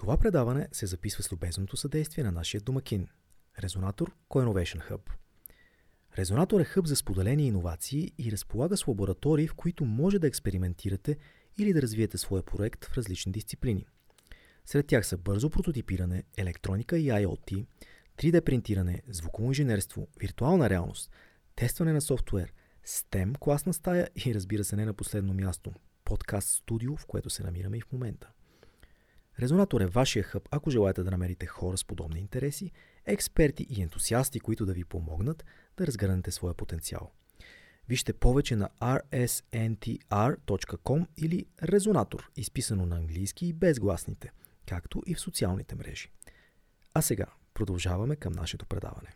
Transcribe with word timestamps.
Това 0.00 0.16
предаване 0.16 0.68
се 0.72 0.86
записва 0.86 1.22
с 1.22 1.32
любезното 1.32 1.76
съдействие 1.76 2.24
на 2.24 2.32
нашия 2.32 2.60
домакин– 2.60 3.08
Резонатор 3.62 4.12
Co-Innovation 4.30 4.90
Hub. 4.90 5.00
Резонатор 6.18 6.60
е 6.60 6.64
хъб 6.64 6.86
за 6.86 6.96
споделени 6.96 7.46
иновации 7.46 8.12
и 8.18 8.32
разполага 8.32 8.76
с 8.76 8.86
лаборатории, 8.86 9.48
в 9.48 9.54
които 9.54 9.84
може 9.84 10.18
да 10.18 10.26
експериментирате 10.26 11.16
или 11.58 11.72
да 11.72 11.82
развиете 11.82 12.18
своя 12.18 12.42
проект 12.42 12.84
в 12.84 12.96
различни 12.96 13.32
дисциплини. 13.32 13.86
Сред 14.66 14.86
тях 14.86 15.06
са 15.06 15.16
бързо 15.16 15.50
прототипиране, 15.50 16.24
електроника 16.36 16.98
и 16.98 17.06
IoT, 17.06 17.66
3D 18.18 18.40
принтиране, 18.40 19.02
звуково 19.08 19.48
инженерство, 19.48 20.08
виртуална 20.20 20.70
реалност, 20.70 21.10
тестване 21.56 21.92
на 21.92 22.00
софтуер, 22.00 22.52
STEM 22.86 23.38
класна 23.38 23.72
стая 23.72 24.08
и 24.26 24.34
разбира 24.34 24.64
се 24.64 24.76
не 24.76 24.84
на 24.84 24.94
последно 24.94 25.34
място– 25.34 25.72
подкаст 26.04 26.48
студио, 26.48 26.96
в 26.96 27.06
което 27.06 27.30
се 27.30 27.42
намираме 27.42 27.76
и 27.76 27.80
в 27.80 27.92
момента. 27.92 28.28
Резонатор 29.40 29.80
е 29.80 29.86
вашия 29.86 30.22
хъб, 30.22 30.48
ако 30.50 30.70
желаете 30.70 31.02
да 31.02 31.10
намерите 31.10 31.46
хора 31.46 31.76
с 31.76 31.84
подобни 31.84 32.20
интереси, 32.20 32.70
експерти 33.06 33.66
и 33.70 33.82
ентусиасти, 33.82 34.40
които 34.40 34.66
да 34.66 34.72
ви 34.72 34.84
помогнат 34.84 35.44
да 35.76 35.86
разгърнете 35.86 36.30
своя 36.30 36.54
потенциал. 36.54 37.10
Вижте 37.88 38.12
повече 38.12 38.56
на 38.56 38.68
rsntr.com 38.80 39.86
или 41.16 41.46
Резонатор, 41.62 42.30
изписано 42.36 42.86
на 42.86 42.96
английски 42.96 43.46
и 43.46 43.52
без 43.52 43.80
гласните, 43.80 44.32
както 44.66 45.02
и 45.06 45.14
в 45.14 45.20
социалните 45.20 45.74
мрежи. 45.74 46.10
А 46.94 47.02
сега 47.02 47.26
продължаваме 47.54 48.16
към 48.16 48.32
нашето 48.32 48.66
предаване. 48.66 49.08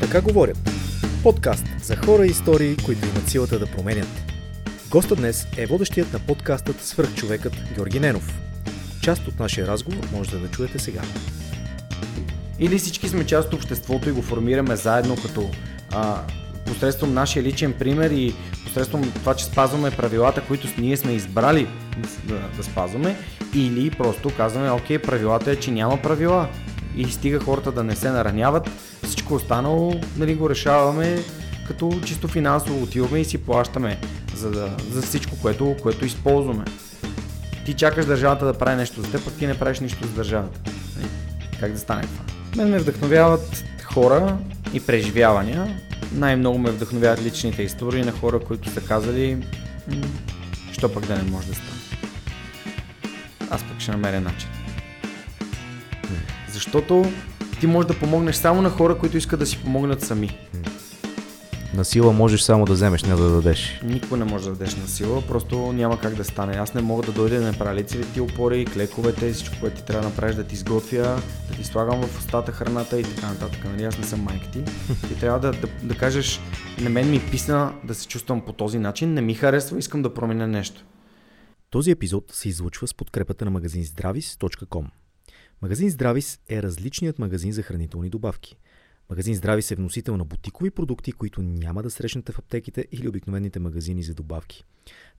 Така 0.00 0.20
говорят. 0.20 0.83
Подкаст 1.24 1.64
за 1.82 1.96
хора 1.96 2.26
и 2.26 2.30
истории, 2.30 2.76
които 2.84 3.06
имат 3.06 3.28
силата 3.28 3.58
да 3.58 3.66
променят. 3.66 4.08
Гостът 4.90 5.18
днес 5.18 5.46
е 5.56 5.66
водещият 5.66 6.12
на 6.12 6.18
подкастът 6.18 6.80
Свърхчовекът 6.80 7.52
Георги 7.74 8.00
Ненов. 8.00 8.40
Част 9.02 9.28
от 9.28 9.38
нашия 9.38 9.66
разговор 9.66 10.08
можете 10.12 10.36
да 10.36 10.50
чуете 10.50 10.78
сега. 10.78 11.00
Или 12.58 12.78
всички 12.78 13.08
сме 13.08 13.26
част 13.26 13.48
от 13.48 13.54
обществото 13.54 14.08
и 14.08 14.12
го 14.12 14.22
формираме 14.22 14.76
заедно 14.76 15.16
като 15.16 15.50
а, 15.92 16.22
посредством 16.66 17.14
нашия 17.14 17.42
личен 17.42 17.72
пример 17.72 18.10
и 18.10 18.34
посредством 18.64 19.12
това, 19.12 19.34
че 19.34 19.44
спазваме 19.44 19.90
правилата, 19.90 20.42
които 20.48 20.68
ние 20.78 20.96
сме 20.96 21.12
избрали 21.12 21.68
да, 22.24 22.40
да 22.56 22.62
спазваме, 22.62 23.16
или 23.54 23.90
просто 23.90 24.30
казваме, 24.36 24.70
окей, 24.70 24.98
правилата 24.98 25.50
е, 25.50 25.56
че 25.56 25.70
няма 25.70 26.02
правила 26.02 26.48
и 26.96 27.04
стига 27.10 27.40
хората 27.40 27.72
да 27.72 27.84
не 27.84 27.96
се 27.96 28.10
нараняват, 28.10 28.70
всичко 29.02 29.34
останало 29.34 29.94
нали, 30.16 30.34
го 30.34 30.50
решаваме 30.50 31.18
като 31.66 32.00
чисто 32.04 32.28
финансово 32.28 32.82
отиваме 32.82 33.20
и 33.20 33.24
си 33.24 33.38
плащаме 33.38 33.98
за, 34.34 34.50
да, 34.50 34.70
за 34.90 35.02
всичко, 35.02 35.36
което, 35.42 35.76
което 35.82 36.04
използваме. 36.04 36.64
Ти 37.64 37.74
чакаш 37.74 38.06
държавата 38.06 38.46
да 38.46 38.58
прави 38.58 38.76
нещо 38.76 39.02
за 39.02 39.10
теб, 39.10 39.24
пък 39.24 39.34
ти 39.34 39.46
не 39.46 39.58
правиш 39.58 39.80
нищо 39.80 40.06
за 40.06 40.12
държавата. 40.12 40.60
Нали? 40.96 41.08
Как 41.60 41.72
да 41.72 41.78
стане 41.78 42.02
това? 42.02 42.24
Мен 42.56 42.70
ме 42.70 42.78
вдъхновяват 42.78 43.64
хора 43.82 44.36
и 44.72 44.80
преживявания. 44.80 45.80
Най-много 46.12 46.58
ме 46.58 46.70
вдъхновяват 46.70 47.22
личните 47.22 47.62
истории 47.62 48.02
на 48.02 48.12
хора, 48.12 48.40
които 48.40 48.70
са 48.70 48.80
казали, 48.80 49.46
що 50.72 50.92
пък 50.92 51.06
да 51.06 51.16
не 51.16 51.30
може 51.30 51.48
да 51.48 51.54
стане. 51.54 51.70
Аз 53.50 53.62
пък 53.62 53.80
ще 53.80 53.90
намеря 53.90 54.20
начин. 54.20 54.48
Защото 56.54 57.04
ти 57.60 57.66
можеш 57.66 57.88
да 57.88 57.98
помогнеш 57.98 58.36
само 58.36 58.62
на 58.62 58.70
хора, 58.70 58.98
които 58.98 59.16
искат 59.16 59.40
да 59.40 59.46
си 59.46 59.58
помогнат 59.62 60.02
сами. 60.02 60.38
На 61.74 61.84
сила 61.84 62.12
можеш 62.12 62.40
само 62.40 62.64
да 62.64 62.72
вземеш, 62.72 63.02
не 63.02 63.14
да 63.14 63.30
дадеш. 63.30 63.80
Никой 63.84 64.18
не 64.18 64.24
може 64.24 64.44
да 64.44 64.50
дадеш 64.50 64.76
на 64.76 64.88
сила, 64.88 65.22
просто 65.28 65.72
няма 65.72 66.00
как 66.00 66.14
да 66.14 66.24
стане. 66.24 66.56
Аз 66.56 66.74
не 66.74 66.82
мога 66.82 67.02
да 67.02 67.12
дойда 67.12 67.40
да 67.40 67.46
направя 67.46 67.74
лицевите 67.74 68.20
опори, 68.20 68.64
клековете, 68.64 69.32
всичко, 69.32 69.56
което 69.60 69.76
ти 69.76 69.84
трябва 69.84 70.02
да 70.02 70.08
направиш, 70.08 70.36
да 70.36 70.44
ти 70.44 70.54
изготвя, 70.54 71.22
да 71.50 71.56
ти 71.56 71.64
слагам 71.64 72.02
в 72.02 72.18
устата 72.18 72.52
храната 72.52 73.00
и 73.00 73.02
така 73.02 73.26
нататък. 73.28 73.64
Нали? 73.64 73.84
Аз 73.84 73.98
не 73.98 74.04
съм 74.04 74.20
майка 74.20 74.50
ти. 74.50 74.64
Ти 75.08 75.20
трябва 75.20 75.40
да, 75.40 75.52
да, 75.52 75.68
да 75.82 75.94
кажеш, 75.94 76.40
на 76.80 76.90
мен 76.90 77.10
ми 77.10 77.20
писна 77.30 77.72
да 77.84 77.94
се 77.94 78.08
чувствам 78.08 78.40
по 78.40 78.52
този 78.52 78.78
начин, 78.78 79.14
не 79.14 79.20
ми 79.20 79.34
харесва, 79.34 79.78
искам 79.78 80.02
да 80.02 80.14
променя 80.14 80.46
нещо. 80.46 80.84
Този 81.70 81.90
епизод 81.90 82.24
се 82.32 82.48
излучва 82.48 82.86
с 82.86 82.94
подкрепата 82.94 83.44
на 83.44 83.50
магазин 83.50 83.84
Здравис.com. 83.84 84.84
Магазин 85.64 85.90
Здравис 85.90 86.40
е 86.48 86.62
различният 86.62 87.18
магазин 87.18 87.52
за 87.52 87.62
хранителни 87.62 88.10
добавки. 88.10 88.56
Магазин 89.10 89.34
Здравис 89.34 89.70
е 89.70 89.74
вносител 89.74 90.16
на 90.16 90.24
бутикови 90.24 90.70
продукти, 90.70 91.12
които 91.12 91.42
няма 91.42 91.82
да 91.82 91.90
срещнете 91.90 92.32
в 92.32 92.38
аптеките 92.38 92.88
или 92.92 93.08
обикновените 93.08 93.58
магазини 93.58 94.02
за 94.02 94.14
добавки. 94.14 94.64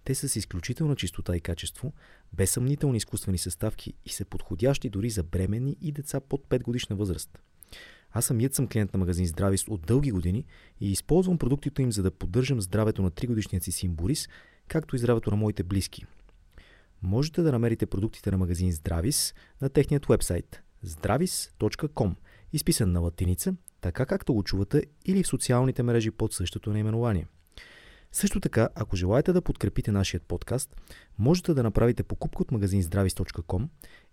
Те 0.04 0.16
са 0.16 0.30
с 0.30 0.36
изключителна 0.36 0.96
чистота 0.96 1.36
и 1.36 1.40
качество, 1.40 1.94
без 2.34 2.52
съмнителни 2.52 2.98
изкуствени 2.98 3.38
съставки 3.38 3.94
и 4.06 4.10
са 4.10 4.26
подходящи 4.26 4.90
дори 4.90 5.10
за 5.10 5.24
бремени 5.24 5.78
и 5.82 5.92
деца 5.92 6.20
под 6.20 6.48
5 6.50 6.62
годишна 6.62 6.96
възраст. 6.96 7.40
Аз 8.12 8.26
самият 8.26 8.54
съм 8.54 8.68
клиент 8.68 8.94
на 8.94 9.00
магазин 9.00 9.28
Здравис 9.28 9.68
от 9.68 9.82
дълги 9.82 10.12
години 10.12 10.46
и 10.82 10.92
използвам 10.92 11.38
продуктите 11.38 11.82
им 11.82 11.92
за 11.92 12.04
да 12.04 12.12
поддържам 12.12 12.62
здравето 12.62 13.02
на 13.02 13.12
3 13.12 13.28
годишният 13.28 13.64
си 13.64 13.72
син 13.72 13.92
Борис, 13.92 14.30
както 14.68 14.96
и 14.96 15.00
здравето 15.00 15.32
на 15.32 15.38
моите 15.38 15.64
близки– 15.64 16.06
можете 17.02 17.42
да 17.42 17.52
намерите 17.52 17.86
продуктите 17.86 18.32
на 18.32 18.38
магазин 18.38 18.72
Здравис 18.72 19.34
на 19.62 19.70
техният 19.70 20.06
вебсайт 20.06 20.62
zdravis.com, 20.86 22.16
изписан 22.54 22.92
на 22.92 23.00
латиница, 23.00 23.56
така 23.82 24.06
както 24.06 24.34
го 24.34 24.44
чувате 24.44 24.84
или 25.06 25.24
в 25.24 25.28
социалните 25.28 25.84
мрежи 25.84 26.12
под 26.12 26.34
същото 26.34 26.72
наименование. 26.72 27.28
Също 28.12 28.40
така, 28.40 28.70
ако 28.76 28.96
желаете 28.96 29.34
да 29.34 29.42
подкрепите 29.42 29.92
нашия 29.92 30.20
подкаст, 30.20 30.76
можете 31.18 31.54
да 31.54 31.64
направите 31.64 32.04
покупка 32.04 32.42
от 32.42 32.52
магазин 32.52 32.84
zdravis.com 32.84 33.68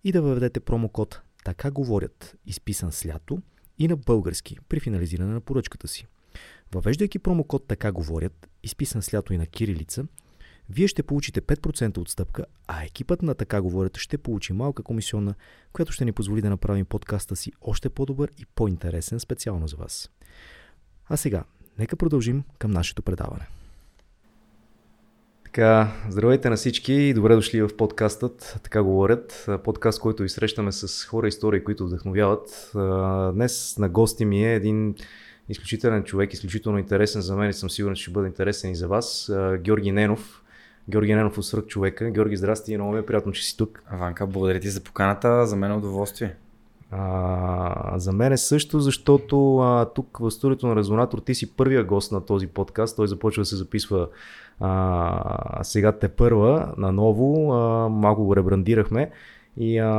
и 0.05 0.13
да 0.13 0.23
въведете 0.23 0.61
промокод 0.61 1.23
Така 1.45 1.71
говорят, 1.71 2.37
изписан 2.47 2.93
с 2.93 3.07
лято 3.07 3.43
и 3.79 3.89
на 3.89 3.97
български 3.97 4.59
при 4.69 4.81
финализиране 4.81 5.33
на 5.33 5.41
поръчката 5.41 5.89
си. 5.89 6.07
Въвеждайки 6.73 7.19
промокод 7.19 7.67
Така 7.67 7.93
говорят, 7.93 8.49
изписан 8.63 9.03
с 9.03 9.15
лято 9.15 9.33
и 9.33 9.39
на 9.39 9.47
кирилица, 9.47 10.07
вие 10.75 10.89
ще 10.89 11.03
получите 11.03 11.41
5% 11.41 11.99
отстъпка, 11.99 12.45
а 12.69 12.85
екипът 12.85 13.23
на 13.23 13.35
Така 13.35 13.63
говорят 13.63 13.97
ще 13.97 14.19
получи 14.19 14.53
малка 14.53 14.83
комисионна, 14.83 15.35
която 15.73 15.93
ще 15.93 16.05
ни 16.05 16.13
позволи 16.13 16.41
да 16.43 16.51
направим 16.51 16.85
подкаста 16.85 17.37
си 17.37 17.53
още 17.63 17.89
по-добър 17.89 18.31
и 18.39 18.47
по-интересен 18.55 19.21
специално 19.21 19.69
за 19.69 19.77
вас. 19.77 20.11
А 21.09 21.17
сега, 21.17 21.45
нека 21.79 21.97
продължим 21.97 22.43
към 22.59 22.71
нашето 22.71 23.03
предаване. 23.03 23.47
Така, 25.45 25.93
здравейте 26.09 26.51
на 26.51 26.57
всички 26.57 26.93
и 26.93 27.15
добре 27.15 27.35
дошли 27.35 27.63
в 27.63 27.77
подкастът, 27.77 28.59
така 28.63 28.83
говорят. 28.83 29.47
Подкаст, 29.65 30.01
който 30.01 30.25
изсрещаме 30.25 30.73
с 30.73 31.05
хора 31.05 31.29
истории, 31.29 31.65
които 31.65 31.87
вдъхновяват. 31.87 32.73
Днес 33.35 33.79
на 33.79 33.89
гости 33.89 34.25
ми 34.25 34.45
е 34.45 34.55
един 34.55 34.95
изключителен 35.49 36.05
човек, 36.05 36.33
изключително 36.33 36.79
интересен 36.79 37.23
за 37.23 37.37
мен 37.37 37.51
и 37.51 37.53
съм 37.53 37.71
сигурен, 37.71 37.95
че 37.95 38.03
ще 38.03 38.13
бъде 38.13 38.29
интересен 38.29 38.71
и 38.71 38.77
за 38.77 38.89
вас. 38.89 39.33
Георги 39.59 39.93
Ненов, 39.93 40.42
Георги 40.89 41.15
Ненов 41.15 41.39
от 41.39 41.45
Свърх 41.45 41.67
човека. 41.67 42.11
Георги, 42.11 42.37
здрасти 42.37 42.73
и 42.73 42.77
много 42.77 42.93
ми 42.93 42.99
е 42.99 43.07
приятно, 43.07 43.33
че 43.33 43.45
си 43.45 43.57
тук. 43.57 43.83
Ванка, 43.93 44.27
благодаря 44.27 44.61
ти 44.61 44.69
за 44.69 44.81
поканата, 44.81 45.47
за 45.47 45.57
мен 45.57 45.71
е 45.71 45.77
удоволствие. 45.77 46.35
А, 46.91 47.99
за 47.99 48.13
мен 48.13 48.33
е 48.33 48.37
също, 48.37 48.81
защото 48.81 49.59
а, 49.59 49.85
тук 49.85 50.19
в 50.19 50.31
студиото 50.31 50.67
на 50.67 50.77
Резонатор 50.77 51.19
ти 51.19 51.35
си 51.35 51.57
първия 51.57 51.85
гост 51.85 52.13
на 52.13 52.25
този 52.25 52.47
подкаст. 52.47 52.97
Той 52.97 53.09
започва 53.09 53.41
да 53.41 53.45
се 53.45 53.57
записва 53.57 54.09
а, 54.61 55.59
сега 55.63 55.93
те 55.93 56.09
първа, 56.09 56.75
наново. 56.77 57.53
А, 57.53 57.89
малко 57.89 58.25
го 58.25 58.37
ребрандирахме. 58.37 59.11
И 59.57 59.79
а, 59.79 59.91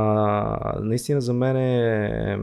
наистина 0.82 1.20
за 1.20 1.32
мен 1.32 1.56
е 1.56 2.38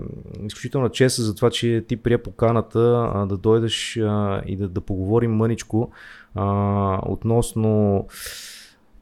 изключителна 0.46 0.90
чест 0.90 1.26
за 1.26 1.36
това, 1.36 1.50
че 1.50 1.86
ти 1.88 1.98
прия 1.98 2.24
поканата 2.24 3.12
а, 3.14 3.26
да 3.26 3.38
дойдеш 3.38 3.98
а, 3.98 4.42
и 4.46 4.56
да, 4.56 4.68
да 4.68 4.82
поговорим 4.82 5.32
мъничко 5.32 5.92
а, 6.36 7.00
относно 7.06 8.06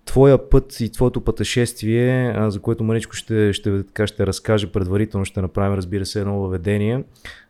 твоя 0.06 0.50
път 0.50 0.80
и 0.80 0.92
твоето 0.92 1.22
пътешествие, 1.22 2.34
а, 2.36 2.52
за 2.52 2.60
което 2.60 2.84
мъничко 2.84 3.14
ще, 3.14 3.54
ще, 3.54 3.84
така 3.84 4.08
ще 4.08 4.28
разкаже 4.28 4.72
предварително, 4.72 5.26
ще 5.26 5.42
направим 5.42 5.78
разбира 5.78 6.06
се 6.06 6.20
едно 6.22 6.40
въведение. 6.40 7.04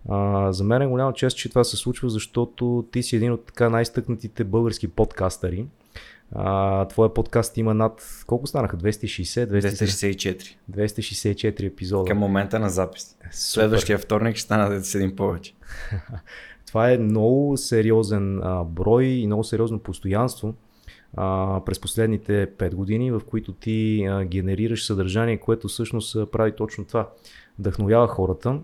А, 0.09 0.51
за 0.53 0.63
мен 0.63 0.81
е 0.81 0.87
голяма 0.87 1.13
чест, 1.13 1.37
че 1.37 1.49
това 1.49 1.63
се 1.63 1.77
случва, 1.77 2.09
защото 2.09 2.85
ти 2.91 3.03
си 3.03 3.15
един 3.15 3.31
от 3.31 3.45
така 3.45 3.69
най-стъкнатите 3.69 4.43
български 4.43 4.87
подкастъри. 4.87 5.65
А, 6.35 6.85
твоя 6.87 7.13
подкаст 7.13 7.57
има 7.57 7.73
над, 7.73 8.23
колко 8.27 8.47
станаха? 8.47 8.77
260? 8.77 9.61
264. 9.61 10.55
264 10.71 11.67
епизода. 11.67 12.07
Към 12.07 12.17
момента 12.17 12.59
на 12.59 12.69
запис. 12.69 13.03
Супер. 13.03 13.29
Следващия 13.31 13.97
вторник 13.97 14.35
ще 14.35 14.43
стана 14.43 14.69
да 14.69 14.75
един 14.95 15.15
повече. 15.15 15.53
Това 16.69 16.91
е 16.91 16.97
много 16.97 17.57
сериозен 17.57 18.39
а, 18.43 18.63
брой 18.63 19.05
и 19.05 19.25
много 19.25 19.43
сериозно 19.43 19.79
постоянство 19.79 20.53
а, 21.17 21.61
през 21.65 21.79
последните 21.81 22.47
5 22.57 22.75
години, 22.75 23.11
в 23.11 23.21
които 23.29 23.53
ти 23.53 24.05
а, 24.05 24.23
генерираш 24.23 24.85
съдържание, 24.85 25.37
което 25.37 25.67
всъщност 25.67 26.31
прави 26.31 26.55
точно 26.55 26.85
това. 26.85 27.09
Вдъхновява 27.59 28.07
хората. 28.07 28.59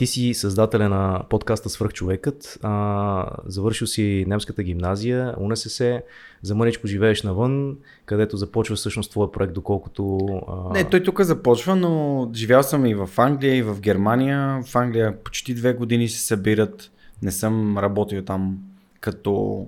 Ти 0.00 0.06
си 0.06 0.34
създателя 0.34 0.88
на 0.88 1.22
подкаста 1.28 1.68
Свърхчовекът, 1.68 2.58
а, 2.62 3.26
завършил 3.46 3.86
си 3.86 4.24
немската 4.28 4.62
гимназия, 4.62 5.34
УНСС, 5.38 6.02
за 6.42 6.54
мъничко 6.54 6.86
живееш 6.86 7.22
навън, 7.22 7.76
където 8.06 8.36
започва 8.36 8.76
всъщност 8.76 9.10
твоя 9.10 9.32
проект, 9.32 9.52
доколкото... 9.52 10.18
А... 10.48 10.72
Не, 10.72 10.84
той 10.84 11.02
тук 11.02 11.20
започва, 11.20 11.76
но 11.76 12.30
живял 12.34 12.62
съм 12.62 12.86
и 12.86 12.94
в 12.94 13.10
Англия, 13.16 13.56
и 13.56 13.62
в 13.62 13.80
Германия. 13.80 14.62
В 14.66 14.76
Англия 14.76 15.22
почти 15.24 15.54
две 15.54 15.72
години 15.72 16.08
се 16.08 16.26
събират. 16.26 16.90
Не 17.22 17.30
съм 17.30 17.78
работил 17.78 18.22
там 18.22 18.58
като 19.00 19.66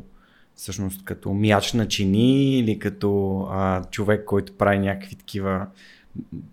всъщност 0.55 1.05
като 1.05 1.32
мяч 1.32 1.73
на 1.73 1.88
чини 1.88 2.58
или 2.58 2.78
като 2.78 3.40
а, 3.50 3.85
човек, 3.85 4.25
който 4.25 4.52
прави 4.52 4.78
някакви 4.78 5.17
такива 5.17 5.67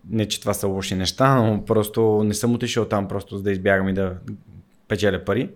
не, 0.09 0.27
че 0.27 0.41
това 0.41 0.53
са 0.53 0.67
лоши 0.67 0.95
неща, 0.95 1.35
но 1.35 1.65
просто 1.65 2.23
не 2.23 2.33
съм 2.33 2.53
отишъл 2.53 2.85
там 2.85 3.07
просто 3.07 3.37
за 3.37 3.43
да 3.43 3.51
избягам 3.51 3.89
и 3.89 3.93
да 3.93 4.15
печеля 4.87 5.25
пари. 5.25 5.49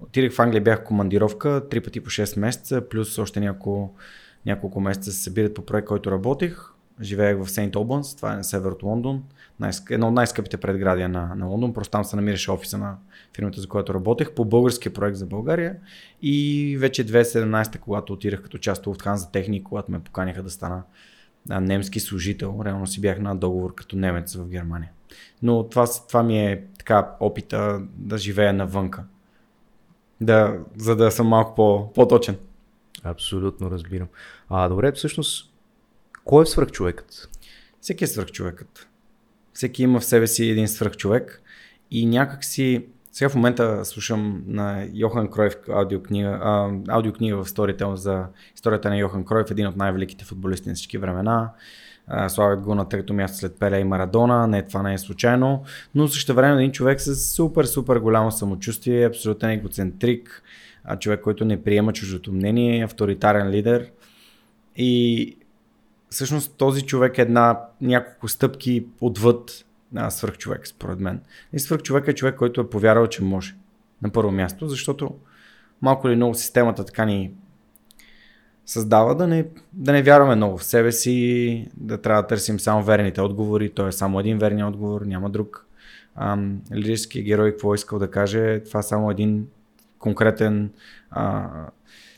Отидах 0.00 0.32
в 0.32 0.38
Англия, 0.38 0.62
бях 0.62 0.84
командировка, 0.84 1.62
три 1.70 1.80
пъти 1.80 2.00
по 2.00 2.10
6 2.10 2.38
месеца, 2.38 2.88
плюс 2.88 3.18
още 3.18 3.40
няколко, 3.40 3.94
няколко 4.46 4.80
месеца 4.80 5.12
се 5.12 5.22
събират 5.22 5.54
по 5.54 5.62
проект, 5.62 5.88
който 5.88 6.10
работих. 6.10 6.58
Живеех 7.00 7.38
в 7.38 7.50
Сейнт 7.50 7.76
Обънс, 7.76 8.16
това 8.16 8.32
е 8.32 8.36
на 8.36 8.44
север 8.44 8.70
от 8.70 8.82
Лондон, 8.82 9.22
едно 9.90 10.08
от 10.08 10.14
най-скъпите 10.14 10.56
предградия 10.56 11.08
на, 11.08 11.34
на 11.34 11.46
Лондон. 11.46 11.74
Просто 11.74 11.90
там 11.90 12.04
се 12.04 12.16
намираше 12.16 12.50
офиса 12.50 12.78
на 12.78 12.96
фирмата, 13.36 13.60
за 13.60 13.68
която 13.68 13.94
работех, 13.94 14.30
по 14.32 14.44
българския 14.44 14.92
проект 14.92 15.16
за 15.16 15.26
България. 15.26 15.76
И 16.22 16.76
вече 16.80 17.06
2017, 17.06 17.78
когато 17.78 18.12
отидах 18.12 18.42
като 18.42 18.58
част 18.58 18.86
от 18.86 18.98
Lufthansa 18.98 19.32
Техник, 19.32 19.62
когато 19.62 19.92
ме 19.92 20.00
поканиха 20.00 20.42
да 20.42 20.50
стана 20.50 20.82
а, 21.50 21.60
немски 21.60 22.00
служител. 22.00 22.60
Реално 22.64 22.86
си 22.86 23.00
бях 23.00 23.18
на 23.18 23.36
договор 23.36 23.74
като 23.74 23.96
немец 23.96 24.34
в 24.34 24.48
Германия. 24.48 24.90
Но 25.42 25.68
това, 25.68 25.86
това 26.08 26.22
ми 26.22 26.46
е 26.46 26.64
така 26.78 27.16
опита 27.20 27.82
да 27.96 28.18
живея 28.18 28.52
навънка. 28.52 29.04
Да, 30.20 30.58
за 30.76 30.96
да 30.96 31.10
съм 31.10 31.26
малко 31.26 31.54
по, 31.54 31.92
по-точен. 31.92 32.36
Абсолютно 33.02 33.70
разбирам. 33.70 34.08
А, 34.48 34.68
добре, 34.68 34.92
всъщност, 34.92 35.52
кой 36.24 36.42
е 36.42 36.46
свръхчовекът? 36.46 37.28
Всеки 37.80 38.04
е 38.04 38.06
свръхчовекът. 38.06 38.88
Всеки 39.52 39.82
има 39.82 40.00
в 40.00 40.04
себе 40.04 40.26
си 40.26 40.44
един 40.44 40.68
свръхчовек 40.68 41.42
и 41.90 42.06
някак 42.06 42.44
си 42.44 42.86
сега 43.12 43.28
в 43.28 43.34
момента 43.34 43.84
слушам 43.84 44.42
на 44.46 44.86
Йохан 44.94 45.28
Кройв 45.28 45.56
аудиокнига, 45.68 46.38
а, 46.42 46.70
аудиокнига 46.88 47.44
в 47.44 47.48
Storytel 47.48 47.94
за 47.94 48.24
историята 48.54 48.88
на 48.88 48.96
Йохан 48.96 49.24
Кройв, 49.24 49.50
един 49.50 49.66
от 49.66 49.76
най-великите 49.76 50.24
футболисти 50.24 50.68
на 50.68 50.74
всички 50.74 50.98
времена. 50.98 51.50
Славят 52.28 52.60
го 52.60 52.74
на 52.74 52.88
трето 52.88 53.14
място 53.14 53.38
след 53.38 53.58
Пеле 53.58 53.78
и 53.78 53.84
Марадона. 53.84 54.46
Не, 54.46 54.62
това 54.62 54.82
не 54.82 54.94
е 54.94 54.98
случайно. 54.98 55.62
Но 55.94 56.08
също 56.08 56.34
време 56.34 56.54
един 56.54 56.72
човек 56.72 57.00
с 57.00 57.16
супер, 57.16 57.64
супер 57.64 57.96
голямо 57.96 58.32
самочувствие, 58.32 59.06
абсолютен 59.06 59.50
егоцентрик, 59.50 60.42
човек, 61.00 61.20
който 61.20 61.44
не 61.44 61.62
приема 61.62 61.92
чуждото 61.92 62.32
мнение, 62.32 62.84
авторитарен 62.84 63.50
лидер. 63.50 63.90
И 64.76 65.36
всъщност 66.10 66.54
този 66.56 66.82
човек 66.82 67.18
е 67.18 67.22
една 67.22 67.60
няколко 67.80 68.28
стъпки 68.28 68.86
отвъд 69.00 69.64
а, 69.96 70.10
свръхчовек, 70.10 70.66
според 70.66 71.00
мен. 71.00 71.20
И 71.52 71.60
свръхчовек 71.60 72.08
е 72.08 72.14
човек, 72.14 72.34
който 72.36 72.60
е 72.60 72.70
повярвал, 72.70 73.06
че 73.06 73.24
може. 73.24 73.54
На 74.02 74.10
първо 74.10 74.32
място, 74.32 74.68
защото 74.68 75.14
малко 75.82 76.08
или 76.08 76.16
много 76.16 76.34
системата 76.34 76.84
така 76.84 77.04
ни 77.04 77.32
създава 78.66 79.14
да 79.14 79.26
не, 79.26 79.46
да 79.72 79.92
не 79.92 80.02
вярваме 80.02 80.34
много 80.34 80.58
в 80.58 80.64
себе 80.64 80.92
си, 80.92 81.68
да 81.76 82.02
трябва 82.02 82.22
да 82.22 82.28
търсим 82.28 82.60
само 82.60 82.82
верните 82.82 83.20
отговори. 83.20 83.70
Той 83.70 83.88
е 83.88 83.92
само 83.92 84.20
един 84.20 84.38
верният 84.38 84.68
отговор, 84.68 85.00
няма 85.00 85.30
друг. 85.30 85.66
Ам, 86.16 86.60
лирически 86.74 87.22
герой 87.22 87.50
какво 87.50 87.74
искал 87.74 87.98
да 87.98 88.10
каже, 88.10 88.60
това 88.64 88.80
е 88.80 88.82
само 88.82 89.10
един 89.10 89.46
конкретен 89.98 90.70
а, 91.10 91.48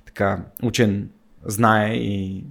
така, 0.04 0.44
учен 0.62 1.10
знае 1.44 1.94
и 1.94 2.44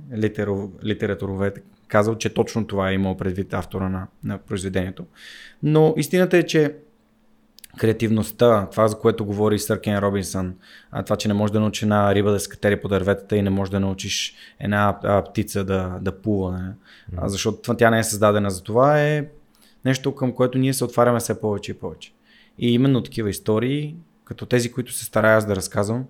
литературовед 0.84 1.66
казал, 1.94 2.16
че 2.16 2.34
точно 2.34 2.68
това 2.68 2.90
е 2.90 2.94
имал 2.94 3.18
предвид 3.18 3.54
автора 3.54 3.90
на, 3.90 4.08
на 4.24 4.38
произведението. 4.38 5.06
Но 5.64 5.94
истината 5.98 6.38
е, 6.38 6.44
че 6.44 6.76
креативността, 7.78 8.68
това 8.72 8.88
за 8.88 9.00
което 9.00 9.26
говори 9.26 9.60
Сър 9.60 9.82
Кен 9.82 9.98
Робинсън, 9.98 10.56
това, 11.06 11.16
че 11.16 11.28
не 11.28 11.34
можеш 11.34 11.52
да 11.52 11.60
научиш 11.60 11.84
една 11.84 12.16
риба 12.16 12.32
да 12.32 12.40
скатери 12.40 12.82
по 12.82 12.88
дърветата 12.88 13.38
и 13.38 13.42
не 13.42 13.50
можеш 13.50 13.72
да 13.72 13.80
научиш 13.80 14.36
една 14.60 15.00
птица 15.30 15.64
да, 15.64 15.98
да 16.02 16.22
плува, 16.22 16.52
не? 16.52 16.74
Mm. 17.18 17.28
защото 17.28 17.74
тя 17.74 17.90
не 17.90 18.00
е 18.00 18.04
създадена 18.04 18.52
за 18.52 18.64
това, 18.64 19.02
е 19.02 19.26
нещо 19.86 20.16
към 20.16 20.34
което 20.34 20.58
ние 20.58 20.74
се 20.74 20.84
отваряме 20.84 21.20
все 21.20 21.42
повече 21.42 21.72
и 21.72 21.76
повече. 21.76 22.14
И 22.58 22.74
именно 22.74 23.04
такива 23.04 23.30
истории, 23.30 23.96
като 24.26 24.46
тези, 24.46 24.72
които 24.72 24.94
се 24.94 25.06
старая 25.06 25.38
аз 25.38 25.46
да 25.46 25.56
разказвам, 25.56 26.06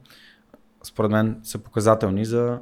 според 0.84 1.12
мен 1.12 1.40
са 1.44 1.58
показателни 1.58 2.26
за 2.26 2.60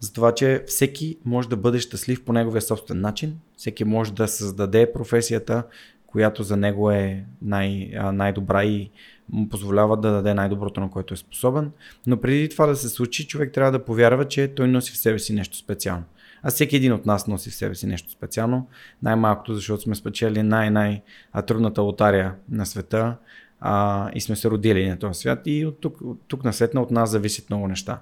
за 0.00 0.12
това, 0.12 0.34
че 0.34 0.64
всеки 0.66 1.18
може 1.24 1.48
да 1.48 1.56
бъде 1.56 1.78
щастлив 1.78 2.24
по 2.24 2.32
неговия 2.32 2.62
собствен 2.62 3.00
начин, 3.00 3.38
всеки 3.56 3.84
може 3.84 4.12
да 4.12 4.28
създаде 4.28 4.92
професията, 4.92 5.62
която 6.06 6.42
за 6.42 6.56
него 6.56 6.90
е 6.90 7.24
най- 7.42 7.90
най-добра 8.12 8.64
и 8.64 8.90
му 9.32 9.48
позволява 9.48 9.96
да 9.96 10.10
даде 10.10 10.34
най-доброто, 10.34 10.80
на 10.80 10.90
което 10.90 11.14
е 11.14 11.16
способен. 11.16 11.70
Но 12.06 12.20
преди 12.20 12.48
това 12.48 12.66
да 12.66 12.76
се 12.76 12.88
случи, 12.88 13.26
човек 13.26 13.52
трябва 13.52 13.72
да 13.72 13.84
повярва, 13.84 14.28
че 14.28 14.48
той 14.48 14.68
носи 14.68 14.92
в 14.92 14.96
себе 14.96 15.18
си 15.18 15.32
нещо 15.32 15.56
специално. 15.56 16.04
А 16.42 16.50
всеки 16.50 16.76
един 16.76 16.92
от 16.92 17.06
нас 17.06 17.26
носи 17.26 17.50
в 17.50 17.54
себе 17.54 17.74
си 17.74 17.86
нещо 17.86 18.10
специално. 18.10 18.68
Най-малкото, 19.02 19.54
защото 19.54 19.82
сме 19.82 19.94
спечели 19.94 20.42
най-най-трудната 20.42 21.82
лотария 21.82 22.34
на 22.50 22.66
света 22.66 23.16
а, 23.60 24.10
и 24.14 24.20
сме 24.20 24.36
се 24.36 24.50
родили 24.50 24.88
на 24.88 24.98
този 24.98 25.20
свят. 25.20 25.42
И 25.46 25.66
от 25.66 25.80
тук, 25.80 26.00
от 26.00 26.20
тук 26.28 26.44
насетна 26.44 26.82
от 26.82 26.90
нас 26.90 27.10
зависят 27.10 27.50
много 27.50 27.68
неща. 27.68 28.00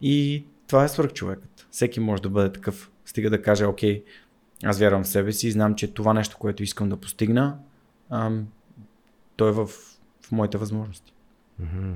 И 0.00 0.44
това 0.66 0.84
е 0.84 0.88
свърхчовекът. 0.88 1.66
Всеки 1.70 2.00
може 2.00 2.22
да 2.22 2.28
бъде 2.28 2.52
такъв. 2.52 2.90
Стига 3.04 3.30
да 3.30 3.42
каже, 3.42 3.64
окей, 3.64 4.04
аз 4.64 4.78
вярвам 4.78 5.04
в 5.04 5.08
себе 5.08 5.32
си 5.32 5.48
и 5.48 5.50
знам, 5.50 5.74
че 5.74 5.94
това 5.94 6.14
нещо, 6.14 6.36
което 6.38 6.62
искам 6.62 6.88
да 6.88 6.96
постигна, 6.96 7.58
ам, 8.10 8.46
то 9.36 9.48
е 9.48 9.52
в, 9.52 9.66
в 10.22 10.32
моите 10.32 10.58
възможности. 10.58 11.12
Mm-hmm. 11.62 11.94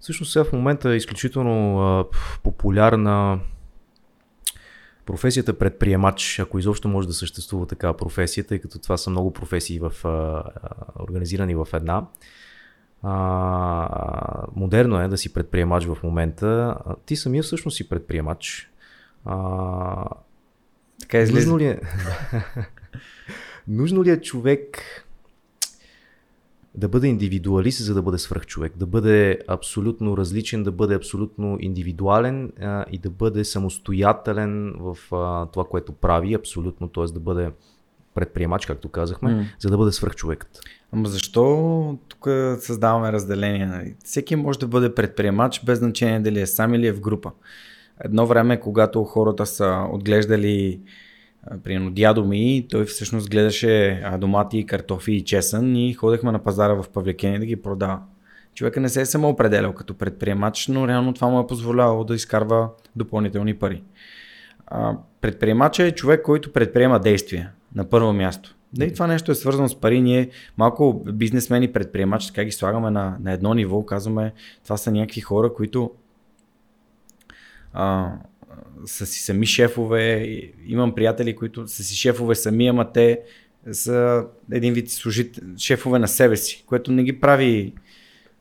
Всъщност 0.00 0.32
сега 0.32 0.44
в 0.44 0.52
момента 0.52 0.90
е 0.90 0.96
изключително 0.96 1.80
а, 1.80 2.04
популярна 2.42 3.40
професията 5.06 5.58
предприемач, 5.58 6.38
ако 6.38 6.58
изобщо 6.58 6.88
може 6.88 7.08
да 7.08 7.14
съществува 7.14 7.66
такава 7.66 7.96
професия, 7.96 8.46
тъй 8.46 8.58
като 8.58 8.78
това 8.78 8.96
са 8.96 9.10
много 9.10 9.32
професии 9.32 9.78
в, 9.78 9.92
а, 10.04 10.42
организирани 11.02 11.54
в 11.54 11.68
една. 11.72 12.06
А, 13.02 14.46
модерно 14.56 15.00
е 15.00 15.08
да 15.08 15.18
си 15.18 15.32
предприемач 15.32 15.84
в 15.84 15.98
момента. 16.02 16.76
Ти 17.06 17.16
самия 17.16 17.42
всъщност 17.42 17.76
си 17.76 17.88
предприемач. 17.88 18.70
А, 19.24 20.04
така 21.00 21.18
излиза. 21.18 21.38
Нужно 21.38 21.58
ли 21.58 21.66
е, 21.66 21.80
нужно 23.68 24.04
ли 24.04 24.10
е 24.10 24.20
човек 24.20 24.82
да 26.74 26.88
бъде 26.88 27.06
индивидуалист, 27.06 27.84
за 27.84 27.94
да 27.94 28.02
бъде 28.02 28.18
свръхчовек, 28.18 28.76
да 28.76 28.86
бъде 28.86 29.38
абсолютно 29.48 30.16
различен, 30.16 30.62
да 30.62 30.72
бъде 30.72 30.94
абсолютно 30.94 31.56
индивидуален 31.60 32.52
а, 32.60 32.84
и 32.90 32.98
да 32.98 33.10
бъде 33.10 33.44
самостоятелен 33.44 34.74
в 34.78 34.98
а, 35.12 35.46
това, 35.46 35.64
което 35.64 35.92
прави, 35.92 36.34
абсолютно, 36.34 36.88
т.е. 36.88 37.04
да 37.04 37.20
бъде 37.20 37.50
предприемач, 38.14 38.66
както 38.66 38.88
казахме, 38.88 39.30
mm. 39.30 39.46
за 39.58 39.70
да 39.70 39.76
бъде 39.76 39.92
свръхчовекът. 39.92 40.60
Ама 40.92 41.08
защо 41.08 41.98
тук 42.08 42.28
създаваме 42.58 43.12
разделение? 43.12 43.66
Нали? 43.66 43.94
Всеки 44.04 44.36
може 44.36 44.58
да 44.58 44.66
бъде 44.66 44.94
предприемач, 44.94 45.64
без 45.64 45.78
значение 45.78 46.20
дали 46.20 46.40
е 46.40 46.46
сам 46.46 46.74
или 46.74 46.86
е 46.86 46.92
в 46.92 47.00
група. 47.00 47.30
Едно 48.04 48.26
време, 48.26 48.60
когато 48.60 49.04
хората 49.04 49.46
са 49.46 49.86
отглеждали 49.92 50.80
примерно 51.64 51.90
дядо 51.90 52.24
ми, 52.24 52.66
той 52.70 52.84
всъщност 52.84 53.30
гледаше 53.30 54.04
домати, 54.18 54.66
картофи 54.66 55.12
и 55.12 55.24
чесън 55.24 55.76
и 55.76 55.94
ходехме 55.94 56.32
на 56.32 56.38
пазара 56.38 56.74
в 56.74 56.88
Павлекени 56.88 57.38
да 57.38 57.46
ги 57.46 57.56
продава. 57.56 58.00
Човека 58.54 58.80
не 58.80 58.88
се 58.88 59.00
е 59.00 59.06
самоопределял 59.06 59.72
като 59.72 59.94
предприемач, 59.94 60.68
но 60.68 60.88
реално 60.88 61.14
това 61.14 61.28
му 61.28 61.40
е 61.40 61.46
позволявало 61.46 62.04
да 62.04 62.14
изкарва 62.14 62.68
допълнителни 62.96 63.54
пари. 63.54 63.82
Предприемача 65.20 65.84
е 65.84 65.94
човек, 65.94 66.22
който 66.22 66.52
предприема 66.52 67.00
действия 67.00 67.50
на 67.74 67.88
първо 67.88 68.12
място. 68.12 68.54
Да 68.72 68.84
и 68.84 68.92
това 68.92 69.06
нещо 69.06 69.32
е 69.32 69.34
свързано 69.34 69.68
с 69.68 69.80
пари. 69.80 70.00
Ние 70.00 70.28
малко 70.56 71.04
бизнесмени, 71.12 71.72
предприемачи, 71.72 72.26
така 72.26 72.44
ги 72.44 72.52
слагаме 72.52 72.90
на, 72.90 73.16
на 73.20 73.32
едно 73.32 73.54
ниво. 73.54 73.86
Казваме, 73.86 74.32
това 74.64 74.76
са 74.76 74.90
някакви 74.90 75.20
хора, 75.20 75.54
които 75.54 75.90
а, 77.72 78.12
са 78.86 79.06
си 79.06 79.22
сами 79.22 79.46
шефове. 79.46 80.26
Имам 80.66 80.94
приятели, 80.94 81.36
които 81.36 81.68
са 81.68 81.82
си 81.82 81.96
шефове 81.96 82.34
сами, 82.34 82.68
ама 82.68 82.92
те 82.92 83.20
са 83.72 84.24
един 84.52 84.74
вид 84.74 84.90
служит, 84.90 85.40
шефове 85.58 85.98
на 85.98 86.08
себе 86.08 86.36
си, 86.36 86.64
което 86.66 86.92
не 86.92 87.04
ги 87.04 87.20
прави 87.20 87.74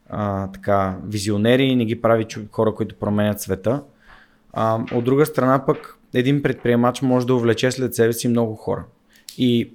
а, 0.10 0.52
така 0.52 0.98
визионери, 1.06 1.76
не 1.76 1.86
ги 1.86 2.02
прави 2.02 2.26
хора, 2.52 2.74
които 2.76 2.96
променят 2.96 3.42
света. 3.42 3.84
А, 4.54 4.86
от 4.94 5.04
друга 5.04 5.26
страна 5.26 5.66
пък 5.66 5.98
един 6.14 6.44
предприемач 6.44 7.02
може 7.02 7.28
да 7.28 7.36
увлече 7.36 7.72
след 7.72 7.96
себе 7.96 8.14
си 8.14 8.28
много 8.28 8.56
хора. 8.56 8.86
И 9.38 9.72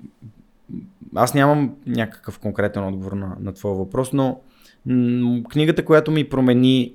аз 1.15 1.35
нямам 1.35 1.77
някакъв 1.87 2.39
конкретен 2.39 2.85
отговор 2.85 3.13
на, 3.13 3.37
на 3.41 3.53
твоя 3.53 3.75
въпрос, 3.75 4.13
но 4.13 4.41
м- 4.87 5.43
книгата, 5.51 5.85
която 5.85 6.11
ми 6.11 6.29
промени 6.29 6.95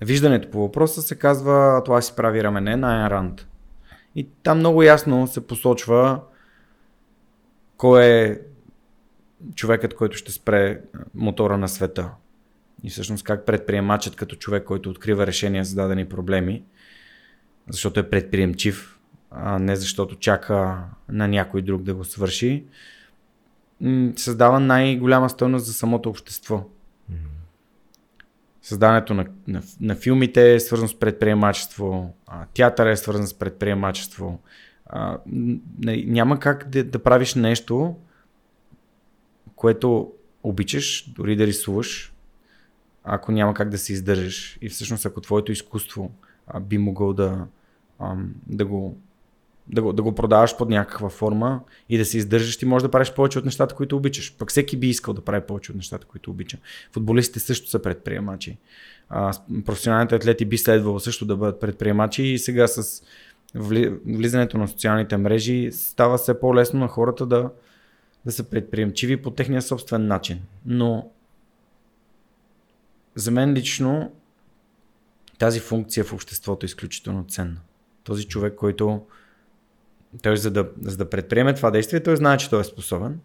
виждането 0.00 0.50
по 0.50 0.60
въпроса, 0.60 1.02
се 1.02 1.18
казва 1.18 1.82
Това 1.84 2.02
си 2.02 2.12
прави 2.16 2.44
рамене 2.44 2.76
на 2.76 2.96
Айн 2.96 3.06
Ранд. 3.06 3.46
И 4.14 4.28
там 4.42 4.58
много 4.58 4.82
ясно 4.82 5.26
се 5.26 5.46
посочва 5.46 6.20
кой 7.76 8.04
е 8.04 8.38
човекът, 9.54 9.94
който 9.94 10.16
ще 10.16 10.32
спре 10.32 10.80
мотора 11.14 11.58
на 11.58 11.68
света. 11.68 12.10
И 12.82 12.90
всъщност 12.90 13.24
как 13.24 13.46
предприемачът 13.46 14.16
като 14.16 14.36
човек, 14.36 14.64
който 14.64 14.90
открива 14.90 15.26
решения 15.26 15.64
за 15.64 15.76
дадени 15.76 16.08
проблеми, 16.08 16.62
защото 17.68 18.00
е 18.00 18.10
предприемчив, 18.10 18.98
а 19.30 19.58
не 19.58 19.76
защото 19.76 20.16
чака 20.16 20.84
на 21.08 21.28
някой 21.28 21.62
друг 21.62 21.82
да 21.82 21.94
го 21.94 22.04
свърши, 22.04 22.64
създава 24.16 24.60
най-голяма 24.60 25.30
стойност 25.30 25.66
за 25.66 25.72
самото 25.72 26.08
общество. 26.08 26.64
Създаването 28.62 29.14
на, 29.14 29.26
на, 29.48 29.62
на 29.80 29.94
филмите 29.94 30.54
е 30.54 30.60
свързано 30.60 30.88
с 30.88 30.98
предприемачество, 30.98 32.14
а, 32.26 32.46
театър 32.54 32.86
е 32.86 32.96
свързан 32.96 33.26
с 33.26 33.34
предприемачество. 33.34 34.40
А, 34.86 35.18
няма 36.06 36.40
как 36.40 36.68
да, 36.68 36.84
да 36.84 36.98
правиш 36.98 37.34
нещо, 37.34 37.96
което 39.56 40.12
обичаш, 40.42 41.10
дори 41.10 41.36
да 41.36 41.46
рисуваш, 41.46 42.12
ако 43.04 43.32
няма 43.32 43.54
как 43.54 43.68
да 43.68 43.78
се 43.78 43.92
издържаш. 43.92 44.58
И 44.62 44.68
всъщност, 44.68 45.06
ако 45.06 45.20
твоето 45.20 45.52
изкуство 45.52 46.10
а, 46.46 46.60
би 46.60 46.78
могъл 46.78 47.12
да, 47.12 47.46
а, 47.98 48.16
да, 48.46 48.66
го, 48.66 48.98
да, 49.68 49.82
го, 49.82 49.92
да 49.92 50.02
го 50.02 50.14
продаваш 50.14 50.56
под 50.56 50.68
някаква 50.68 51.08
форма 51.08 51.60
и 51.88 51.98
да 51.98 52.04
се 52.04 52.18
издържаш, 52.18 52.56
ти 52.56 52.66
можеш 52.66 52.82
да 52.82 52.90
правиш 52.90 53.12
повече 53.12 53.38
от 53.38 53.44
нещата, 53.44 53.74
които 53.74 53.96
обичаш. 53.96 54.36
Пък 54.38 54.50
всеки 54.50 54.76
би 54.76 54.88
искал 54.88 55.14
да 55.14 55.20
прави 55.20 55.46
повече 55.46 55.72
от 55.72 55.76
нещата, 55.76 56.06
които 56.06 56.30
обича. 56.30 56.58
Футболистите 56.92 57.40
също 57.40 57.70
са 57.70 57.82
предприемачи. 57.82 58.58
А, 59.08 59.32
професионалните 59.64 60.14
атлети 60.14 60.44
би 60.44 60.58
следвало 60.58 61.00
също 61.00 61.26
да 61.26 61.36
бъдат 61.36 61.60
предприемачи 61.60 62.22
и 62.22 62.38
сега 62.38 62.66
с 62.68 63.02
влизането 63.54 64.58
на 64.58 64.68
социалните 64.68 65.16
мрежи 65.16 65.70
става 65.72 66.18
все 66.18 66.40
по-лесно 66.40 66.80
на 66.80 66.88
хората 66.88 67.26
да, 67.26 67.50
да 68.24 68.32
са 68.32 68.44
предприемчиви 68.44 69.22
по 69.22 69.30
техния 69.30 69.62
собствен 69.62 70.06
начин. 70.06 70.40
Но 70.66 71.10
за 73.14 73.30
мен 73.30 73.52
лично 73.52 74.12
тази 75.38 75.60
функция 75.60 76.04
в 76.04 76.12
обществото 76.12 76.64
е 76.64 76.66
изключително 76.66 77.24
ценна. 77.28 77.60
Този 78.04 78.24
човек, 78.24 78.54
който 78.54 79.06
той 80.22 80.36
за 80.36 80.50
да, 80.50 80.68
за 80.82 80.96
да 80.96 81.10
предприеме 81.10 81.54
това 81.54 81.70
действие, 81.70 82.02
той 82.02 82.16
знае, 82.16 82.36
че 82.36 82.50
той 82.50 82.60
е 82.60 82.64
способен. 82.64 83.20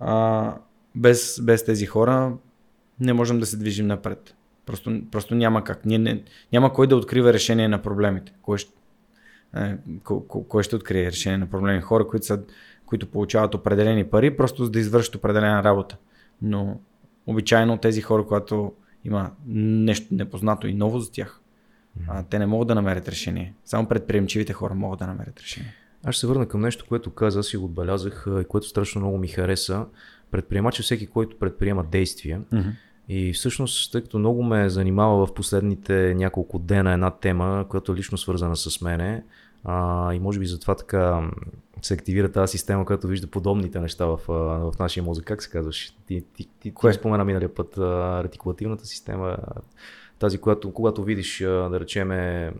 А, 0.00 0.54
без, 0.94 1.40
без 1.42 1.64
тези 1.64 1.86
хора 1.86 2.32
не 3.00 3.12
можем 3.12 3.40
да 3.40 3.46
се 3.46 3.56
движим 3.56 3.86
напред. 3.86 4.34
Просто, 4.66 5.00
просто 5.10 5.34
няма 5.34 5.64
как. 5.64 5.84
Ние 5.84 5.98
не, 5.98 6.22
няма 6.52 6.72
кой 6.72 6.86
да 6.86 6.96
открива 6.96 7.32
решение 7.32 7.68
на 7.68 7.82
проблемите. 7.82 8.32
Кой 8.42 8.58
ще, 8.58 8.72
е, 9.56 9.76
кой, 10.48 10.62
ще 10.62 10.76
открие 10.76 11.06
решение 11.06 11.38
на 11.38 11.46
проблеми? 11.46 11.80
Хора, 11.80 12.06
които, 12.06 12.26
са, 12.26 12.42
които 12.86 13.06
получават 13.06 13.54
определени 13.54 14.04
пари, 14.04 14.36
просто 14.36 14.64
за 14.64 14.70
да 14.70 14.78
извършат 14.78 15.14
определена 15.14 15.64
работа. 15.64 15.96
Но 16.42 16.80
обичайно 17.26 17.78
тези 17.78 18.00
хора, 18.00 18.26
когато 18.26 18.72
има 19.04 19.30
нещо 19.46 20.14
непознато 20.14 20.66
и 20.66 20.74
ново 20.74 20.98
за 20.98 21.12
тях, 21.12 21.40
а, 22.08 22.22
те 22.22 22.38
не 22.38 22.46
могат 22.46 22.68
да 22.68 22.74
намерят 22.74 23.08
решение. 23.08 23.54
Само 23.64 23.88
предприемчивите 23.88 24.52
хора 24.52 24.74
могат 24.74 24.98
да 24.98 25.06
намерят 25.06 25.40
решение. 25.40 25.74
Аз 26.04 26.14
ще 26.14 26.20
се 26.20 26.26
върна 26.26 26.48
към 26.48 26.60
нещо, 26.60 26.84
което 26.88 27.10
каза, 27.10 27.40
аз 27.40 27.54
и 27.54 27.56
го 27.56 27.64
отбелязах 27.64 28.26
и 28.40 28.44
което 28.44 28.66
страшно 28.66 29.00
много 29.00 29.18
ми 29.18 29.28
хареса. 29.28 29.86
Предприемач 30.30 30.78
е 30.78 30.82
всеки, 30.82 31.06
който 31.06 31.38
предприема 31.38 31.84
действия. 31.84 32.40
Mm-hmm. 32.40 32.72
И 33.08 33.32
всъщност, 33.32 33.92
тъй 33.92 34.02
като 34.02 34.18
много 34.18 34.42
ме 34.42 34.68
занимава 34.68 35.26
в 35.26 35.34
последните 35.34 36.14
няколко 36.14 36.58
дена 36.58 36.92
една 36.92 37.10
тема, 37.10 37.66
която 37.68 37.92
е 37.92 37.96
лично 37.96 38.18
свързана 38.18 38.56
с 38.56 38.80
мене, 38.80 39.24
а, 39.64 40.14
и 40.14 40.18
може 40.18 40.38
би 40.38 40.46
затова 40.46 40.74
така 40.74 41.30
се 41.82 41.94
активира 41.94 42.32
тази 42.32 42.50
система, 42.50 42.84
която 42.84 43.06
вижда 43.06 43.26
подобните 43.26 43.80
неща 43.80 44.06
в, 44.06 44.20
в 44.28 44.72
нашия 44.78 45.02
мозък. 45.02 45.24
Как 45.24 45.42
се 45.42 45.50
казваш? 45.50 45.90
Ти, 46.06 46.24
ти, 46.36 46.48
ти, 46.60 46.72
ти 46.74 46.92
спомена 46.92 47.24
миналия 47.24 47.54
път 47.54 47.78
ретикулативната 48.24 48.86
система, 48.86 49.36
тази, 50.18 50.38
която 50.38 50.72
когато 50.72 51.04
видиш, 51.04 51.38
да 51.44 51.80
речеме, 51.80 52.52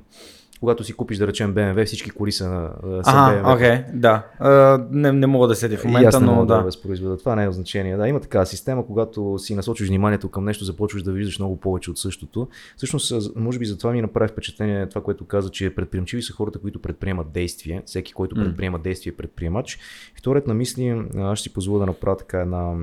когато 0.60 0.84
си 0.84 0.92
купиш, 0.92 1.18
да 1.18 1.26
речем, 1.26 1.54
BMW, 1.54 1.84
всички 1.84 2.10
коли 2.10 2.32
са 2.32 2.48
на 2.48 2.70
ага, 3.04 3.52
окей, 3.54 3.68
okay, 3.68 3.92
да. 3.92 4.26
Uh, 4.40 4.86
не, 4.90 5.12
не 5.12 5.26
мога 5.26 5.48
да 5.48 5.54
седя 5.54 5.76
в 5.76 5.84
момента, 5.84 6.20
но 6.20 6.46
да. 6.46 6.56
да 6.56 6.62
възпроизведа. 6.62 7.16
Това 7.16 7.36
не 7.36 7.44
е 7.44 7.52
значение. 7.52 7.96
Да, 7.96 8.08
има 8.08 8.20
такава 8.20 8.46
система, 8.46 8.86
когато 8.86 9.38
си 9.38 9.54
насочиш 9.54 9.88
вниманието 9.88 10.28
към 10.28 10.44
нещо, 10.44 10.64
започваш 10.64 11.02
да 11.02 11.12
виждаш 11.12 11.38
много 11.38 11.56
повече 11.56 11.90
от 11.90 11.98
същото. 11.98 12.48
Всъщност, 12.76 13.36
може 13.36 13.58
би 13.58 13.66
затова 13.66 13.92
ми 13.92 14.02
направи 14.02 14.28
впечатление 14.28 14.88
това, 14.88 15.02
което 15.02 15.24
каза, 15.24 15.50
че 15.50 15.74
предприемчиви 15.74 16.22
са 16.22 16.32
хората, 16.32 16.58
които 16.58 16.82
предприемат 16.82 17.32
действие. 17.32 17.82
Всеки, 17.86 18.12
който 18.12 18.36
mm. 18.36 18.44
предприема 18.44 18.78
действие, 18.78 19.10
е 19.10 19.16
предприемач. 19.16 19.78
Вторият 20.18 20.46
на 20.46 20.54
мисли, 20.54 21.02
аз 21.16 21.38
ще 21.38 21.42
си 21.48 21.52
позволя 21.54 21.78
да 21.78 21.86
направя 21.86 22.16
така 22.16 22.40
една 22.40 22.74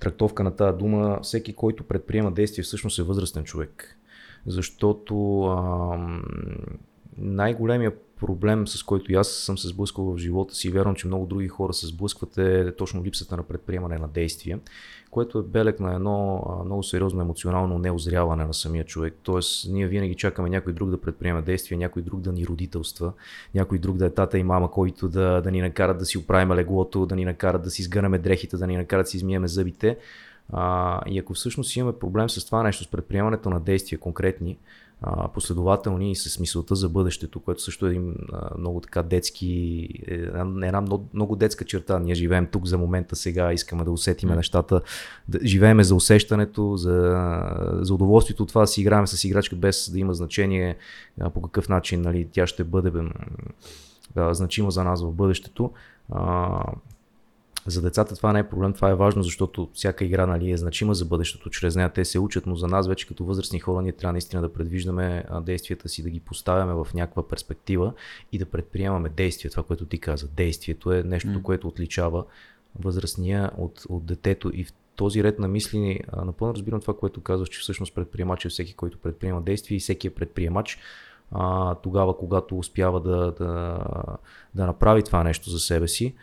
трактовка 0.00 0.44
на 0.44 0.56
тази 0.56 0.78
дума. 0.78 1.18
Всеки, 1.22 1.52
който 1.52 1.84
предприема 1.84 2.32
действие, 2.32 2.64
всъщност 2.64 2.98
е 2.98 3.02
възрастен 3.02 3.44
човек 3.44 3.99
защото 4.46 5.42
а, 5.42 5.98
най-големия 7.18 7.92
проблем, 8.20 8.68
с 8.68 8.82
който 8.82 9.12
и 9.12 9.14
аз 9.14 9.28
съм 9.28 9.58
се 9.58 9.68
сблъскал 9.68 10.04
в 10.04 10.18
живота 10.18 10.54
си, 10.54 10.70
вярвам, 10.70 10.94
че 10.94 11.06
много 11.06 11.26
други 11.26 11.48
хора 11.48 11.72
се 11.72 11.86
сблъскват 11.86 12.38
е 12.38 12.72
точно 12.76 13.04
липсата 13.04 13.36
на 13.36 13.42
предприемане 13.42 13.98
на 13.98 14.08
действия, 14.08 14.60
което 15.10 15.38
е 15.38 15.42
белег 15.42 15.80
на 15.80 15.94
едно 15.94 16.44
много 16.64 16.82
сериозно 16.82 17.20
емоционално 17.20 17.78
неозряване 17.78 18.44
на 18.44 18.54
самия 18.54 18.84
човек. 18.84 19.14
Тоест, 19.22 19.68
ние 19.70 19.86
винаги 19.86 20.14
чакаме 20.14 20.50
някой 20.50 20.72
друг 20.72 20.90
да 20.90 21.00
предприема 21.00 21.42
действия, 21.42 21.78
някой 21.78 22.02
друг 22.02 22.20
да 22.20 22.32
ни 22.32 22.46
родителства, 22.46 23.12
някой 23.54 23.78
друг 23.78 23.96
да 23.96 24.06
е 24.06 24.10
тата 24.10 24.38
и 24.38 24.42
мама, 24.42 24.70
който 24.70 25.08
да, 25.08 25.40
да 25.40 25.50
ни 25.50 25.60
накарат 25.60 25.98
да 25.98 26.04
си 26.04 26.18
оправим 26.18 26.52
леглото, 26.52 27.06
да 27.06 27.16
ни 27.16 27.24
накарат 27.24 27.62
да 27.62 27.70
си 27.70 27.82
сгънаме 27.82 28.18
дрехите, 28.18 28.56
да 28.56 28.66
ни 28.66 28.76
накарат 28.76 29.04
да 29.04 29.10
си 29.10 29.16
измиеме 29.16 29.48
зъбите. 29.48 29.98
А, 30.52 31.00
и 31.06 31.18
ако 31.18 31.34
всъщност 31.34 31.76
имаме 31.76 31.98
проблем 31.98 32.30
с 32.30 32.46
това 32.46 32.62
нещо, 32.62 32.84
с 32.84 32.90
предприемането 32.90 33.50
на 33.50 33.60
действия 33.60 33.98
конкретни, 33.98 34.58
а, 35.02 35.28
последователни 35.28 36.10
и 36.10 36.16
с 36.16 36.40
мисълта 36.40 36.74
за 36.74 36.88
бъдещето, 36.88 37.40
което 37.40 37.62
също 37.62 37.86
е 37.86 37.90
един 37.90 38.14
а, 38.32 38.58
много 38.58 38.80
така 38.80 39.02
детски, 39.02 39.88
е, 40.08 40.14
една 40.14 40.80
много, 40.80 41.08
много 41.14 41.36
детска 41.36 41.64
черта. 41.64 41.98
Ние 41.98 42.14
живеем 42.14 42.46
тук 42.46 42.66
за 42.66 42.78
момента 42.78 43.16
сега, 43.16 43.52
искаме 43.52 43.84
да 43.84 43.90
усетиме 43.90 44.36
нещата, 44.36 44.80
да 45.28 45.38
живееме 45.42 45.84
за 45.84 45.94
усещането, 45.94 46.76
за, 46.76 47.28
за 47.80 47.94
удоволствието 47.94 48.42
от 48.42 48.48
това 48.48 48.60
да 48.60 48.66
си 48.66 48.80
играем 48.80 49.06
с 49.06 49.24
играчка 49.24 49.56
без 49.56 49.90
да 49.90 49.98
има 49.98 50.14
значение 50.14 50.76
а, 51.20 51.30
по 51.30 51.42
какъв 51.42 51.68
начин 51.68 52.02
нали, 52.02 52.28
тя 52.32 52.46
ще 52.46 52.64
бъде 52.64 52.92
а, 54.16 54.34
значима 54.34 54.70
за 54.70 54.84
нас 54.84 55.02
в 55.02 55.12
бъдещето. 55.12 55.70
А, 56.12 56.64
за 57.66 57.82
децата 57.82 58.16
това 58.16 58.32
не 58.32 58.38
е 58.38 58.48
проблем, 58.48 58.72
това 58.72 58.90
е 58.90 58.94
важно, 58.94 59.22
защото 59.22 59.68
всяка 59.72 60.04
игра 60.04 60.26
нали, 60.26 60.50
е 60.50 60.56
значима 60.56 60.94
за 60.94 61.04
бъдещето, 61.04 61.50
чрез 61.50 61.76
нея 61.76 61.92
те 61.92 62.04
се 62.04 62.18
учат, 62.18 62.46
но 62.46 62.56
за 62.56 62.66
нас 62.66 62.88
вече 62.88 63.08
като 63.08 63.24
възрастни 63.24 63.60
хора 63.60 63.82
ние 63.82 63.92
трябва 63.92 64.12
наистина 64.12 64.42
да 64.42 64.52
предвиждаме 64.52 65.24
действията 65.42 65.88
си, 65.88 66.02
да 66.02 66.10
ги 66.10 66.20
поставяме 66.20 66.74
в 66.74 66.86
някаква 66.94 67.28
перспектива 67.28 67.92
и 68.32 68.38
да 68.38 68.46
предприемаме 68.46 69.08
действия, 69.08 69.50
това, 69.50 69.62
което 69.62 69.86
ти 69.86 69.98
каза. 69.98 70.28
Действието 70.28 70.92
е 70.92 71.02
нещо, 71.02 71.28
mm. 71.28 71.42
което 71.42 71.68
отличава 71.68 72.24
възрастния 72.80 73.50
от, 73.56 73.82
от 73.88 74.04
детето 74.04 74.50
и 74.54 74.64
в 74.64 74.72
този 74.96 75.24
ред 75.24 75.38
на 75.38 75.48
мисли 75.48 76.00
напълно 76.24 76.54
разбирам 76.54 76.80
това, 76.80 76.96
което 76.96 77.20
казваш, 77.20 77.48
че 77.48 77.60
всъщност 77.60 77.94
предприемач 77.94 78.44
е 78.44 78.48
всеки, 78.48 78.74
който 78.74 78.98
предприема 78.98 79.42
действия 79.42 79.76
и 79.76 79.80
всеки 79.80 80.06
е 80.06 80.10
предприемач 80.10 80.78
а, 81.32 81.74
тогава, 81.74 82.16
когато 82.16 82.58
успява 82.58 83.00
да, 83.00 83.32
да, 83.32 83.78
да 84.54 84.66
направи 84.66 85.02
това 85.02 85.24
нещо 85.24 85.50
за 85.50 85.58
себе 85.58 85.88
си. 85.88 86.14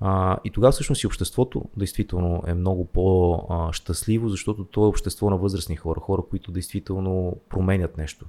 А, 0.00 0.38
и 0.44 0.50
тогава 0.50 0.72
всъщност 0.72 1.02
и 1.02 1.06
обществото 1.06 1.64
действително 1.76 2.42
е 2.46 2.54
много 2.54 2.84
по-щастливо, 2.84 4.28
защото 4.28 4.64
то 4.64 4.84
е 4.84 4.88
общество 4.88 5.30
на 5.30 5.36
възрастни 5.36 5.76
хора, 5.76 6.00
хора, 6.00 6.22
които 6.30 6.50
действително 6.50 7.36
променят 7.48 7.98
нещо. 7.98 8.26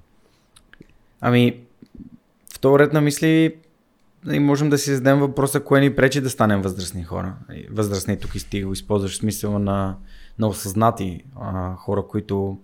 Ами, 1.22 1.64
в 2.54 2.60
този 2.60 2.80
ред 2.80 2.94
на 2.94 3.02
мисли 3.02 3.56
и 4.32 4.40
можем 4.40 4.70
да 4.70 4.78
си 4.78 4.96
зададем 4.96 5.20
въпроса, 5.20 5.64
кое 5.64 5.82
ни 5.82 5.96
пречи 5.96 6.22
да 6.22 6.30
станем 6.30 6.62
възрастни 6.62 7.04
хора. 7.04 7.36
Възрастни 7.72 8.20
тук 8.20 8.32
и 8.54 8.64
го 8.64 8.74
използваш 8.74 9.12
в 9.12 9.18
смисъла 9.18 9.60
на, 9.60 9.98
на 10.40 10.48
осъзнати 10.48 11.24
а, 11.36 11.76
хора, 11.76 12.04
които 12.08 12.60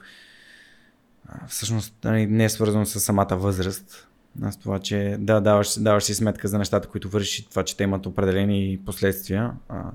а, 1.28 1.48
всъщност 1.48 1.96
нали, 2.04 2.28
не 2.28 2.44
е 2.44 2.50
свързано 2.50 2.86
с 2.86 3.00
самата 3.00 3.38
възраст, 3.38 4.08
аз 4.42 4.60
това, 4.60 4.80
че 4.80 5.16
да, 5.20 5.42
даваш, 5.42 5.80
даваш 5.80 6.04
си 6.04 6.16
сметка 6.16 6.48
за 6.48 6.58
нещата, 6.58 6.88
които 6.88 7.10
вършиш 7.10 7.40
и 7.40 7.50
това, 7.50 7.64
че 7.64 7.78
те 7.78 7.84
имат 7.84 8.06
определени 8.06 8.80
последствия, 8.86 9.52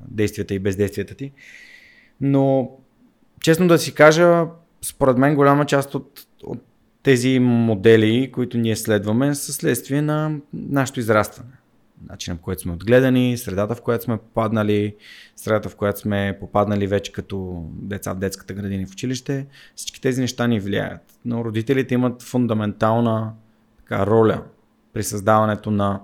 действията 0.09 0.54
и 0.54 0.59
бездействията 0.59 1.14
ти. 1.14 1.32
Но, 2.20 2.70
честно 3.40 3.68
да 3.68 3.78
си 3.78 3.94
кажа, 3.94 4.47
според 4.82 5.18
мен 5.18 5.35
голяма 5.35 5.66
част 5.66 5.94
от, 5.94 6.26
от 6.42 6.62
тези 7.02 7.38
модели, 7.38 8.32
които 8.32 8.59
ние 8.59 8.76
следваме, 8.76 9.35
са 9.35 9.52
следствие 9.52 10.02
на 10.02 10.37
нашето 10.54 11.00
израстване. 11.00 11.52
начина 12.09 12.37
по 12.37 12.42
който 12.42 12.62
сме 12.62 12.73
отгледани, 12.73 13.37
средата 13.37 13.75
в 13.75 13.82
която 13.82 14.04
сме 14.04 14.18
попаднали, 14.18 14.94
средата 15.37 15.68
в 15.68 15.76
която 15.76 16.00
сме 16.00 16.37
попаднали 16.40 16.87
вече 16.87 17.12
като 17.12 17.64
деца 17.73 18.12
в 18.12 18.18
детската 18.18 18.54
градина 18.54 18.87
в 18.87 18.92
училище. 18.92 19.47
Всички 19.76 20.00
тези 20.00 20.20
неща 20.20 20.47
ни 20.47 20.61
влияят. 20.61 21.00
Но 21.25 21.44
родителите 21.44 21.94
имат 21.94 22.23
фундаментална 22.23 23.32
така, 23.90 24.06
роля 24.06 24.42
при 24.92 25.02
създаването 25.02 25.70
на, 25.70 26.00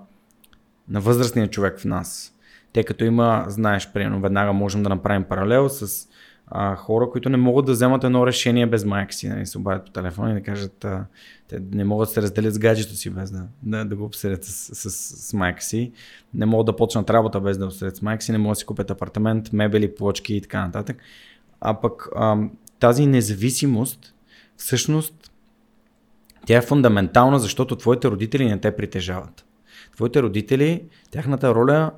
на 0.89 1.01
възрастния 1.01 1.49
човек 1.49 1.79
в 1.79 1.85
нас. 1.85 2.33
Тъй 2.73 2.83
като 2.83 3.05
има, 3.05 3.45
знаеш, 3.47 3.91
примерно, 3.93 4.21
веднага 4.21 4.53
можем 4.53 4.83
да 4.83 4.89
направим 4.89 5.23
паралел 5.23 5.69
с 5.69 6.07
а, 6.47 6.75
хора, 6.75 7.09
които 7.09 7.29
не 7.29 7.37
могат 7.37 7.65
да 7.65 7.71
вземат 7.71 8.03
едно 8.03 8.27
решение 8.27 8.65
без 8.65 8.85
майка 8.85 9.13
си, 9.13 9.29
нали, 9.29 9.45
се 9.45 9.57
обадят 9.57 9.85
по 9.85 9.91
телефона 9.91 10.31
и 10.31 10.33
да 10.33 10.41
кажат, 10.43 10.85
а, 10.85 11.05
те 11.47 11.59
не 11.71 11.83
могат 11.83 12.07
да 12.07 12.13
се 12.13 12.21
разделят 12.21 12.53
с 12.53 12.59
гаджето 12.59 12.95
си 12.95 13.09
без 13.09 13.31
да, 13.31 13.43
да, 13.63 13.85
да 13.85 13.95
го 13.95 14.05
обсъдят 14.05 14.43
с, 14.43 14.75
с, 14.75 14.89
с, 15.27 15.33
майка 15.33 15.61
си, 15.61 15.91
не 16.33 16.45
могат 16.45 16.65
да 16.65 16.75
почнат 16.75 17.09
работа 17.09 17.39
без 17.39 17.57
да 17.57 17.65
обсъдят 17.65 17.95
с 17.95 18.01
майка 18.01 18.23
си, 18.23 18.31
не 18.31 18.37
могат 18.37 18.55
да 18.55 18.59
си 18.59 18.65
купят 18.65 18.91
апартамент, 18.91 19.53
мебели, 19.53 19.95
плочки 19.95 20.35
и 20.35 20.41
така 20.41 20.65
нататък. 20.65 20.97
А 21.61 21.81
пък 21.81 22.09
а, 22.15 22.37
тази 22.79 23.05
независимост, 23.05 24.13
всъщност, 24.57 25.31
тя 26.47 26.57
е 26.57 26.61
фундаментална, 26.61 27.39
защото 27.39 27.75
твоите 27.75 28.07
родители 28.07 28.45
не 28.45 28.59
те 28.59 28.75
притежават. 28.75 29.45
Твоите 29.95 30.21
родители, 30.21 30.83
тяхната 31.11 31.55
роля 31.55 31.91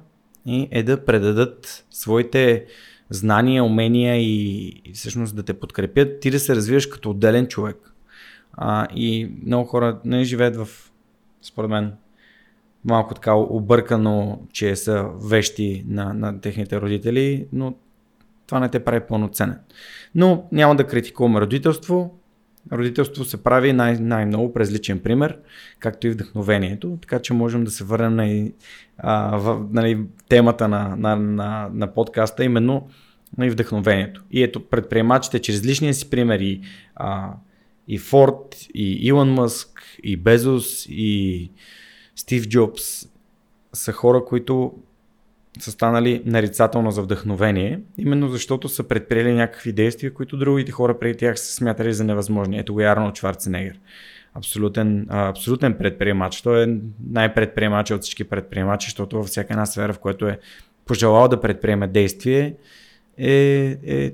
е 0.71 0.83
да 0.83 1.05
предадат 1.05 1.85
своите 1.89 2.65
знания, 3.09 3.63
умения 3.63 4.15
и, 4.21 4.81
всъщност 4.93 5.35
да 5.35 5.43
те 5.43 5.53
подкрепят, 5.53 6.19
ти 6.19 6.31
да 6.31 6.39
се 6.39 6.55
развиваш 6.55 6.85
като 6.85 7.09
отделен 7.09 7.47
човек. 7.47 7.93
А, 8.53 8.87
и 8.95 9.31
много 9.45 9.65
хора 9.65 9.99
не 10.05 10.23
живеят 10.23 10.55
в, 10.55 10.67
според 11.41 11.69
мен, 11.69 11.93
малко 12.85 13.13
така 13.13 13.33
объркано, 13.33 14.41
че 14.53 14.75
са 14.75 15.09
вещи 15.23 15.85
на, 15.87 16.13
на 16.13 16.41
техните 16.41 16.81
родители, 16.81 17.47
но 17.53 17.73
това 18.47 18.59
не 18.59 18.69
те 18.69 18.83
прави 18.83 18.99
пълноценен. 18.99 19.59
Но 20.15 20.47
няма 20.51 20.75
да 20.75 20.87
критикуваме 20.87 21.41
родителство. 21.41 22.19
Родителство 22.71 23.25
се 23.25 23.43
прави 23.43 23.73
най- 23.73 23.99
най-много 23.99 24.53
през 24.53 24.71
личен 24.71 24.99
пример, 24.99 25.37
както 25.79 26.07
и 26.07 26.09
вдъхновението, 26.09 26.97
така 27.01 27.19
че 27.19 27.33
можем 27.33 27.63
да 27.63 27.71
се 27.71 27.83
върнем 27.83 28.15
на 28.15 28.51
а, 28.97 29.37
в, 29.37 29.67
нали, 29.71 29.99
темата 30.29 30.67
на, 30.67 30.95
на, 30.95 31.15
на, 31.15 31.69
на 31.73 31.93
подкаста, 31.93 32.43
именно 32.43 32.89
и 33.41 33.49
вдъхновението. 33.49 34.23
И 34.31 34.43
ето 34.43 34.69
предприемачите 34.69 35.39
чрез 35.39 35.65
личния 35.65 35.93
си 35.93 36.09
пример 36.09 36.39
и, 36.39 36.61
а, 36.95 37.33
и 37.87 37.97
Форд, 37.97 38.55
и 38.73 39.07
Илон 39.07 39.33
Мъск, 39.33 39.81
и 40.03 40.17
Безос, 40.17 40.85
и 40.89 41.51
Стив 42.15 42.47
Джобс 42.47 43.07
са 43.73 43.91
хора, 43.91 44.25
които 44.25 44.73
са 45.59 45.71
станали 45.71 46.21
нарицателно 46.25 46.91
за 46.91 47.01
вдъхновение, 47.01 47.79
именно 47.97 48.29
защото 48.29 48.69
са 48.69 48.83
предприели 48.83 49.33
някакви 49.33 49.73
действия, 49.73 50.13
които 50.13 50.37
другите 50.37 50.71
хора 50.71 50.99
преди 50.99 51.17
тях 51.17 51.39
са 51.39 51.53
смятали 51.53 51.93
за 51.93 52.03
невъзможни. 52.03 52.59
Ето 52.59 52.73
го 52.73 52.81
Арнолд 52.81 53.17
Шварценегер 53.17 53.79
абсолютен, 54.33 55.07
абсолютен 55.09 55.77
предприемач. 55.77 56.41
Той 56.41 56.63
е 56.63 56.77
най-предприемач 57.09 57.91
от 57.91 58.01
всички 58.01 58.23
предприемачи, 58.23 58.85
защото 58.85 59.17
във 59.17 59.27
всяка 59.27 59.53
една 59.53 59.65
сфера, 59.65 59.93
в 59.93 59.99
която 59.99 60.27
е 60.27 60.39
пожелал 60.85 61.27
да 61.27 61.41
предприеме 61.41 61.87
действие, 61.87 62.55
е, 63.17 63.31
е 63.83 64.13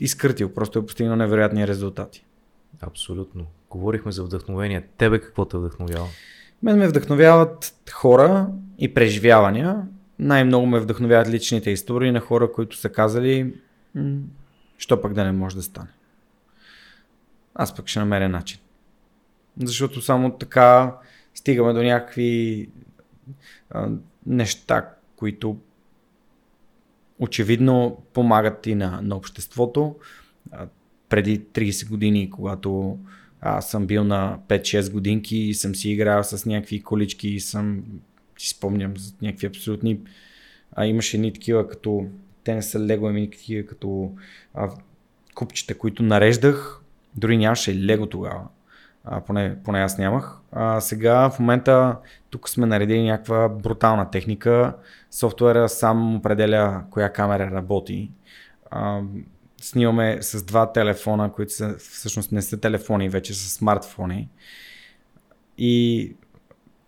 изкъртил. 0.00 0.48
Просто 0.48 0.78
е 0.78 0.86
постигнал 0.86 1.16
невероятни 1.16 1.66
резултати. 1.66 2.24
Абсолютно. 2.80 3.46
Говорихме 3.70 4.12
за 4.12 4.24
вдъхновение. 4.24 4.82
Тебе 4.98 5.18
какво 5.18 5.44
те 5.44 5.56
вдъхновява? 5.56 6.06
Мен 6.62 6.78
ме 6.78 6.88
вдъхновяват 6.88 7.74
хора 7.90 8.48
и 8.78 8.94
преживявания. 8.94 9.82
Най-много 10.22 10.66
ме 10.66 10.80
вдъхновяват 10.80 11.28
личните 11.28 11.70
истории 11.70 12.10
на 12.10 12.20
хора, 12.20 12.52
които 12.52 12.76
са 12.76 12.88
казали, 12.88 13.54
що 14.78 15.00
пък 15.00 15.12
да 15.12 15.24
не 15.24 15.32
може 15.32 15.56
да 15.56 15.62
стане. 15.62 15.88
Аз 17.54 17.76
пък 17.76 17.88
ще 17.88 17.98
намеря 17.98 18.28
начин. 18.28 18.58
Защото 19.62 20.00
само 20.00 20.38
така 20.38 20.96
стигаме 21.34 21.72
до 21.72 21.82
някакви 21.82 22.68
а, 23.70 23.88
неща, 24.26 24.88
които 25.16 25.56
очевидно 27.18 28.02
помагат 28.12 28.66
и 28.66 28.74
на, 28.74 29.00
на 29.02 29.16
обществото. 29.16 29.96
А, 30.50 30.66
преди 31.08 31.40
30 31.40 31.88
години, 31.88 32.30
когато 32.30 32.98
аз 33.40 33.70
съм 33.70 33.86
бил 33.86 34.04
на 34.04 34.38
5-6 34.48 34.92
годинки 34.92 35.36
и 35.36 35.54
съм 35.54 35.74
си 35.74 35.90
играл 35.90 36.24
с 36.24 36.46
някакви 36.46 36.82
колички 36.82 37.28
и 37.28 37.40
съм, 37.40 37.84
си 38.42 38.48
спомням, 38.48 38.96
за 38.96 39.12
някакви 39.22 39.46
абсолютни, 39.46 40.00
а 40.72 40.86
имаше 40.86 41.16
едни 41.16 41.32
такива 41.32 41.68
като, 41.68 42.06
те 42.44 42.54
не 42.54 42.62
са 42.62 42.80
лего, 42.80 43.06
ами 43.06 43.30
такива 43.30 43.66
като 43.66 44.12
а, 44.54 44.70
купчета, 45.34 45.78
които 45.78 46.02
нареждах, 46.02 46.82
дори 47.16 47.36
нямаше 47.36 47.76
лего 47.76 48.06
тогава 48.06 48.48
а, 49.04 49.20
поне, 49.20 49.56
поне 49.64 49.78
аз 49.78 49.98
нямах. 49.98 50.38
А, 50.52 50.80
сега 50.80 51.30
в 51.30 51.38
момента 51.38 51.96
тук 52.30 52.48
сме 52.48 52.66
наредили 52.66 53.02
някаква 53.02 53.48
брутална 53.48 54.10
техника. 54.10 54.76
Софтуера 55.10 55.68
сам 55.68 56.16
определя 56.16 56.84
коя 56.90 57.12
камера 57.12 57.50
работи. 57.50 58.10
А, 58.70 59.00
снимаме 59.60 60.18
с 60.22 60.42
два 60.42 60.72
телефона, 60.72 61.32
които 61.32 61.52
са, 61.52 61.76
всъщност 61.78 62.32
не 62.32 62.42
са 62.42 62.60
телефони, 62.60 63.08
вече 63.08 63.34
са 63.34 63.48
смартфони. 63.48 64.28
И 65.58 66.16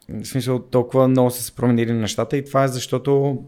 в 0.08 0.24
смисъл 0.24 0.58
толкова 0.58 1.08
много 1.08 1.30
са 1.30 1.42
се 1.42 1.54
променили 1.54 1.92
нещата 1.92 2.36
и 2.36 2.44
това 2.44 2.64
е 2.64 2.68
защото 2.68 3.42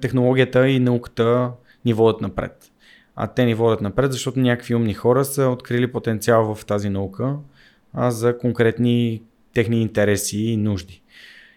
технологията 0.00 0.68
и 0.68 0.78
науката 0.78 1.52
ни 1.84 1.92
водят 1.92 2.20
напред. 2.20 2.72
А 3.16 3.26
те 3.26 3.44
ни 3.44 3.54
водят 3.54 3.80
напред, 3.80 4.12
защото 4.12 4.40
някакви 4.40 4.74
умни 4.74 4.94
хора 4.94 5.24
са 5.24 5.48
открили 5.48 5.92
потенциал 5.92 6.54
в 6.54 6.66
тази 6.66 6.88
наука 6.88 7.36
а 7.96 8.10
за 8.10 8.38
конкретни 8.38 9.22
техни 9.52 9.82
интереси 9.82 10.38
и 10.38 10.56
нужди. 10.56 11.02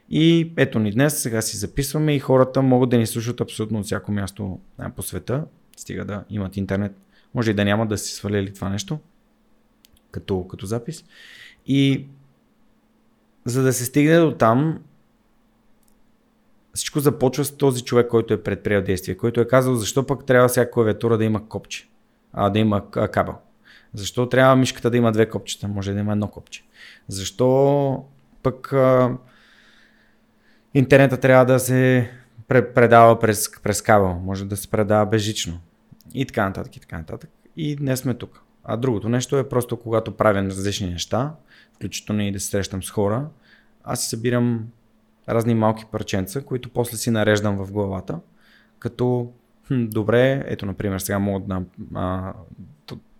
И 0.09 0.53
ето 0.57 0.79
ни 0.79 0.91
днес, 0.91 1.21
сега 1.21 1.41
си 1.41 1.57
записваме 1.57 2.15
и 2.15 2.19
хората 2.19 2.61
могат 2.61 2.89
да 2.89 2.97
ни 2.97 3.07
слушат 3.07 3.41
абсолютно 3.41 3.79
от 3.79 3.85
всяко 3.85 4.11
място 4.11 4.59
по 4.95 5.01
света, 5.01 5.45
стига 5.77 6.05
да 6.05 6.23
имат 6.29 6.57
интернет. 6.57 6.91
Може 7.33 7.51
и 7.51 7.53
да 7.53 7.65
няма 7.65 7.87
да 7.87 7.97
си 7.97 8.13
свалили 8.13 8.53
това 8.53 8.69
нещо 8.69 8.99
като, 10.11 10.47
като 10.47 10.65
запис. 10.65 11.05
И 11.67 12.05
за 13.49 13.63
да 13.63 13.73
се 13.73 13.85
стигне 13.85 14.19
до 14.19 14.31
там, 14.31 14.79
всичко 16.73 16.99
започва 16.99 17.45
с 17.45 17.57
този 17.57 17.83
човек, 17.83 18.07
който 18.07 18.33
е 18.33 18.43
предприел 18.43 18.81
действие, 18.81 19.17
който 19.17 19.41
е 19.41 19.47
казал 19.47 19.75
защо 19.75 20.05
пък 20.05 20.25
трябва 20.25 20.47
всяка 20.47 20.71
клавиатура 20.71 21.17
да 21.17 21.25
има 21.25 21.47
копче, 21.47 21.89
а 22.33 22.49
да 22.49 22.59
има 22.59 22.91
кабел. 22.91 23.35
Защо 23.93 24.29
трябва 24.29 24.55
мишката 24.55 24.89
да 24.89 24.97
има 24.97 25.11
две 25.11 25.29
копчета? 25.29 25.67
Може 25.67 25.93
да 25.93 25.99
има 25.99 26.11
едно 26.11 26.27
копче. 26.27 26.63
Защо 27.07 28.03
пък 28.43 28.73
а, 28.73 29.17
интернета 30.73 31.17
трябва 31.17 31.45
да 31.45 31.59
се 31.59 32.11
предава 32.49 33.19
през, 33.19 33.61
през 33.63 33.81
кабел? 33.81 34.13
Може 34.13 34.45
да 34.45 34.57
се 34.57 34.67
предава 34.67 35.05
безжично. 35.05 35.59
И 36.13 36.25
така 36.25 36.45
нататък, 36.45 36.75
и 36.75 36.79
така 36.79 36.97
нататък. 36.97 37.29
И 37.57 37.75
днес 37.75 37.99
сме 37.99 38.13
тук. 38.13 38.41
А 38.63 38.77
другото 38.77 39.09
нещо 39.09 39.37
е 39.37 39.49
просто 39.49 39.77
когато 39.77 40.17
правя 40.17 40.43
различни 40.43 40.89
неща, 40.89 41.33
включително 41.75 42.21
и 42.21 42.31
да 42.31 42.39
се 42.39 42.47
срещам 42.47 42.83
с 42.83 42.89
хора, 42.89 43.27
аз 43.83 44.01
си 44.01 44.09
събирам 44.09 44.67
разни 45.29 45.55
малки 45.55 45.85
парченца, 45.91 46.41
които 46.41 46.69
после 46.69 46.97
си 46.97 47.11
нареждам 47.11 47.65
в 47.65 47.71
главата, 47.71 48.19
като 48.79 49.31
хм, 49.67 49.85
добре, 49.85 50.43
ето 50.47 50.65
например 50.65 50.99
сега 50.99 51.19
мога 51.19 51.45
да 51.45 51.61
а, 51.95 52.33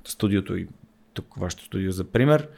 студиото 0.05 0.55
и 0.55 0.67
тук 1.13 1.35
вашето 1.37 1.63
студио 1.63 1.91
за 1.91 2.03
пример, 2.03 2.49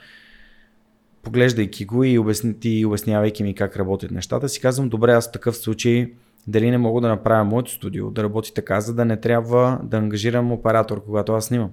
поглеждайки 1.24 1.86
го 1.86 2.04
и, 2.04 2.18
обясни, 2.18 2.56
и 2.64 2.86
обяснявайки 2.86 3.44
ми 3.44 3.56
как 3.56 3.78
работят 3.78 4.12
нещата, 4.12 4.50
си 4.50 4.62
казвам, 4.62 4.90
добре, 4.90 5.12
аз 5.14 5.30
в 5.30 5.32
такъв 5.32 5.58
случай 5.58 6.14
дали 6.48 6.72
не 6.72 6.78
мога 6.78 7.02
да 7.02 7.08
направя 7.08 7.44
моето 7.44 7.72
студио 7.72 8.12
да 8.12 8.24
работи 8.24 8.54
така, 8.54 8.82
за 8.82 8.94
да 8.94 9.06
не 9.06 9.18
трябва 9.18 9.80
да 9.84 9.98
ангажирам 9.98 10.52
оператор, 10.52 11.06
когато 11.06 11.34
аз 11.34 11.46
снимам. 11.46 11.72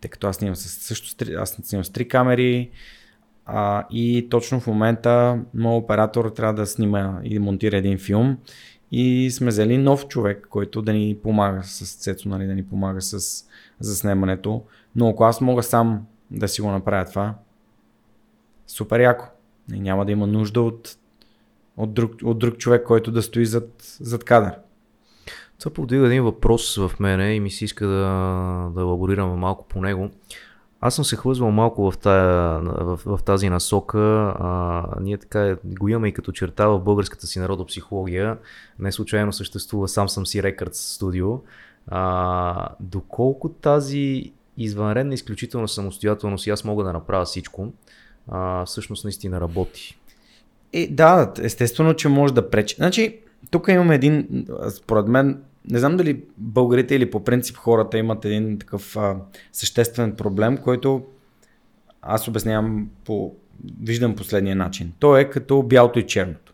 Тъй 0.00 0.10
като 0.10 0.26
аз 0.26 0.36
снимам 0.36 0.56
с, 0.56 0.68
също, 0.68 1.24
аз 1.38 1.50
снимам 1.50 1.84
с 1.84 1.90
три 1.90 2.08
камери 2.08 2.70
а, 3.46 3.86
и 3.90 4.28
точно 4.30 4.60
в 4.60 4.66
момента 4.66 5.40
моят 5.54 5.84
оператор 5.84 6.30
трябва 6.30 6.54
да 6.54 6.66
снима 6.66 7.20
и 7.24 7.34
да 7.34 7.40
монтира 7.40 7.76
един 7.76 7.98
филм 7.98 8.36
и 8.92 9.30
сме 9.30 9.48
взели 9.48 9.78
нов 9.78 10.08
човек, 10.08 10.46
който 10.50 10.82
да 10.82 10.92
ни 10.92 11.16
помага 11.22 11.62
с 11.64 11.96
Цецо, 11.96 12.28
нали, 12.28 12.46
да 12.46 12.54
ни 12.54 12.66
помага 12.66 13.00
с 13.00 13.44
за 13.80 13.96
снимането. 13.96 14.62
Но 14.96 15.08
ако 15.08 15.24
аз 15.24 15.40
мога 15.40 15.62
сам 15.62 16.06
да 16.30 16.48
си 16.48 16.60
го 16.60 16.70
направя 16.70 17.04
това, 17.04 17.34
супер 18.66 19.00
яко. 19.00 19.24
И 19.74 19.80
няма 19.80 20.04
да 20.04 20.12
има 20.12 20.26
нужда 20.26 20.62
от, 20.62 20.96
от, 21.76 21.94
друг, 21.94 22.14
от 22.24 22.38
друг 22.38 22.56
човек, 22.58 22.86
който 22.86 23.12
да 23.12 23.22
стои 23.22 23.46
зад, 23.46 23.96
зад 24.00 24.24
кадър. 24.24 24.52
Това 25.58 25.72
повдига 25.72 26.06
един 26.06 26.22
въпрос 26.22 26.76
в 26.76 26.92
мене 27.00 27.34
и 27.34 27.40
ми 27.40 27.50
се 27.50 27.64
иска 27.64 27.86
да, 27.86 28.70
да 28.74 28.80
елаборирам 28.80 29.38
малко 29.38 29.68
по 29.68 29.80
него. 29.80 30.10
Аз 30.80 30.94
съм 30.94 31.04
се 31.04 31.16
хлъзвал 31.16 31.50
малко 31.50 31.90
в, 31.90 31.98
тая, 31.98 32.60
в, 32.60 33.00
в 33.06 33.22
тази 33.24 33.48
насока. 33.48 33.98
А, 34.38 34.84
ние 35.00 35.18
така 35.18 35.56
го 35.64 35.88
имаме 35.88 36.08
и 36.08 36.12
като 36.12 36.32
черта 36.32 36.66
в 36.66 36.80
българската 36.80 37.26
си 37.26 37.38
народопсихология. 37.38 38.38
Не 38.78 38.92
случайно 38.92 39.32
съществува 39.32 39.88
сам 39.88 40.08
съм 40.08 40.26
си 40.26 40.42
Records 40.42 40.94
студио. 40.94 41.38
А, 41.88 42.68
доколко 42.80 43.48
тази 43.48 44.32
извънредна 44.56 45.14
изключителна 45.14 45.68
самостоятелност 45.68 46.46
и 46.46 46.50
аз 46.50 46.64
мога 46.64 46.84
да 46.84 46.92
направя 46.92 47.24
всичко, 47.24 47.72
а, 48.28 48.64
всъщност 48.64 49.04
наистина 49.04 49.40
работи. 49.40 49.98
Е, 50.72 50.86
да, 50.86 51.32
естествено, 51.42 51.94
че 51.94 52.08
може 52.08 52.34
да 52.34 52.50
пречи. 52.50 52.76
Значи, 52.76 53.20
тук 53.50 53.68
имаме 53.68 53.94
един, 53.94 54.46
според 54.70 55.08
мен, 55.08 55.42
не 55.70 55.78
знам 55.78 55.96
дали 55.96 56.22
българите 56.38 56.94
или 56.94 57.10
по 57.10 57.24
принцип 57.24 57.56
хората 57.56 57.98
имат 57.98 58.24
един 58.24 58.58
такъв 58.58 58.96
а, 58.96 59.16
съществен 59.52 60.16
проблем, 60.16 60.56
който 60.56 61.04
аз 62.02 62.28
обяснявам 62.28 62.88
по, 63.04 63.34
виждам 63.82 64.16
последния 64.16 64.56
начин. 64.56 64.92
Той 64.98 65.20
е 65.20 65.30
като 65.30 65.62
бялото 65.62 65.98
и 65.98 66.06
черното. 66.06 66.52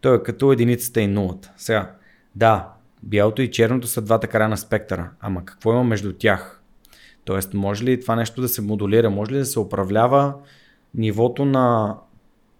Той 0.00 0.16
е 0.16 0.22
като 0.22 0.52
единицата 0.52 1.00
и 1.00 1.06
нулата. 1.06 1.52
Сега, 1.56 1.92
да, 2.34 2.68
бялото 3.02 3.42
и 3.42 3.50
черното 3.50 3.86
са 3.86 4.02
двата 4.02 4.26
края 4.26 4.48
на 4.48 4.56
спектъра, 4.56 5.10
ама 5.20 5.44
какво 5.44 5.72
има 5.72 5.84
между 5.84 6.12
тях? 6.12 6.62
Тоест, 7.24 7.54
може 7.54 7.84
ли 7.84 8.00
това 8.00 8.16
нещо 8.16 8.40
да 8.40 8.48
се 8.48 8.62
модулира, 8.62 9.10
може 9.10 9.32
ли 9.32 9.38
да 9.38 9.44
се 9.44 9.60
управлява 9.60 10.34
нивото 10.94 11.44
на... 11.44 11.96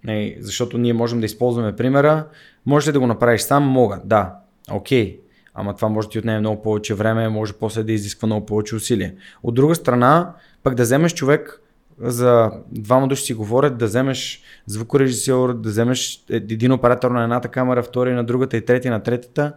Не, 0.04 0.37
защото 0.40 0.78
ние 0.78 0.92
можем 0.92 1.20
да 1.20 1.26
използваме 1.26 1.76
примера, 1.76 2.26
може 2.66 2.88
ли 2.88 2.92
да 2.92 3.00
го 3.00 3.06
направиш 3.06 3.40
сам? 3.40 3.64
Мога, 3.64 4.00
да, 4.04 4.35
окей. 4.70 5.16
Okay 5.16 5.30
ама 5.61 5.77
това 5.77 5.88
може 5.88 6.09
да 6.09 6.12
ти 6.12 6.18
отнеме 6.18 6.40
много 6.40 6.62
повече 6.62 6.94
време, 6.94 7.29
може 7.29 7.53
после 7.53 7.83
да 7.83 7.92
изисква 7.92 8.27
много 8.27 8.46
повече 8.46 8.77
усилия. 8.77 9.14
От 9.42 9.55
друга 9.55 9.75
страна, 9.75 10.35
пък 10.62 10.75
да 10.75 10.83
вземеш 10.83 11.14
човек, 11.14 11.62
за 12.01 12.51
двама 12.73 13.09
души 13.09 13.25
си 13.25 13.35
говорят, 13.35 13.79
да 13.79 13.85
вземеш 13.85 14.42
звукорежисьор, 14.66 15.55
да 15.55 15.68
вземеш 15.68 16.25
един 16.31 16.73
оператор 16.73 17.11
на 17.11 17.23
едната 17.23 17.49
камера, 17.49 17.83
втори 17.83 18.12
на 18.12 18.25
другата 18.25 18.57
и 18.57 18.64
трети 18.64 18.90
на 18.90 19.03
третата 19.03 19.53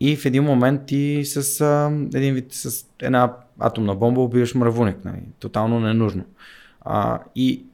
и 0.00 0.16
в 0.16 0.24
един 0.24 0.44
момент 0.44 0.86
ти 0.86 1.22
с 1.24 1.60
а, 1.60 1.92
един 2.14 2.34
вид, 2.34 2.46
с 2.50 2.86
една 3.02 3.32
атомна 3.58 3.94
бомба 3.94 4.20
убиваш 4.20 4.54
мравуник. 4.54 5.04
Нали? 5.04 5.18
Тотално 5.38 5.80
ненужно. 5.80 6.24
А, 6.80 7.18
и 7.34 7.64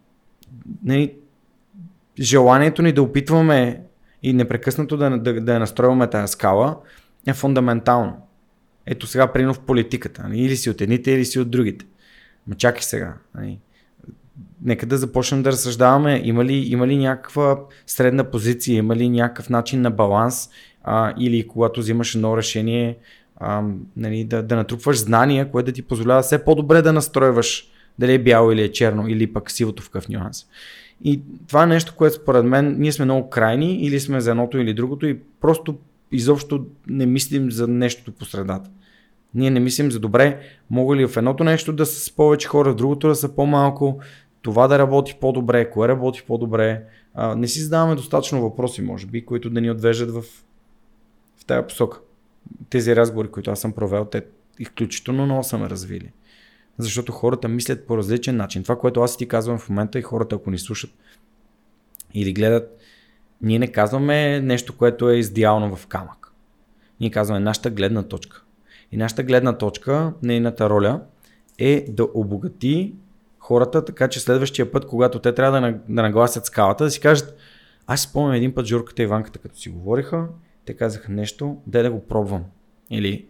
нали, 0.84 1.14
желанието 2.20 2.82
ни 2.82 2.92
да 2.92 3.02
опитваме 3.02 3.82
и 4.22 4.32
непрекъснато 4.32 4.96
да, 4.96 5.18
да, 5.18 5.40
да 5.40 5.58
настройваме 5.58 6.10
тази 6.10 6.32
скала 6.32 6.76
е 7.26 7.34
фундаментално. 7.34 8.26
Ето 8.86 9.06
сега, 9.06 9.32
прино 9.32 9.54
в 9.54 9.60
политиката. 9.60 10.22
Нали? 10.22 10.38
Или 10.38 10.56
си 10.56 10.70
от 10.70 10.80
едните, 10.80 11.10
или 11.10 11.24
си 11.24 11.38
от 11.38 11.50
другите. 11.50 11.86
Ма 12.46 12.54
чакай 12.54 12.82
сега. 12.82 13.14
Нали? 13.34 13.58
Нека 14.62 14.86
да 14.86 14.98
започнем 14.98 15.42
да 15.42 15.52
разсъждаваме. 15.52 16.20
Има 16.24 16.44
ли, 16.44 16.54
има 16.54 16.86
ли 16.86 16.96
някаква 16.96 17.58
средна 17.86 18.24
позиция, 18.24 18.76
има 18.76 18.96
ли 18.96 19.08
някакъв 19.08 19.50
начин 19.50 19.80
на 19.80 19.90
баланс 19.90 20.50
а, 20.84 21.14
или 21.18 21.48
когато 21.48 21.80
взимаш 21.80 22.14
едно 22.14 22.36
решение 22.36 22.98
а, 23.36 23.62
нали, 23.96 24.24
да, 24.24 24.42
да 24.42 24.56
натрупваш 24.56 24.98
знания, 24.98 25.50
което 25.50 25.66
да 25.66 25.72
ти 25.72 25.82
позволява 25.82 26.22
все 26.22 26.44
по-добре 26.44 26.82
да 26.82 26.92
настройваш 26.92 27.68
дали 27.98 28.14
е 28.14 28.18
бяло 28.18 28.52
или 28.52 28.62
е 28.62 28.72
черно 28.72 29.08
или 29.08 29.32
пък 29.32 29.50
сивото 29.50 29.82
в 29.82 29.90
къв 29.90 30.08
нюанс. 30.08 30.46
И 31.04 31.20
това 31.48 31.62
е 31.62 31.66
нещо, 31.66 31.94
което 31.96 32.16
според 32.16 32.44
мен 32.44 32.76
ние 32.78 32.92
сме 32.92 33.04
много 33.04 33.30
крайни 33.30 33.82
или 33.82 34.00
сме 34.00 34.20
за 34.20 34.30
едното 34.30 34.58
или 34.58 34.74
другото 34.74 35.06
и 35.06 35.18
просто 35.40 35.78
изобщо 36.12 36.66
не 36.86 37.06
мислим 37.06 37.50
за 37.50 37.68
нещото 37.68 38.12
по 38.12 38.24
средата. 38.24 38.70
Ние 39.34 39.50
не 39.50 39.60
мислим 39.60 39.90
за 39.90 40.00
добре, 40.00 40.40
мога 40.70 40.96
ли 40.96 41.06
в 41.06 41.16
едното 41.16 41.44
нещо 41.44 41.72
да 41.72 41.86
са 41.86 42.00
с 42.00 42.10
повече 42.10 42.48
хора, 42.48 42.72
в 42.72 42.76
другото 42.76 43.08
да 43.08 43.14
са 43.14 43.34
по-малко, 43.34 44.00
това 44.42 44.68
да 44.68 44.78
работи 44.78 45.16
по-добре, 45.20 45.70
кое 45.70 45.88
работи 45.88 46.22
по-добре. 46.26 46.84
А, 47.14 47.34
не 47.34 47.48
си 47.48 47.60
задаваме 47.60 47.94
достатъчно 47.94 48.42
въпроси, 48.42 48.82
може 48.82 49.06
би, 49.06 49.24
които 49.24 49.50
да 49.50 49.60
ни 49.60 49.70
отвеждат 49.70 50.10
в, 50.10 50.22
в 51.36 51.44
тази 51.46 51.66
посока. 51.66 52.00
Тези 52.70 52.96
разговори, 52.96 53.28
които 53.28 53.50
аз 53.50 53.60
съм 53.60 53.72
провел, 53.72 54.04
те 54.04 54.22
изключително 54.58 55.24
много 55.24 55.44
са 55.44 55.58
ме 55.58 55.70
развили. 55.70 56.12
Защото 56.78 57.12
хората 57.12 57.48
мислят 57.48 57.86
по 57.86 57.96
различен 57.96 58.36
начин. 58.36 58.62
Това, 58.62 58.78
което 58.78 59.00
аз 59.00 59.16
ти 59.16 59.28
казвам 59.28 59.58
в 59.58 59.68
момента 59.68 59.98
и 59.98 60.02
хората, 60.02 60.36
ако 60.36 60.50
ни 60.50 60.58
слушат 60.58 60.90
или 62.14 62.32
гледат, 62.32 62.78
ние 63.42 63.58
не 63.58 63.72
казваме 63.72 64.40
нещо, 64.40 64.76
което 64.76 65.10
е 65.10 65.16
издеално 65.16 65.76
в 65.76 65.86
камък. 65.86 66.32
Ние 67.00 67.10
казваме 67.10 67.40
нашата 67.40 67.70
гледна 67.70 68.02
точка. 68.02 68.42
И 68.92 68.96
нашата 68.96 69.22
гледна 69.22 69.58
точка, 69.58 70.12
нейната 70.22 70.70
роля 70.70 71.00
е 71.58 71.86
да 71.88 72.08
обогати 72.14 72.94
хората, 73.38 73.84
така 73.84 74.08
че 74.08 74.20
следващия 74.20 74.72
път, 74.72 74.86
когато 74.86 75.18
те 75.18 75.34
трябва 75.34 75.60
да 75.60 76.02
нагласят 76.02 76.46
скалата, 76.46 76.84
да 76.84 76.90
си 76.90 77.00
кажат, 77.00 77.36
аз 77.86 78.00
си 78.00 78.08
спомням 78.08 78.34
един 78.34 78.54
път 78.54 78.66
Журката 78.66 79.02
и 79.02 79.04
Иванката, 79.04 79.38
като 79.38 79.56
си 79.56 79.68
говориха, 79.68 80.28
те 80.64 80.74
казаха 80.74 81.12
нещо, 81.12 81.56
дай 81.66 81.82
да 81.82 81.90
го 81.90 82.06
пробвам. 82.06 82.44
Или 82.90 83.26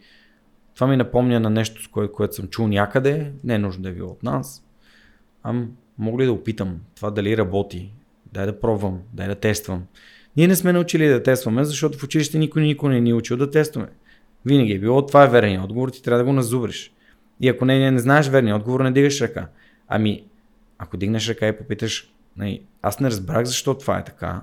това 0.74 0.86
ми 0.86 0.96
напомня 0.96 1.40
на 1.40 1.50
нещо, 1.50 1.82
с 1.82 1.88
кое, 1.88 2.12
което 2.12 2.34
съм 2.34 2.48
чул 2.48 2.68
някъде, 2.68 3.32
не 3.44 3.54
е 3.54 3.58
нужно 3.58 3.82
да 3.82 3.88
е 3.88 3.92
било 3.92 4.10
от 4.10 4.22
нас. 4.22 4.64
Ам, 5.42 5.70
мога 5.98 6.22
ли 6.22 6.26
да 6.26 6.32
опитам 6.32 6.80
това 6.94 7.10
дали 7.10 7.36
работи? 7.36 7.92
Дай 8.36 8.46
да 8.46 8.60
пробвам, 8.60 9.00
дай 9.12 9.28
да 9.28 9.34
тествам. 9.34 9.82
Ние 10.36 10.46
не 10.46 10.56
сме 10.56 10.72
научили 10.72 11.08
да 11.08 11.22
тестваме, 11.22 11.64
защото 11.64 11.98
в 11.98 12.02
училище 12.02 12.38
никой 12.38 12.62
никой 12.62 12.94
не 12.94 13.00
ни 13.00 13.10
е 13.10 13.14
учил 13.14 13.36
да 13.36 13.50
тестваме. 13.50 13.88
Винаги 14.44 14.72
е 14.72 14.78
било, 14.78 15.06
това 15.06 15.24
е 15.24 15.28
верният 15.28 15.64
отговор, 15.64 15.88
ти 15.88 16.02
трябва 16.02 16.18
да 16.18 16.24
го 16.24 16.32
назубриш. 16.32 16.92
И 17.40 17.48
ако 17.48 17.64
не, 17.64 17.78
не, 17.78 17.90
не 17.90 17.98
знаеш 17.98 18.28
верния 18.28 18.56
отговор, 18.56 18.80
не 18.80 18.92
дигаш 18.92 19.20
ръка. 19.20 19.48
Ами, 19.88 20.24
ако 20.78 20.96
дигнеш 20.96 21.28
ръка 21.28 21.48
и 21.48 21.58
попиташ, 21.58 22.12
не, 22.36 22.60
аз 22.82 23.00
не 23.00 23.08
разбрах 23.08 23.44
защо 23.44 23.74
това 23.74 23.98
е 23.98 24.04
така, 24.04 24.40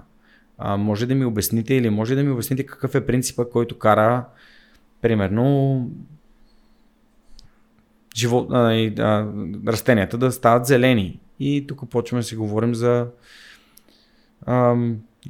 а, 0.58 0.78
може 0.78 1.06
да 1.06 1.16
ми 1.16 1.26
обясните 1.26 1.74
или 1.74 1.90
може 1.90 2.16
да 2.16 2.24
ми 2.24 2.32
обясните 2.32 2.66
какъв 2.66 2.96
е 2.96 3.06
принципа, 3.06 3.46
който 3.46 3.78
кара, 3.78 4.26
примерно, 5.02 5.92
живот, 8.16 8.48
а, 8.52 8.74
а, 9.00 9.28
растенията 9.68 10.18
да 10.18 10.32
стават 10.32 10.66
зелени. 10.66 11.20
И 11.40 11.68
тук 11.68 11.90
почваме 11.90 12.22
да 12.22 12.28
си 12.28 12.36
говорим 12.36 12.76
за 12.76 13.08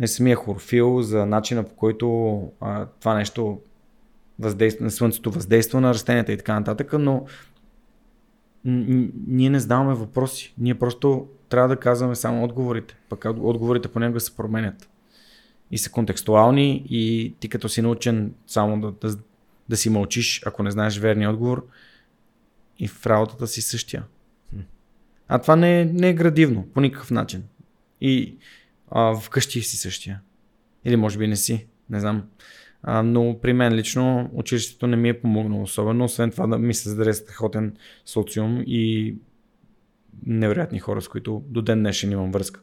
е 0.02 0.08
самия 0.08 0.36
хлорофил, 0.36 1.02
за 1.02 1.26
начина 1.26 1.64
по 1.64 1.76
който 1.76 2.40
а, 2.62 2.86
това 2.86 3.16
нещо 3.16 3.60
въздейства, 4.40 4.92
слънцето 4.92 5.32
въздейства 5.32 5.82
на 5.82 5.90
растенията 5.90 6.32
и 6.32 6.38
така 6.38 6.60
нататък, 6.60 6.94
но 7.00 7.26
ние 8.66 9.50
не 9.50 9.60
задаваме 9.60 9.94
въпроси. 9.94 10.54
Ние 10.58 10.76
просто 10.76 11.28
трябва 11.50 11.70
да 11.70 11.76
казваме 11.76 12.16
само 12.16 12.44
отговорите. 12.44 12.96
Пък 13.10 13.26
отговорите 13.26 13.88
понякога 13.88 14.20
се 14.20 14.36
променят. 14.36 14.90
И 15.72 15.78
са 15.78 15.92
контекстуални 15.92 16.86
и 16.90 17.36
ти 17.40 17.50
като 17.50 17.70
си 17.70 17.82
научен 17.82 18.34
само 18.48 18.82
да, 18.82 18.92
да, 18.92 19.18
да 19.70 19.78
си 19.78 19.90
мълчиш, 19.90 20.42
ако 20.46 20.64
не 20.64 20.72
знаеш 20.72 21.00
верния 21.00 21.30
отговор, 21.30 21.68
и 22.80 22.88
в 22.88 23.06
работата 23.06 23.48
си 23.48 23.62
същия. 23.62 24.04
А 25.28 25.40
това 25.40 25.56
не 25.56 25.82
е, 25.82 25.86
не 25.86 26.10
е 26.10 26.14
градивно 26.14 26.68
по 26.74 26.82
никакъв 26.82 27.12
начин. 27.12 27.44
И 28.02 28.38
а, 28.92 29.16
вкъщи 29.16 29.62
си 29.62 29.78
същия. 29.78 30.22
Или 30.86 30.96
може 30.96 31.18
би 31.18 31.28
не 31.28 31.36
си, 31.36 31.68
не 31.90 32.00
знам. 32.00 32.24
А, 32.84 33.04
но 33.04 33.40
при 33.42 33.54
мен 33.54 33.74
лично 33.74 34.30
училището 34.34 34.88
не 34.88 34.96
ми 34.96 35.10
е 35.10 35.22
помогнало 35.22 35.64
особено, 35.64 36.06
освен 36.06 36.32
това 36.32 36.48
да 36.48 36.58
ми 36.58 36.74
създаде 36.74 37.14
страхотен 37.14 37.78
социум 38.06 38.64
и 38.68 39.16
невероятни 40.26 40.80
хора, 40.80 41.02
с 41.02 41.08
които 41.08 41.44
до 41.48 41.62
ден 41.62 41.80
днешен 41.80 42.12
имам 42.12 42.32
връзка. 42.32 42.62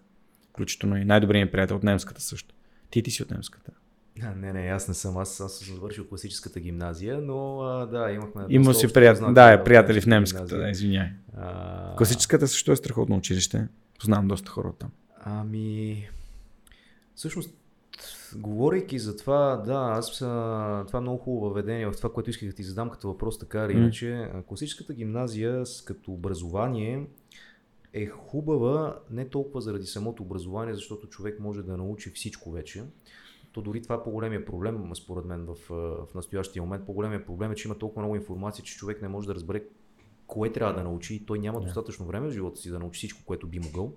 Включително 0.50 0.96
и 0.96 1.04
най-добрият 1.04 1.48
ми 1.48 1.52
приятел 1.52 1.76
от 1.76 1.82
немската 1.82 2.20
също. 2.20 2.54
Ти 2.90 3.02
ти 3.02 3.10
си 3.10 3.22
от 3.22 3.30
немската. 3.30 3.72
А, 4.22 4.34
не, 4.34 4.52
не, 4.52 4.68
аз 4.68 4.88
не 4.88 4.94
съм. 4.94 5.18
Аз, 5.18 5.40
аз 5.40 5.52
съм 5.52 5.74
завършил 5.74 6.08
класическата 6.08 6.60
гимназия, 6.60 7.20
но 7.20 7.60
а, 7.60 7.86
да, 7.86 8.10
имахме. 8.10 8.42
Има 8.48 8.74
си 8.74 8.92
приятели, 8.92 9.34
да, 9.34 9.52
е, 9.52 9.64
приятели 9.64 10.00
в 10.00 10.06
немската, 10.06 10.58
да, 10.58 10.70
извиняй. 10.70 11.08
А... 11.36 11.96
Класическата 11.96 12.48
също 12.48 12.72
е 12.72 12.76
страхотно 12.76 13.16
училище. 13.16 13.68
Познавам 13.98 14.28
доста 14.28 14.50
хора 14.50 14.72
там. 14.78 14.90
Ами, 15.20 16.08
Всъщност, 17.20 17.54
говорейки 18.36 18.98
за 18.98 19.16
това, 19.16 19.56
да, 19.56 19.74
аз 19.74 20.18
това 20.18 20.86
е 20.94 21.00
много 21.00 21.18
хубаво 21.18 21.44
въведение 21.44 21.86
в 21.86 21.96
това, 21.96 22.12
което 22.12 22.30
исках 22.30 22.48
да 22.48 22.54
ти 22.54 22.62
задам 22.62 22.90
като 22.90 23.08
въпрос, 23.08 23.38
така 23.38 23.64
или 23.64 23.72
иначе. 23.72 24.06
Mm. 24.06 24.44
Класическата 24.44 24.94
гимназия 24.94 25.62
като 25.84 26.12
образование 26.12 27.06
е 27.92 28.06
хубава 28.06 28.98
не 29.10 29.28
толкова 29.28 29.60
заради 29.60 29.86
самото 29.86 30.22
образование, 30.22 30.74
защото 30.74 31.06
човек 31.06 31.40
може 31.40 31.62
да 31.62 31.76
научи 31.76 32.10
всичко 32.10 32.50
вече. 32.50 32.84
То 33.52 33.62
дори 33.62 33.82
това 33.82 33.94
е 33.94 34.02
по-големия 34.02 34.44
проблем, 34.44 34.90
според 34.94 35.24
мен, 35.24 35.46
в, 35.46 35.56
в 36.06 36.14
настоящия 36.14 36.62
момент. 36.62 36.86
По-големия 36.86 37.26
проблем 37.26 37.52
е, 37.52 37.54
че 37.54 37.68
има 37.68 37.78
толкова 37.78 38.02
много 38.02 38.16
информация, 38.16 38.64
че 38.64 38.76
човек 38.76 39.02
не 39.02 39.08
може 39.08 39.26
да 39.26 39.34
разбере 39.34 39.62
кое 40.26 40.52
трябва 40.52 40.74
да 40.74 40.84
научи 40.84 41.14
и 41.14 41.26
той 41.26 41.38
няма 41.38 41.60
yeah. 41.60 41.64
достатъчно 41.64 42.06
време 42.06 42.28
в 42.28 42.32
живота 42.32 42.60
си 42.60 42.70
да 42.70 42.78
научи 42.78 42.98
всичко, 42.98 43.22
което 43.26 43.46
би 43.46 43.58
могъл 43.58 43.92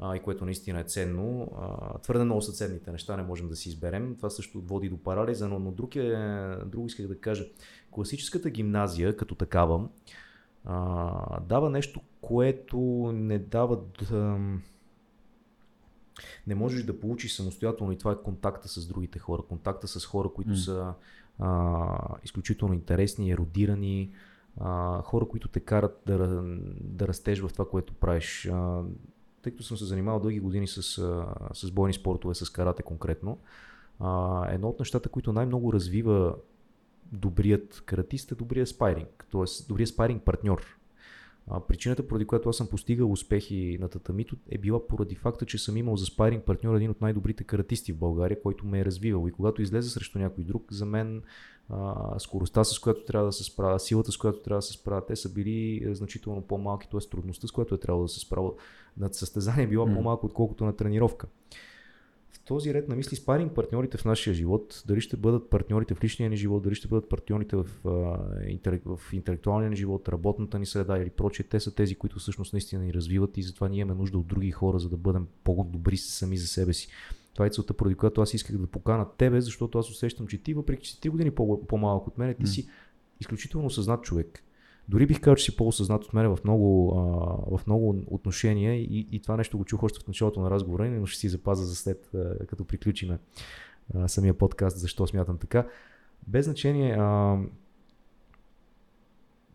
а, 0.00 0.16
и 0.16 0.20
което 0.20 0.44
наистина 0.44 0.80
е 0.80 0.84
ценно. 0.84 1.52
А, 1.58 1.98
твърде 1.98 2.24
много 2.24 2.42
са 2.42 2.52
ценните 2.52 2.92
неща, 2.92 3.16
не 3.16 3.22
можем 3.22 3.48
да 3.48 3.56
си 3.56 3.68
изберем. 3.68 4.16
Това 4.16 4.30
също 4.30 4.60
води 4.60 4.88
до 4.88 4.98
парализа, 4.98 5.48
но, 5.48 5.58
но 5.58 5.70
друг 5.70 5.96
е, 5.96 6.56
друго 6.66 6.86
исках 6.86 7.06
да 7.06 7.20
кажа. 7.20 7.44
Класическата 7.90 8.50
гимназия 8.50 9.16
като 9.16 9.34
такава 9.34 9.88
а, 10.64 11.40
дава 11.40 11.70
нещо, 11.70 12.00
което 12.20 12.78
не 13.14 13.38
дава 13.38 13.80
да, 14.10 14.38
не 16.46 16.54
можеш 16.54 16.82
да 16.82 17.00
получиш 17.00 17.32
самостоятелно 17.32 17.92
и 17.92 17.98
това 17.98 18.12
е 18.12 18.22
контакта 18.24 18.68
с 18.68 18.86
другите 18.86 19.18
хора, 19.18 19.42
контакта 19.42 19.88
с 19.88 20.06
хора, 20.06 20.28
които 20.34 20.50
mm. 20.50 20.64
са 20.64 20.94
а, 21.38 21.98
изключително 22.24 22.74
интересни, 22.74 23.30
еродирани, 23.30 24.12
а, 24.60 25.02
хора, 25.02 25.28
които 25.28 25.48
те 25.48 25.60
карат 25.60 26.00
да, 26.06 26.18
да 26.80 27.08
растеш 27.08 27.40
в 27.40 27.48
това, 27.52 27.68
което 27.68 27.94
правиш. 27.94 28.46
А, 28.52 28.82
тъй 29.42 29.52
като 29.52 29.64
съм 29.64 29.76
се 29.76 29.84
занимавал 29.84 30.20
дълги 30.20 30.40
години 30.40 30.66
с, 30.66 30.82
с 31.54 31.70
бойни 31.70 31.94
спортове, 31.94 32.34
с 32.34 32.50
карате 32.50 32.82
конкретно, 32.82 33.38
едно 34.48 34.68
от 34.68 34.78
нещата, 34.78 35.08
които 35.08 35.32
най-много 35.32 35.72
развива 35.72 36.34
добрият 37.12 37.82
каратист 37.86 38.32
е 38.32 38.34
добрият 38.34 38.68
спайринг, 38.68 39.26
т.е. 39.32 39.64
добрият 39.68 39.88
спайринг 39.88 40.24
партньор. 40.24 40.76
Причината, 41.68 42.08
поради 42.08 42.24
която 42.24 42.48
аз 42.48 42.56
съм 42.56 42.68
постигал 42.68 43.12
успехи 43.12 43.78
на 43.80 43.88
татамито 43.88 44.36
е 44.50 44.58
била 44.58 44.86
поради 44.86 45.14
факта, 45.14 45.46
че 45.46 45.58
съм 45.58 45.76
имал 45.76 45.96
за 45.96 46.06
спайринг 46.06 46.44
партньор 46.44 46.76
един 46.76 46.90
от 46.90 47.00
най-добрите 47.00 47.44
каратисти 47.44 47.92
в 47.92 47.98
България, 47.98 48.42
който 48.42 48.66
ме 48.66 48.80
е 48.80 48.84
развивал. 48.84 49.28
И 49.28 49.32
когато 49.32 49.62
излезе 49.62 49.90
срещу 49.90 50.18
някой 50.18 50.44
друг, 50.44 50.72
за 50.72 50.86
мен 50.86 51.22
а, 51.72 52.18
скоростта, 52.18 52.64
с 52.64 52.78
която 52.78 53.04
трябва 53.04 53.26
да 53.26 53.32
се 53.32 53.44
справя, 53.44 53.80
силата, 53.80 54.12
с 54.12 54.16
която 54.16 54.42
трябва 54.42 54.58
да 54.58 54.62
се 54.62 54.72
справя, 54.72 55.06
те 55.06 55.16
са 55.16 55.32
били 55.32 55.84
е, 55.84 55.94
значително 55.94 56.42
по-малки, 56.42 56.88
т.е. 56.90 57.00
трудността, 57.10 57.46
с 57.46 57.50
която 57.50 57.74
е 57.74 57.78
трябвало 57.78 58.04
да 58.04 58.08
се 58.08 58.20
справя 58.20 58.52
над 58.96 59.14
състезание, 59.14 59.66
била 59.66 59.86
mm. 59.86 59.94
по-малко, 59.94 60.26
отколкото 60.26 60.64
на 60.64 60.76
тренировка. 60.76 61.26
В 62.30 62.40
този 62.44 62.74
ред 62.74 62.88
на 62.88 62.96
мисли 62.96 63.16
спаринг 63.16 63.54
партньорите 63.54 63.98
в 63.98 64.04
нашия 64.04 64.34
живот, 64.34 64.82
дали 64.86 65.00
ще 65.00 65.16
бъдат 65.16 65.50
партньорите 65.50 65.94
в 65.94 66.04
личния 66.04 66.30
ни 66.30 66.36
живот, 66.36 66.62
дали 66.62 66.74
ще 66.74 66.88
бъдат 66.88 67.08
партньорите 67.08 67.56
в, 67.56 67.66
а, 67.84 67.90
в 68.84 69.00
интелектуалния 69.12 69.70
ни 69.70 69.76
живот, 69.76 70.08
работната 70.08 70.58
ни 70.58 70.66
среда 70.66 70.98
или 70.98 71.10
прочее, 71.10 71.46
те 71.50 71.60
са 71.60 71.74
тези, 71.74 71.94
които 71.94 72.18
всъщност 72.18 72.52
наистина 72.52 72.84
ни 72.84 72.94
развиват 72.94 73.36
и 73.36 73.42
затова 73.42 73.68
ние 73.68 73.80
имаме 73.80 74.00
нужда 74.00 74.18
от 74.18 74.26
други 74.26 74.50
хора, 74.50 74.78
за 74.78 74.88
да 74.88 74.96
бъдем 74.96 75.26
по-добри 75.44 75.96
сами 75.96 76.36
за 76.36 76.46
себе 76.46 76.72
си. 76.72 76.88
Това 77.40 77.46
е 77.46 77.50
целта, 77.50 77.74
поради 77.74 77.94
която 77.94 78.20
аз 78.20 78.34
исках 78.34 78.58
да 78.58 78.66
покана 78.66 79.06
тебе, 79.18 79.40
защото 79.40 79.78
аз 79.78 79.90
усещам, 79.90 80.26
че 80.26 80.38
ти, 80.38 80.54
въпреки 80.54 80.82
че 80.82 80.92
си 80.92 81.00
3 81.00 81.10
години 81.10 81.30
по-малък 81.68 82.06
от 82.06 82.18
мен, 82.18 82.34
ти 82.40 82.46
си 82.46 82.68
изключително 83.20 83.70
съзнат 83.70 84.02
човек. 84.02 84.44
Дори 84.88 85.06
бих 85.06 85.20
казал, 85.20 85.34
че 85.34 85.44
си 85.44 85.56
по-осъзнат 85.56 86.04
от 86.04 86.14
мен 86.14 86.36
в 86.36 86.38
много, 86.44 86.92
а, 86.98 87.58
в 87.58 87.66
много 87.66 88.02
отношения 88.06 88.74
и, 88.74 89.08
и 89.12 89.22
това 89.22 89.36
нещо 89.36 89.58
го 89.58 89.64
чух 89.64 89.82
още 89.82 90.00
в 90.04 90.06
началото 90.06 90.40
на 90.40 90.50
разговора, 90.50 90.90
но 90.90 91.06
ще 91.06 91.20
си 91.20 91.28
запаза 91.28 91.64
за 91.64 91.76
след, 91.76 92.14
а, 92.14 92.46
като 92.46 92.64
приключиме 92.64 93.18
а, 93.94 94.08
самия 94.08 94.34
подкаст, 94.34 94.78
защо 94.78 95.06
смятам 95.06 95.38
така. 95.38 95.66
Без 96.26 96.44
значение, 96.44 96.96
а, 96.98 97.38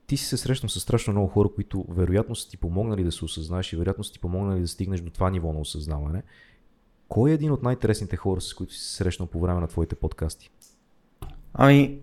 ти 0.07 0.17
си 0.17 0.25
се 0.25 0.37
срещнал 0.37 0.69
с 0.69 0.79
страшно 0.79 1.13
много 1.13 1.27
хора, 1.27 1.49
които 1.55 1.85
вероятно 1.89 2.35
са 2.35 2.49
ти 2.49 2.57
помогнали 2.57 3.03
да 3.03 3.11
се 3.11 3.25
осъзнаеш 3.25 3.73
и 3.73 3.75
вероятно 3.75 4.03
са 4.03 4.13
ти 4.13 4.19
помогнали 4.19 4.61
да 4.61 4.67
стигнеш 4.67 5.01
до 5.01 5.09
това 5.09 5.29
ниво 5.29 5.53
на 5.53 5.59
осъзнаване. 5.59 6.23
Кой 7.09 7.31
е 7.31 7.33
един 7.33 7.51
от 7.51 7.63
най-интересните 7.63 8.15
хора, 8.15 8.41
с 8.41 8.53
които 8.53 8.73
си 8.73 8.79
се 8.79 8.95
срещнал 8.95 9.27
по 9.27 9.39
време 9.39 9.61
на 9.61 9.67
твоите 9.67 9.95
подкасти? 9.95 10.49
Ами, 11.53 11.99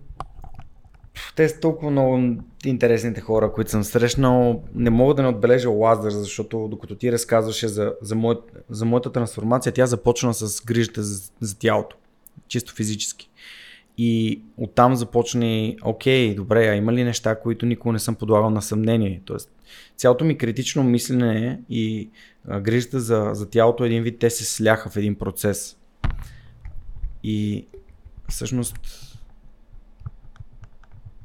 те 1.37 1.49
са 1.49 1.61
толкова 1.61 1.91
много 1.91 2.37
интересните 2.65 3.21
хора, 3.21 3.53
които 3.53 3.71
съм 3.71 3.85
срещнал. 3.85 4.63
Не 4.75 4.91
мога 4.91 5.15
да 5.15 5.23
не 5.23 5.29
отбележа 5.29 5.71
Лазар, 5.71 6.11
защото 6.11 6.69
докато 6.69 6.95
ти 6.95 7.13
разказваше 7.13 7.69
за, 7.69 7.95
за, 8.03 8.15
мой, 8.15 8.41
за 8.71 8.85
моята 8.85 9.13
трансформация, 9.13 9.73
тя 9.73 9.87
започна 9.87 10.35
с 10.35 10.65
грижата 10.65 11.03
за, 11.03 11.31
за 11.41 11.59
тялото. 11.59 11.97
Чисто 12.49 12.75
физически. 12.75 13.31
И 13.99 14.43
оттам 14.57 14.95
започне, 14.95 15.77
окей, 15.83 16.35
добре, 16.35 16.69
а 16.69 16.75
има 16.75 16.93
ли 16.93 17.05
неща, 17.05 17.41
които 17.41 17.67
никога 17.67 17.93
не 17.93 17.99
съм 17.99 18.15
подлагал 18.15 18.51
на 18.51 18.63
съмнение? 18.63 19.23
Тоест, 19.25 19.53
цялото 19.97 20.25
ми 20.25 20.39
критично 20.39 20.83
мислене 20.83 21.61
и 21.71 22.11
а, 22.49 22.61
грижата 22.61 23.01
за, 23.01 23.31
за 23.33 23.51
тялото 23.51 23.85
един 23.85 24.03
вид, 24.03 24.19
те 24.19 24.31
се 24.31 24.45
сляха 24.45 24.91
в 24.91 24.97
един 24.97 25.15
процес. 25.15 25.77
И 27.25 27.67
всъщност 28.29 28.79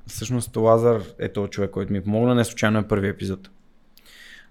всъщност 0.08 0.56
Лазар 0.56 1.02
е 1.20 1.34
този 1.34 1.50
човек, 1.50 1.72
който 1.72 1.94
ми 1.94 2.04
помогна, 2.04 2.36
не 2.36 2.44
случайно 2.44 2.80
е 2.80 2.88
първи 2.88 3.08
епизод. 3.08 3.50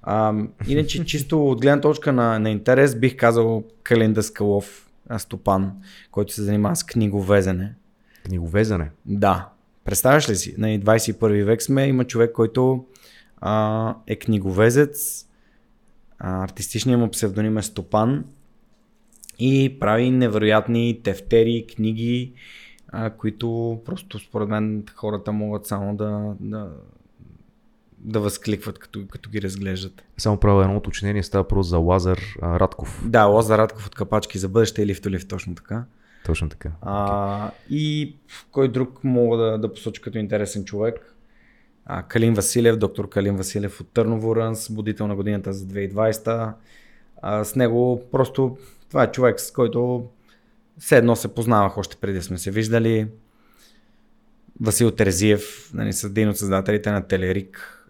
А, 0.02 0.34
иначе 0.68 1.04
чисто 1.06 1.46
от 1.46 1.60
гледна 1.60 1.80
точка 1.80 2.12
на, 2.12 2.38
на 2.38 2.50
интерес 2.50 2.94
бих 2.96 3.16
казал 3.16 3.64
Калинда 3.82 4.22
Скалов, 4.22 4.90
Стопан, 5.18 5.72
който 6.10 6.32
се 6.32 6.42
занимава 6.42 6.76
с 6.76 6.84
книговезене. 6.84 7.74
Книговезене? 8.26 8.90
Да. 9.04 9.48
Представяш 9.84 10.28
ли 10.30 10.36
си? 10.36 10.54
На 10.58 10.66
21 10.66 11.44
век 11.44 11.62
сме, 11.62 11.86
има 11.86 12.04
човек, 12.04 12.32
който 12.32 12.84
а, 13.36 13.94
е 14.06 14.16
книговезец, 14.16 15.26
а, 16.18 16.44
артистичният 16.44 17.00
му 17.00 17.10
псевдоним 17.10 17.58
е 17.58 17.62
Стопан 17.62 18.24
и 19.38 19.76
прави 19.80 20.10
невероятни 20.10 21.00
тефтери, 21.02 21.66
книги, 21.76 22.32
а, 22.88 23.10
които 23.10 23.80
просто 23.84 24.18
според 24.18 24.48
мен 24.48 24.84
хората 24.94 25.32
могат 25.32 25.66
само 25.66 25.96
да, 25.96 26.34
да, 26.40 26.70
да 27.98 28.20
възкликват, 28.20 28.78
като, 28.78 29.06
като 29.10 29.30
ги 29.30 29.42
разглеждат. 29.42 30.04
Само 30.18 30.36
правя 30.36 30.64
едно 30.64 30.76
уточнение, 30.76 31.22
става 31.22 31.48
просто 31.48 31.70
за 31.70 31.78
Лазар 31.78 32.20
а, 32.42 32.60
Радков. 32.60 33.02
Да, 33.08 33.24
Лазар 33.24 33.58
Радков 33.58 33.86
от 33.86 33.94
Капачки 33.94 34.38
за 34.38 34.48
бъдеще 34.48 34.82
или 34.82 34.94
в 34.94 35.06
лифт, 35.06 35.28
точно 35.28 35.54
така. 35.54 35.84
Точно 36.26 36.48
така. 36.48 36.70
А, 36.80 37.50
и 37.70 38.16
кой 38.50 38.68
друг 38.68 39.04
мога 39.04 39.36
да, 39.36 39.58
да 39.58 39.72
посоча 39.72 40.02
като 40.02 40.18
интересен 40.18 40.64
човек? 40.64 41.14
А, 41.84 42.02
Калин 42.02 42.34
Василев, 42.34 42.76
доктор 42.76 43.08
Калин 43.08 43.36
Василев 43.36 43.80
от 43.80 43.88
Търново 43.88 44.36
Рънс, 44.36 44.70
будител 44.70 45.06
на 45.06 45.16
годината 45.16 45.52
за 45.52 45.66
2020. 45.66 46.52
А, 47.22 47.44
с 47.44 47.56
него 47.56 48.02
просто 48.12 48.56
това 48.88 49.02
е 49.02 49.12
човек, 49.12 49.40
с 49.40 49.52
който 49.52 50.08
все 50.78 50.96
едно 50.96 51.16
се 51.16 51.34
познавах 51.34 51.78
още 51.78 51.96
преди 51.96 52.22
сме 52.22 52.38
се 52.38 52.50
виждали. 52.50 53.08
Васил 54.60 54.90
Терезиев, 54.90 55.70
нали, 55.74 55.92
един 56.04 56.28
от 56.28 56.38
създателите 56.38 56.90
на 56.90 57.06
Телерик, 57.06 57.82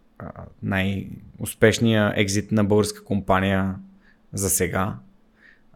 най-успешния 0.63 2.13
екзит 2.17 2.53
на 2.53 2.65
българска 2.65 3.05
компания 3.05 3.75
за 4.33 4.51
сега. 4.51 4.97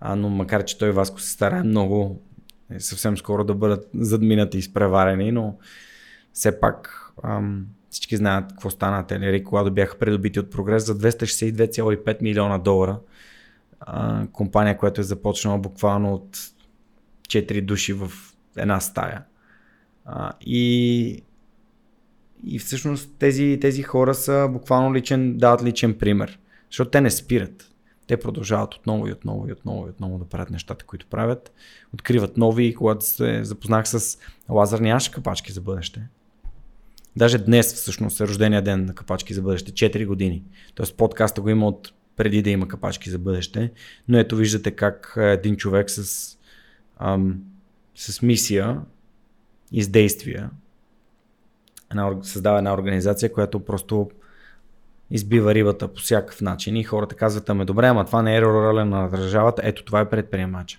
А, 0.01 0.17
но 0.17 0.29
макар, 0.29 0.65
че 0.65 0.79
той 0.79 0.93
Васко 0.93 1.21
се 1.21 1.31
старае 1.31 1.63
много 1.63 2.23
е, 2.71 2.81
съвсем 2.81 3.19
скоро 3.19 3.45
да 3.45 3.55
бъдат 3.55 3.89
задминати 3.95 4.57
и 4.57 4.61
изпреварени, 4.61 5.33
но 5.33 5.59
все 6.33 6.61
пак 6.61 7.07
ам, 7.25 7.67
всички 7.91 8.17
знаят 8.17 8.51
какво 8.51 8.71
стана 8.71 9.07
Телерик, 9.07 9.47
когато 9.47 9.71
бяха 9.71 9.99
придобити 9.99 10.41
от 10.41 10.51
прогрес 10.51 10.87
за 10.87 10.99
262,5 10.99 12.23
милиона 12.23 12.59
долара. 12.59 12.99
А, 13.81 14.27
компания, 14.33 14.79
която 14.79 15.01
е 15.01 15.05
започнала 15.05 15.59
буквално 15.59 16.15
от 16.15 16.39
4 17.29 17.65
души 17.65 17.93
в 17.93 18.13
една 18.57 18.81
стая. 18.81 19.25
А, 20.05 20.33
и, 20.41 21.23
и 22.45 22.59
всъщност 22.59 23.11
тези, 23.19 23.59
тези 23.61 23.83
хора 23.83 24.15
са 24.15 24.49
буквално 24.53 24.95
личен, 24.95 25.37
дават 25.37 25.65
личен 25.65 25.99
пример. 25.99 26.39
Защото 26.71 26.91
те 26.91 27.01
не 27.01 27.11
спират. 27.11 27.70
Те 28.11 28.21
продължават 28.21 28.75
отново 28.75 29.07
и 29.09 29.13
отново 29.13 29.49
и 29.49 29.53
отново 29.53 29.87
и 29.87 29.91
отново 29.91 30.19
да 30.19 30.25
правят 30.25 30.51
нещата, 30.51 30.85
които 30.85 31.07
правят. 31.07 31.53
Откриват 31.95 32.37
нови 32.37 32.75
когато 32.75 33.05
се 33.07 33.45
запознах 33.45 33.89
с 33.89 34.19
Лазар, 34.49 34.79
нямаше 34.79 35.11
капачки 35.11 35.53
за 35.53 35.61
бъдеще. 35.61 36.09
Даже 37.17 37.39
днес 37.39 37.75
всъщност 37.75 38.21
е 38.21 38.27
рождения 38.27 38.63
ден 38.63 38.85
на 38.85 38.95
капачки 38.95 39.35
за 39.35 39.43
бъдеще. 39.43 39.73
4 39.73 40.07
години. 40.07 40.45
Тоест 40.75 40.97
подкаста 40.97 41.41
го 41.41 41.49
има 41.49 41.67
от 41.67 41.93
преди 42.17 42.43
да 42.43 42.51
има 42.51 42.69
капачки 42.69 43.11
за 43.11 43.19
бъдеще. 43.19 43.73
Но 44.09 44.19
ето 44.19 44.37
виждате 44.37 44.71
как 44.71 45.15
един 45.17 45.57
човек 45.57 45.91
с 45.91 46.29
ам, 46.99 47.43
с 47.95 48.23
мисия 48.23 48.81
и 49.73 49.83
с 49.83 49.89
действия 49.89 50.51
една, 51.91 52.17
създава 52.23 52.59
една 52.59 52.75
организация, 52.75 53.33
която 53.33 53.61
просто 53.61 54.11
избива 55.11 55.55
рибата 55.55 55.89
по 55.89 56.01
всякакъв 56.01 56.41
начин 56.41 56.77
и 56.77 56.85
хората 56.85 57.15
казват, 57.15 57.51
ами 57.51 57.65
добре, 57.65 57.87
ама 57.87 58.05
това 58.05 58.23
не 58.23 58.37
е 58.37 58.43
роля 58.43 58.85
на 58.85 59.09
държавата, 59.09 59.63
ето 59.65 59.85
това 59.85 60.01
е 60.01 60.11
предприемача. 60.11 60.79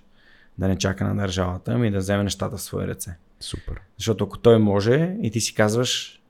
Да 0.57 0.67
не 0.67 0.77
чака 0.77 1.03
на 1.03 1.15
държавата, 1.15 1.71
ами 1.71 1.91
да 1.91 1.97
вземе 1.97 2.23
нещата 2.23 2.57
в 2.57 2.61
свои 2.61 2.87
ръце. 2.87 3.17
Супер. 3.39 3.81
Защото 3.97 4.23
ако 4.23 4.37
той 4.37 4.59
може 4.59 5.17
и 5.21 5.31
ти 5.31 5.41
си 5.41 5.55
казваш, 5.55 6.21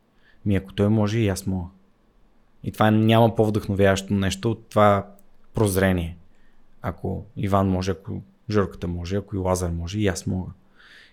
ми 0.45 0.55
ако 0.55 0.73
той 0.73 0.89
може 0.89 1.19
и 1.19 1.27
аз 1.27 1.45
мога. 1.45 1.69
И 2.63 2.71
това 2.71 2.91
няма 2.91 3.35
по-вдъхновяващо 3.35 4.13
нещо 4.13 4.51
от 4.51 4.69
това 4.69 5.07
прозрение. 5.53 6.17
Ако 6.81 7.25
Иван 7.37 7.69
може, 7.69 7.91
ако 7.91 8.21
Жорката 8.49 8.87
може, 8.87 9.15
ако 9.15 9.35
и 9.35 9.39
Лазар 9.39 9.69
може, 9.69 9.99
и 9.99 10.07
аз 10.07 10.27
мога. 10.27 10.51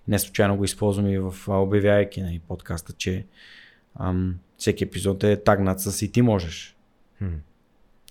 Не 0.09 0.19
случайно 0.19 0.57
го 0.57 0.65
използвам 0.65 1.07
и 1.07 1.19
в 1.19 1.35
обявяйки 1.49 2.21
на 2.21 2.27
нали, 2.27 2.39
подкаста, 2.39 2.93
че 2.93 3.27
ам, 4.01 4.35
всеки 4.57 4.85
епизод 4.85 5.25
е 5.25 5.43
тагнат 5.43 5.81
с 5.81 6.03
и 6.03 6.13
ти 6.13 6.23
можеш. 6.23 6.78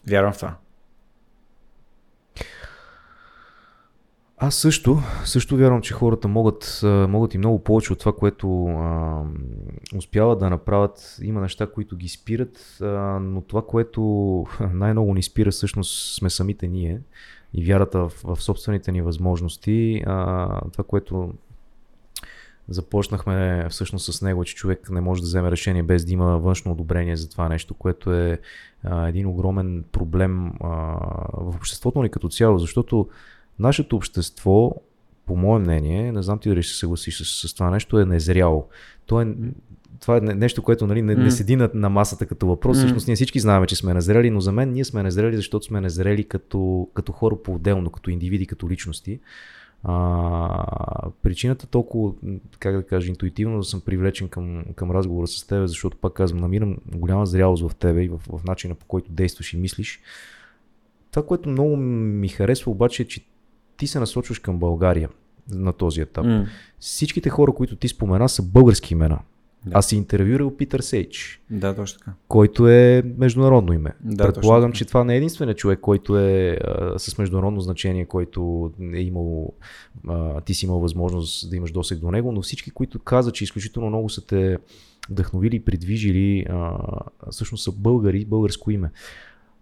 Вярвам 0.08 0.34
в 0.34 0.38
това. 0.38 0.58
Аз 4.40 4.56
също, 4.56 5.00
също 5.26 5.58
вярвам, 5.58 5.82
че 5.82 5.94
хората 5.94 6.28
могат, 6.28 6.80
могат 6.84 7.34
и 7.34 7.38
много 7.38 7.64
повече 7.64 7.94
от 7.94 8.00
това, 8.00 8.14
което 8.14 8.66
а, 8.66 9.24
успяват 9.96 10.40
да 10.40 10.50
направят. 10.50 11.18
Има 11.22 11.42
неща, 11.42 11.68
които 11.68 11.96
ги 11.96 12.10
спират, 12.10 12.78
а, 12.82 12.86
но 13.20 13.42
това, 13.42 13.66
което 13.66 14.02
най-много 14.74 15.14
ни 15.14 15.24
спира, 15.24 15.52
всъщност 15.52 16.16
сме 16.16 16.30
самите 16.30 16.68
ние 16.68 17.02
и 17.54 17.66
вярата 17.66 18.00
в, 18.00 18.14
в 18.24 18.42
собствените 18.42 18.92
ни 18.92 19.02
възможности. 19.02 20.04
А, 20.06 20.62
това, 20.72 20.84
което 20.84 21.34
започнахме 22.70 23.68
всъщност 23.70 24.14
с 24.14 24.22
него, 24.22 24.46
че 24.46 24.56
човек 24.56 24.90
не 24.90 25.02
може 25.02 25.22
да 25.22 25.28
вземе 25.28 25.52
решение 25.52 25.84
без 25.84 26.06
да 26.06 26.14
има 26.14 26.38
външно 26.38 26.72
одобрение 26.72 27.16
за 27.16 27.30
това 27.30 27.50
нещо, 27.50 27.74
което 27.74 28.14
е 28.14 28.40
а, 28.84 29.08
един 29.08 29.28
огромен 29.28 29.84
проблем 29.92 30.52
а, 30.60 30.68
в 31.34 31.56
обществото 31.56 32.04
ни 32.04 32.10
като 32.10 32.30
цяло, 32.30 32.58
защото 32.58 33.10
нашето 33.60 33.96
общество, 33.96 34.76
по 35.26 35.36
мое 35.36 35.60
мнение, 35.60 36.12
не 36.12 36.24
знам 36.24 36.40
ти 36.40 36.50
дали 36.50 36.64
ще 36.64 36.74
се 36.74 36.80
съгласиш 36.80 37.18
с, 37.18 37.48
с 37.48 37.54
това 37.54 37.70
нещо, 37.70 38.00
е 38.00 38.06
незряло. 38.06 38.68
То 39.06 39.22
е, 39.22 39.36
това 40.00 40.18
е 40.18 40.22
нещо, 40.22 40.64
което 40.64 40.88
нали, 40.88 41.02
не, 41.02 41.16
не 41.16 41.32
седи 41.32 41.56
на, 41.56 41.70
на 41.74 41.90
масата 41.90 42.26
като 42.26 42.48
въпрос. 42.48 42.78
Mm. 42.78 42.80
Всъщност 42.80 43.08
ние 43.08 43.16
всички 43.16 43.40
знаем, 43.40 43.66
че 43.66 43.76
сме 43.76 43.94
незрели, 43.94 44.30
но 44.30 44.40
за 44.40 44.52
мен 44.52 44.72
ние 44.72 44.86
сме 44.86 45.04
незрели, 45.04 45.36
защото 45.36 45.66
сме 45.66 45.82
незрели 45.82 46.24
като, 46.24 46.88
като 46.94 47.12
хора 47.12 47.36
по-отделно, 47.44 47.90
като 47.90 48.10
индивиди, 48.10 48.46
като 48.46 48.70
личности. 48.70 49.20
А, 49.84 51.10
причината 51.24 51.68
толкова, 51.68 52.14
как 52.60 52.76
да 52.76 52.84
кажа, 52.84 53.10
интуитивно 53.10 53.58
да 53.58 53.64
съм 53.64 53.82
привлечен 53.82 54.28
към, 54.28 54.66
към 54.76 54.92
разговора 54.92 55.28
с 55.28 55.48
теб, 55.48 55.68
защото 55.68 55.98
пак 55.98 56.14
казвам, 56.14 56.42
намирам 56.42 56.78
голяма 56.96 57.26
зрялост 57.26 57.70
в 57.70 57.76
тебе 57.76 58.04
и 58.04 58.10
в, 58.10 58.18
в 58.30 58.44
начина 58.44 58.76
по 58.76 58.86
който 58.86 59.12
действаш 59.12 59.54
и 59.54 59.58
мислиш. 59.58 60.02
Това, 61.12 61.26
което 61.26 61.50
много 61.50 61.78
ми 61.78 62.28
харесва 62.28 62.72
обаче 62.72 63.04
е, 63.04 63.08
че 63.08 63.26
ти 63.78 63.88
се 63.88 64.00
насочваш 64.00 64.40
към 64.40 64.60
България 64.60 65.10
на 65.52 65.74
този 65.74 66.02
етап. 66.02 66.26
Mm. 66.26 66.48
Всичките 66.80 67.30
хора, 67.30 67.54
които 67.54 67.76
ти 67.76 67.88
спомена, 67.88 68.30
са 68.30 68.44
български 68.44 68.94
имена. 68.94 69.20
Да. 69.68 69.78
Аз 69.78 69.88
си 69.88 69.96
интервюрал 69.96 70.58
Питър 70.58 70.80
Сейч. 70.80 71.42
Да, 71.50 71.76
точно 71.76 72.00
така. 72.00 72.14
Който 72.28 72.68
е 72.68 73.04
международно 73.18 73.74
име. 73.74 73.92
Да, 74.04 74.24
Предполагам, 74.34 74.72
че 74.72 74.86
това 74.86 75.04
не 75.04 75.14
е 75.14 75.18
единственият 75.18 75.58
човек, 75.58 75.80
който 75.80 76.18
е 76.18 76.58
а, 76.64 77.00
с 77.00 77.18
международно 77.18 77.62
значение, 77.62 78.06
който 78.06 78.72
е 78.94 79.02
имал, 79.02 79.54
а, 80.08 80.42
ти 80.42 80.54
си 80.54 80.66
имал 80.66 80.80
възможност 80.80 81.50
да 81.50 81.56
имаш 81.56 81.72
досег 81.72 82.00
до 82.00 82.12
него, 82.12 82.32
но 82.32 82.42
всички, 82.42 82.72
които 82.72 83.00
казват, 83.00 83.36
че 83.36 83.44
изключително 83.44 83.90
много 83.90 84.10
са 84.10 84.26
те 84.26 84.58
вдъхновили 85.10 85.56
и 85.56 85.66
придвижили, 85.66 86.46
а, 86.50 86.78
всъщност 87.32 87.64
са 87.64 87.72
българи, 87.72 88.26
българско 88.26 88.72
име. 88.72 88.92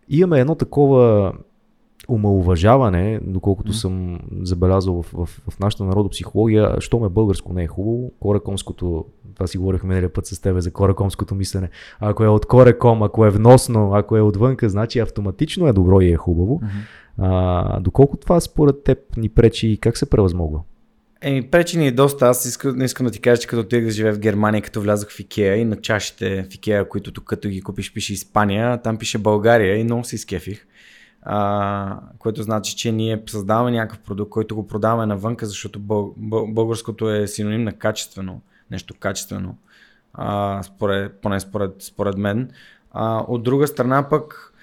Имаме 0.09 0.39
едно 0.39 0.55
такова 0.55 1.33
омалуважаване, 2.09 3.19
доколкото 3.23 3.73
mm. 3.73 3.75
съм 3.75 4.19
забелязал 4.41 5.01
в, 5.01 5.11
в, 5.13 5.29
в 5.49 5.59
нашата 5.59 5.83
народопсихология, 5.83 6.75
що 6.79 6.99
ме 6.99 7.09
българско 7.09 7.53
не 7.53 7.63
е 7.63 7.67
хубаво, 7.67 8.11
коракомското, 8.19 9.05
това 9.33 9.47
си 9.47 9.57
говорихме 9.57 9.89
миналия 9.89 10.13
път 10.13 10.25
с 10.25 10.39
тебе 10.39 10.61
за 10.61 10.71
коракомското 10.71 11.35
мислене, 11.35 11.69
ако 11.99 12.23
е 12.23 12.27
от 12.27 12.45
кореком, 12.45 13.03
ако 13.03 13.25
е 13.25 13.29
вносно, 13.29 13.91
ако 13.93 14.17
е 14.17 14.21
отвънка, 14.21 14.69
значи 14.69 14.99
автоматично 14.99 15.67
е 15.67 15.73
добро 15.73 16.01
и 16.01 16.11
е 16.11 16.15
хубаво. 16.15 16.59
Mm-hmm. 16.59 17.05
А, 17.17 17.79
доколко 17.79 18.17
това 18.17 18.39
според 18.39 18.83
теб 18.83 18.97
ни 19.17 19.29
пречи 19.29 19.67
и 19.67 19.77
как 19.77 19.97
се 19.97 20.09
превъзмогва? 20.09 20.59
Еми, 21.21 21.41
пречи 21.41 21.77
ни 21.77 21.87
е 21.87 21.91
доста. 21.91 22.25
Аз 22.25 22.45
искам, 22.45 22.77
не 22.77 22.85
искам 22.85 23.05
да 23.05 23.11
ти 23.11 23.19
кажа, 23.19 23.41
че 23.41 23.47
като 23.47 23.61
отидох 23.61 23.85
да 23.85 23.91
живея 23.91 24.13
в 24.13 24.19
Германия, 24.19 24.61
като 24.61 24.81
влязох 24.81 25.09
в 25.09 25.19
Икеа 25.19 25.55
и 25.55 25.65
на 25.65 25.75
чашите 25.75 26.47
в 26.51 26.55
Икеа, 26.55 26.89
които 26.89 27.11
тук 27.11 27.23
като 27.23 27.49
ги 27.49 27.61
купиш 27.61 27.93
пише 27.93 28.13
Испания, 28.13 28.81
там 28.81 28.97
пише 28.97 29.17
България 29.17 29.77
и 29.77 29.83
много 29.83 30.03
се 30.03 30.15
изкефих 30.15 30.65
а, 31.25 31.99
което 32.19 32.43
значи, 32.43 32.75
че 32.75 32.91
ние 32.91 33.23
създаваме 33.27 33.71
някакъв 33.71 33.99
продукт, 33.99 34.29
който 34.29 34.55
го 34.55 34.67
продаваме 34.67 35.05
навънка, 35.05 35.45
защото 35.45 35.79
бъл, 35.79 36.13
бъл, 36.17 36.47
българското 36.47 37.09
е 37.09 37.27
синоним 37.27 37.63
на 37.63 37.73
качествено, 37.73 38.41
нещо 38.71 38.93
качествено, 38.99 39.57
а, 40.13 40.63
според, 40.63 41.21
поне 41.21 41.39
според, 41.39 41.71
според 41.79 42.17
мен. 42.17 42.51
А, 42.91 43.25
от 43.27 43.43
друга 43.43 43.67
страна 43.67 44.09
пък, 44.09 44.53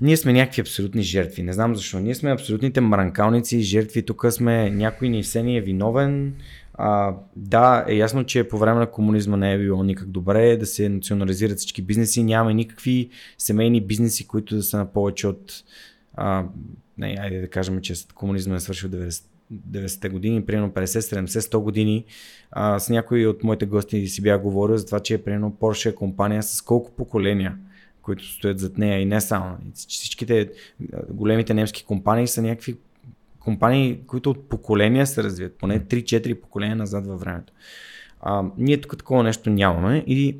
ние 0.00 0.16
сме 0.16 0.32
някакви 0.32 0.60
абсолютни 0.60 1.02
жертви. 1.02 1.42
Не 1.42 1.52
знам 1.52 1.76
защо. 1.76 1.98
Ние 1.98 2.14
сме 2.14 2.32
абсолютните 2.32 2.80
мранкалници 2.80 3.56
и 3.56 3.62
жертви. 3.62 4.06
Тук 4.06 4.26
сме 4.30 4.70
някой 4.70 5.08
ни 5.08 5.22
все 5.22 5.42
ни 5.42 5.56
е 5.56 5.60
виновен. 5.60 6.34
А, 6.78 7.16
да, 7.36 7.84
е 7.88 7.94
ясно, 7.94 8.24
че 8.24 8.48
по 8.48 8.58
време 8.58 8.78
на 8.78 8.90
комунизма 8.90 9.36
не 9.36 9.52
е 9.52 9.58
било 9.58 9.82
никак 9.82 10.08
добре 10.08 10.56
да 10.56 10.66
се 10.66 10.88
национализират 10.88 11.58
всички 11.58 11.82
бизнеси. 11.82 12.22
Няма 12.22 12.54
никакви 12.54 13.10
семейни 13.38 13.86
бизнеси, 13.86 14.26
които 14.26 14.56
да 14.56 14.62
са 14.62 14.78
на 14.78 14.92
повече 14.92 15.26
от. 15.26 15.64
А, 16.14 16.44
не, 16.98 17.16
айде 17.20 17.40
да 17.40 17.48
кажем, 17.48 17.80
че 17.80 17.94
комунизма 18.14 18.56
е 18.56 18.60
свършил 18.60 18.90
90 18.90 19.24
90-те 19.52 20.08
години, 20.08 20.46
примерно 20.46 20.70
50, 20.70 20.84
70, 20.84 21.26
100 21.26 21.58
години. 21.58 22.04
А, 22.50 22.78
с 22.78 22.88
някои 22.88 23.26
от 23.26 23.44
моите 23.44 23.66
гости 23.66 24.06
си 24.06 24.22
бях 24.22 24.42
говорил 24.42 24.76
за 24.76 24.86
това, 24.86 25.00
че 25.00 25.14
е 25.14 25.22
примерно 25.22 25.56
Porsche 25.60 25.90
е 25.90 25.94
компания 25.94 26.42
с 26.42 26.62
колко 26.62 26.90
поколения, 26.96 27.58
които 28.02 28.24
стоят 28.24 28.58
зад 28.58 28.78
нея 28.78 29.00
и 29.00 29.04
не 29.04 29.20
само. 29.20 29.56
Всичките 29.74 30.50
големите 31.10 31.54
немски 31.54 31.84
компании 31.84 32.26
са 32.26 32.42
някакви 32.42 32.76
компании, 33.46 34.00
които 34.06 34.30
от 34.30 34.48
поколения 34.48 35.06
се 35.06 35.22
развият, 35.22 35.58
поне 35.58 35.80
3-4 35.80 36.40
поколения 36.40 36.76
назад 36.76 37.06
във 37.06 37.20
времето. 37.20 37.52
А, 38.20 38.44
ние 38.58 38.80
тук 38.80 38.98
такова 38.98 39.22
нещо 39.22 39.50
нямаме 39.50 40.04
и 40.06 40.38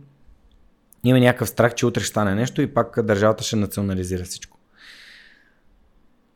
имаме 1.04 1.24
някакъв 1.24 1.48
страх, 1.48 1.74
че 1.74 1.86
утре 1.86 2.00
ще 2.00 2.10
стане 2.10 2.34
нещо 2.34 2.62
и 2.62 2.74
пак 2.74 3.02
държавата 3.02 3.44
ще 3.44 3.56
национализира 3.56 4.24
всичко. 4.24 4.58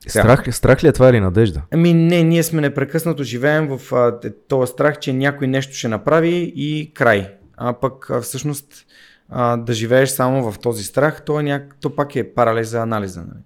Страх, 0.09 0.49
ли, 0.49 0.53
страх 0.53 0.85
ли 0.85 0.89
е 0.89 0.93
това 0.93 1.09
или 1.09 1.21
надежда? 1.21 1.63
Ами 1.71 1.95
не, 1.95 2.23
ние 2.23 2.43
сме 2.43 2.61
непрекъснато 2.61 3.23
живеем 3.23 3.69
в 3.69 3.93
а, 3.93 4.21
този 4.49 4.73
страх, 4.73 4.99
че 4.99 5.13
някой 5.13 5.47
нещо 5.47 5.75
ще 5.75 5.89
направи 5.89 6.53
и 6.57 6.91
край. 6.95 7.35
А 7.57 7.73
пък 7.73 8.11
а, 8.11 8.21
всъщност 8.21 8.87
а, 9.29 9.57
да 9.57 9.73
живееш 9.73 10.09
само 10.09 10.53
в 10.53 10.59
този 10.59 10.85
страх, 10.85 11.23
то, 11.25 11.41
е 11.41 11.43
няк... 11.43 11.77
то 11.81 11.97
пак 11.97 12.17
е 12.17 12.35
паралез 12.35 12.69
за 12.69 12.83
анализа. 12.83 13.21
Нали? 13.21 13.43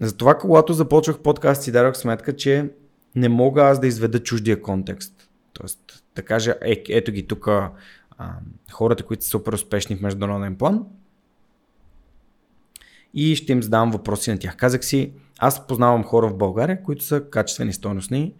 Затова, 0.00 0.38
когато 0.38 0.72
започвах 0.72 1.18
подкаст, 1.18 1.62
си 1.62 1.72
дадох 1.72 1.96
сметка, 1.96 2.36
че 2.36 2.70
не 3.14 3.28
мога 3.28 3.62
аз 3.62 3.80
да 3.80 3.86
изведа 3.86 4.22
чуждия 4.22 4.62
контекст. 4.62 5.30
Тоест, 5.52 6.04
да 6.16 6.22
кажа, 6.22 6.54
е, 6.62 6.82
ето 6.88 7.12
ги 7.12 7.26
тук 7.26 7.48
хората, 8.72 9.02
които 9.02 9.24
са 9.24 9.30
супер 9.30 9.52
успешни 9.52 9.96
в 9.96 10.00
международен 10.00 10.56
план 10.56 10.86
и 13.14 13.36
ще 13.36 13.52
им 13.52 13.62
задавам 13.62 13.90
въпроси 13.90 14.30
на 14.30 14.38
тях. 14.38 14.56
Казах 14.56 14.84
си, 14.84 15.12
аз 15.38 15.66
познавам 15.66 16.04
хора 16.04 16.28
в 16.28 16.36
България, 16.36 16.82
които 16.82 17.04
са 17.04 17.24
качествени, 17.30 17.72
стойностни, 17.72 18.34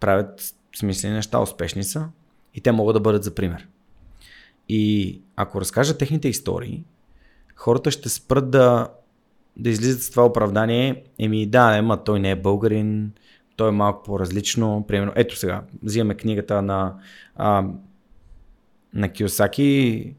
правят 0.00 0.54
смислени 0.76 1.14
неща, 1.14 1.40
успешни 1.40 1.84
са 1.84 2.08
и 2.54 2.60
те 2.60 2.72
могат 2.72 2.94
да 2.94 3.00
бъдат 3.00 3.24
за 3.24 3.34
пример. 3.34 3.68
И 4.68 5.20
ако 5.36 5.60
разкажа 5.60 5.98
техните 5.98 6.28
истории, 6.28 6.84
хората 7.54 7.90
ще 7.90 8.08
спрат 8.08 8.50
да 8.50 8.88
да 9.56 9.70
излизат 9.70 10.02
с 10.02 10.10
това 10.10 10.24
оправдание, 10.24 11.04
еми 11.18 11.46
да, 11.46 11.76
ема 11.76 12.04
той 12.04 12.20
не 12.20 12.30
е 12.30 12.36
българин, 12.36 13.12
той 13.56 13.68
е 13.68 13.72
малко 13.72 14.02
по-различно. 14.02 14.84
Примерно, 14.88 15.12
ето 15.16 15.36
сега, 15.36 15.62
взимаме 15.82 16.14
книгата 16.14 16.62
на, 16.62 16.94
а, 17.36 17.64
на 18.94 19.08
Киосаки, 19.08 20.14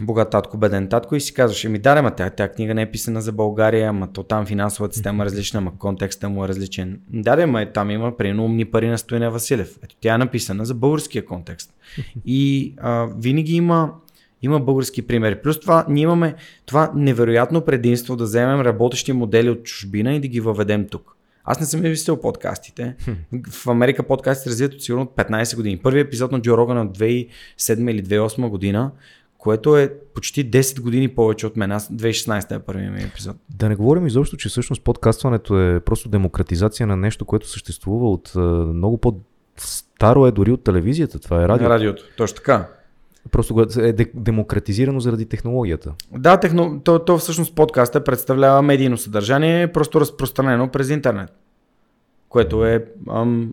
Богат 0.00 0.30
татко, 0.30 0.58
беден 0.58 0.88
татко 0.88 1.16
и 1.16 1.20
си 1.20 1.34
казваш, 1.34 1.64
еми 1.64 1.78
да, 1.78 2.02
ма 2.02 2.10
тя, 2.10 2.30
тя 2.30 2.48
книга 2.48 2.74
не 2.74 2.82
е 2.82 2.90
писана 2.90 3.22
за 3.22 3.32
България, 3.32 3.88
ама 3.88 4.12
то 4.12 4.22
там 4.22 4.46
финансовата 4.46 4.94
система 4.94 5.22
е 5.22 5.26
различна, 5.26 5.58
ама 5.58 5.78
контекста 5.78 6.28
му 6.28 6.44
е 6.44 6.48
различен. 6.48 7.00
Да, 7.08 7.36
да, 7.36 7.46
ма 7.46 7.62
е, 7.62 7.72
там 7.72 7.90
има 7.90 8.16
примерно 8.16 8.44
умни 8.44 8.64
пари 8.64 8.88
на 8.88 8.98
Стояне 8.98 9.30
Василев. 9.30 9.78
Ето 9.82 9.96
тя 10.00 10.14
е 10.14 10.18
написана 10.18 10.64
за 10.64 10.74
българския 10.74 11.24
контекст. 11.24 11.74
И 12.24 12.74
а, 12.80 13.08
винаги 13.18 13.54
има 13.54 13.92
има 14.44 14.60
български 14.60 15.06
примери. 15.06 15.42
Плюс 15.42 15.60
това, 15.60 15.86
ние 15.88 16.02
имаме 16.02 16.34
това 16.66 16.92
невероятно 16.94 17.60
предимство 17.60 18.16
да 18.16 18.24
вземем 18.24 18.60
работещи 18.60 19.12
модели 19.12 19.50
от 19.50 19.62
чужбина 19.62 20.14
и 20.14 20.20
да 20.20 20.28
ги 20.28 20.40
въведем 20.40 20.88
тук. 20.88 21.16
Аз 21.44 21.60
не 21.60 21.66
съм 21.66 21.84
измислил 21.84 22.20
подкастите. 22.20 22.96
В 23.50 23.66
Америка 23.66 24.02
подкастите 24.02 24.44
се 24.44 24.50
развиват 24.50 24.74
от 24.74 24.82
сигурно 24.82 25.06
15 25.06 25.56
години. 25.56 25.76
Първият 25.76 26.06
епизод 26.06 26.32
на 26.32 26.40
Джо 26.40 26.56
Роган 26.56 26.78
от 26.78 26.98
2007 26.98 27.90
или 27.90 28.04
2008 28.04 28.48
година, 28.48 28.90
което 29.38 29.76
е 29.76 29.92
почти 30.14 30.50
10 30.50 30.80
години 30.80 31.08
повече 31.08 31.46
от 31.46 31.56
мен. 31.56 31.72
Аз 31.72 31.88
2016 31.88 32.56
е 32.56 32.58
първият 32.58 32.94
ми 32.94 33.02
епизод. 33.02 33.36
Да 33.48 33.68
не 33.68 33.74
говорим 33.74 34.06
изобщо, 34.06 34.36
че 34.36 34.48
всъщност 34.48 34.82
подкастването 34.82 35.60
е 35.60 35.80
просто 35.80 36.08
демократизация 36.08 36.86
на 36.86 36.96
нещо, 36.96 37.24
което 37.24 37.48
съществува 37.48 38.10
от 38.10 38.32
много 38.74 38.98
по-старо 38.98 40.26
е 40.26 40.30
дори 40.30 40.52
от 40.52 40.64
телевизията. 40.64 41.18
Това 41.18 41.42
е 41.42 41.48
радиото. 41.48 41.70
Радиото, 41.70 42.04
точно 42.16 42.36
така. 42.36 42.68
Просто 43.30 43.66
е 43.78 43.92
демократизирано 44.14 45.00
заради 45.00 45.26
технологията. 45.26 45.92
Да, 46.12 46.36
техно... 46.36 46.80
то, 46.84 46.98
то 46.98 47.18
всъщност 47.18 47.54
подкаста 47.54 48.04
представлява 48.04 48.62
медийно 48.62 48.96
съдържание, 48.96 49.72
просто 49.72 50.00
разпространено 50.00 50.68
през 50.68 50.90
интернет. 50.90 51.30
Което 52.28 52.64
е 52.66 52.84
ам, 53.10 53.52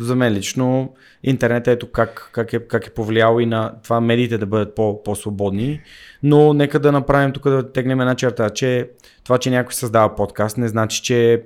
за 0.00 0.16
мен 0.16 0.32
лично 0.32 0.94
интернет 1.22 1.68
ето 1.68 1.90
как, 1.90 2.30
как, 2.32 2.52
е, 2.52 2.60
как 2.60 2.86
е 2.86 2.94
повлиял 2.94 3.40
и 3.40 3.46
на 3.46 3.72
това 3.82 4.00
медиите 4.00 4.38
да 4.38 4.46
бъдат 4.46 4.74
по, 4.74 5.02
по-свободни. 5.02 5.80
Но 6.22 6.52
нека 6.52 6.80
да 6.80 6.92
направим 6.92 7.32
тук 7.32 7.48
да 7.48 7.72
тегнем 7.72 8.00
една 8.00 8.14
черта, 8.14 8.50
че 8.50 8.90
това, 9.24 9.38
че 9.38 9.50
някой 9.50 9.74
създава 9.74 10.14
подкаст, 10.14 10.56
не 10.56 10.68
значи, 10.68 11.02
че 11.02 11.42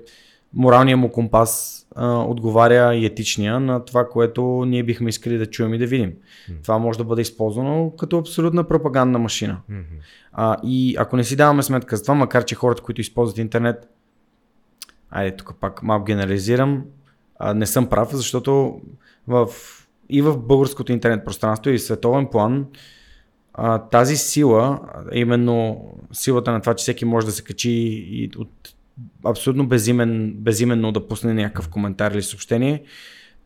моралният 0.57 1.01
му 1.01 1.13
компас 1.13 1.83
а, 1.95 2.19
отговаря 2.19 2.95
и 2.95 3.07
етичния 3.07 3.61
на 3.61 3.85
това, 3.85 4.09
което 4.09 4.65
ние 4.67 4.83
бихме 4.83 5.09
искали 5.09 5.39
да 5.39 5.47
чуем 5.47 5.75
и 5.75 5.79
да 5.79 5.87
видим. 5.87 6.11
Mm-hmm. 6.13 6.63
Това 6.63 6.79
може 6.79 6.99
да 6.99 7.05
бъде 7.05 7.23
използвано 7.23 7.93
като 7.99 8.19
абсолютна 8.19 8.65
пропагандна 8.65 9.19
машина. 9.19 9.61
Mm-hmm. 9.71 9.85
А, 10.33 10.57
и 10.65 10.97
ако 10.99 11.17
не 11.17 11.25
си 11.25 11.37
даваме 11.37 11.63
сметка 11.63 11.97
за 11.97 12.03
това, 12.03 12.15
макар 12.15 12.45
че 12.45 12.55
хората, 12.55 12.83
които 12.83 13.01
използват 13.01 13.39
интернет, 13.39 13.89
айде 15.11 15.37
тук 15.37 15.55
пак 15.61 15.83
малко 15.83 16.05
генерализирам, 16.05 16.85
а, 17.39 17.55
не 17.55 17.67
съм 17.67 17.87
прав, 17.87 18.09
защото 18.13 18.81
в, 19.29 19.49
и 20.09 20.23
в 20.23 20.39
българското 20.39 20.93
интернет 20.93 21.25
пространство 21.25 21.71
и 21.71 21.79
в 21.79 21.83
световен 21.83 22.27
план 22.27 22.67
а, 23.55 23.79
тази 23.79 24.17
сила, 24.17 24.81
именно 25.13 25.85
силата 26.13 26.53
на 26.53 26.61
това, 26.61 26.75
че 26.75 26.83
всеки 26.83 27.05
може 27.05 27.27
да 27.27 27.33
се 27.33 27.45
качи 27.45 27.71
и 28.11 28.31
от 28.39 28.76
абсолютно 29.25 29.67
безимен, 29.67 30.35
безименно 30.37 30.93
да 30.93 31.09
пусне 31.09 31.35
някакъв 31.35 31.69
коментар 31.69 32.13
или 32.13 32.23
съобщение, 32.23 32.83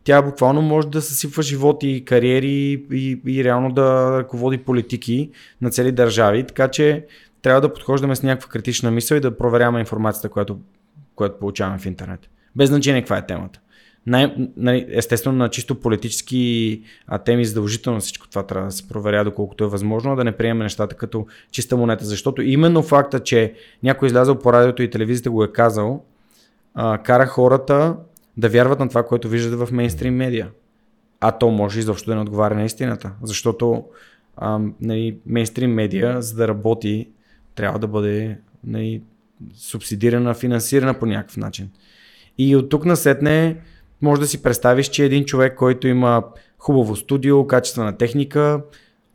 тя 0.04 0.22
буквално 0.22 0.62
може 0.62 0.88
да 0.88 1.02
съсипва 1.02 1.42
животи, 1.42 2.04
кариери 2.04 2.84
и, 2.92 3.20
и 3.26 3.44
реално 3.44 3.72
да 3.72 4.18
ръководи 4.18 4.58
политики 4.58 5.30
на 5.60 5.70
цели 5.70 5.92
държави, 5.92 6.46
така 6.46 6.68
че 6.68 7.06
трябва 7.42 7.60
да 7.60 7.72
подхождаме 7.72 8.16
с 8.16 8.22
някаква 8.22 8.48
критична 8.48 8.90
мисъл 8.90 9.16
и 9.16 9.20
да 9.20 9.36
проверяваме 9.36 9.80
информацията, 9.80 10.28
която, 10.28 10.58
която 11.14 11.38
получаваме 11.38 11.78
в 11.78 11.86
интернет. 11.86 12.28
Без 12.56 12.68
значение 12.68 13.00
каква 13.00 13.18
е 13.18 13.26
темата 13.26 13.60
най, 14.06 14.34
нали, 14.56 14.86
естествено 14.88 15.38
на 15.38 15.48
чисто 15.48 15.74
политически 15.74 16.82
а, 17.06 17.18
теми 17.18 17.44
задължително 17.44 18.00
всичко 18.00 18.28
това 18.28 18.46
трябва 18.46 18.66
да 18.66 18.72
се 18.72 18.88
проверя 18.88 19.24
доколкото 19.24 19.64
е 19.64 19.68
възможно, 19.68 20.16
да 20.16 20.24
не 20.24 20.36
приемем 20.36 20.62
нещата 20.62 20.96
като 20.96 21.26
чиста 21.50 21.76
монета, 21.76 22.04
защото 22.04 22.42
именно 22.42 22.82
факта, 22.82 23.20
че 23.20 23.54
някой 23.82 24.06
е 24.06 24.08
излязъл 24.08 24.38
по 24.38 24.52
радиото 24.52 24.82
и 24.82 24.90
телевизията 24.90 25.30
го 25.30 25.44
е 25.44 25.52
казал, 25.52 26.04
а, 26.74 26.98
кара 26.98 27.26
хората 27.26 27.96
да 28.36 28.48
вярват 28.48 28.80
на 28.80 28.88
това, 28.88 29.02
което 29.02 29.28
виждат 29.28 29.68
в 29.68 29.72
мейнстрим 29.72 30.14
медиа. 30.14 30.48
А 31.20 31.32
то 31.32 31.50
може 31.50 31.78
изобщо 31.78 32.10
да 32.10 32.14
не 32.14 32.20
отговаря 32.20 32.54
на 32.54 32.64
истината, 32.64 33.12
защото 33.22 33.84
а, 34.36 34.60
нали, 34.80 35.16
мейнстрим 35.26 35.74
медиа, 35.74 36.22
за 36.22 36.36
да 36.36 36.48
работи, 36.48 37.08
трябва 37.54 37.78
да 37.78 37.86
бъде 37.86 38.38
нали, 38.64 39.02
субсидирана, 39.54 40.34
финансирана 40.34 40.94
по 40.94 41.06
някакъв 41.06 41.36
начин. 41.36 41.70
И 42.38 42.56
от 42.56 42.68
тук 42.68 42.84
насетне 42.84 43.56
може 44.02 44.20
да 44.20 44.26
си 44.26 44.42
представиш, 44.42 44.88
че 44.88 45.04
един 45.04 45.24
човек, 45.24 45.54
който 45.56 45.88
има 45.88 46.24
хубаво 46.58 46.96
студио, 46.96 47.46
качествена 47.46 47.96
техника 47.96 48.62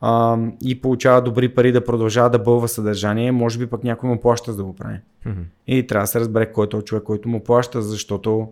а, 0.00 0.38
и 0.64 0.80
получава 0.80 1.22
добри 1.22 1.48
пари 1.48 1.72
да 1.72 1.84
продължава 1.84 2.30
да 2.30 2.38
бълва 2.38 2.68
съдържание, 2.68 3.32
може 3.32 3.58
би 3.58 3.66
пък 3.66 3.84
някой 3.84 4.10
му 4.10 4.20
плаща 4.20 4.52
за 4.52 4.56
да 4.56 4.64
го 4.64 4.76
прави. 4.76 4.98
Mm-hmm. 5.26 5.44
И 5.66 5.86
трябва 5.86 6.02
да 6.02 6.06
се 6.06 6.20
разбере 6.20 6.52
кой 6.52 6.66
е 6.66 6.68
този 6.68 6.84
човек, 6.84 7.04
който 7.04 7.28
му 7.28 7.44
плаща, 7.44 7.82
защото 7.82 8.48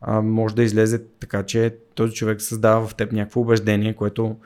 а, 0.00 0.22
може 0.22 0.54
да 0.54 0.62
излезе 0.62 1.02
така, 1.20 1.42
че 1.42 1.76
този 1.94 2.14
човек 2.14 2.40
създава 2.40 2.86
в 2.86 2.94
теб 2.94 3.12
някакво 3.12 3.40
убеждение, 3.40 3.94
което 3.94 4.36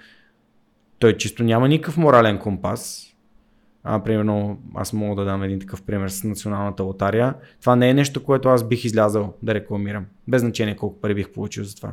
той 0.99 1.17
чисто 1.17 1.45
няма 1.45 1.69
никакъв 1.69 1.97
морален 1.97 2.39
компас, 2.39 3.12
а, 3.85 4.03
примерно, 4.03 4.59
аз 4.75 4.93
мога 4.93 5.23
да 5.23 5.31
дам 5.31 5.43
един 5.43 5.61
такъв 5.61 5.83
пример 5.83 6.09
с 6.09 6.25
националната 6.25 6.83
лотария. 6.83 7.35
Това 7.61 7.77
не 7.77 7.91
е 7.91 7.95
нещо, 7.95 8.25
което 8.25 8.49
аз 8.49 8.69
бих 8.69 8.85
излязал 8.85 9.35
да 9.43 9.55
рекламирам. 9.55 10.07
Без 10.29 10.41
значение 10.41 10.77
колко 10.77 11.01
пари 11.01 11.15
бих 11.15 11.33
получил 11.33 11.65
за 11.65 11.77
това. 11.77 11.93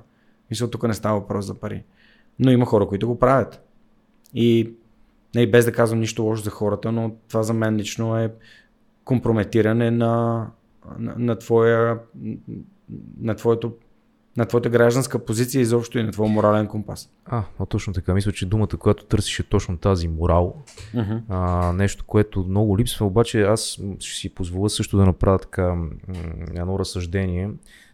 Мисля, 0.49 0.69
тук 0.69 0.87
не 0.87 0.93
става 0.93 1.19
въпрос 1.19 1.45
за 1.45 1.53
пари. 1.53 1.83
Но 2.39 2.51
има 2.51 2.65
хора, 2.65 2.87
които 2.87 3.07
го 3.07 3.19
правят. 3.19 3.63
И 4.33 4.73
не, 5.35 5.47
без 5.47 5.65
да 5.65 5.71
казвам 5.71 5.99
нищо 5.99 6.23
лошо 6.23 6.43
за 6.43 6.49
хората, 6.49 6.91
но 6.91 7.15
това 7.27 7.43
за 7.43 7.53
мен 7.53 7.75
лично 7.75 8.17
е 8.17 8.33
компрометиране 9.03 9.91
на, 9.91 10.45
на, 10.99 11.15
на, 11.17 11.35
твоя, 11.35 11.99
на 13.21 13.35
твоето 13.35 13.73
на 14.37 14.45
твоята 14.45 14.69
гражданска 14.69 15.25
позиция 15.25 15.61
изобщо 15.61 15.99
и 15.99 16.03
на 16.03 16.11
твоя 16.11 16.31
морален 16.31 16.67
компас. 16.67 17.09
А, 17.25 17.43
а 17.59 17.65
точно 17.65 17.93
така. 17.93 18.13
Мисля, 18.13 18.31
че 18.31 18.45
думата, 18.45 18.67
която 18.67 19.05
търсиш 19.05 19.39
е 19.39 19.43
точно 19.43 19.77
тази 19.77 20.07
морал. 20.07 20.55
Uh-huh. 20.95 21.21
А, 21.29 21.73
нещо, 21.73 22.03
което 22.07 22.45
много 22.49 22.77
липсва, 22.77 23.05
обаче 23.05 23.41
аз 23.41 23.79
ще 23.99 24.19
си 24.19 24.29
позволя 24.29 24.69
също 24.69 24.97
да 24.97 25.05
направя 25.05 25.39
така 25.39 25.75
едно 26.55 26.79
разсъждение, 26.79 27.49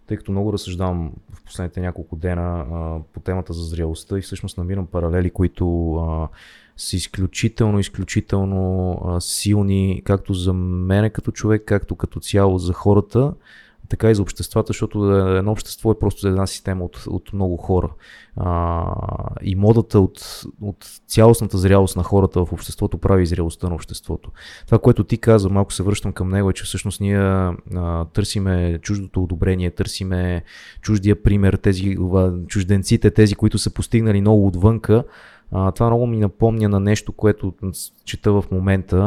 тъй 0.07 0.17
като 0.17 0.31
много 0.31 0.53
разсъждавам 0.53 1.11
в 1.33 1.43
последните 1.43 1.81
няколко 1.81 2.15
дена 2.15 2.65
а, 2.71 2.99
по 3.13 3.19
темата 3.19 3.53
за 3.53 3.63
зрелостта 3.63 4.17
и 4.17 4.21
всъщност 4.21 4.57
намирам 4.57 4.85
паралели, 4.85 5.29
които 5.29 5.95
а, 5.95 6.27
са 6.77 6.95
изключително, 6.95 7.79
изключително 7.79 8.91
а, 9.05 9.21
силни, 9.21 10.01
както 10.05 10.33
за 10.33 10.53
мене 10.53 11.09
като 11.09 11.31
човек, 11.31 11.63
както 11.65 11.95
като 11.95 12.19
цяло 12.19 12.57
за 12.57 12.73
хората 12.73 13.33
така 13.89 14.11
и 14.11 14.15
за 14.15 14.21
обществата, 14.21 14.67
защото 14.67 15.11
едно 15.13 15.51
общество 15.51 15.91
е 15.91 15.99
просто 15.99 16.27
една 16.27 16.47
система 16.47 16.85
от, 16.85 17.03
от 17.07 17.33
много 17.33 17.57
хора. 17.57 17.89
А, 18.37 18.83
и 19.41 19.55
модата 19.55 19.99
от, 19.99 20.43
от 20.61 20.85
цялостната 21.07 21.57
зрялост 21.57 21.97
на 21.97 22.03
хората 22.03 22.45
в 22.45 22.53
обществото 22.53 22.97
прави 22.97 23.25
зрелостта 23.25 23.69
на 23.69 23.75
обществото. 23.75 24.31
Това, 24.65 24.79
което 24.79 25.03
ти 25.03 25.17
каза, 25.17 25.49
малко 25.49 25.73
се 25.73 25.83
връщам 25.83 26.13
към 26.13 26.29
него, 26.29 26.49
е, 26.49 26.53
че 26.53 26.63
всъщност 26.63 27.01
ние 27.01 27.19
а, 27.19 28.05
търсиме 28.13 28.79
чуждото 28.81 29.23
одобрение, 29.23 29.71
търсиме 29.71 30.43
чуждия 30.81 31.23
пример, 31.23 31.53
тези 31.53 31.97
чужденците, 32.47 33.11
тези, 33.11 33.35
които 33.35 33.57
са 33.57 33.73
постигнали 33.73 34.21
много 34.21 34.47
отвънка, 34.47 35.03
а, 35.51 35.71
това 35.71 35.87
много 35.87 36.07
ми 36.07 36.17
напомня 36.17 36.69
на 36.69 36.79
нещо, 36.79 37.13
което 37.13 37.53
чета 38.05 38.31
в 38.31 38.43
момента, 38.51 38.97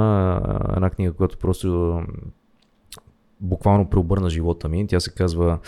една 0.77 0.91
книга, 0.91 1.13
която 1.13 1.39
просто 1.39 2.01
буквално 3.41 3.91
преобърна 3.91 4.31
живота 4.31 4.69
ми. 4.69 4.87
Тя 4.87 5.01
се 5.01 5.15
казва 5.15 5.59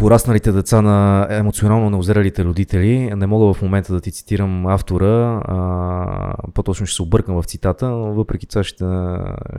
Порасналите 0.00 0.52
деца 0.52 0.82
на 0.82 1.26
емоционално 1.30 1.90
неозрелите 1.90 2.44
родители. 2.44 3.14
Не 3.16 3.26
мога 3.26 3.54
в 3.54 3.62
момента 3.62 3.92
да 3.92 4.00
ти 4.00 4.12
цитирам 4.12 4.66
автора, 4.66 5.42
а, 5.44 6.34
по-точно 6.54 6.86
ще 6.86 6.96
се 6.96 7.02
объркам 7.02 7.42
в 7.42 7.46
цитата, 7.46 7.88
но 7.88 8.14
въпреки 8.14 8.46
това 8.46 8.64
ще, 8.64 8.84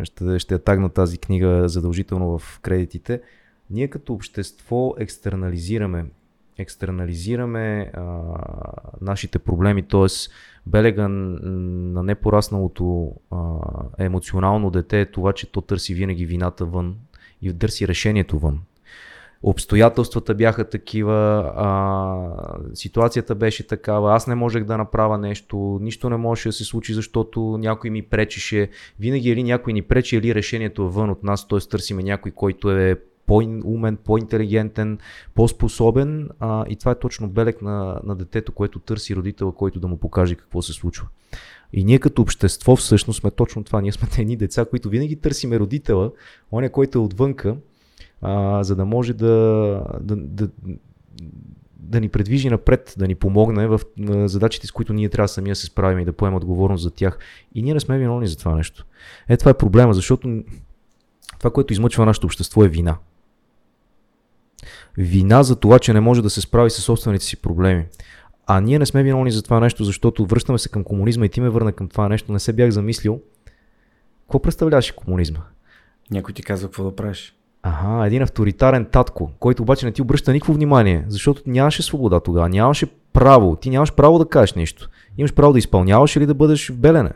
ще, 0.04 0.40
ще 0.40 0.60
тагна 0.60 0.90
тази 0.90 1.18
книга 1.18 1.70
задължително 1.70 2.40
в 2.40 2.60
кредитите. 2.60 3.22
Ние 3.70 3.88
като 3.88 4.14
общество 4.14 4.94
екстернализираме 4.98 6.06
екстернализираме 6.62 7.91
а, 7.93 8.20
нашите 9.01 9.39
проблеми, 9.39 9.84
т.е. 9.84 10.07
белега 10.66 11.07
на 11.07 12.03
непорасналото 12.03 13.12
а, 13.32 13.38
емоционално 13.97 14.70
дете 14.70 15.01
е 15.01 15.05
това, 15.05 15.34
че 15.34 15.51
то 15.51 15.62
търси 15.62 15.93
винаги 15.93 16.26
вината 16.26 16.66
вън 16.66 16.95
и 17.41 17.57
търси 17.57 17.88
решението 17.88 18.39
вън. 18.39 18.59
Обстоятелствата 19.43 20.36
бяха 20.36 20.70
такива, 20.70 21.51
а, 21.55 22.76
ситуацията 22.76 23.36
беше 23.36 23.68
такава, 23.68 24.16
аз 24.16 24.28
не 24.28 24.36
можех 24.36 24.64
да 24.64 24.78
направя 24.78 25.18
нещо, 25.18 25.80
нищо 25.82 26.09
не 26.09 26.18
можеше 26.18 26.49
да 26.49 26.53
се 26.53 26.64
случи, 26.64 26.93
защото 26.93 27.57
някой 27.59 27.89
ми 27.89 28.01
пречеше. 28.01 28.70
Винаги 28.99 29.30
или 29.30 29.43
някой 29.43 29.74
ни 29.74 29.82
пречи, 29.82 30.18
или 30.18 30.36
решението 30.36 30.82
е 30.82 30.89
вън 30.89 31.09
от 31.09 31.24
нас, 31.24 31.47
т.е. 31.47 31.59
търсиме 31.59 32.03
някой, 32.03 32.32
който 32.32 32.72
е 32.72 32.99
по-умен, 33.32 33.98
по-интелигентен, 33.98 34.98
по-способен 35.36 36.30
а, 36.40 36.66
и 36.70 36.76
това 36.76 36.92
е 36.92 37.00
точно 37.00 37.30
белег 37.30 37.62
на, 37.62 38.00
на 38.04 38.16
детето, 38.16 38.52
което 38.52 38.80
търси 38.80 39.16
родител, 39.16 39.52
който 39.52 39.80
да 39.80 39.88
му 39.88 39.98
покаже 39.98 40.36
какво 40.36 40.62
се 40.62 40.74
случва. 40.74 41.08
И 41.74 41.84
ние 41.84 42.00
като 42.00 42.22
общество 42.22 42.76
всъщност 42.76 43.20
сме 43.20 43.32
точно 43.32 43.64
това. 43.64 43.82
Ние 43.82 43.92
сме 43.92 44.08
едни 44.18 44.36
деца, 44.36 44.66
които 44.66 44.90
винаги 44.90 45.16
търсиме 45.16 45.60
родителя, 45.60 46.12
оня, 46.52 46.70
който 46.70 46.98
е 46.98 47.02
отвънка, 47.02 47.58
а, 48.22 48.64
за 48.64 48.76
да 48.76 48.86
може 48.86 49.14
да, 49.14 49.28
да, 50.02 50.16
да, 50.16 50.50
да 51.80 52.00
ни 52.00 52.10
предвижи 52.10 52.50
напред, 52.50 52.96
да 52.98 53.08
ни 53.08 53.16
помогне 53.16 53.68
в 53.68 53.80
задачите, 54.28 54.68
с 54.68 54.72
които 54.72 54.94
ние 54.94 55.10
трябва 55.10 55.28
самия 55.28 55.52
да 55.52 55.56
се 55.56 55.66
справим 55.66 56.00
и 56.00 56.06
да 56.06 56.14
поемем 56.14 56.38
отговорност 56.38 56.84
за 56.84 56.92
тях. 56.92 57.20
И 57.56 57.64
ние 57.64 57.74
не 57.74 57.80
сме 57.80 58.00
виновни 58.00 58.28
за 58.28 58.38
това 58.38 58.56
нещо. 58.56 58.86
Е, 59.30 59.38
това 59.38 59.52
е 59.52 59.58
проблема, 59.58 59.94
защото 59.94 60.44
това, 61.40 61.52
което 61.52 61.74
измъчва 61.74 62.06
нашето 62.06 62.28
общество 62.28 62.64
е 62.64 62.70
вина 62.70 62.98
вина 64.98 65.44
за 65.44 65.56
това, 65.56 65.80
че 65.80 65.94
не 65.94 66.00
може 66.00 66.22
да 66.22 66.30
се 66.30 66.42
справи 66.42 66.70
с 66.70 66.82
собствените 66.82 67.26
си 67.26 67.42
проблеми. 67.42 67.86
А 68.48 68.62
ние 68.62 68.80
не 68.80 68.86
сме 68.86 69.04
виновни 69.04 69.32
за 69.32 69.44
това 69.44 69.60
нещо, 69.60 69.84
защото 69.84 70.26
връщаме 70.26 70.60
се 70.60 70.70
към 70.70 70.84
комунизма 70.84 71.26
и 71.26 71.30
ти 71.30 71.42
ме 71.42 71.50
върна 71.50 71.72
към 71.72 71.88
това 71.88 72.10
нещо. 72.10 72.32
Не 72.32 72.39
се 72.39 72.54
бях 72.54 72.70
замислил. 72.70 73.22
Какво 74.22 74.42
представляваше 74.42 74.96
комунизма? 74.96 75.39
Някой 76.12 76.34
ти 76.34 76.44
казва 76.44 76.68
какво 76.68 76.84
да 76.84 76.96
правиш. 76.96 77.36
Ага, 77.64 78.08
един 78.08 78.22
авторитарен 78.22 78.86
татко, 78.86 79.32
който 79.39 79.64
обаче 79.64 79.86
не 79.86 79.92
ти 79.92 80.02
обръща 80.02 80.34
никакво 80.34 80.54
внимание, 80.54 81.06
защото 81.08 81.42
нямаше 81.46 81.84
свобода 81.84 82.20
тогава, 82.20 82.50
нямаше 82.50 82.86
право, 83.14 83.56
ти 83.56 83.70
нямаш 83.70 83.94
право 83.94 84.20
да 84.20 84.26
кажеш 84.26 84.54
нещо. 84.54 84.89
Имаш 85.18 85.34
право 85.34 85.54
да 85.54 85.60
изпълняваш 85.60 86.16
или 86.16 86.26
да 86.26 86.34
бъдеш 86.34 86.70
в 86.70 86.78
белене. 86.78 87.12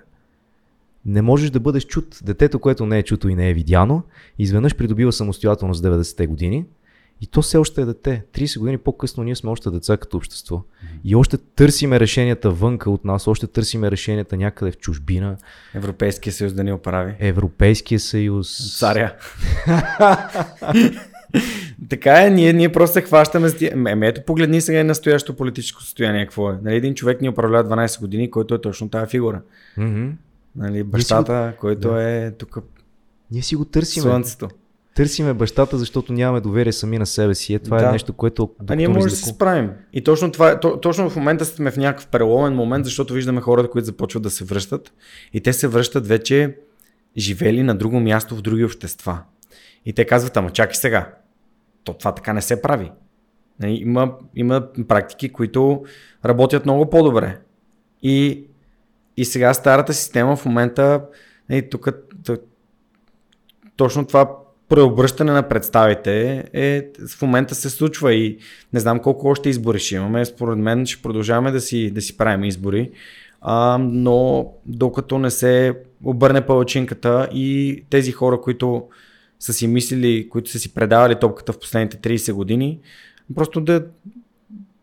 Не 1.06 1.22
можеш 1.22 1.50
да 1.50 1.60
бъдеш 1.60 1.86
чут. 1.86 2.20
Детето, 2.24 2.60
което 2.60 2.86
не 2.86 3.00
е 3.00 3.04
чуто 3.04 3.30
и 3.30 3.36
не 3.36 3.50
е 3.50 3.54
видяно, 3.54 4.04
изведнъж 4.40 4.76
придобива 4.76 5.12
самостоятелност 5.12 5.84
90-те 5.84 6.28
години 6.28 6.66
И 7.22 7.28
то 7.28 7.42
все 7.42 7.58
още 7.58 7.82
е 7.82 7.86
дете. 7.86 8.24
30 8.34 8.60
години 8.60 8.78
по-късно 8.78 9.24
ние 9.24 9.36
сме 9.36 9.50
още 9.50 9.70
деца 9.70 9.98
като 9.98 10.18
общество. 10.18 10.64
И 11.04 11.16
още 11.16 11.38
търсиме 11.38 12.00
решенията 12.00 12.50
вънка 12.52 12.92
от 12.92 13.06
нас, 13.06 13.28
още 13.28 13.48
търсиме 13.48 13.92
решенията 13.92 14.38
някъде 14.38 14.72
в 14.72 14.78
чужбина. 14.78 15.38
Европейския 15.74 16.34
съюз 16.34 16.54
да 16.54 16.64
ни 16.64 16.74
оправи. 16.74 17.14
Европейския 17.20 18.00
съюз. 18.00 18.78
Царя. 18.80 19.16
така 21.90 22.26
е, 22.26 22.30
ние, 22.30 22.54
ние 22.54 22.72
просто 22.72 22.94
се 22.94 23.02
хващаме 23.02 23.50
с 23.50 23.58
тия. 23.58 23.78
Ме, 23.78 24.08
ето 24.08 24.22
погледни 24.26 24.62
сега 24.62 24.80
и 24.80 24.84
настоящото 24.84 25.38
политическо 25.38 25.82
състояние 25.84 26.26
какво 26.26 26.52
е. 26.52 26.60
Нали, 26.64 26.76
един 26.76 26.96
човек 26.96 27.22
ни 27.22 27.30
управлява 27.30 27.70
12 27.70 28.00
години, 28.00 28.32
който 28.32 28.56
е 28.56 28.62
точно 28.62 28.90
тази 28.90 29.10
фигура. 29.10 29.42
Mm-hmm. 29.78 30.12
Нали, 30.56 30.84
бащата, 30.84 31.54
го... 31.56 31.60
който 31.60 31.90
Да. 31.90 32.04
е 32.04 32.32
тук 32.32 32.58
Ние 33.32 33.42
си 33.42 33.56
го 33.56 33.66
търсиме. 33.66 34.04
слънцето. 34.04 34.50
Търсиме 34.96 35.34
бащата, 35.34 35.78
защото 35.78 36.14
нямаме 36.14 36.42
доверие 36.42 36.74
сами 36.74 36.98
на 36.98 37.06
себе 37.06 37.36
си. 37.36 37.54
Е, 37.54 37.60
това 37.60 37.78
Да. 37.78 37.90
е 37.90 37.92
нещо, 37.92 38.14
което... 38.14 38.52
А 38.68 38.76
ние 38.76 38.86
доктор 38.86 38.98
може 39.02 39.10
да 39.10 39.16
се 39.16 39.30
справим. 39.30 39.72
И 39.94 40.04
точно, 40.04 40.32
това, 40.32 40.52
е- 40.52 40.60
то, 40.60 40.80
точно 40.80 41.10
в 41.10 41.16
момента 41.16 41.46
сме 41.46 41.72
в 41.72 41.78
някакъв 41.78 42.08
преломен 42.08 42.54
момент, 42.54 42.86
защото 42.86 43.14
виждаме 43.14 43.42
хората, 43.42 43.70
които 43.70 43.86
започват 43.86 44.24
да 44.24 44.30
се 44.30 44.44
връщат. 44.44 44.94
И 45.34 45.42
те 45.42 45.54
се 45.54 45.68
връщат 45.68 46.08
вече 46.08 46.58
живели 47.18 47.64
на 47.64 47.76
друго 47.76 48.00
място 48.00 48.36
в 48.36 48.42
други 48.42 48.64
общества. 48.66 49.20
И 49.86 49.94
те 49.94 50.06
казват, 50.06 50.38
ама 50.38 50.50
чакай 50.50 50.76
сега. 50.76 51.14
То 51.84 51.94
това 51.94 52.12
така 52.16 52.34
не 52.34 52.42
се 52.42 52.62
прави. 52.62 52.92
Има, 53.66 54.14
има 54.36 54.68
практики, 54.88 55.30
които 55.30 55.84
работят 56.26 56.66
много 56.66 56.90
по-добре. 56.90 57.38
И, 58.04 58.44
и 59.18 59.26
сега 59.26 59.54
старата 59.54 59.94
система 59.94 60.36
в 60.36 60.46
момента, 60.46 61.02
тук 61.72 61.90
точно 63.76 64.06
това 64.08 64.32
преобръщане 64.70 65.32
на 65.32 65.48
представите 65.48 66.44
е, 66.54 66.88
в 67.08 67.22
момента 67.22 67.56
се 67.56 67.70
случва 67.70 68.14
и 68.14 68.38
не 68.74 68.80
знам 68.80 69.00
колко 69.00 69.28
още 69.28 69.50
избори 69.50 69.80
ще 69.80 69.96
имаме. 69.96 70.26
Според 70.26 70.58
мен 70.58 70.86
ще 70.86 71.02
продължаваме 71.02 71.52
да 71.52 71.62
си, 71.62 71.92
да 71.92 72.02
си 72.02 72.18
правим 72.18 72.44
избори, 72.44 72.92
а, 73.42 73.78
но 73.82 74.48
докато 74.66 75.20
не 75.20 75.32
се 75.32 75.78
обърне 76.04 76.46
палачинката 76.46 77.30
и 77.34 77.84
тези 77.90 78.12
хора, 78.12 78.42
които 78.42 78.84
са 79.40 79.54
си 79.54 79.68
мислили, 79.68 80.30
които 80.30 80.50
са 80.50 80.60
си 80.60 80.74
предавали 80.74 81.16
топката 81.16 81.54
в 81.54 81.60
последните 81.60 81.98
30 81.98 82.34
години, 82.34 82.80
просто 83.36 83.62
да, 83.62 83.86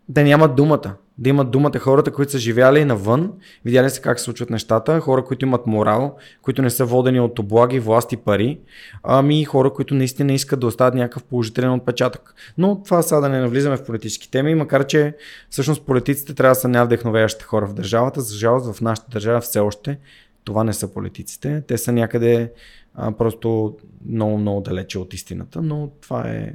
да 0.09 0.25
нямат 0.25 0.57
думата. 0.57 0.95
Да 1.19 1.29
имат 1.29 1.51
думата 1.51 1.79
хората, 1.79 2.13
които 2.13 2.33
са 2.33 2.39
живяли 2.39 2.85
навън, 2.85 3.33
видяли 3.65 3.91
са 3.91 4.01
как 4.01 4.19
се 4.19 4.25
случват 4.25 4.51
нещата, 4.51 5.01
хора, 5.01 5.25
които 5.25 5.45
имат 5.45 5.67
морал, 5.67 6.17
които 6.43 6.63
не 6.63 6.71
са 6.71 6.85
водени 6.85 7.21
от 7.21 7.39
облаги, 7.39 7.81
власти, 7.81 8.17
пари, 8.17 8.61
ами 9.03 9.41
и 9.41 9.45
хора, 9.45 9.73
които 9.73 9.95
наистина 9.95 10.33
искат 10.33 10.61
да 10.61 10.67
оставят 10.67 10.95
някакъв 10.95 11.25
положителен 11.25 11.73
отпечатък. 11.73 12.35
Но 12.59 12.83
това 12.83 13.03
сега 13.03 13.21
да 13.21 13.29
не 13.29 13.41
навлизаме 13.41 13.77
в 13.77 13.85
политически 13.85 14.31
теми, 14.31 14.55
макар 14.55 14.87
че 14.87 15.17
всъщност 15.51 15.87
политиците 15.87 16.35
трябва 16.35 16.51
да 16.51 16.61
са 16.61 16.69
най-вдъхновяващите 16.69 17.45
хора 17.45 17.67
в 17.67 17.75
държавата. 17.75 18.21
За 18.21 18.37
жалост 18.37 18.75
в 18.75 18.81
нашата 18.81 19.11
държава 19.11 19.41
все 19.41 19.61
още 19.61 19.99
това 20.45 20.65
не 20.65 20.73
са 20.73 20.93
политиците. 20.93 21.63
Те 21.69 21.79
са 21.79 21.93
някъде 21.93 22.53
а, 22.95 23.13
просто 23.13 23.77
много, 24.07 24.39
много 24.39 24.61
далече 24.61 24.99
от 24.99 25.15
истината, 25.15 25.63
но 25.63 25.91
това 26.01 26.29
е 26.29 26.55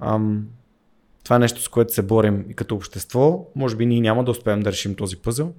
ам, 0.00 0.46
това 1.24 1.36
е 1.36 1.38
нещо, 1.38 1.62
с 1.62 1.68
което 1.68 1.94
се 1.94 2.02
борим 2.02 2.44
и 2.48 2.54
като 2.54 2.74
общество. 2.74 3.46
Може 3.56 3.76
би 3.76 3.86
ние 3.86 4.00
няма 4.00 4.24
да 4.24 4.30
успеем 4.30 4.60
да 4.60 4.72
решим 4.72 4.94
този 4.94 5.16
пъзъл, 5.16 5.54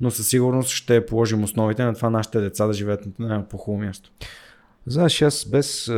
но 0.00 0.10
със 0.10 0.28
сигурност 0.28 0.70
ще 0.70 1.06
положим 1.06 1.44
основите 1.44 1.84
на 1.84 1.94
това 1.94 2.10
нашите 2.10 2.40
деца 2.40 2.66
да 2.66 2.72
живеят 2.72 3.18
на 3.18 3.48
по-хубаво 3.48 3.84
място. 3.84 4.10
Знаеш, 4.86 5.22
аз 5.22 5.44
без... 5.44 5.92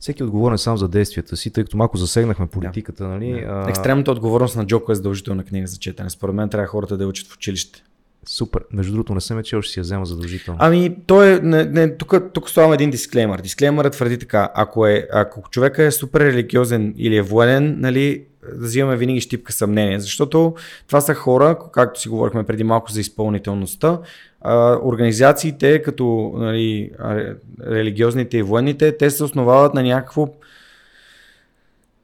Всеки 0.00 0.22
е 0.22 0.24
отговорен 0.24 0.58
сам 0.58 0.76
за 0.76 0.88
действията 0.88 1.36
си, 1.36 1.50
тъй 1.50 1.64
като 1.64 1.76
малко 1.76 1.96
засегнахме 1.96 2.46
политиката, 2.46 3.08
нали? 3.08 3.44
А... 3.48 3.66
Екстремната 3.68 4.12
отговорност 4.12 4.56
на 4.56 4.66
Джоко 4.66 4.92
е 4.92 4.94
задължителна 4.94 5.44
книга 5.44 5.66
за 5.66 5.78
четене. 5.78 6.10
Според 6.10 6.34
мен 6.34 6.48
трябва 6.48 6.66
хората 6.66 6.96
да 6.96 7.06
учат 7.06 7.28
в 7.28 7.34
училище. 7.34 7.84
Супер. 8.26 8.62
Между 8.72 8.92
другото, 8.92 9.14
не 9.14 9.20
съм 9.20 9.38
е 9.38 9.42
чел, 9.42 9.62
ще 9.62 9.72
си 9.72 9.78
я 9.80 9.82
взема 9.82 10.06
задължително. 10.06 10.58
Ами, 10.62 10.96
той 11.06 11.32
е. 11.32 11.40
Не, 11.40 11.64
не, 11.64 11.96
тук, 11.96 12.14
тук 12.32 12.50
слагам 12.50 12.72
един 12.72 12.90
дисклеймър. 12.90 13.40
Дисклеймърът 13.40 13.92
твърди 13.92 14.18
така: 14.18 14.50
ако, 14.54 14.86
е, 14.86 15.08
ако 15.12 15.42
човека 15.50 15.84
е 15.84 15.90
супер 15.90 16.20
религиозен 16.20 16.94
или 16.96 17.16
е 17.16 17.22
военен, 17.22 17.76
нали, 17.80 18.24
да 18.54 18.66
взимаме 18.66 18.96
винаги 18.96 19.20
щипка 19.20 19.52
съмнение. 19.52 20.00
Защото 20.00 20.54
това 20.86 21.00
са 21.00 21.14
хора, 21.14 21.58
както 21.72 22.00
си 22.00 22.08
говорихме 22.08 22.44
преди 22.44 22.64
малко 22.64 22.92
за 22.92 23.00
изпълнителността, 23.00 23.98
а, 24.40 24.78
организациите, 24.82 25.82
като 25.82 26.32
нали, 26.36 26.90
ре- 27.00 27.36
религиозните 27.66 28.38
и 28.38 28.42
военните, 28.42 28.96
те 28.96 29.10
се 29.10 29.24
основават 29.24 29.74
на 29.74 29.82
някакво 29.82 30.28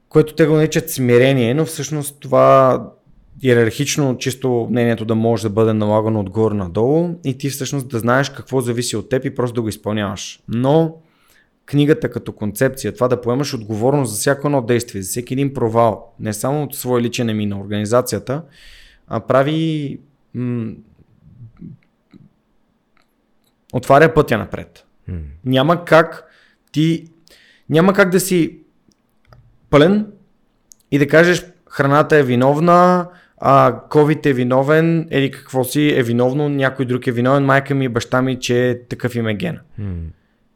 което 0.09 0.33
те 0.33 0.45
го 0.45 0.55
наричат 0.55 0.89
смирение, 0.89 1.53
но 1.53 1.65
всъщност 1.65 2.19
това 2.19 2.83
иерархично 3.41 4.17
чисто 4.17 4.67
мнението 4.69 5.05
да 5.05 5.15
може 5.15 5.43
да 5.43 5.49
бъде 5.49 5.73
налагано 5.73 6.19
отгоре 6.19 6.55
надолу 6.55 7.15
и 7.23 7.37
ти 7.37 7.49
всъщност 7.49 7.89
да 7.89 7.99
знаеш 7.99 8.29
какво 8.29 8.61
зависи 8.61 8.95
от 8.95 9.09
теб 9.09 9.25
и 9.25 9.35
просто 9.35 9.55
да 9.55 9.61
го 9.61 9.69
изпълняваш. 9.69 10.39
Но 10.47 10.95
книгата 11.65 12.11
като 12.11 12.31
концепция, 12.31 12.93
това 12.93 13.07
да 13.07 13.21
поемаш 13.21 13.53
отговорност 13.53 14.11
за 14.11 14.19
всяко 14.19 14.47
едно 14.47 14.61
действие, 14.61 15.01
за 15.01 15.09
всеки 15.09 15.33
един 15.33 15.53
провал, 15.53 16.13
не 16.19 16.33
само 16.33 16.63
от 16.63 16.75
своя 16.75 17.01
личен 17.01 17.29
еми 17.29 17.45
на 17.45 17.59
организацията, 17.59 18.43
а 19.07 19.19
прави 19.19 19.99
м- 20.33 20.71
отваря 23.73 24.13
пътя 24.13 24.37
напред. 24.37 24.85
М. 25.07 25.17
Няма 25.45 25.85
как 25.85 26.25
ти 26.71 27.07
няма 27.69 27.93
как 27.93 28.09
да 28.09 28.19
си 28.19 28.59
пълен 29.69 30.07
и 30.91 30.99
да 30.99 31.07
кажеш 31.07 31.45
храната 31.69 32.17
е 32.17 32.23
виновна, 32.23 33.07
а 33.39 33.81
COVID 33.89 34.25
е 34.25 34.33
виновен, 34.33 35.07
или 35.11 35.31
какво 35.31 35.63
си 35.63 35.93
е 35.95 36.03
виновно, 36.03 36.49
някой 36.49 36.85
друг 36.85 37.07
е 37.07 37.11
виновен, 37.11 37.45
майка 37.45 37.75
ми, 37.75 37.89
баща 37.89 38.21
ми, 38.21 38.39
че 38.39 38.81
такъв 38.89 39.15
им 39.15 39.27
е 39.27 39.33
ген. 39.33 39.59
М. 39.77 39.93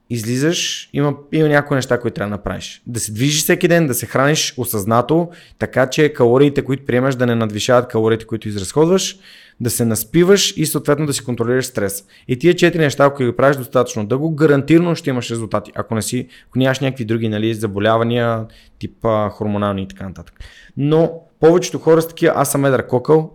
Излизаш, 0.09 0.89
има, 0.93 1.15
има 1.31 1.49
някои 1.49 1.75
неща, 1.75 1.99
които 1.99 2.15
трябва 2.15 2.29
да 2.29 2.38
направиш. 2.38 2.81
Да 2.88 2.99
се 2.99 3.11
движиш 3.11 3.41
всеки 3.43 3.67
ден, 3.67 3.88
да 3.88 3.93
се 3.93 4.05
храниш 4.05 4.53
осъзнато, 4.57 5.29
така 5.59 5.89
че 5.89 6.13
калориите, 6.13 6.61
които 6.61 6.86
приемаш, 6.86 7.15
да 7.15 7.25
не 7.25 7.36
надвишават 7.36 7.88
калориите, 7.88 8.25
които 8.25 8.47
изразходваш, 8.47 9.17
да 9.59 9.69
се 9.69 9.85
наспиваш 9.85 10.57
и 10.57 10.65
съответно 10.65 11.05
да 11.05 11.13
си 11.13 11.23
контролираш 11.23 11.65
стрес. 11.65 12.05
И 12.27 12.39
тия 12.39 12.55
четири 12.55 12.81
неща, 12.81 13.05
ако 13.05 13.23
ги 13.23 13.35
правиш 13.35 13.57
достатъчно 13.57 14.05
дълго, 14.05 14.35
гарантирано 14.35 14.95
ще 14.95 15.09
имаш 15.09 15.31
резултати. 15.31 15.71
Ако 15.75 15.95
не 15.95 16.01
си, 16.01 16.27
ако 16.49 16.59
нямаш 16.59 16.79
някакви 16.79 17.05
други 17.05 17.29
нали, 17.29 17.53
заболявания, 17.53 18.45
типа 18.79 19.29
хормонални 19.29 19.83
и 19.83 19.87
така 19.87 20.07
нататък. 20.07 20.39
Но 20.77 21.21
повечето 21.39 21.79
хора 21.79 22.01
са 22.01 22.07
такива, 22.07 22.33
аз 22.35 22.51
съм 22.51 22.65
едър 22.65 22.87
кокъл, 22.87 23.33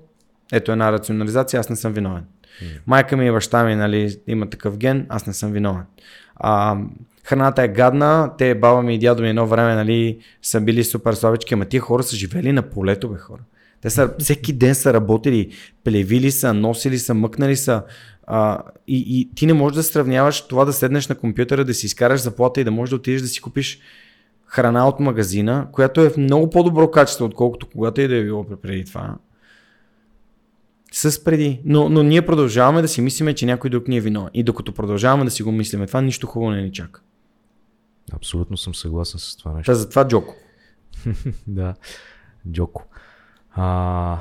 ето 0.53 0.73
една 0.73 0.93
рационализация, 0.93 1.61
аз 1.61 1.71
не 1.71 1.77
съм 1.77 1.93
виновен. 1.93 2.25
Майка 2.87 3.17
ми 3.17 3.27
и 3.27 3.33
баща 3.33 3.65
ми 3.65 3.75
нали, 3.75 4.17
има 4.27 4.51
такъв 4.51 4.79
ген, 4.79 5.07
аз 5.09 5.27
не 5.27 5.33
съм 5.33 5.53
виновен. 5.53 5.85
А, 6.37 6.77
храната 7.25 7.63
е 7.63 7.69
гадна, 7.69 8.31
те 8.39 8.55
баба 8.55 8.83
ми 8.83 8.95
и 8.95 8.99
дядо 8.99 9.23
ми 9.23 9.29
едно 9.29 9.47
време 9.47 9.75
нали, 9.75 10.19
са 10.43 10.61
били 10.61 10.85
супер 10.85 11.13
слабички, 11.13 11.55
ама 11.55 11.65
тия 11.65 11.81
хора 11.81 12.03
са 12.03 12.17
живели 12.17 12.53
на 12.53 12.63
полето, 12.63 13.09
бе 13.09 13.19
хора. 13.19 13.41
Те 13.81 13.91
са, 13.91 14.15
всеки 14.19 14.53
ден 14.53 14.75
са 14.75 14.95
работили, 14.95 15.53
плевили 15.85 16.31
са, 16.31 16.55
носили 16.55 16.99
са, 16.99 17.15
мъкнали 17.15 17.57
са. 17.57 17.83
А, 18.27 18.63
и, 18.89 19.05
и 19.21 19.35
ти 19.35 19.47
не 19.47 19.53
можеш 19.53 19.77
да 19.77 19.83
сравняваш 19.83 20.41
това 20.41 20.65
да 20.65 20.73
седнеш 20.73 21.09
на 21.09 21.15
компютъра, 21.15 21.65
да 21.65 21.75
си 21.75 21.87
изкараш 21.87 22.21
заплата 22.21 22.61
и 22.61 22.65
да 22.65 22.71
можеш 22.71 22.91
да 22.91 22.97
отидеш 22.97 23.21
да 23.21 23.29
си 23.29 23.41
купиш 23.41 23.81
храна 24.47 24.89
от 24.89 25.01
магазина, 25.01 25.69
която 25.73 26.01
е 26.01 26.11
в 26.11 26.17
много 26.17 26.51
по-добро 26.51 26.91
качество, 26.91 27.25
отколкото 27.25 27.67
когато 27.67 28.01
и 28.01 28.09
да 28.09 28.17
е 28.17 28.25
било 28.25 28.47
преди 28.63 28.85
това. 28.85 29.17
С 30.93 31.25
преди. 31.25 31.61
Но, 31.65 31.89
но 31.89 32.03
ние 32.03 32.27
продължаваме 32.27 32.83
да 32.83 32.89
си 32.89 33.01
мислиме, 33.01 33.35
че 33.35 33.47
някой 33.47 33.71
друг 33.71 33.89
ни 33.89 33.97
е 33.97 34.01
виновен. 34.01 34.31
И 34.35 34.43
докато 34.43 34.73
продължаваме 34.73 35.25
да 35.25 35.31
си 35.31 35.43
го 35.43 35.53
мислиме, 35.53 35.87
това 35.87 36.01
нищо 36.01 36.27
хубаво 36.27 36.51
не 36.51 36.63
ни 36.63 36.73
чака. 36.73 37.01
Абсолютно 38.13 38.57
съм 38.57 38.75
съгласен 38.75 39.21
с 39.21 39.37
това 39.37 39.53
нещо. 39.53 39.73
Та 39.73 39.75
затова 39.75 40.09
Джоко. 40.09 40.35
да, 41.47 41.75
Джоко. 42.53 42.87
А... 43.59 44.19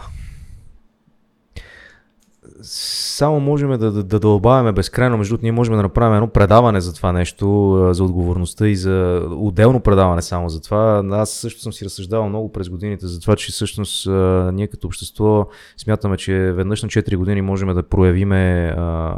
Само 2.61 3.39
можем 3.39 3.69
да, 3.69 3.91
да, 3.91 4.03
да 4.03 4.19
дълбаваме 4.19 4.71
безкрайно, 4.71 5.17
между 5.17 5.31
другото 5.31 5.45
ние 5.45 5.51
можем 5.51 5.75
да 5.75 5.81
направим 5.81 6.15
едно 6.15 6.27
предаване 6.27 6.81
за 6.81 6.93
това 6.93 7.11
нещо, 7.11 7.89
за 7.91 8.03
отговорността 8.03 8.67
и 8.67 8.75
за 8.75 9.27
отделно 9.31 9.79
предаване 9.79 10.21
само 10.21 10.49
за 10.49 10.61
това. 10.61 11.03
Аз 11.11 11.29
също 11.29 11.61
съм 11.61 11.73
си 11.73 11.85
разсъждавал 11.85 12.29
много 12.29 12.51
през 12.51 12.69
годините 12.69 13.07
за 13.07 13.19
това, 13.19 13.35
че 13.35 13.51
всъщност 13.51 14.07
ние 14.53 14.67
като 14.67 14.87
общество 14.87 15.47
смятаме, 15.77 16.17
че 16.17 16.33
веднъж 16.33 16.83
на 16.83 16.89
4 16.89 17.15
години 17.15 17.41
можем 17.41 17.73
да 17.73 17.83
проявиме 17.83 18.73
а, 18.77 19.13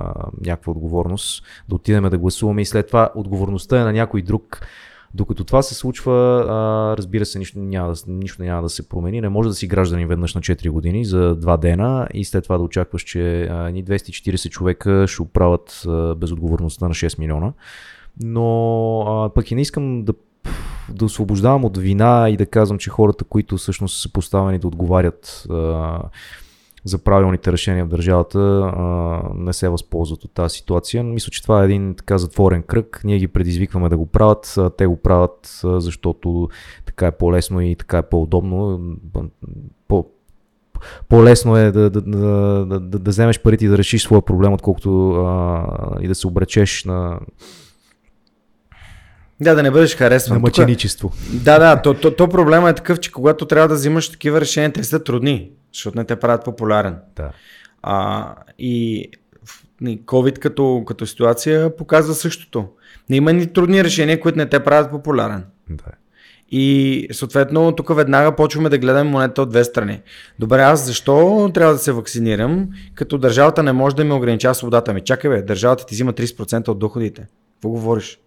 някаква 0.45 0.72
отговорност, 0.72 1.43
да 1.70 1.76
отидем 1.76 2.03
да 2.03 2.17
гласуваме 2.17 2.61
и 2.61 2.65
след 2.65 2.88
това 2.88 3.09
отговорността 3.15 3.82
е 3.82 3.84
на 3.84 3.93
някой 3.93 4.22
друг. 4.22 4.61
Докато 5.14 5.43
това 5.43 5.62
се 5.62 5.76
случва, 5.76 6.45
а, 6.49 6.97
разбира 6.97 7.26
се, 7.26 7.39
нищо 7.39 7.60
няма, 7.60 7.93
нищо 8.07 8.43
няма 8.43 8.62
да 8.62 8.70
се 8.70 8.89
промени. 8.89 9.22
Не 9.22 9.30
може 9.30 9.49
да 9.49 9.55
си 9.55 9.68
гражданин 9.68 10.07
веднъж 10.07 10.36
на 10.36 10.41
4 10.41 10.70
години 10.70 11.05
за 11.05 11.36
2 11.36 11.57
дена 11.57 12.07
и 12.14 12.26
след 12.26 12.43
това 12.43 12.57
да 12.57 12.64
очакваш, 12.64 13.01
че 13.01 13.43
а, 13.43 13.72
ни 13.72 13.86
240 13.86 14.49
човека 14.49 15.05
ще 15.07 15.22
оправят 15.22 15.84
а, 15.88 16.16
безотговорността 16.16 16.88
на 16.88 16.93
6 16.93 17.20
милиона. 17.20 17.53
Но 18.24 18.99
а, 19.01 19.30
пък 19.30 19.51
и 19.51 19.55
не 19.55 19.62
искам 19.62 20.03
да 20.03 20.14
да 20.93 21.05
освобождавам 21.05 21.66
от 21.66 21.78
вина 21.78 22.30
и 22.30 22.38
да 22.38 22.45
казвам, 22.45 22.78
че 22.78 22.89
хората, 22.89 23.24
които 23.24 23.57
всъщност 23.57 24.01
са 24.01 24.12
поставени 24.12 24.60
да 24.60 24.68
отговарят 24.68 25.45
а, 25.49 26.01
за 26.86 26.97
правилните 26.97 27.51
решения 27.51 27.86
в 27.86 27.89
държавата, 27.89 28.39
а, 28.39 29.21
не 29.36 29.53
се 29.53 29.69
възползват 29.69 30.23
от 30.23 30.34
тази 30.34 30.55
ситуация. 30.55 31.03
Мисля, 31.03 31.30
че 31.32 31.41
това 31.41 31.61
е 31.61 31.65
един 31.65 31.95
така 31.95 32.17
затворен 32.17 32.63
кръг. 32.63 33.01
Ние 33.03 33.17
ги 33.17 33.27
предизвикваме 33.27 33.89
да 33.89 33.97
го 33.97 34.05
правят, 34.05 34.53
а, 34.57 34.69
те 34.69 34.86
го 34.86 34.97
правят, 34.97 35.59
а, 35.63 35.80
защото 35.80 36.49
така 36.86 37.07
е 37.07 37.11
по-лесно 37.11 37.61
и 37.61 37.75
така 37.75 37.97
е 37.97 38.09
по-удобно. 38.09 38.80
По, 39.88 40.05
по-лесно 41.09 41.57
е 41.57 41.71
да, 41.71 41.89
да, 41.89 42.01
да, 42.01 42.19
да, 42.65 42.80
да, 42.80 43.09
вземеш 43.09 43.41
парите 43.41 43.65
и 43.65 43.67
да 43.67 43.77
решиш 43.77 44.03
своя 44.03 44.21
проблем, 44.21 44.53
отколкото 44.53 45.11
а, 45.11 45.63
и 46.01 46.07
да 46.07 46.15
се 46.15 46.27
обречеш 46.27 46.84
на, 46.86 47.19
да, 49.41 49.55
да 49.55 49.63
не 49.63 49.71
бъдеш 49.71 49.95
харесван. 49.95 50.38
на 50.38 50.39
мъченичество. 50.39 51.09
Тук, 51.09 51.41
да, 51.41 51.59
да, 51.59 51.82
то, 51.82 51.93
то, 51.93 52.15
то 52.15 52.27
проблема 52.30 52.69
е 52.69 52.73
такъв, 52.73 52.99
че 52.99 53.11
когато 53.11 53.45
трябва 53.45 53.67
да 53.67 53.75
взимаш 53.75 54.09
такива 54.09 54.41
решения, 54.41 54.73
те 54.73 54.84
са 54.84 55.03
трудни, 55.03 55.51
защото 55.74 55.97
не 55.97 56.05
те 56.05 56.15
правят 56.15 56.45
популярен. 56.45 56.97
Да. 57.15 57.32
А, 57.82 58.36
и 58.59 59.09
COVID 59.84 60.39
като, 60.39 60.84
като 60.88 61.05
ситуация 61.05 61.76
показва 61.76 62.13
същото. 62.13 62.67
Не 63.09 63.15
има 63.15 63.34
ни 63.34 63.53
трудни 63.53 63.84
решения, 63.84 64.20
които 64.20 64.38
не 64.38 64.49
те 64.49 64.63
правят 64.63 64.91
популярен. 64.91 65.45
Да. 65.70 65.91
И 66.51 67.07
съответно 67.11 67.72
тук 67.72 67.95
веднага 67.95 68.36
почваме 68.36 68.70
да 68.70 68.78
гледаме 68.78 69.11
монета 69.11 69.41
от 69.41 69.49
две 69.49 69.63
страни. 69.63 70.01
Добре, 70.39 70.61
аз 70.61 70.86
защо 70.86 71.49
трябва 71.53 71.74
да 71.74 71.80
се 71.80 71.91
вакцинирам, 71.91 72.70
като 72.95 73.17
държавата 73.17 73.63
не 73.63 73.72
може 73.72 73.95
да 73.95 74.03
ми 74.03 74.11
ограничава 74.11 74.55
свободата 74.55 74.93
ми? 74.93 75.01
Чакай 75.01 75.32
бе, 75.32 75.41
държавата 75.41 75.86
ти 75.86 75.95
взима 75.95 76.13
30% 76.13 76.67
от 76.67 76.80
доходите. 76.80 77.28
Какво 77.55 77.70
говориш? 77.70 78.20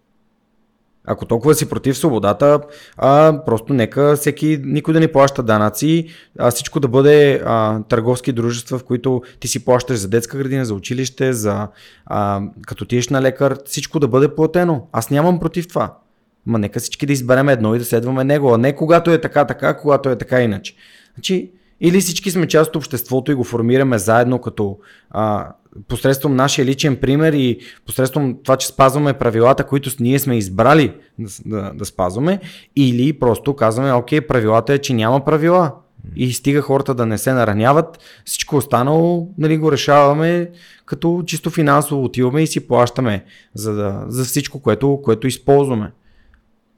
Ако 1.05 1.26
толкова 1.26 1.55
си 1.55 1.68
против 1.68 1.98
свободата, 1.98 2.61
а, 2.96 3.42
просто 3.46 3.74
нека 3.74 4.16
всеки, 4.16 4.61
никой 4.64 4.94
да 4.94 5.00
не 5.00 5.12
плаща 5.12 5.42
данъци, 5.42 6.07
а 6.38 6.50
всичко 6.50 6.80
да 6.80 6.88
бъде 6.88 7.42
а, 7.44 7.82
търговски 7.82 8.32
дружества, 8.32 8.78
в 8.78 8.84
които 8.84 9.22
ти 9.40 9.48
си 9.48 9.64
плащаш 9.64 9.98
за 9.98 10.09
детска 10.09 10.38
градина, 10.38 10.64
за 10.64 10.74
училище, 10.74 11.32
за 11.32 11.68
а, 12.07 12.40
като 12.66 12.84
тиеш 12.84 13.09
на 13.09 13.22
лекар, 13.22 13.59
всичко 13.64 14.00
да 14.00 14.09
бъде 14.09 14.34
платено. 14.34 14.88
Аз 14.92 15.11
нямам 15.11 15.40
против 15.40 15.68
това. 15.68 15.98
Ма 16.46 16.59
нека 16.59 16.80
всички 16.80 17.07
да 17.07 17.12
изберем 17.12 17.48
едно 17.48 17.74
и 17.74 17.78
да 17.78 17.84
следваме 17.84 18.24
него, 18.24 18.55
а 18.55 18.59
не 18.59 18.76
когато 18.76 19.11
е 19.11 19.20
така, 19.20 19.44
така, 19.44 19.76
когато 19.76 20.09
е 20.09 20.16
така 20.16 20.40
иначе. 20.40 20.74
Значи, 21.14 21.53
или 21.80 22.00
всички 22.00 22.30
сме 22.30 22.48
част 22.48 22.70
от 22.70 22.76
обществото 22.76 23.32
и 23.32 23.34
го 23.34 23.44
формираме 23.44 23.98
заедно 23.98 24.38
като 24.38 24.78
а, 25.11 25.53
посредством 25.89 26.37
нашия 26.37 26.64
личен 26.64 26.97
пример 26.97 27.33
и 27.33 27.59
посредством 27.87 28.39
това, 28.43 28.57
че 28.57 28.66
спазваме 28.66 29.12
правилата, 29.12 29.64
които 29.64 29.91
ние 30.01 30.18
сме 30.18 30.39
избрали 30.39 30.95
да, 31.18 31.31
да, 31.47 31.73
да 31.75 31.85
спазваме, 31.85 32.41
или 32.77 33.18
просто 33.18 33.57
казваме, 33.57 33.93
окей, 33.93 34.20
правилата 34.20 34.73
е, 34.73 34.79
че 34.79 34.95
няма 34.95 35.25
правила. 35.25 35.75
И 36.16 36.33
стига 36.33 36.62
хората 36.62 36.95
да 36.95 37.07
не 37.07 37.18
се 37.18 37.33
нараняват, 37.33 37.99
всичко 38.25 38.57
останало 38.57 39.29
нали, 39.39 39.59
го 39.59 39.73
решаваме 39.73 40.51
като 40.87 41.23
чисто 41.27 41.51
финансово 41.51 42.05
отиваме 42.05 42.43
и 42.43 42.47
си 42.47 42.68
плащаме 42.68 43.25
за, 43.55 43.75
да, 43.75 44.05
за 44.09 44.25
всичко, 44.25 44.62
което, 44.62 45.01
което 45.03 45.27
използваме. 45.27 45.93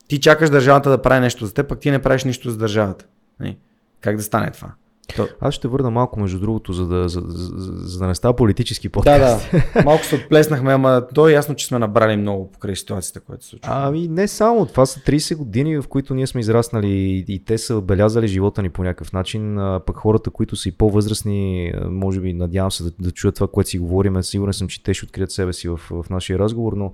Ти 0.09 0.21
чакаш 0.21 0.51
държавата 0.51 0.91
да 0.91 1.03
прави 1.03 1.21
нещо 1.21 1.47
за 1.47 1.55
теб, 1.55 1.69
пък 1.69 1.81
ти 1.81 1.91
не 1.91 2.03
правиш 2.03 2.25
нищо 2.25 2.51
за 2.51 2.57
държавата. 2.57 3.07
Нали? 3.41 3.57
Как 4.01 4.17
да 4.17 4.23
стане 4.23 4.51
това? 4.51 4.73
То... 5.17 5.29
Аз 5.41 5.55
ще 5.55 5.69
върна 5.69 5.91
малко, 5.91 6.21
между 6.21 6.41
другото, 6.41 6.73
за 6.73 6.87
да, 6.87 7.09
за, 7.09 7.23
за, 7.27 7.53
за, 7.87 7.99
да 7.99 8.07
не 8.07 8.15
става 8.15 8.37
политически 8.37 8.89
Да, 8.89 8.93
подкаст. 8.93 9.51
да. 9.53 9.83
Малко 9.85 10.05
се 10.05 10.15
отплеснахме, 10.15 10.73
ама 10.73 11.03
то 11.15 11.29
е 11.29 11.33
ясно, 11.33 11.55
че 11.55 11.67
сме 11.67 11.79
набрали 11.79 12.17
много 12.17 12.53
покрай 12.53 12.77
ситуацията, 12.77 13.21
която 13.21 13.45
се 13.45 13.51
случва. 13.51 13.73
Ами 13.73 14.09
не 14.09 14.29
само, 14.29 14.67
това 14.67 14.87
са 14.87 15.01
30 15.01 15.37
години, 15.37 15.77
в 15.79 15.89
които 15.89 16.15
ние 16.15 16.27
сме 16.27 16.41
израснали 16.41 17.25
и, 17.29 17.45
те 17.45 17.59
са 17.59 17.81
белязали 17.81 18.29
живота 18.29 18.63
ни 18.63 18.71
по 18.71 18.83
някакъв 18.83 19.13
начин, 19.13 19.59
а 19.59 19.81
пък 19.87 19.97
хората, 19.97 20.31
които 20.31 20.57
са 20.57 20.69
и 20.69 20.73
по-възрастни, 20.73 21.73
може 21.91 22.21
би 22.21 22.33
надявам 22.33 22.71
се 22.71 22.85
да, 22.85 22.91
да 23.01 23.11
чуят 23.11 23.35
това, 23.35 23.47
което 23.47 23.71
си 23.71 23.79
говорим, 23.79 24.23
сигурен 24.23 24.53
съм, 24.53 24.69
че 24.69 24.83
те 24.83 24.95
ще 24.95 25.05
открият 25.05 25.31
себе 25.31 25.53
си 25.53 25.69
в, 25.69 25.77
в 25.77 26.05
нашия 26.11 26.39
разговор, 26.39 26.73
но 26.73 26.93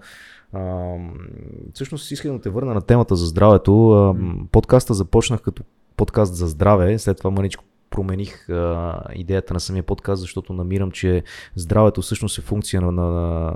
а, 0.52 0.94
всъщност 1.74 2.11
искам 2.11 2.36
да 2.36 2.42
те 2.42 2.50
върна 2.50 2.74
на 2.74 2.80
темата 2.80 3.16
за 3.16 3.26
здравето. 3.26 3.90
А, 3.90 4.14
подкаста 4.52 4.94
започнах 4.94 5.40
като 5.40 5.62
подкаст 5.96 6.34
за 6.34 6.46
здраве, 6.46 6.98
след 6.98 7.18
това 7.18 7.30
мъничко 7.30 7.64
промених 7.91 8.49
а, 8.49 9.03
идеята 9.14 9.55
на 9.55 9.61
самия 9.61 9.82
подкаст, 9.82 10.20
защото 10.20 10.53
намирам, 10.53 10.91
че 10.91 11.22
здравето 11.55 12.03
всъщност 12.03 12.38
е 12.38 12.41
функция 12.41 12.80
на, 12.80 12.93
на, 12.93 13.53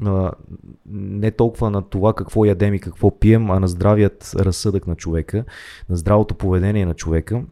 на, 0.00 0.32
не 0.86 1.30
толкова 1.30 1.70
на 1.70 1.82
това 1.82 2.14
какво 2.14 2.44
ядем 2.44 2.74
и 2.74 2.80
какво 2.80 3.18
пием, 3.18 3.50
а 3.50 3.60
на 3.60 3.68
здравият 3.68 4.32
разсъдък 4.36 4.86
на 4.86 4.96
човека, 4.96 5.44
на 5.88 5.96
здравото 5.96 6.34
поведение 6.34 6.86
на 6.86 6.94
човека. 6.94 7.44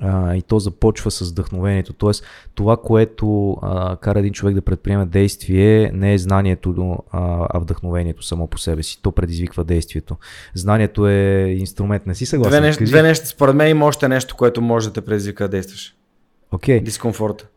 А, 0.00 0.34
и 0.34 0.42
то 0.42 0.58
започва 0.58 1.10
с 1.10 1.30
вдъхновението. 1.30 1.92
Тоест, 1.92 2.24
това, 2.54 2.76
което 2.76 3.52
а, 3.62 3.96
кара 3.96 4.18
един 4.18 4.32
човек 4.32 4.54
да 4.54 4.62
предприеме 4.62 5.06
действие, 5.06 5.90
не 5.94 6.14
е 6.14 6.18
знанието, 6.18 6.98
а, 7.10 7.46
а 7.50 7.58
вдъхновението 7.58 8.22
само 8.22 8.46
по 8.46 8.58
себе 8.58 8.82
си. 8.82 9.02
То 9.02 9.12
предизвиква 9.12 9.64
действието. 9.64 10.16
Знанието 10.54 11.08
е 11.08 11.46
инструмент. 11.58 12.06
Не 12.06 12.14
си 12.14 12.26
съгласен? 12.26 12.62
Две, 12.62 12.72
Кажи. 12.72 12.84
две 12.84 13.02
неща. 13.02 13.26
Според 13.26 13.54
мен 13.54 13.70
има 13.70 13.86
още 13.86 14.08
нещо, 14.08 14.36
което 14.36 14.60
може 14.62 14.86
да 14.88 14.92
те 14.92 15.00
предизвика 15.00 15.44
да 15.44 15.48
действаш. 15.48 15.94
Окей, 16.52 16.80
Дискомфорт. 16.80 17.48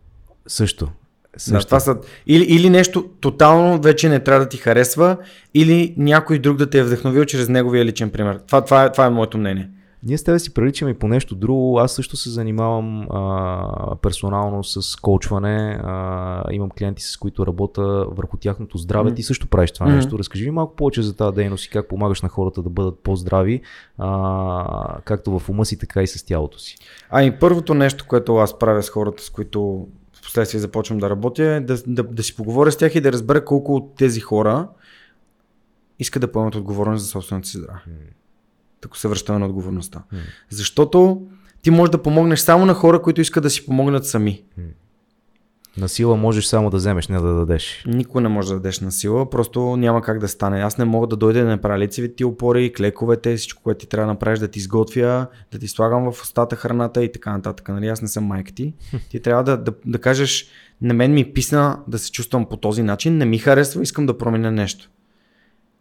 също. 0.47 0.86
Да, 0.86 1.39
също. 1.39 1.67
това 1.67 1.80
са, 1.80 1.97
или, 2.28 2.43
или 2.43 2.69
нещо 2.69 3.09
тотално 3.19 3.82
вече 3.82 4.09
не 4.09 4.19
трябва 4.19 4.43
да 4.43 4.49
ти 4.49 4.57
харесва, 4.57 5.17
или 5.53 5.93
някой 5.97 6.39
друг 6.39 6.57
да 6.57 6.69
те 6.69 6.80
е 6.80 6.84
вдъхновил 6.84 7.25
чрез 7.25 7.49
неговия 7.49 7.86
личен 7.86 8.09
пример. 8.09 8.39
Това, 8.47 8.65
това, 8.65 8.84
е, 8.84 8.91
това 8.91 9.05
е 9.05 9.09
моето 9.09 9.38
мнение. 9.38 9.69
Ние 10.04 10.18
с 10.18 10.24
тебе 10.24 10.39
си 10.39 10.54
приличаме 10.54 10.91
и 10.91 10.93
по 10.93 11.08
нещо 11.08 11.36
друго. 11.36 11.80
Аз 11.80 11.91
също 11.91 12.18
се 12.18 12.30
занимавам 12.30 13.08
а, 13.12 13.95
персонално 13.95 14.64
с 14.64 14.95
коучване. 14.95 15.80
А, 15.84 16.43
имам 16.52 16.70
клиенти, 16.70 17.04
с 17.04 17.18
които 17.18 17.48
работя 17.48 18.06
върху 18.12 18.38
тяхното 18.38 18.78
здраве. 18.78 19.10
Мгм. 19.10 19.16
Ти 19.16 19.24
също 19.24 19.48
правиш 19.48 19.72
това 19.72 19.86
Мгм. 19.86 19.95
нещо. 19.95 20.20
Разкажи 20.20 20.45
ми 20.45 20.52
малко 20.52 20.76
повече 20.76 21.02
за 21.02 21.16
тази 21.16 21.36
дейност 21.36 21.66
и 21.66 21.70
как 21.70 21.88
помагаш 21.88 22.22
на 22.22 22.30
хората 22.30 22.62
да 22.62 22.70
бъдат 22.70 23.00
по-здрави, 23.00 23.62
а, 23.98 24.98
както 25.06 25.39
в 25.39 25.50
ума 25.50 25.66
си, 25.66 25.80
така 25.80 26.04
и 26.04 26.08
с 26.08 26.26
тялото 26.26 26.60
си. 26.60 26.78
А 27.10 27.24
и 27.24 27.39
първото 27.39 27.74
нещо, 27.74 28.06
което 28.08 28.36
аз 28.36 28.60
правя 28.60 28.84
с 28.84 28.89
хората, 28.89 29.24
с 29.24 29.30
които 29.30 29.88
в 30.14 30.22
последствие 30.22 30.60
започвам 30.60 31.00
да 31.00 31.10
работя, 31.10 31.43
е 31.43 31.60
да, 31.60 31.78
да, 31.88 32.04
да 32.04 32.24
си 32.24 32.36
поговоря 32.36 32.72
с 32.72 32.78
тях 32.78 32.95
и 32.95 33.02
да 33.02 33.12
разбера 33.12 33.45
колко 33.45 33.76
от 33.76 33.95
тези 33.95 34.20
хора 34.20 34.68
искат 36.00 36.22
да 36.22 36.32
поемат 36.32 36.56
отговорност 36.56 37.04
за 37.04 37.10
собственото 37.10 37.48
си 37.48 37.58
здраве. 37.58 37.80
Тако 38.88 38.97
се 38.97 39.07
връщаме 39.07 39.39
на 39.39 39.45
отговорността. 39.45 40.03
М. 40.11 40.19
Защото 40.49 41.21
ти 41.61 41.71
можеш 41.71 41.91
да 41.91 42.03
помогнеш 42.03 42.39
само 42.39 42.65
на 42.65 42.73
хора, 42.73 43.01
които 43.01 43.21
искат 43.21 43.43
да 43.43 43.49
си 43.49 43.65
помогнат 43.65 44.05
сами. 44.05 44.43
На 45.77 45.89
сила 45.89 46.15
можеш 46.15 46.45
само 46.45 46.69
да 46.69 46.77
вземеш, 46.77 47.07
не 47.07 47.19
да 47.19 47.33
дадеш. 47.33 47.83
Никой 47.88 48.21
не 48.21 48.29
може 48.29 48.47
да 48.47 48.53
дадеш 48.53 48.79
на 48.79 48.91
сила, 48.91 49.29
просто 49.29 49.77
няма 49.77 50.01
как 50.01 50.19
да 50.19 50.27
стане. 50.27 50.61
Аз 50.61 50.77
не 50.77 50.85
мога 50.85 51.07
да 51.07 51.15
дойда 51.15 51.39
да 51.39 51.47
направя 51.47 51.79
лицевите 51.79 52.15
ти 52.15 52.23
опори, 52.23 52.73
клековете, 52.73 53.38
всичко, 53.38 53.63
което 53.63 53.79
ти 53.79 53.88
трябва 53.88 54.07
да 54.07 54.13
направиш, 54.13 54.39
да 54.39 54.47
ти 54.47 54.59
изготвя, 54.59 55.27
да 55.51 55.59
ти 55.59 55.67
слагам 55.67 56.11
в 56.11 56.21
устата 56.21 56.55
храната 56.55 57.03
и 57.03 57.11
така 57.11 57.31
нататък. 57.31 57.69
Нали? 57.69 57.88
Аз 57.88 58.01
не 58.01 58.07
съм 58.07 58.23
майка 58.23 58.51
ти. 58.51 58.73
Ти 59.09 59.19
трябва 59.19 59.43
да, 59.43 59.57
да, 59.57 59.73
да 59.85 59.99
кажеш, 59.99 60.47
на 60.81 60.93
мен 60.93 61.13
ми 61.13 61.33
писна 61.33 61.79
да 61.88 61.99
се 61.99 62.11
чувствам 62.11 62.45
по 62.49 62.57
този 62.57 62.83
начин, 62.83 63.17
не 63.17 63.25
ми 63.25 63.38
харесва, 63.38 63.83
искам 63.83 64.05
да 64.05 64.17
променя 64.17 64.51
нещо. 64.51 64.89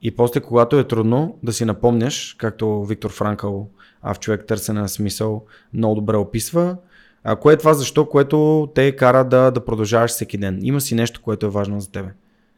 И 0.06 0.10
после, 0.10 0.40
когато 0.40 0.78
е 0.78 0.84
трудно, 0.84 1.38
да 1.42 1.52
си 1.52 1.64
напомняш, 1.64 2.36
както 2.38 2.84
Виктор 2.84 3.10
Франкъл, 3.10 3.68
а 4.02 4.14
в 4.14 4.18
човек 4.18 4.46
търсене 4.46 4.80
на 4.80 4.88
смисъл, 4.88 5.44
много 5.72 5.94
добре 5.94 6.16
описва, 6.16 6.76
а 7.24 7.36
кое 7.36 7.54
е 7.54 7.56
това 7.56 7.74
защо, 7.74 8.08
което 8.08 8.68
те 8.74 8.96
кара 8.96 9.24
да, 9.24 9.50
да 9.50 9.64
продължаваш 9.64 10.10
всеки 10.10 10.38
ден? 10.38 10.58
Има 10.62 10.80
си 10.80 10.94
нещо, 10.94 11.22
което 11.22 11.46
е 11.46 11.48
важно 11.48 11.80
за 11.80 11.90
тебе. 11.90 12.08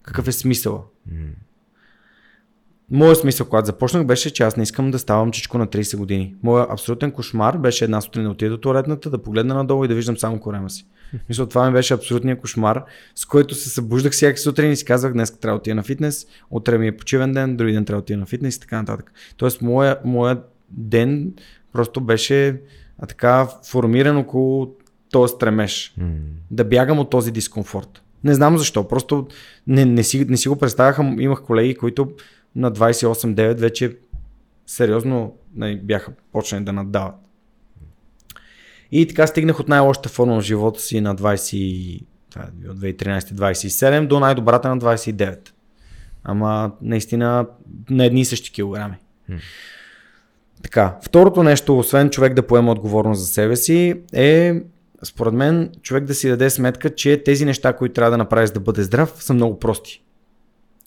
Какъв 0.02 0.28
е 0.28 0.32
смисъла? 0.32 0.82
Моят 2.90 3.18
смисъл, 3.18 3.46
когато 3.48 3.66
започнах, 3.66 4.06
беше, 4.06 4.30
че 4.30 4.42
аз 4.42 4.56
не 4.56 4.62
искам 4.62 4.90
да 4.90 4.98
ставам 4.98 5.30
чичко 5.30 5.58
на 5.58 5.66
30 5.66 5.96
години. 5.96 6.34
Моят 6.42 6.70
абсолютен 6.70 7.10
кошмар 7.10 7.56
беше 7.58 7.84
една 7.84 8.00
сутрин 8.00 8.24
да 8.24 8.30
отида 8.30 8.50
до 8.50 8.58
туалетната, 8.58 9.10
да 9.10 9.22
погледна 9.22 9.54
надолу 9.54 9.84
и 9.84 9.88
да 9.88 9.94
виждам 9.94 10.16
само 10.16 10.40
корема 10.40 10.70
си. 10.70 10.86
Мисля, 11.28 11.48
това 11.48 11.66
ми 11.66 11.72
беше 11.72 11.94
абсолютният 11.94 12.40
кошмар, 12.40 12.84
с 13.14 13.26
който 13.26 13.54
се 13.54 13.68
събуждах 13.68 14.12
всяка 14.12 14.38
сутрин 14.38 14.72
и 14.72 14.76
си 14.76 14.84
казвах, 14.84 15.12
днес 15.12 15.38
трябва 15.38 15.58
да 15.58 15.60
отида 15.60 15.74
на 15.74 15.82
фитнес, 15.82 16.26
утре 16.50 16.78
ми 16.78 16.86
е 16.86 16.96
почивен 16.96 17.32
ден, 17.32 17.56
други 17.56 17.72
ден 17.72 17.84
трябва 17.84 18.00
да 18.00 18.04
отида 18.04 18.18
на 18.18 18.26
фитнес 18.26 18.56
и 18.56 18.60
така 18.60 18.76
нататък. 18.76 19.12
Тоест, 19.36 19.62
моя, 19.62 19.98
моя 20.04 20.40
ден 20.70 21.32
просто 21.72 22.00
беше 22.00 22.60
а, 22.98 23.06
така 23.06 23.48
формиран 23.64 24.16
около 24.16 24.74
този 25.10 25.34
стремеж 25.34 25.94
да 26.50 26.64
бягам 26.64 26.98
от 26.98 27.10
този 27.10 27.32
дискомфорт. 27.32 28.02
Не 28.24 28.34
знам 28.34 28.58
защо, 28.58 28.88
просто 28.88 29.26
не, 29.66 29.84
не, 29.84 30.02
си, 30.02 30.26
не 30.28 30.36
си 30.36 30.48
го 30.48 30.56
представяха. 30.56 31.14
Имах 31.18 31.42
колеги, 31.42 31.74
които 31.74 32.12
на 32.56 32.72
28-9 32.72 33.54
вече 33.54 33.98
сериозно 34.66 35.36
нали, 35.54 35.80
бяха 35.80 36.12
почнали 36.32 36.64
да 36.64 36.72
наддават. 36.72 37.14
И 38.92 39.08
така 39.08 39.26
стигнах 39.26 39.60
от 39.60 39.68
най-лошата 39.68 40.08
форма 40.08 40.40
в 40.40 40.44
живота 40.44 40.80
си 40.80 41.00
на 41.00 41.16
20, 41.16 42.00
това 42.30 42.42
е 42.42 42.50
било 42.52 42.74
2013-27 42.74 44.06
до 44.06 44.20
най-добрата 44.20 44.68
на 44.68 44.78
29. 44.78 45.50
Ама 46.24 46.72
наистина 46.82 47.46
на 47.90 48.04
едни 48.04 48.20
и 48.20 48.24
същи 48.24 48.52
килограми. 48.52 48.96
Така, 50.62 50.98
второто 51.02 51.42
нещо, 51.42 51.78
освен 51.78 52.10
човек 52.10 52.34
да 52.34 52.46
поема 52.46 52.72
отговорност 52.72 53.20
за 53.20 53.26
себе 53.26 53.56
си, 53.56 54.02
е 54.12 54.54
според 55.04 55.34
мен 55.34 55.72
човек 55.82 56.04
да 56.04 56.14
си 56.14 56.28
даде 56.28 56.50
сметка, 56.50 56.94
че 56.94 57.22
тези 57.24 57.44
неща, 57.44 57.72
които 57.72 57.92
трябва 57.92 58.10
да 58.10 58.18
направиш 58.18 58.50
да 58.50 58.60
бъде 58.60 58.82
здрав, 58.82 59.14
са 59.18 59.34
много 59.34 59.58
прости. 59.58 60.04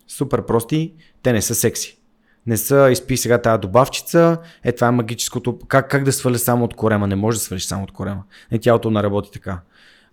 Супер 0.07 0.45
прости, 0.45 0.93
те 1.23 1.33
не 1.33 1.41
са 1.41 1.55
секси. 1.55 1.97
Не 2.45 2.57
са 2.57 2.89
изпи 2.91 3.17
сега 3.17 3.41
тази 3.41 3.61
добавчица, 3.61 4.37
е 4.63 4.71
това 4.71 4.87
е 4.87 4.91
магическото, 4.91 5.59
как, 5.67 5.89
как 5.89 6.03
да 6.03 6.13
сваля 6.13 6.39
само 6.39 6.65
от 6.65 6.75
корема, 6.75 7.07
не 7.07 7.15
може 7.15 7.37
да 7.37 7.43
свалиш 7.43 7.63
само 7.63 7.83
от 7.83 7.91
корема. 7.91 8.23
Не 8.51 8.59
тялото 8.59 8.91
не 8.91 9.03
работи 9.03 9.31
така. 9.31 9.59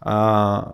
А, 0.01 0.65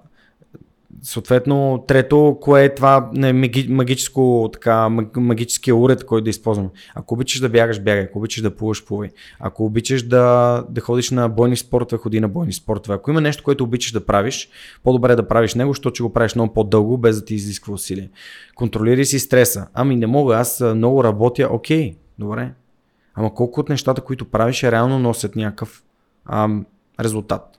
Съответно, 1.02 1.84
трето, 1.88 2.38
кое 2.40 2.64
е 2.64 2.74
това 2.74 3.10
не, 3.12 3.32
магическо, 3.68 4.50
така, 4.52 4.88
магическия 5.16 5.76
уред, 5.76 6.04
който 6.04 6.24
да 6.24 6.30
използвам. 6.30 6.70
Ако 6.94 7.14
обичаш 7.14 7.40
да 7.40 7.48
бягаш, 7.48 7.82
бягай. 7.82 8.04
Ако 8.04 8.18
обичаш 8.18 8.42
да 8.42 8.56
плуваш, 8.56 8.84
плувай. 8.84 9.10
Ако 9.40 9.64
обичаш 9.64 10.02
да, 10.02 10.64
да 10.70 10.80
ходиш 10.80 11.10
на 11.10 11.28
бойни 11.28 11.56
спортове, 11.56 12.02
ходи 12.02 12.20
на 12.20 12.28
бойни 12.28 12.52
спортове. 12.52 12.94
Ако 12.94 13.10
има 13.10 13.20
нещо, 13.20 13.42
което 13.42 13.64
обичаш 13.64 13.92
да 13.92 14.06
правиш, 14.06 14.48
по-добре 14.82 15.12
е 15.12 15.16
да 15.16 15.28
правиш 15.28 15.54
него, 15.54 15.70
защото 15.70 15.94
че 15.94 16.02
го 16.02 16.12
правиш 16.12 16.34
много 16.34 16.54
по-дълго, 16.54 16.98
без 16.98 17.18
да 17.20 17.24
ти 17.24 17.34
изисква 17.34 17.74
усилие. 17.74 18.10
Контролирай 18.54 19.04
си 19.04 19.18
стреса. 19.18 19.66
Ами 19.74 19.96
не 19.96 20.06
мога, 20.06 20.36
аз 20.36 20.60
много 20.60 21.04
работя. 21.04 21.48
Окей, 21.50 21.96
добре. 22.18 22.52
Ама 23.14 23.34
колко 23.34 23.60
от 23.60 23.68
нещата, 23.68 24.00
които 24.00 24.24
правиш, 24.30 24.62
реално 24.62 24.98
носят 24.98 25.36
някакъв 25.36 25.82
ам, 26.26 26.66
резултат 27.00 27.54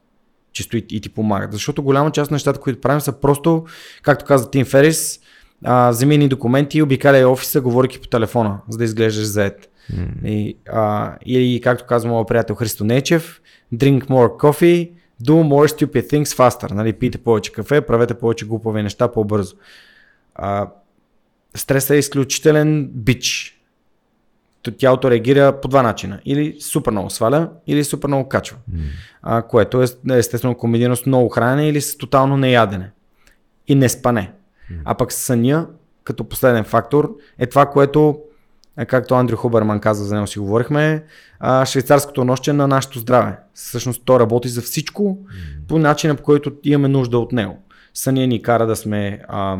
чисто 0.55 0.77
и, 0.77 0.85
и 0.89 1.01
ти 1.01 1.09
помагат. 1.09 1.53
Защото 1.53 1.83
голяма 1.83 2.11
част 2.11 2.27
от 2.27 2.31
нещата, 2.31 2.59
които 2.59 2.81
правим 2.81 3.01
са 3.01 3.11
просто, 3.11 3.65
както 4.01 4.25
каза 4.25 4.51
Тим 4.51 4.65
Ферис, 4.65 5.19
а, 5.63 5.89
вземи 5.89 6.17
ни 6.17 6.27
документи, 6.27 6.81
обикаляй 6.81 7.25
офиса, 7.25 7.61
говорики 7.61 8.01
по 8.01 8.07
телефона, 8.07 8.57
за 8.69 8.77
да 8.77 8.83
изглеждаш 8.83 9.25
заед. 9.25 9.69
Mm. 9.93 10.25
И, 10.25 10.57
а, 10.71 11.13
или, 11.25 11.61
както 11.61 11.85
казва 11.85 12.09
моят 12.09 12.27
приятел 12.27 12.55
Христо 12.55 12.83
Нечев, 12.83 13.41
drink 13.73 14.07
more 14.07 14.37
coffee, 14.37 14.91
do 15.23 15.31
more 15.31 15.67
stupid 15.67 16.11
things 16.11 16.25
faster. 16.25 16.71
Нали, 16.71 16.93
пийте 16.93 17.17
повече 17.17 17.51
кафе, 17.51 17.81
правете 17.81 18.13
повече 18.13 18.45
глупави 18.45 18.83
неща 18.83 19.11
по-бързо. 19.11 19.55
А, 20.35 20.69
стресът 21.55 21.89
е 21.89 21.95
изключителен 21.95 22.89
бич 22.93 23.54
тялото 24.71 25.11
реагира 25.11 25.61
по 25.61 25.67
два 25.67 25.83
начина. 25.83 26.19
Или 26.25 26.61
супер 26.61 26.91
много 26.91 27.09
сваля, 27.09 27.49
или 27.67 27.83
супер 27.83 28.07
много 28.07 28.29
качва. 28.29 28.57
Mm. 28.71 28.79
А, 29.21 29.41
което 29.41 29.81
е 29.81 29.87
естествено 30.11 30.55
комбинирано 30.55 30.95
с 30.95 31.05
много 31.05 31.29
хранене 31.29 31.69
или 31.69 31.81
с 31.81 31.97
тотално 31.97 32.37
неядене. 32.37 32.91
И 33.67 33.75
не 33.75 33.89
спане. 33.89 34.31
Mm. 34.71 34.75
А 34.85 34.95
пък 34.95 35.11
съня, 35.11 35.67
като 36.03 36.23
последен 36.23 36.63
фактор, 36.63 37.15
е 37.39 37.45
това, 37.45 37.65
което, 37.65 38.19
както 38.87 39.15
Андрю 39.15 39.35
Хуберман 39.35 39.79
каза, 39.79 40.05
за 40.05 40.15
него 40.15 40.27
си 40.27 40.39
говорихме, 40.39 41.03
а, 41.39 41.65
швейцарското 41.65 42.25
нощче 42.25 42.53
на 42.53 42.67
нашето 42.67 42.99
здраве. 42.99 43.37
Всъщност 43.53 44.01
то 44.05 44.19
работи 44.19 44.49
за 44.49 44.61
всичко 44.61 45.03
mm. 45.03 45.67
по 45.67 45.79
начина, 45.79 46.15
по 46.15 46.23
който 46.23 46.51
имаме 46.63 46.87
нужда 46.87 47.19
от 47.19 47.31
него. 47.31 47.63
Съня 47.93 48.27
ни 48.27 48.41
кара 48.41 48.67
да 48.67 48.75
сме 48.75 49.21
а, 49.27 49.57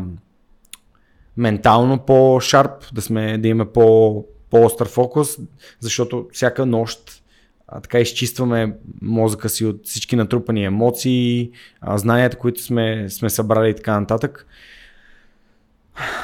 ментално 1.36 1.98
по-шарп, 1.98 2.94
да, 2.94 3.02
сме, 3.02 3.38
да 3.38 3.48
имаме 3.48 3.70
по 3.72 4.24
по-остър 4.50 4.88
фокус, 4.88 5.36
защото 5.80 6.28
всяка 6.32 6.66
нощ 6.66 7.22
а, 7.68 7.80
така 7.80 7.98
изчистваме 7.98 8.74
мозъка 9.02 9.48
си 9.48 9.64
от 9.64 9.86
всички 9.86 10.16
натрупани 10.16 10.64
емоции, 10.64 11.50
а, 11.80 11.98
знанията, 11.98 12.38
които 12.38 12.62
сме, 12.62 13.10
сме 13.10 13.30
събрали 13.30 13.70
и 13.70 13.74
така 13.74 14.00
нататък. 14.00 14.46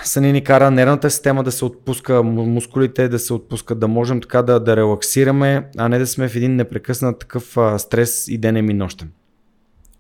Съни 0.05 0.33
ни 0.33 0.45
кара 0.45 0.71
нервната 0.71 1.11
система 1.11 1.45
да 1.45 1.53
се 1.53 1.65
отпуска, 1.65 2.23
мускулите 2.23 3.09
да 3.09 3.19
се 3.19 3.33
отпускат, 3.33 3.79
да 3.79 3.89
можем 3.89 4.21
така 4.21 4.43
да, 4.43 4.61
да 4.61 4.77
релаксираме, 4.77 5.69
а 5.79 5.89
не 5.89 5.99
да 5.99 6.07
сме 6.07 6.29
в 6.29 6.37
един 6.37 6.57
непрекъснат 6.57 7.19
такъв 7.19 7.57
а, 7.57 7.79
стрес 7.79 8.29
и 8.29 8.39
денем 8.39 8.71
и 8.71 8.75
нощен. 8.75 9.11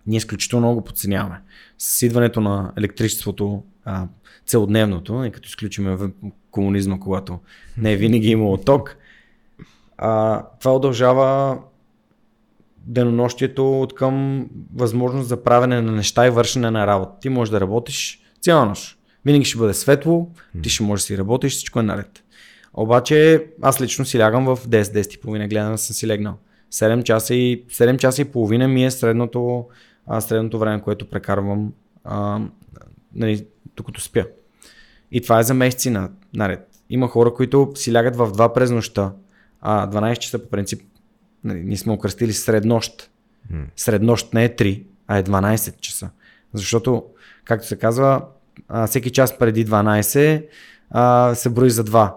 Ние 0.06 0.16
изключително 0.16 0.66
много 0.66 0.84
подценяваме. 0.84 1.40
С 1.78 2.02
идването 2.02 2.40
на 2.40 2.72
електричеството, 2.76 3.62
а, 3.84 4.06
целодневното, 4.47 5.24
и 5.24 5.30
като 5.30 5.47
изключиме 5.47 5.97
комунизма, 6.51 7.01
когато 7.01 7.38
не 7.78 7.93
е 7.93 7.97
винаги 7.97 8.28
имало 8.28 8.57
ток, 8.57 8.97
а, 9.99 10.43
това 10.61 10.76
удължава 10.76 11.59
денонощието 12.86 13.80
от 13.80 13.95
към 13.95 14.47
възможност 14.74 15.28
за 15.28 15.43
правене 15.43 15.80
на 15.80 15.93
неща 15.93 16.26
и 16.26 16.30
вършене 16.30 16.70
на 16.70 16.86
работа. 16.86 17.12
Ти 17.20 17.28
можеш 17.28 17.51
да 17.51 17.61
работиш 17.61 18.22
цяла 18.40 18.66
нощ. 18.66 18.99
Винаги 19.24 19.45
ще 19.45 19.59
бъде 19.59 19.74
светло, 19.74 20.30
ти 20.62 20.68
ще 20.68 20.82
можеш 20.82 21.03
да 21.03 21.07
си 21.07 21.18
работиш, 21.18 21.53
всичко 21.53 21.80
е 21.80 21.82
наред. 21.82 22.24
Обаче 22.74 23.47
аз 23.62 23.80
лично 23.80 24.05
си 24.05 24.18
лягам 24.18 24.45
в 24.45 24.59
10-10 24.66 25.14
и 25.14 25.20
половина, 25.20 25.49
гледам 25.49 25.78
съм 25.78 25.95
си 25.95 26.07
легнал. 26.07 26.34
7 26.72 27.03
часа 27.03 27.34
и, 27.34 27.64
7 27.66 27.97
часа 27.97 28.22
и 28.22 28.24
половина 28.24 28.68
ми 28.68 28.84
е 28.84 28.90
средното, 28.90 29.66
а, 30.07 30.20
средното 30.20 30.59
време, 30.59 30.82
което 30.82 31.11
прекарвам 31.11 31.72
а, 32.05 32.40
нали, 33.14 33.47
докато 33.76 34.00
спя. 34.00 34.26
И 35.12 35.20
това 35.20 35.40
е 35.40 35.42
за 35.42 35.54
месеци 35.54 35.90
на, 35.90 36.10
наред. 36.34 36.68
Има 36.90 37.08
хора, 37.08 37.34
които 37.34 37.72
си 37.74 37.94
лягат 37.94 38.16
в 38.16 38.32
2 38.32 38.54
през 38.54 38.70
нощта, 38.70 39.12
а 39.60 39.90
12 39.90 40.18
часа 40.18 40.38
по 40.38 40.48
принцип, 40.48 40.82
нали, 41.44 41.62
ние 41.64 41.76
сме 41.76 41.92
окръстили 41.92 42.32
среднощ. 42.32 43.10
Mm. 43.52 43.64
Среднощ 43.76 44.34
не 44.34 44.44
е 44.44 44.56
3, 44.56 44.84
а 45.06 45.18
е 45.18 45.22
12 45.22 45.80
часа. 45.80 46.10
Защото, 46.54 47.04
както 47.44 47.66
се 47.66 47.78
казва, 47.78 48.24
всеки 48.86 49.10
час 49.10 49.38
преди 49.38 49.66
12 49.66 50.46
а, 50.90 51.34
се 51.34 51.50
брои 51.50 51.70
за 51.70 51.84
2. 51.84 52.12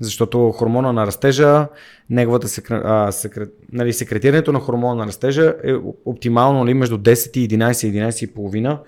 Защото 0.00 0.52
хормона 0.52 0.92
на 0.92 1.06
растежа, 1.06 1.68
неговата 2.10 2.48
секре, 2.48 2.80
а, 2.84 3.12
секре, 3.12 3.46
нали, 3.72 3.92
секретирането 3.92 4.52
на 4.52 4.60
хормона 4.60 4.94
на 4.94 5.06
растежа 5.06 5.54
е 5.64 5.74
оптимално 6.04 6.66
ли, 6.66 6.74
между 6.74 6.98
10 6.98 7.36
и 7.36 7.48
11, 7.48 7.72
11 7.72 8.24
и 8.24 8.34
половина 8.34 8.80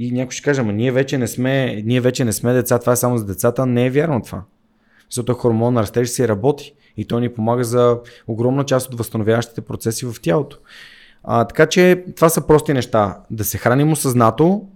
и 0.00 0.12
някой 0.12 0.30
ще 0.30 0.42
каже, 0.42 0.60
ама 0.60 0.72
ние 0.72 0.92
вече 0.92 1.18
не 1.18 1.26
сме, 1.26 1.82
ние 1.84 2.00
вече 2.00 2.24
не 2.24 2.32
сме 2.32 2.52
деца, 2.52 2.78
това 2.78 2.92
е 2.92 2.96
само 2.96 3.18
за 3.18 3.26
децата. 3.26 3.66
Не 3.66 3.86
е 3.86 3.90
вярно 3.90 4.22
това. 4.22 4.42
Защото 5.10 5.34
хормон 5.34 5.74
на 5.74 5.82
растеж 5.82 6.08
си 6.08 6.28
работи 6.28 6.74
и 6.96 7.04
той 7.04 7.20
ни 7.20 7.34
помага 7.34 7.64
за 7.64 7.98
огромна 8.26 8.64
част 8.64 8.88
от 8.88 8.98
възстановяващите 8.98 9.60
процеси 9.60 10.06
в 10.06 10.14
тялото. 10.22 10.58
А, 11.24 11.44
така 11.44 11.66
че 11.66 12.04
това 12.16 12.28
са 12.28 12.46
прости 12.46 12.72
неща. 12.72 13.18
Да 13.30 13.44
се 13.44 13.58
храним 13.58 13.92
осъзнато, 13.92 14.68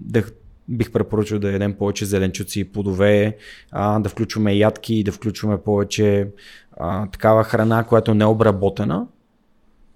да, 0.00 0.24
бих 0.68 0.92
препоръчал 0.92 1.38
да 1.38 1.52
ядем 1.52 1.74
повече 1.74 2.04
зеленчуци 2.04 2.60
и 2.60 2.64
плодове, 2.64 3.36
а, 3.72 4.00
да 4.00 4.08
включваме 4.08 4.54
ядки, 4.54 5.04
да 5.04 5.12
включваме 5.12 5.58
повече 5.58 6.28
а, 6.76 7.06
такава 7.06 7.44
храна, 7.44 7.84
която 7.84 8.14
не 8.14 8.24
е 8.24 8.26
обработена, 8.26 9.06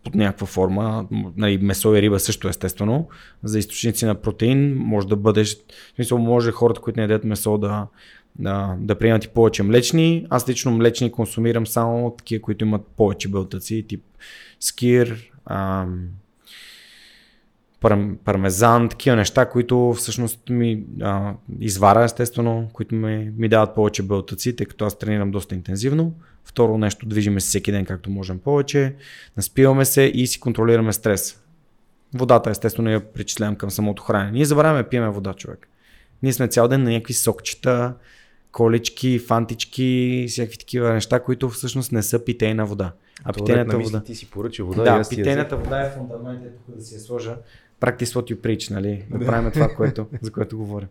под 0.05 0.15
някаква 0.15 0.47
форма. 0.47 1.07
Нали, 1.37 1.59
месо 1.59 1.95
и 1.95 2.03
риба 2.03 2.21
също 2.21 2.49
естествено. 2.49 3.09
За 3.45 3.59
източници 3.59 4.07
на 4.07 4.15
протеин 4.15 4.77
може 4.77 5.07
да 5.07 5.17
бъдеш, 5.17 5.57
в 5.57 5.95
смисъл 5.95 6.19
може 6.19 6.51
хората, 6.51 6.81
които 6.81 7.01
не 7.01 7.03
ядат 7.03 7.25
месо 7.25 7.59
да, 7.59 7.87
да, 8.39 8.77
да 8.79 8.99
приемат 8.99 9.25
и 9.25 9.29
повече 9.29 9.63
млечни. 9.63 10.27
Аз 10.31 10.49
лично 10.49 10.73
млечни 10.73 11.13
консумирам 11.13 11.67
само 11.67 12.15
такива, 12.19 12.43
които 12.43 12.65
имат 12.65 12.87
повече 12.97 13.29
белтъци, 13.29 13.85
тип 13.89 14.05
скир, 14.61 15.31
ам, 15.47 16.09
пармезан, 18.25 18.89
такива 18.89 19.17
неща, 19.17 19.47
които 19.47 19.95
всъщност 19.97 20.49
ми 20.51 20.85
а, 21.01 21.35
извара 21.61 22.05
естествено, 22.05 22.69
които 22.73 22.95
ми, 22.95 23.33
ми 23.37 23.49
дават 23.49 23.75
повече 23.75 24.03
белтъци, 24.03 24.57
тъй 24.57 24.67
като 24.67 24.85
аз 24.85 24.99
тренирам 24.99 25.31
доста 25.31 25.55
интензивно. 25.55 26.15
Второ 26.45 26.79
нещо, 26.79 27.07
движиме 27.07 27.41
се 27.41 27.49
всеки 27.49 27.73
ден 27.73 27.85
както 27.85 28.11
можем 28.11 28.39
повече, 28.39 28.95
наспиваме 29.37 29.85
се 29.85 30.03
и 30.03 30.27
си 30.27 30.41
контролираме 30.41 30.93
стрес. 30.93 31.43
Водата 32.15 32.51
естествено 32.51 32.91
я 32.91 33.01
причислявам 33.13 33.57
към 33.57 33.71
самото 33.71 34.03
хранене. 34.03 34.33
Ние 34.33 34.45
забравяме 34.45 34.89
пиеме 34.89 35.09
вода, 35.09 35.35
човек. 35.35 35.69
Ние 36.23 36.33
сме 36.33 36.49
цял 36.49 36.69
ден 36.69 36.83
на 36.83 36.91
някакви 36.91 37.15
сокчета, 37.15 37.95
колички, 38.53 39.19
фантички, 39.19 40.27
всякакви 40.29 40.59
такива 40.59 40.93
неща, 40.93 41.21
които 41.21 41.49
всъщност 41.49 41.93
не 41.93 42.03
са 42.03 42.25
питейна 42.25 42.67
вода. 42.67 42.93
А 43.25 43.33
питейната 43.33 43.79
вода. 43.79 44.01
Ти 44.01 44.15
си 44.15 44.31
поръча 44.31 44.65
вода. 44.65 44.83
Да, 44.83 45.09
питейната 45.09 45.57
вода 45.57 45.81
е 45.81 45.91
фундамент, 45.91 46.43
тук 46.67 46.77
да 46.77 46.83
си 46.83 46.95
я 46.95 47.01
сложа. 47.01 47.37
Practice 47.81 48.05
what 48.05 48.35
you 48.35 48.37
preach, 48.37 48.71
нали? 48.71 49.05
Да 49.11 49.27
правим 49.27 49.51
това, 49.51 49.69
което, 49.69 50.07
за 50.23 50.33
което 50.33 50.59
говоря. 50.59 50.87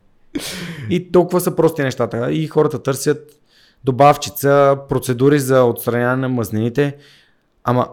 И 0.90 1.12
толкова 1.12 1.42
са 1.42 1.56
прости 1.56 1.82
нещата. 1.82 2.32
И 2.32 2.48
хората 2.48 2.84
търсят 2.84 3.40
добавчица, 3.84 4.78
процедури 4.90 5.40
за 5.40 5.64
отстраняване 5.64 6.22
на 6.22 6.30
мазнините. 6.30 6.98
Ама 7.64 7.88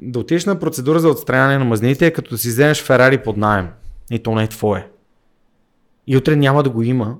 да 0.00 0.18
отидеш 0.18 0.44
на 0.44 0.58
процедура 0.58 1.00
за 1.00 1.08
отстраняване 1.08 1.58
на 1.58 1.64
мазнините 1.64 2.06
е 2.06 2.12
като 2.12 2.30
да 2.30 2.38
си 2.38 2.48
вземеш 2.48 2.82
Ферари 2.82 3.22
под 3.22 3.36
найем. 3.36 3.68
И 4.10 4.18
то 4.18 4.34
не 4.34 4.42
е 4.42 4.48
твое. 4.48 4.88
И 6.06 6.16
утре 6.16 6.36
няма 6.36 6.62
да 6.62 6.70
го 6.70 6.82
има. 6.82 7.16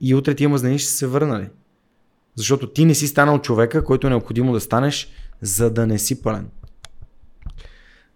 И 0.00 0.14
утре 0.14 0.34
тия 0.34 0.48
мазнини 0.48 0.78
ще 0.78 0.90
се 0.90 1.06
върнали. 1.06 1.48
Защото 2.34 2.66
ти 2.66 2.84
не 2.84 2.94
си 2.94 3.06
станал 3.06 3.38
човека, 3.38 3.84
който 3.84 4.06
е 4.06 4.10
необходимо 4.10 4.52
да 4.52 4.60
станеш, 4.60 5.08
за 5.42 5.70
да 5.70 5.86
не 5.86 5.98
си 5.98 6.22
пълен. 6.22 6.48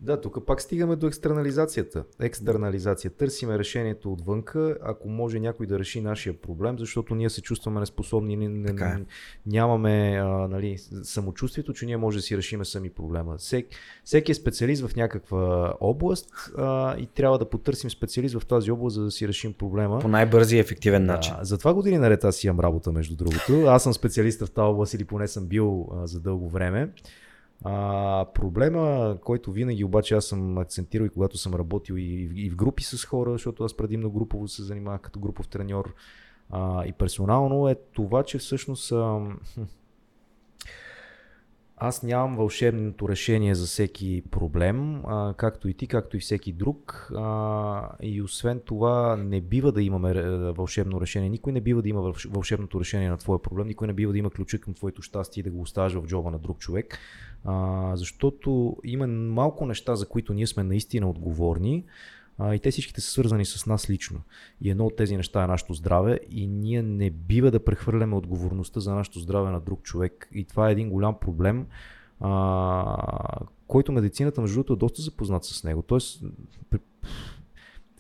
Да, 0.03 0.20
тук 0.20 0.46
пак 0.46 0.61
стигаме 0.62 0.96
до 0.96 1.07
екстернализацията. 1.07 2.05
Екстернализация. 2.20 3.11
Търсиме 3.11 3.59
решението 3.59 4.12
отвънка, 4.12 4.76
ако 4.82 5.09
може 5.09 5.40
някой 5.40 5.66
да 5.66 5.78
реши 5.78 6.00
нашия 6.00 6.40
проблем, 6.40 6.78
защото 6.78 7.14
ние 7.14 7.30
се 7.30 7.42
чувстваме 7.42 7.80
неспособни, 7.80 8.36
не, 8.36 8.48
не, 8.48 8.66
Така 8.66 8.86
е. 8.86 9.05
нямаме 9.46 10.18
а, 10.22 10.26
нали, 10.26 10.78
самочувствието, 11.03 11.72
че 11.72 11.86
ние 11.86 11.96
може 11.96 12.18
да 12.18 12.22
си 12.22 12.36
решиме 12.36 12.64
сами 12.64 12.90
проблема. 12.90 13.36
Всек, 13.36 13.66
всеки 14.05 14.32
е 14.32 14.34
специалист 14.34 14.86
в 14.86 14.96
някаква 14.96 15.74
област 15.80 16.30
а, 16.57 16.96
и 16.98 17.07
трябва 17.07 17.38
да 17.38 17.50
потърсим 17.50 17.90
специалист 17.90 18.38
в 18.38 18.46
тази 18.46 18.70
област, 18.70 18.96
за 18.96 19.05
да 19.05 19.11
си 19.11 19.28
решим 19.28 19.53
проблема. 19.53 19.98
По 19.98 20.09
най-бързи 20.09 20.57
и 20.57 20.59
ефективен 20.59 21.05
начин. 21.05 21.34
Да, 21.38 21.44
затова 21.44 21.74
години 21.74 21.98
наред 21.98 22.24
аз 22.24 22.44
имам 22.44 22.61
работа, 22.61 22.92
между 22.92 23.16
другото. 23.16 23.64
Аз 23.66 23.82
съм 23.82 23.94
специалист 23.94 24.40
в 24.40 24.50
тази 24.50 24.66
област 24.66 24.94
или 24.94 25.05
поне 25.05 25.28
съм 25.28 25.46
бил 25.46 25.88
а, 25.92 26.07
за 26.07 26.20
дълго 26.20 26.48
време. 26.48 26.88
А, 27.64 28.26
проблема, 28.34 29.16
който 29.24 29.52
винаги 29.52 29.84
обаче 29.84 30.14
аз 30.14 30.24
съм 30.24 30.58
акцентирал 30.58 31.04
и 31.04 31.10
когато 31.10 31.38
съм 31.38 31.54
работил 31.54 31.94
и, 31.94 32.30
и 32.36 32.50
в 32.50 32.56
групи 32.56 32.82
с 32.82 33.04
хора, 33.04 33.32
защото 33.32 33.64
аз 33.64 33.76
предимно 33.76 34.10
групово 34.10 34.48
се 34.48 34.62
занимавах 34.62 35.00
като 35.00 35.20
групов 35.20 35.48
треньор 35.48 35.94
а, 36.50 36.86
и 36.86 36.92
персонално 36.92 37.68
е 37.68 37.76
това, 37.92 38.22
че 38.22 38.38
всъщност 38.38 38.92
а, 38.92 39.20
аз 41.84 42.02
нямам 42.02 42.36
вълшебното 42.36 43.08
решение 43.08 43.54
за 43.54 43.66
всеки 43.66 44.22
проблем, 44.30 45.02
а, 45.06 45.34
както 45.36 45.68
и 45.68 45.74
ти, 45.74 45.86
както 45.86 46.16
и 46.16 46.20
всеки 46.20 46.52
друг. 46.52 47.12
А, 47.16 47.88
и 48.02 48.22
освен 48.22 48.60
това, 48.64 49.16
не 49.16 49.40
бива 49.40 49.72
да 49.72 49.82
имаме 49.82 50.10
е, 50.10 50.22
вълшебно 50.52 51.00
решение. 51.00 51.28
Никой 51.28 51.52
не 51.52 51.60
бива 51.60 51.82
да 51.82 51.88
има 51.88 52.00
вълш- 52.00 52.30
вълшебното 52.30 52.80
решение 52.80 53.10
на 53.10 53.16
твоя 53.16 53.42
проблем. 53.42 53.66
Никой 53.66 53.86
не 53.86 53.92
бива 53.92 54.12
да 54.12 54.18
има 54.18 54.30
ключа 54.30 54.58
към 54.58 54.74
твоето 54.74 55.02
щастие 55.02 55.40
и 55.40 55.44
да 55.44 55.50
го 55.50 55.60
оставаш 55.60 55.92
в 55.92 56.06
джоба 56.06 56.30
на 56.30 56.38
друг 56.38 56.58
човек. 56.58 56.98
А, 57.45 57.97
защото 57.97 58.76
има 58.84 59.07
малко 59.07 59.66
неща, 59.66 59.97
за 59.97 60.09
които 60.09 60.34
ние 60.34 60.47
сме 60.47 60.62
наистина 60.62 61.11
отговорни. 61.11 61.84
А, 62.38 62.55
и 62.55 62.59
те 62.59 62.70
всичките 62.70 63.01
са 63.01 63.11
свързани 63.11 63.45
с 63.45 63.66
нас 63.66 63.90
лично. 63.90 64.20
И 64.61 64.70
едно 64.70 64.86
от 64.86 64.97
тези 64.97 65.16
неща 65.16 65.45
е 65.45 65.47
нашето 65.47 65.74
здраве 65.74 66.20
и 66.30 66.47
ние 66.47 66.82
не 66.82 67.11
бива 67.11 67.51
да 67.51 67.64
прехвърляме 67.64 68.16
отговорността 68.16 68.80
за 68.80 68.95
нашето 68.95 69.18
здраве 69.18 69.51
на 69.51 69.61
друг 69.61 69.82
човек. 69.82 70.28
И 70.34 70.45
това 70.45 70.68
е 70.68 70.72
един 70.72 70.90
голям 70.90 71.18
проблем, 71.20 71.66
а, 72.20 73.36
който 73.66 73.93
медицината, 73.93 74.40
между 74.40 74.55
другото, 74.55 74.72
е 74.72 74.76
доста 74.76 75.03
запознат 75.03 75.45
с 75.45 75.64
него. 75.64 75.82
Тоест, 75.82 76.24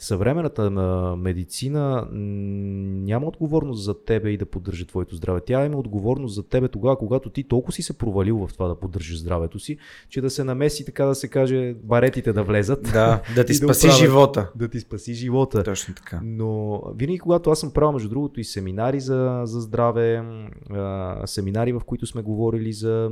съвременната 0.02 0.70
медицина 1.16 2.08
няма 2.12 3.26
отговорност 3.26 3.84
за 3.84 4.04
тебе 4.04 4.30
и 4.30 4.36
да 4.36 4.46
поддържа 4.46 4.86
твоето 4.86 5.16
здраве. 5.16 5.40
Тя 5.46 5.66
има 5.66 5.78
отговорност 5.78 6.34
за 6.34 6.42
тебе 6.42 6.68
тогава, 6.68 6.98
когато 6.98 7.30
ти 7.30 7.44
толкова 7.44 7.72
си 7.72 7.82
се 7.82 7.98
провалил 7.98 8.46
в 8.46 8.52
това 8.52 8.68
да 8.68 8.74
поддържиш 8.74 9.18
здравето 9.18 9.58
си, 9.58 9.78
че 10.08 10.20
да 10.20 10.30
се 10.30 10.44
намеси, 10.44 10.84
така 10.84 11.04
да 11.04 11.14
се 11.14 11.28
каже, 11.28 11.74
баретите 11.82 12.32
да 12.32 12.42
влезат. 12.42 12.82
Да, 12.82 13.22
да 13.34 13.44
ти 13.46 13.52
да 13.52 13.54
спаси 13.54 13.86
оправят. 13.86 14.00
живота. 14.00 14.50
Да 14.54 14.68
ти 14.68 14.80
спаси 14.80 15.14
живота. 15.14 15.62
Точно 15.62 15.94
така. 15.94 16.20
Но 16.24 16.82
винаги, 16.96 17.18
когато 17.18 17.50
аз 17.50 17.60
съм 17.60 17.72
правил, 17.72 17.92
между 17.92 18.08
другото, 18.08 18.40
и 18.40 18.44
семинари 18.44 19.00
за, 19.00 19.42
за 19.44 19.60
здраве, 19.60 20.24
а, 20.70 21.26
семинари, 21.26 21.72
в 21.72 21.80
които 21.86 22.06
сме 22.06 22.22
говорили 22.22 22.72
за 22.72 23.10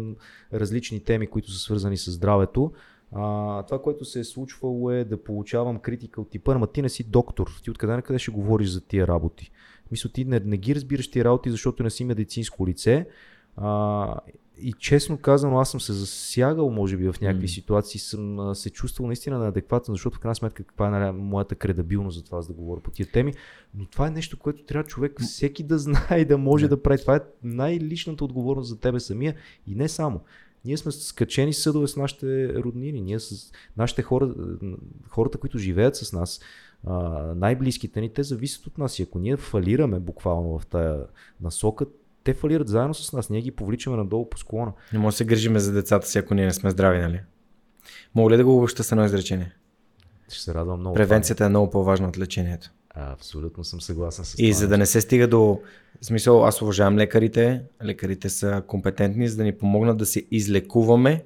различни 0.53 1.01
теми, 1.01 1.27
които 1.27 1.51
са 1.51 1.59
свързани 1.59 1.97
с 1.97 2.11
здравето, 2.11 2.73
а, 3.13 3.63
това, 3.63 3.83
което 3.83 4.05
се 4.05 4.21
е 4.21 4.25
случвало 4.25 4.91
е 4.91 5.05
да 5.05 5.25
получавам 5.25 5.79
критика 5.79 6.21
от 6.21 6.31
типа, 6.31 6.55
ама 6.55 6.67
ти 6.67 6.83
не 6.83 6.89
си 6.89 7.05
доктор, 7.05 7.61
ти 7.63 7.71
откъде 7.71 7.93
на 7.93 8.03
къде 8.03 8.19
ще 8.19 8.31
говориш 8.31 8.69
за 8.69 8.81
тия 8.81 9.07
работи? 9.07 9.51
Мисля, 9.91 10.11
ти 10.11 10.25
не, 10.25 10.41
не 10.41 10.57
ги 10.57 10.75
разбираш 10.75 11.11
тия 11.11 11.25
работи, 11.25 11.51
защото 11.51 11.83
не 11.83 11.91
си 11.91 12.05
медицинско 12.05 12.67
лице. 12.67 13.07
А, 13.57 14.17
и 14.63 14.73
честно 14.73 15.19
казано, 15.19 15.59
аз 15.59 15.71
съм 15.71 15.81
се 15.81 15.93
засягал, 15.93 16.71
може 16.71 16.97
би, 16.97 17.13
в 17.13 17.21
някакви 17.21 17.45
М. 17.45 17.49
ситуации, 17.49 18.01
съм 18.01 18.55
се 18.55 18.71
чувствал 18.71 19.07
наистина 19.07 19.39
неадекватен, 19.39 19.95
защото 19.95 20.17
в 20.17 20.21
крайна 20.21 20.35
сметка 20.35 20.65
каква 20.65 21.09
е 21.09 21.13
моята 21.13 21.55
кредабилност 21.55 22.17
за 22.19 22.25
това, 22.25 22.43
за 22.43 22.49
да 22.49 22.55
говоря 22.55 22.81
по 22.81 22.91
тия 22.91 23.07
теми. 23.07 23.35
Но 23.75 23.87
това 23.87 24.07
е 24.07 24.11
нещо, 24.11 24.39
което 24.39 24.65
трябва 24.65 24.89
човек 24.89 25.21
всеки 25.21 25.63
да 25.63 25.79
знае 25.79 26.19
и 26.21 26.25
да 26.25 26.39
може 26.39 26.69
да, 26.69 26.77
Да. 26.77 26.83
прави. 26.83 27.01
Това 27.01 27.17
е 27.17 27.21
най-личната 27.43 28.25
отговорност 28.25 28.69
за 28.69 28.81
тебе 28.81 29.01
самия 29.01 29.35
и 29.67 29.75
не 29.75 29.89
само. 29.89 30.21
Ние 30.65 30.77
сме 30.77 30.93
скачени 30.93 31.53
съдове 31.53 31.89
с 31.89 31.97
нашите 31.97 32.55
роднини, 32.55 33.01
ние 33.01 33.21
с 33.21 33.53
нашите 33.77 34.03
хора, 34.03 34.35
хората, 35.09 35.39
които 35.39 35.59
живеят 35.59 35.97
с 35.97 36.13
нас, 36.13 36.41
най-близките 37.37 38.01
ни, 38.01 38.13
те 38.13 38.23
зависят 38.23 38.67
от 38.67 38.79
нас. 38.79 38.99
И 38.99 39.03
ако 39.03 39.19
ние 39.19 39.37
фалираме 39.37 40.01
буквално 40.01 40.59
в 40.59 40.67
тая 40.67 41.07
насока, 41.41 41.87
те 42.25 42.35
фалират 42.35 42.69
заедно 42.69 42.95
с 42.95 43.13
нас. 43.13 43.31
Ние 43.31 43.41
ги 43.41 43.51
повличаме 43.51 43.97
надолу 43.97 44.31
по 44.31 44.39
склона. 44.39 44.73
Не 44.93 44.99
може 44.99 45.15
да 45.15 45.17
се 45.17 45.25
грижиме 45.25 45.59
за 45.59 45.73
децата 45.73 46.07
си, 46.07 46.19
ако 46.19 46.35
ние 46.35 46.45
не 46.45 46.53
сме 46.53 46.71
здрави, 46.71 46.99
нали? 46.99 47.21
Мога 48.15 48.31
ли 48.31 48.37
да 48.37 48.45
го 48.45 48.57
обобща 48.57 48.85
с 48.85 48.93
едно 48.93 49.05
изречение? 49.05 49.53
Ще 50.29 50.43
се 50.43 50.55
радвам 50.55 50.81
много. 50.81 50.95
Превенцията 50.95 51.45
е 51.45 51.49
много 51.49 51.71
по-важна 51.71 52.09
от 52.09 52.19
лечението. 52.19 52.71
Абсолютно 52.95 53.65
съм 53.65 53.81
съгласен 53.81 54.25
с 54.25 54.35
И 54.35 54.37
това. 54.37 54.59
за 54.59 54.69
да 54.69 54.79
не 54.79 54.87
се 54.87 55.01
стига 55.01 55.29
до... 55.29 55.61
В 56.03 56.07
смисъл, 56.07 56.47
аз 56.47 56.63
уважавам 56.63 56.99
лекарите. 56.99 57.63
Лекарите 57.85 58.29
са 58.29 58.63
компетентни, 58.67 59.29
за 59.29 59.37
да 59.37 59.45
ни 59.45 59.59
помогнат 59.59 59.99
да 59.99 60.07
се 60.07 60.27
излекуваме, 60.31 61.25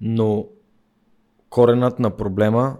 но 0.00 0.48
коренът 1.48 1.98
на 1.98 2.16
проблема 2.16 2.76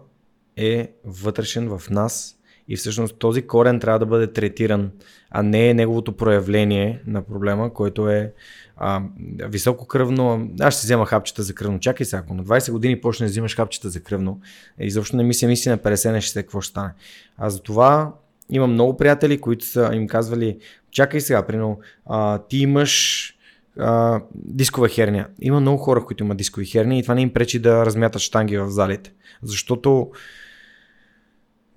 е 0.56 0.92
вътрешен 1.04 1.78
в 1.78 1.90
нас 1.90 2.33
и 2.68 2.76
всъщност 2.76 3.18
този 3.18 3.42
корен 3.42 3.80
трябва 3.80 3.98
да 3.98 4.06
бъде 4.06 4.32
третиран, 4.32 4.90
а 5.30 5.42
не 5.42 5.68
е 5.68 5.74
неговото 5.74 6.16
проявление 6.16 7.02
на 7.06 7.22
проблема, 7.22 7.74
който 7.74 8.08
е 8.08 8.32
а, 8.76 9.02
високо 9.48 9.86
кръвно. 9.86 10.50
Аз 10.60 10.74
ще 10.74 10.86
взема 10.86 11.06
хапчета 11.06 11.42
за 11.42 11.54
кръвно. 11.54 11.80
Чакай 11.80 12.06
сега, 12.06 12.22
ако 12.24 12.34
на 12.34 12.44
20 12.44 12.72
години 12.72 13.00
почнеш 13.00 13.28
да 13.28 13.32
взимаш 13.32 13.56
хапчета 13.56 13.90
за 13.90 14.00
кръвно, 14.00 14.40
изобщо 14.78 15.16
не 15.16 15.22
ми 15.22 15.34
се 15.34 15.46
мисли 15.46 15.70
на 15.70 15.78
50 15.78 16.12
на 16.12 16.18
60 16.18 16.34
какво 16.34 16.60
ще 16.60 16.70
стане. 16.70 16.90
А 17.38 17.50
за 17.50 17.62
това 17.62 18.12
имам 18.50 18.72
много 18.72 18.96
приятели, 18.96 19.40
които 19.40 19.64
са 19.64 19.90
им 19.92 20.06
казвали, 20.06 20.58
чакай 20.90 21.20
сега, 21.20 21.46
прино, 21.46 21.78
а, 22.06 22.38
ти 22.38 22.58
имаш 22.58 23.30
а, 23.78 24.20
дискова 24.34 24.88
херния. 24.88 25.28
Има 25.40 25.60
много 25.60 25.78
хора, 25.78 26.04
които 26.04 26.24
имат 26.24 26.36
дискови 26.36 26.66
херни 26.66 26.98
и 26.98 27.02
това 27.02 27.14
не 27.14 27.22
им 27.22 27.32
пречи 27.32 27.58
да 27.58 27.86
размятат 27.86 28.22
штанги 28.22 28.58
в 28.58 28.70
залите. 28.70 29.12
Защото 29.42 30.10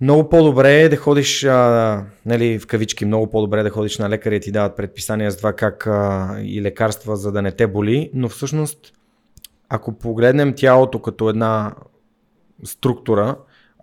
много 0.01 0.29
по-добре 0.29 0.81
е 0.81 0.89
да 0.89 0.97
ходиш, 0.97 1.43
а, 1.43 2.03
нали, 2.25 2.59
в 2.59 2.67
кавички, 2.67 3.05
много 3.05 3.29
по-добре 3.29 3.59
е 3.59 3.63
да 3.63 3.69
ходиш 3.69 3.97
на 3.97 4.09
лекаря 4.09 4.35
и 4.35 4.39
ти 4.39 4.51
дават 4.51 4.75
предписания 4.75 5.31
за 5.31 5.37
това 5.37 5.53
как 5.53 5.87
а, 5.87 6.35
и 6.41 6.61
лекарства, 6.61 7.15
за 7.15 7.31
да 7.31 7.41
не 7.41 7.51
те 7.51 7.67
боли, 7.67 8.11
но 8.13 8.29
всъщност, 8.29 8.93
ако 9.69 9.97
погледнем 9.97 10.53
тялото 10.55 11.01
като 11.01 11.29
една 11.29 11.75
структура, 12.63 13.37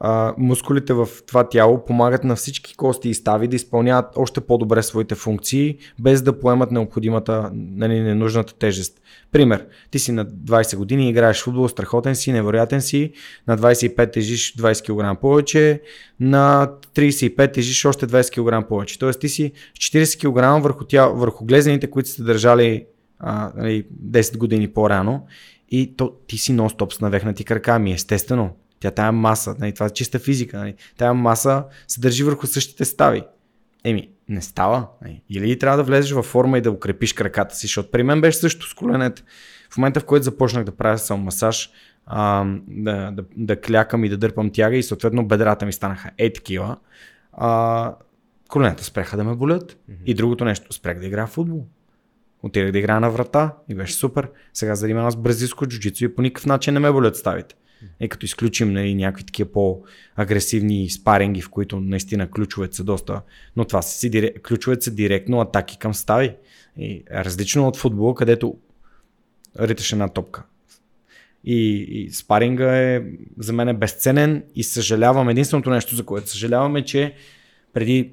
а, 0.06 0.34
мускулите 0.38 0.92
в 0.92 1.08
това 1.26 1.48
тяло 1.48 1.84
помагат 1.84 2.24
на 2.24 2.36
всички 2.36 2.76
кости 2.76 3.08
и 3.08 3.14
стави 3.14 3.48
да 3.48 3.56
изпълняват 3.56 4.06
още 4.16 4.40
по-добре 4.40 4.82
своите 4.82 5.14
функции, 5.14 5.78
без 6.00 6.22
да 6.22 6.38
поемат 6.40 6.70
необходимата, 6.70 7.50
нали, 7.54 8.00
ненужната 8.00 8.54
тежест. 8.54 9.00
Пример, 9.32 9.66
ти 9.90 9.98
си 9.98 10.12
на 10.12 10.26
20 10.26 10.76
години, 10.76 11.08
играеш 11.08 11.42
футбол, 11.42 11.68
страхотен 11.68 12.16
си, 12.16 12.32
невероятен 12.32 12.80
си, 12.80 13.12
на 13.48 13.58
25 13.58 14.12
тежиш 14.12 14.56
20 14.56 15.14
кг 15.14 15.20
повече, 15.20 15.80
на 16.20 16.70
35 16.94 17.54
тежиш 17.54 17.84
още 17.84 18.06
20 18.06 18.62
кг 18.62 18.68
повече. 18.68 18.98
Тоест 18.98 19.20
ти 19.20 19.28
си 19.28 19.52
40 19.78 20.18
кг 20.18 20.62
върху, 20.62 20.84
тя, 20.84 21.06
върху 21.06 21.44
глезените, 21.44 21.90
които 21.90 22.08
сте 22.08 22.22
държали 22.22 22.86
а, 23.18 23.52
нали, 23.56 23.86
10 24.10 24.36
години 24.36 24.68
по-рано 24.68 25.26
и 25.70 25.96
то, 25.96 26.12
ти 26.26 26.38
си 26.38 26.52
нон-стоп 26.52 26.92
с 26.92 27.00
навехнати 27.00 27.44
крака. 27.44 27.72
Ами 27.72 27.92
естествено, 27.92 28.50
тя 28.80 28.90
тая 28.90 29.12
маса, 29.12 29.56
нали, 29.58 29.74
това 29.74 29.86
е 29.86 29.90
чиста 29.90 30.18
физика, 30.18 30.58
нали, 30.58 30.74
тая 30.96 31.14
маса 31.14 31.64
се 31.88 32.00
държи 32.00 32.24
върху 32.24 32.46
същите 32.46 32.84
стави. 32.84 33.22
Еми, 33.84 34.10
не 34.28 34.42
става. 34.42 34.86
Нали. 35.02 35.22
Или 35.30 35.58
трябва 35.58 35.76
да 35.76 35.82
влезеш 35.82 36.12
във 36.12 36.26
форма 36.26 36.58
и 36.58 36.60
да 36.60 36.70
укрепиш 36.70 37.12
краката 37.12 37.56
си, 37.56 37.66
защото 37.66 37.90
при 37.90 38.02
мен 38.02 38.20
беше 38.20 38.38
също 38.38 38.70
с 38.70 38.74
коленете. 38.74 39.22
В 39.70 39.76
момента, 39.76 40.00
в 40.00 40.04
който 40.04 40.24
започнах 40.24 40.64
да 40.64 40.76
правя 40.76 40.98
само 40.98 41.24
масаж, 41.24 41.70
а, 42.06 42.44
да, 42.68 43.10
да, 43.10 43.24
да 43.36 43.60
клякам 43.60 44.04
и 44.04 44.08
да 44.08 44.16
дърпам 44.16 44.50
тяга 44.50 44.76
и 44.76 44.82
съответно 44.82 45.26
бедрата 45.26 45.66
ми 45.66 45.72
станаха 45.72 46.10
е 46.18 46.32
такива, 46.32 46.76
а, 47.32 47.94
колената 48.48 48.84
спряха 48.84 49.16
да 49.16 49.24
ме 49.24 49.34
болят. 49.34 49.72
Mm-hmm. 49.72 50.04
И 50.06 50.14
другото 50.14 50.44
нещо, 50.44 50.72
спрях 50.72 51.00
да 51.00 51.06
играя 51.06 51.26
в 51.26 51.30
футбол. 51.30 51.66
Отидах 52.42 52.72
да 52.72 52.78
играя 52.78 53.00
на 53.00 53.10
врата 53.10 53.54
и 53.68 53.74
беше 53.74 53.94
супер. 53.94 54.30
Сега 54.52 54.74
занимавам 54.74 55.10
с 55.10 55.16
бразилско 55.16 55.66
джуджицу 55.66 56.04
и 56.04 56.14
по 56.14 56.22
никакъв 56.22 56.46
начин 56.46 56.74
не 56.74 56.80
ме 56.80 56.92
болят 56.92 57.16
ставите. 57.16 57.54
И 58.00 58.08
като 58.08 58.26
изключим 58.26 58.72
нали, 58.72 58.94
някакви 58.94 59.24
такива 59.24 59.52
по-агресивни 59.52 60.90
спаринги, 60.90 61.40
в 61.40 61.50
които 61.50 61.80
наистина 61.80 62.30
ключовете 62.30 62.76
са 62.76 62.84
доста, 62.84 63.20
но 63.56 63.64
това 63.64 63.82
са 63.82 63.98
си 63.98 64.32
ключовете 64.48 64.84
са 64.84 64.90
директно 64.90 65.40
атаки 65.40 65.78
към 65.78 65.94
стави. 65.94 66.34
И 66.78 66.92
е 67.10 67.24
различно 67.24 67.68
от 67.68 67.76
футбол, 67.76 68.14
където 68.14 68.56
риташ 69.60 69.92
една 69.92 70.08
топка. 70.08 70.42
И, 71.44 71.76
и 71.76 72.10
спаринга 72.10 72.78
е 72.78 73.02
за 73.38 73.52
мен 73.52 73.68
е 73.68 73.74
безценен 73.74 74.44
и 74.54 74.64
съжалявам. 74.64 75.28
Единственото 75.28 75.70
нещо, 75.70 75.96
за 75.96 76.04
което 76.04 76.30
съжалявам 76.30 76.76
е, 76.76 76.84
че 76.84 77.14
преди 77.72 78.12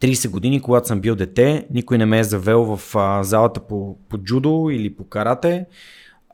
30 0.00 0.28
години, 0.28 0.60
когато 0.60 0.86
съм 0.86 1.00
бил 1.00 1.16
дете, 1.16 1.66
никой 1.70 1.98
не 1.98 2.06
ме 2.06 2.18
е 2.18 2.24
завел 2.24 2.76
в 2.76 2.96
а, 2.96 3.22
залата 3.22 3.60
по, 3.60 3.96
по 4.08 4.18
джудо 4.18 4.68
или 4.72 4.94
по 4.94 5.04
карате. 5.04 5.66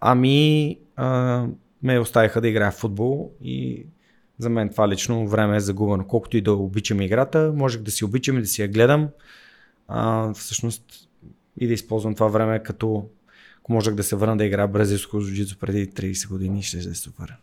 Ами, 0.01 0.79
а, 0.97 1.47
ме 1.83 1.99
оставиха 1.99 2.41
да 2.41 2.49
играя 2.49 2.71
в 2.71 2.75
футбол 2.75 3.33
и 3.43 3.87
за 4.39 4.51
мен 4.51 4.69
това 4.69 4.89
лично 4.89 5.29
време 5.29 5.57
е 5.57 5.61
загубено. 5.61 6.07
Колкото 6.07 6.37
и 6.37 6.41
да 6.41 6.53
обичам 6.53 7.01
играта, 7.01 7.53
можех 7.57 7.81
да 7.81 7.91
си 7.91 8.05
обичам 8.05 8.39
и 8.39 8.41
да 8.41 8.47
си 8.47 8.63
я 8.63 8.69
гледам. 8.69 9.09
А, 9.89 10.33
всъщност 10.35 10.85
и 11.61 11.67
да 11.67 11.73
използвам 11.73 12.15
това 12.15 12.29
време 12.29 12.63
като 12.63 13.07
ако 13.59 13.73
можех 13.73 13.95
да 13.95 14.03
се 14.03 14.17
върна 14.17 14.37
да 14.37 14.45
играя 14.45 14.69
бразилско 14.69 15.21
джуджицу 15.21 15.59
преди 15.59 15.91
30 15.91 16.29
години, 16.29 16.63
ще 16.63 16.79
е 16.79 16.83
супер. 16.83 17.37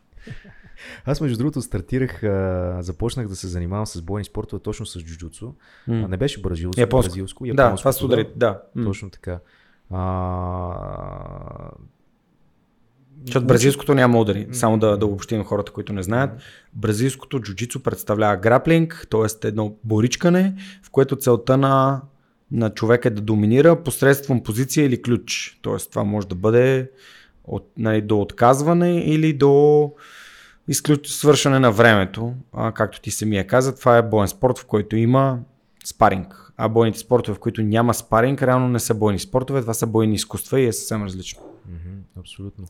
Аз 1.05 1.21
между 1.21 1.37
другото 1.37 1.61
стартирах, 1.61 2.23
а, 2.23 2.77
започнах 2.81 3.27
да 3.27 3.35
се 3.35 3.47
занимавам 3.47 3.85
с 3.85 4.01
бойни 4.01 4.25
спортове 4.25 4.61
точно 4.61 4.85
с 4.85 4.99
джуджуцу. 4.99 5.53
Mm. 5.89 6.05
А 6.05 6.07
не 6.07 6.17
беше 6.17 6.41
бразилско, 6.41 6.81
японско. 6.81 7.09
бразилско. 7.09 7.45
Да, 7.53 7.75
това 7.75 7.91
се 7.91 8.05
удари, 8.05 8.29
да. 8.35 8.61
да. 8.75 8.83
Точно 8.83 9.09
така. 9.09 9.39
А... 9.89 11.71
Защото 13.25 13.45
бразилското 13.45 13.93
няма 13.93 14.19
удари. 14.19 14.47
Само 14.51 14.79
да, 14.79 14.97
да 14.97 15.05
обобщим 15.05 15.43
хората, 15.43 15.71
които 15.71 15.93
не 15.93 16.03
знаят. 16.03 16.31
Бразилското 16.73 17.39
джуджицу 17.39 17.83
представлява 17.83 18.37
граплинг, 18.37 19.07
т.е. 19.11 19.47
едно 19.47 19.75
боричкане, 19.83 20.53
в 20.83 20.89
което 20.89 21.15
целта 21.15 21.57
на, 21.57 22.01
на 22.51 22.69
човека 22.69 23.07
е 23.07 23.11
да 23.11 23.21
доминира 23.21 23.83
посредством 23.83 24.43
позиция 24.43 24.85
или 24.85 25.01
ключ. 25.01 25.59
Т.е. 25.63 25.89
това 25.89 26.03
може 26.03 26.27
да 26.27 26.35
бъде 26.35 26.89
от, 27.43 27.71
нали, 27.77 28.01
до 28.01 28.21
отказване 28.21 28.99
или 28.99 29.33
до 29.33 29.91
изключ... 30.67 31.07
свършване 31.07 31.59
на 31.59 31.71
времето. 31.71 32.33
А, 32.53 32.71
както 32.71 33.01
ти 33.01 33.11
самия 33.11 33.47
каза, 33.47 33.75
това 33.75 33.97
е 33.97 34.09
боен 34.09 34.27
спорт, 34.27 34.59
в 34.59 34.65
който 34.65 34.95
има 34.95 35.39
спаринг. 35.85 36.51
А 36.57 36.69
бойните 36.69 36.99
спортове, 36.99 37.35
в 37.35 37.39
които 37.39 37.61
няма 37.61 37.93
спаринг, 37.93 38.41
реално 38.41 38.67
не 38.69 38.79
са 38.79 38.93
бойни 38.93 39.19
спортове, 39.19 39.61
това 39.61 39.73
са 39.73 39.87
бойни 39.87 40.15
изкуства 40.15 40.59
и 40.59 40.65
е 40.65 40.73
съвсем 40.73 41.03
различно. 41.03 41.41
Mm-hmm, 41.41 42.19
абсолютно. 42.19 42.65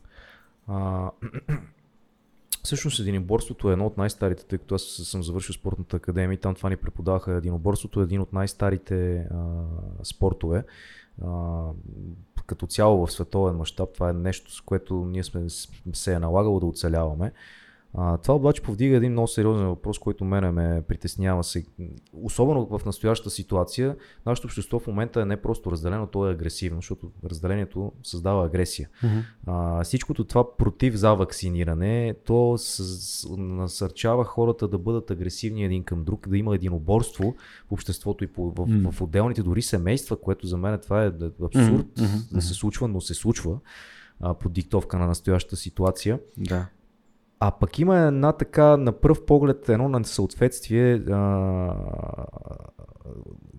А, 0.68 1.12
всъщност 2.64 3.00
единоборството 3.00 3.70
е 3.70 3.74
едно 3.74 3.86
от 3.86 3.98
най-старите, 3.98 4.46
тъй 4.46 4.60
като 4.60 4.76
аз 4.76 4.82
съм 4.84 5.24
завършил 5.24 5.54
спортната 5.54 5.98
академия 5.98 6.36
и 6.36 6.40
там 6.40 6.56
това 6.56 6.70
ни 6.70 6.78
преподаваха. 6.78 7.32
Единоборството 7.32 8.02
е 8.02 8.04
един 8.04 8.22
от 8.22 8.34
най-старите 8.34 9.18
а, 9.18 9.64
спортове. 10.04 10.64
А, 11.26 11.64
като 12.46 12.68
цяло 12.68 13.06
в 13.06 13.12
световен 13.12 13.56
мащаб 13.56 13.94
това 13.94 14.10
е 14.10 14.14
нещо, 14.14 14.56
с 14.56 14.62
което 14.62 14.96
ние 14.96 15.24
сме 15.24 15.50
се 15.94 16.14
е 16.14 16.20
налагало 16.20 16.60
да 16.60 16.66
оцеляваме. 16.66 17.32
А, 17.94 18.18
това 18.18 18.36
обаче 18.36 18.62
повдига 18.62 18.96
един 18.96 19.12
много 19.12 19.28
сериозен 19.28 19.68
въпрос, 19.68 20.00
който 20.00 20.26
мене 20.26 20.52
ме 20.52 20.84
притеснява 20.88 21.44
се. 21.44 21.66
Особено 22.14 22.66
в 22.66 22.86
настоящата 22.86 23.30
ситуация, 23.30 23.96
нашето 24.26 24.48
общество 24.48 24.80
в 24.80 24.88
момента 24.88 25.22
е 25.22 25.26
не 25.26 25.42
просто 25.42 25.72
разделено, 25.72 26.08
то 26.08 26.28
е 26.28 26.32
агресивно, 26.32 26.78
защото 26.78 27.12
разделението 27.26 27.92
създава 28.04 28.46
агресия. 28.46 28.90
Mm-hmm. 29.04 29.22
А, 29.46 29.84
всичкото 29.84 30.24
това 30.24 30.58
против 30.58 30.96
за 30.96 31.14
вакциниране, 31.14 32.16
то 32.26 32.58
с, 32.58 33.28
насърчава 33.38 34.24
хората 34.24 34.68
да 34.68 34.78
бъдат 34.78 35.12
агресивни 35.12 35.64
един 35.64 35.84
към 35.84 36.04
друг, 36.04 36.30
да 36.30 36.38
има 36.38 36.56
един 36.56 36.74
оборство 36.74 37.36
в 37.68 37.72
обществото 37.72 38.24
и 38.24 38.28
по, 38.28 38.52
в, 38.52 38.56
mm-hmm. 38.56 38.92
в 38.92 39.02
отделните 39.02 39.44
дори 39.44 39.62
семейства, 39.62 40.22
което 40.22 40.48
за 40.48 40.58
мен 40.58 40.80
това 40.80 41.04
е 41.04 41.08
абсурд 41.08 41.88
mm-hmm. 41.96 42.34
да 42.34 42.42
се 42.42 42.54
случва, 42.54 42.88
но 42.88 43.02
се 43.02 43.14
случва 43.14 43.60
а, 44.20 44.34
под 44.34 44.54
диктовка 44.54 44.98
на 44.98 45.08
настоящата 45.08 45.56
ситуация. 45.56 46.20
Да. 46.38 46.68
А 47.40 47.52
пък 47.52 47.80
има 47.80 48.00
една 48.00 48.32
така 48.32 48.78
на 48.78 48.92
пръв 48.92 49.26
поглед 49.26 49.70
едно 49.70 49.90
несъответствие, 49.90 50.94
а, 50.94 51.74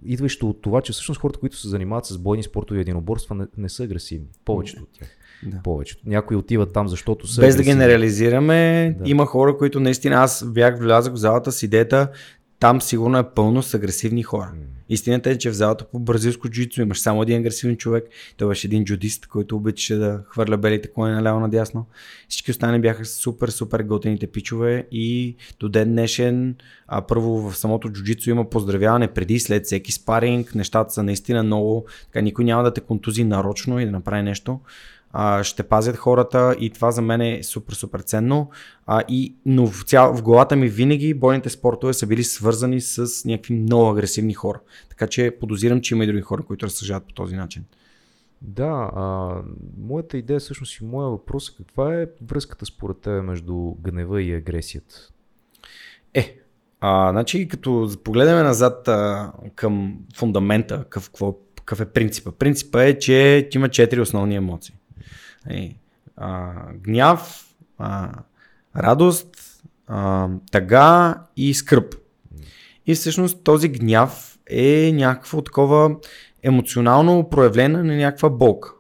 идващо 0.05 0.51
от 0.51 0.63
това, 0.63 0.81
че 0.81 0.93
всъщност 0.93 1.21
хората, 1.21 1.41
които 1.41 1.57
се 1.57 1.69
занимават 1.69 2.05
с 2.05 2.19
бойни 2.19 2.43
спортови 2.43 2.81
единоборства, 2.81 3.35
не, 3.35 3.47
не 3.57 3.69
са 3.69 3.85
агресивни. 3.85 4.27
Повечето 4.45 4.83
от 4.83 4.89
тях. 4.93 5.09
Да. 5.47 5.61
Повечето. 5.65 6.03
Някои 6.07 6.37
отиват 6.37 6.73
там, 6.73 6.89
защото 6.89 7.27
са. 7.27 7.41
Без 7.41 7.55
агресивни. 7.55 7.79
да 7.79 7.85
генерализираме, 7.85 8.97
да. 8.99 9.11
има 9.11 9.27
хора, 9.27 9.57
които 9.59 9.81
наистина 9.81 10.17
аз 10.17 10.45
бях 10.45 10.79
влязък 10.79 11.15
в 11.15 11.17
залата 11.17 11.53
с 11.53 11.63
идеята, 11.63 12.11
там 12.61 12.81
сигурно 12.81 13.19
е 13.19 13.31
пълно 13.35 13.63
с 13.63 13.75
агресивни 13.75 14.23
хора. 14.23 14.53
Mm. 14.55 14.79
Истината 14.89 15.31
е, 15.31 15.39
че 15.39 15.51
в 15.51 15.55
залата 15.55 15.85
по 15.85 15.99
бразилско 15.99 16.49
джуджицу 16.49 16.81
имаш 16.81 17.01
само 17.01 17.23
един 17.23 17.39
агресивен 17.39 17.77
човек. 17.77 18.05
Той 18.37 18.49
беше 18.49 18.67
един 18.67 18.85
джудист, 18.85 19.27
който 19.27 19.57
обичаше 19.57 19.95
да 19.95 20.21
хвърля 20.29 20.57
белите 20.57 20.89
кони 20.89 21.13
наляво 21.13 21.41
надясно. 21.41 21.87
Всички 22.29 22.51
останали 22.51 22.81
бяха 22.81 23.05
супер, 23.05 23.49
супер 23.49 23.83
готените 23.83 24.27
пичове 24.27 24.87
и 24.93 25.37
до 25.61 25.69
ден 25.69 25.93
днешен 25.93 26.57
а, 26.87 27.07
първо 27.07 27.51
в 27.51 27.57
самото 27.57 27.89
джуджицу 27.89 28.31
има 28.31 28.51
поздравяване 28.51 29.09
преди 29.09 29.35
и 29.35 29.41
след 29.41 29.65
всеки 29.65 29.93
спаринг. 29.93 30.55
Нещата 30.55 30.93
са 30.93 31.03
наистина 31.03 31.43
много. 31.43 31.87
Така, 32.05 32.21
никой 32.21 32.45
няма 32.45 32.63
да 32.63 32.75
те 32.75 32.81
контузи 32.81 33.25
нарочно 33.25 33.81
и 33.81 33.85
да 33.85 33.91
направи 33.91 34.23
нещо 34.23 34.61
а, 35.21 35.45
ще 35.45 35.63
пазят 35.63 35.97
хората 35.97 36.57
и 36.61 36.71
това 36.71 36.91
за 36.91 37.03
мен 37.03 37.21
е 37.21 37.43
супер, 37.43 37.75
супер 37.75 38.01
ценно. 38.01 38.51
А, 38.87 39.03
и, 39.09 39.35
но 39.47 39.67
в, 39.67 39.83
цял, 39.83 40.15
в 40.15 40.23
главата 40.23 40.57
ми 40.57 40.69
винаги 40.69 41.15
бойните 41.15 41.51
спортове 41.51 41.93
са 41.93 42.07
били 42.07 42.25
свързани 42.25 42.81
с 42.81 43.25
някакви 43.25 43.55
много 43.55 43.91
агресивни 43.91 44.35
хора. 44.35 44.61
Така 44.89 45.07
че 45.07 45.37
подозирам, 45.41 45.81
че 45.81 45.95
има 45.95 46.05
и 46.05 46.07
други 46.07 46.23
хора, 46.23 46.43
които 46.43 46.67
разсъждават 46.67 47.07
по 47.07 47.13
този 47.13 47.37
начин. 47.37 47.65
Да, 48.43 48.91
а, 48.97 49.35
моята 49.79 50.19
идея 50.19 50.41
всъщност 50.41 50.81
и 50.81 50.85
моя 50.85 51.09
въпрос 51.09 51.49
е 51.49 51.55
каква 51.57 51.95
е 51.95 52.07
връзката 52.27 52.67
според 52.67 52.99
теб 52.99 53.25
между 53.25 53.75
гнева 53.81 54.23
и 54.23 54.35
агресията? 54.35 54.95
Е, 56.15 56.37
а, 56.81 57.11
значи 57.11 57.49
като 57.49 57.91
погледнем 58.05 58.37
назад 58.37 58.89
а, 58.89 59.33
към 59.55 59.99
фундамента, 60.17 60.77
какъв, 60.79 61.11
какъв 61.57 61.81
е 61.81 61.87
принципа. 61.93 62.33
Принципа 62.33 62.83
е, 62.83 62.99
че 62.99 63.49
има 63.55 63.69
четири 63.69 64.01
основни 64.01 64.35
емоции. 64.35 64.78
А, 66.17 66.53
гняв, 66.75 67.47
радост, 68.77 69.37
тъга 70.53 71.15
и 71.37 71.55
скръп. 71.55 71.95
И 72.87 72.95
всъщност 72.95 73.45
този 73.45 73.69
гняв 73.69 74.39
е 74.51 74.93
някакво 74.95 75.43
такова 75.43 75.97
емоционално 76.43 77.29
проявление 77.31 77.83
на 77.83 77.97
някаква 77.97 78.31
болка. 78.31 78.73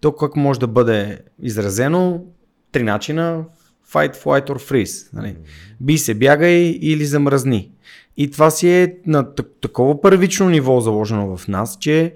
То 0.00 0.12
как 0.12 0.36
може 0.36 0.60
да 0.60 0.66
бъде 0.66 1.18
изразено? 1.42 2.24
Три 2.72 2.82
начина. 2.82 3.44
Fight, 3.92 4.16
flight 4.16 4.48
or 4.50 4.70
freeze. 4.70 5.08
Нали? 5.12 5.36
Би 5.80 5.98
се, 5.98 6.14
бягай 6.14 6.78
или 6.80 7.04
замръзни. 7.04 7.72
И 8.16 8.30
това 8.30 8.50
си 8.50 8.70
е 8.70 8.96
на 9.06 9.34
такова 9.34 10.00
първично 10.00 10.48
ниво 10.48 10.80
заложено 10.80 11.36
в 11.36 11.48
нас, 11.48 11.78
че 11.80 12.14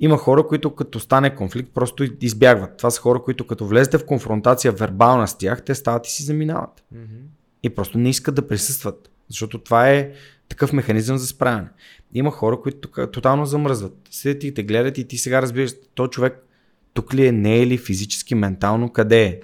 има 0.00 0.16
хора, 0.16 0.46
които 0.46 0.74
като 0.74 1.00
стане 1.00 1.34
конфликт, 1.34 1.70
просто 1.74 2.06
избягват. 2.20 2.76
Това 2.76 2.90
са 2.90 3.00
хора, 3.00 3.22
които 3.22 3.46
като 3.46 3.66
влезете 3.66 3.98
в 3.98 4.06
конфронтация 4.06 4.72
вербална 4.72 5.28
с 5.28 5.38
тях, 5.38 5.64
те 5.64 5.74
стават 5.74 6.06
и 6.06 6.10
си 6.10 6.22
заминават. 6.22 6.84
Mm-hmm. 6.94 7.22
И 7.62 7.70
просто 7.70 7.98
не 7.98 8.08
искат 8.08 8.34
да 8.34 8.48
присъстват. 8.48 9.10
Защото 9.28 9.58
това 9.58 9.90
е 9.90 10.12
такъв 10.48 10.72
механизъм 10.72 11.18
за 11.18 11.26
справяне. 11.26 11.68
Има 12.14 12.30
хора, 12.30 12.60
които 12.60 12.78
тук, 12.78 13.12
тотално 13.12 13.46
замръзват. 13.46 13.96
Седят 14.10 14.44
и 14.44 14.54
те 14.54 14.62
гледат 14.62 14.98
и 14.98 15.08
ти 15.08 15.18
сега 15.18 15.42
разбираш, 15.42 15.70
то 15.94 16.08
човек 16.08 16.46
тук 16.94 17.14
ли 17.14 17.26
е, 17.26 17.32
не 17.32 17.62
е 17.62 17.66
ли 17.66 17.78
физически, 17.78 18.34
ментално, 18.34 18.92
къде 18.92 19.22
е? 19.22 19.40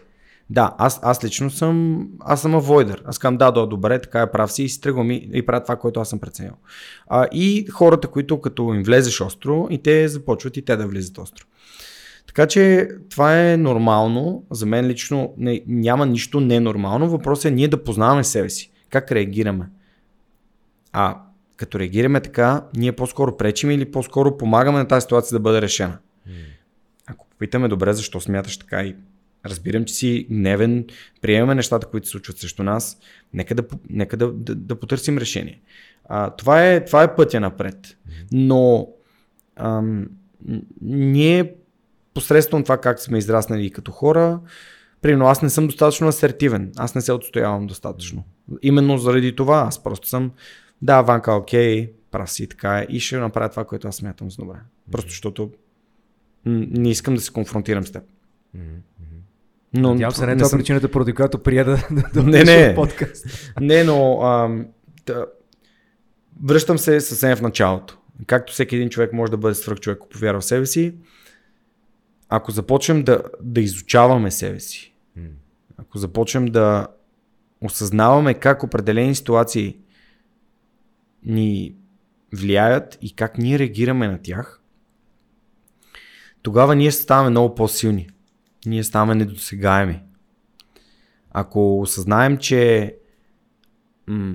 Да, 0.50 0.74
аз, 0.78 1.00
аз 1.02 1.24
лично 1.24 1.50
съм, 1.50 2.06
аз 2.20 2.42
съм 2.42 2.54
авойдер. 2.54 3.02
Аз 3.06 3.18
казвам, 3.18 3.36
да, 3.36 3.50
да, 3.50 3.66
добре, 3.66 4.00
така 4.00 4.20
е 4.20 4.30
прав 4.30 4.52
си 4.52 4.62
и 4.62 4.68
си 4.68 4.80
тръгвам 4.80 5.10
и, 5.10 5.30
и 5.32 5.46
правя 5.46 5.62
това, 5.62 5.76
което 5.76 6.00
аз 6.00 6.08
съм 6.08 6.18
преценил. 6.18 6.52
А, 7.06 7.28
и 7.32 7.66
хората, 7.66 8.08
които 8.08 8.40
като 8.40 8.74
им 8.74 8.82
влезеш 8.82 9.20
остро 9.20 9.66
и 9.70 9.82
те 9.82 10.08
започват 10.08 10.56
и 10.56 10.64
те 10.64 10.76
да 10.76 10.86
влизат 10.86 11.18
остро. 11.18 11.46
Така 12.26 12.46
че 12.46 12.88
това 13.10 13.40
е 13.42 13.56
нормално. 13.56 14.44
За 14.50 14.66
мен 14.66 14.86
лично 14.86 15.34
не, 15.38 15.62
няма 15.66 16.06
нищо 16.06 16.40
ненормално. 16.40 17.10
Въпросът 17.10 17.44
е 17.44 17.50
ние 17.50 17.68
да 17.68 17.84
познаваме 17.84 18.24
себе 18.24 18.50
си. 18.50 18.70
Как 18.90 19.12
реагираме. 19.12 19.68
А 20.92 21.20
като 21.56 21.78
реагираме 21.78 22.20
така, 22.20 22.64
ние 22.76 22.92
по-скоро 22.92 23.36
пречим 23.36 23.70
или 23.70 23.90
по-скоро 23.90 24.36
помагаме 24.36 24.78
на 24.78 24.88
тази 24.88 25.02
ситуация 25.04 25.36
да 25.36 25.40
бъде 25.40 25.62
решена. 25.62 25.98
Ако 27.06 27.26
попитаме 27.26 27.68
добре 27.68 27.92
защо 27.92 28.20
смяташ 28.20 28.58
така 28.58 28.82
и 28.82 28.96
Разбирам, 29.48 29.84
че 29.84 29.94
си 29.94 30.26
гневен, 30.30 30.84
приемаме 31.20 31.54
нещата, 31.54 31.86
които 31.86 32.06
се 32.06 32.10
случват 32.10 32.38
срещу 32.38 32.62
нас, 32.62 32.98
нека 33.34 33.54
да, 33.54 33.62
нека 33.90 34.16
да, 34.16 34.32
да, 34.32 34.54
да 34.54 34.80
потърсим 34.80 35.18
решение. 35.18 35.60
А, 36.04 36.30
това, 36.30 36.66
е, 36.66 36.84
това 36.84 37.02
е 37.02 37.16
пътя 37.16 37.40
напред. 37.40 37.96
Но 38.32 38.88
ам, 39.56 40.08
ние 40.80 41.54
посредством 42.14 42.62
това 42.62 42.78
как 42.78 43.00
сме 43.00 43.18
израснали 43.18 43.70
като 43.70 43.92
хора, 43.92 44.40
примерно 45.02 45.26
аз 45.26 45.42
не 45.42 45.50
съм 45.50 45.66
достатъчно 45.66 46.08
асертивен, 46.08 46.72
аз 46.76 46.94
не 46.94 47.00
се 47.00 47.12
отстоявам 47.12 47.66
достатъчно. 47.66 48.24
Именно 48.62 48.98
заради 48.98 49.36
това 49.36 49.64
аз 49.68 49.82
просто 49.82 50.08
съм, 50.08 50.32
да, 50.82 51.02
Ванка, 51.02 51.32
окей, 51.32 51.92
прав 52.10 52.30
си 52.30 52.48
така 52.48 52.78
е 52.78 52.86
и 52.88 53.00
ще 53.00 53.18
направя 53.18 53.48
това, 53.48 53.64
което 53.64 53.88
аз 53.88 53.96
смятам 53.96 54.30
за 54.30 54.36
добре. 54.36 54.58
Просто 54.92 55.10
защото 55.10 55.50
не 56.44 56.90
искам 56.90 57.14
да 57.14 57.20
се 57.20 57.32
конфронтирам 57.32 57.84
с 57.84 57.92
теб. 57.92 58.02
Но, 59.76 59.90
Надявам 59.92 60.14
се, 60.14 60.26
не 60.26 60.32
е 60.32 60.36
това 60.36 60.48
съм... 60.48 60.58
причината, 60.58 60.90
поради 60.90 61.12
която 61.12 61.38
прия 61.38 61.64
да, 61.64 61.78
да 62.14 62.22
не, 62.22 62.44
не. 62.44 62.74
подкаст. 62.74 63.52
Не, 63.60 63.84
но 63.84 64.22
ам, 64.22 64.66
да, 65.06 65.26
връщам 66.44 66.78
се 66.78 67.00
съвсем 67.00 67.36
в 67.36 67.42
началото. 67.42 67.98
Както 68.26 68.52
всеки 68.52 68.76
един 68.76 68.90
човек 68.90 69.12
може 69.12 69.30
да 69.30 69.36
бъде 69.36 69.54
свръх 69.54 69.80
човек, 69.80 69.98
ако 69.98 70.08
повярва 70.08 70.40
в 70.40 70.44
себе 70.44 70.66
си, 70.66 70.94
ако 72.28 72.50
започнем 72.50 73.02
да, 73.02 73.22
да 73.42 73.60
изучаваме 73.60 74.30
себе 74.30 74.60
си, 74.60 74.94
ако 75.76 75.98
започнем 75.98 76.46
да 76.46 76.86
осъзнаваме 77.60 78.34
как 78.34 78.62
определени 78.62 79.14
ситуации 79.14 79.76
ни 81.22 81.74
влияят 82.32 82.98
и 83.02 83.14
как 83.14 83.38
ние 83.38 83.58
реагираме 83.58 84.08
на 84.08 84.22
тях, 84.22 84.60
тогава 86.42 86.74
ние 86.74 86.92
ставаме 86.92 87.30
много 87.30 87.54
по-силни. 87.54 88.08
Ние 88.66 88.84
ставаме 88.84 89.14
недосегаеми. 89.14 90.02
Ако 91.32 91.80
осъзнаем, 91.80 92.36
че 92.36 92.94
м- 94.06 94.34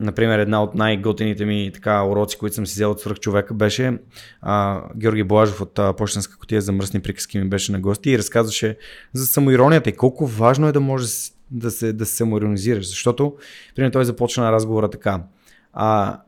например, 0.00 0.38
една 0.38 0.62
от 0.62 0.74
най-готените 0.74 1.44
ми 1.44 1.70
така, 1.74 2.04
уроци, 2.04 2.38
които 2.38 2.54
съм 2.54 2.66
си 2.66 2.72
взел 2.72 2.90
от 2.90 3.00
свръх 3.00 3.18
човека 3.18 3.54
беше 3.54 3.98
а, 4.40 4.82
Георги 4.96 5.22
Блажов 5.22 5.60
от 5.60 5.78
а, 5.78 5.92
Почтенска 5.92 6.38
котия 6.38 6.62
за 6.62 6.72
мръсни 6.72 7.00
приказки 7.00 7.38
ми 7.38 7.48
беше 7.48 7.72
на 7.72 7.80
гости 7.80 8.10
и 8.10 8.18
разказваше 8.18 8.76
за 9.12 9.26
самоиронията 9.26 9.90
и 9.90 9.96
колко 9.96 10.26
важно 10.26 10.68
е 10.68 10.72
да 10.72 10.80
може 10.80 11.06
да 11.50 11.70
се, 11.70 11.92
да 11.92 12.06
се 12.06 12.16
самоиронизираш. 12.16 12.88
Защото, 12.88 13.36
примерно, 13.76 13.92
той 13.92 14.04
започна 14.04 14.52
разговора 14.52 14.90
така. 14.90 15.22
А, 15.72 16.20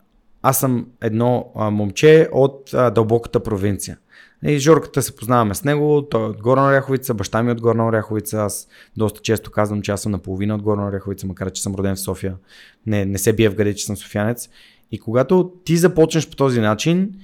аз 0.43 0.61
съм 0.61 0.87
едно 1.03 1.53
а, 1.57 1.71
момче 1.71 2.29
от 2.33 2.75
а, 2.75 2.91
дълбоката 2.91 3.43
провинция. 3.43 3.99
И 4.47 4.59
Жорката 4.59 5.03
се 5.03 5.17
познаваме 5.17 5.55
с 5.55 5.65
него, 5.65 6.09
той 6.11 6.23
е 6.23 6.29
от 6.29 6.43
Горна 6.43 6.69
Оряховица, 6.69 7.15
баща 7.15 7.43
ми 7.43 7.49
е 7.49 7.53
от 7.53 7.61
Горна 7.61 7.87
Оряховица, 7.87 8.39
аз 8.39 8.69
доста 8.97 9.21
често 9.21 9.51
казвам, 9.51 9.83
че 9.83 9.91
аз 9.93 10.03
съм 10.03 10.13
наполовина 10.13 10.55
от 10.55 10.63
Горна 10.63 10.87
Оряховица, 10.87 11.27
макар 11.27 11.53
че 11.53 11.63
съм 11.63 11.75
роден 11.75 11.95
в 11.95 12.01
София. 12.01 12.37
Не, 12.87 13.05
не 13.05 13.19
се 13.19 13.33
бие 13.33 13.49
в 13.49 13.55
гъде, 13.55 13.75
че 13.75 13.87
съм 13.87 13.97
софиянец. 13.97 14.49
И 14.93 14.99
когато 14.99 15.53
ти 15.65 15.77
започнеш 15.77 16.31
по 16.31 16.37
този 16.37 16.61
начин 16.61 17.15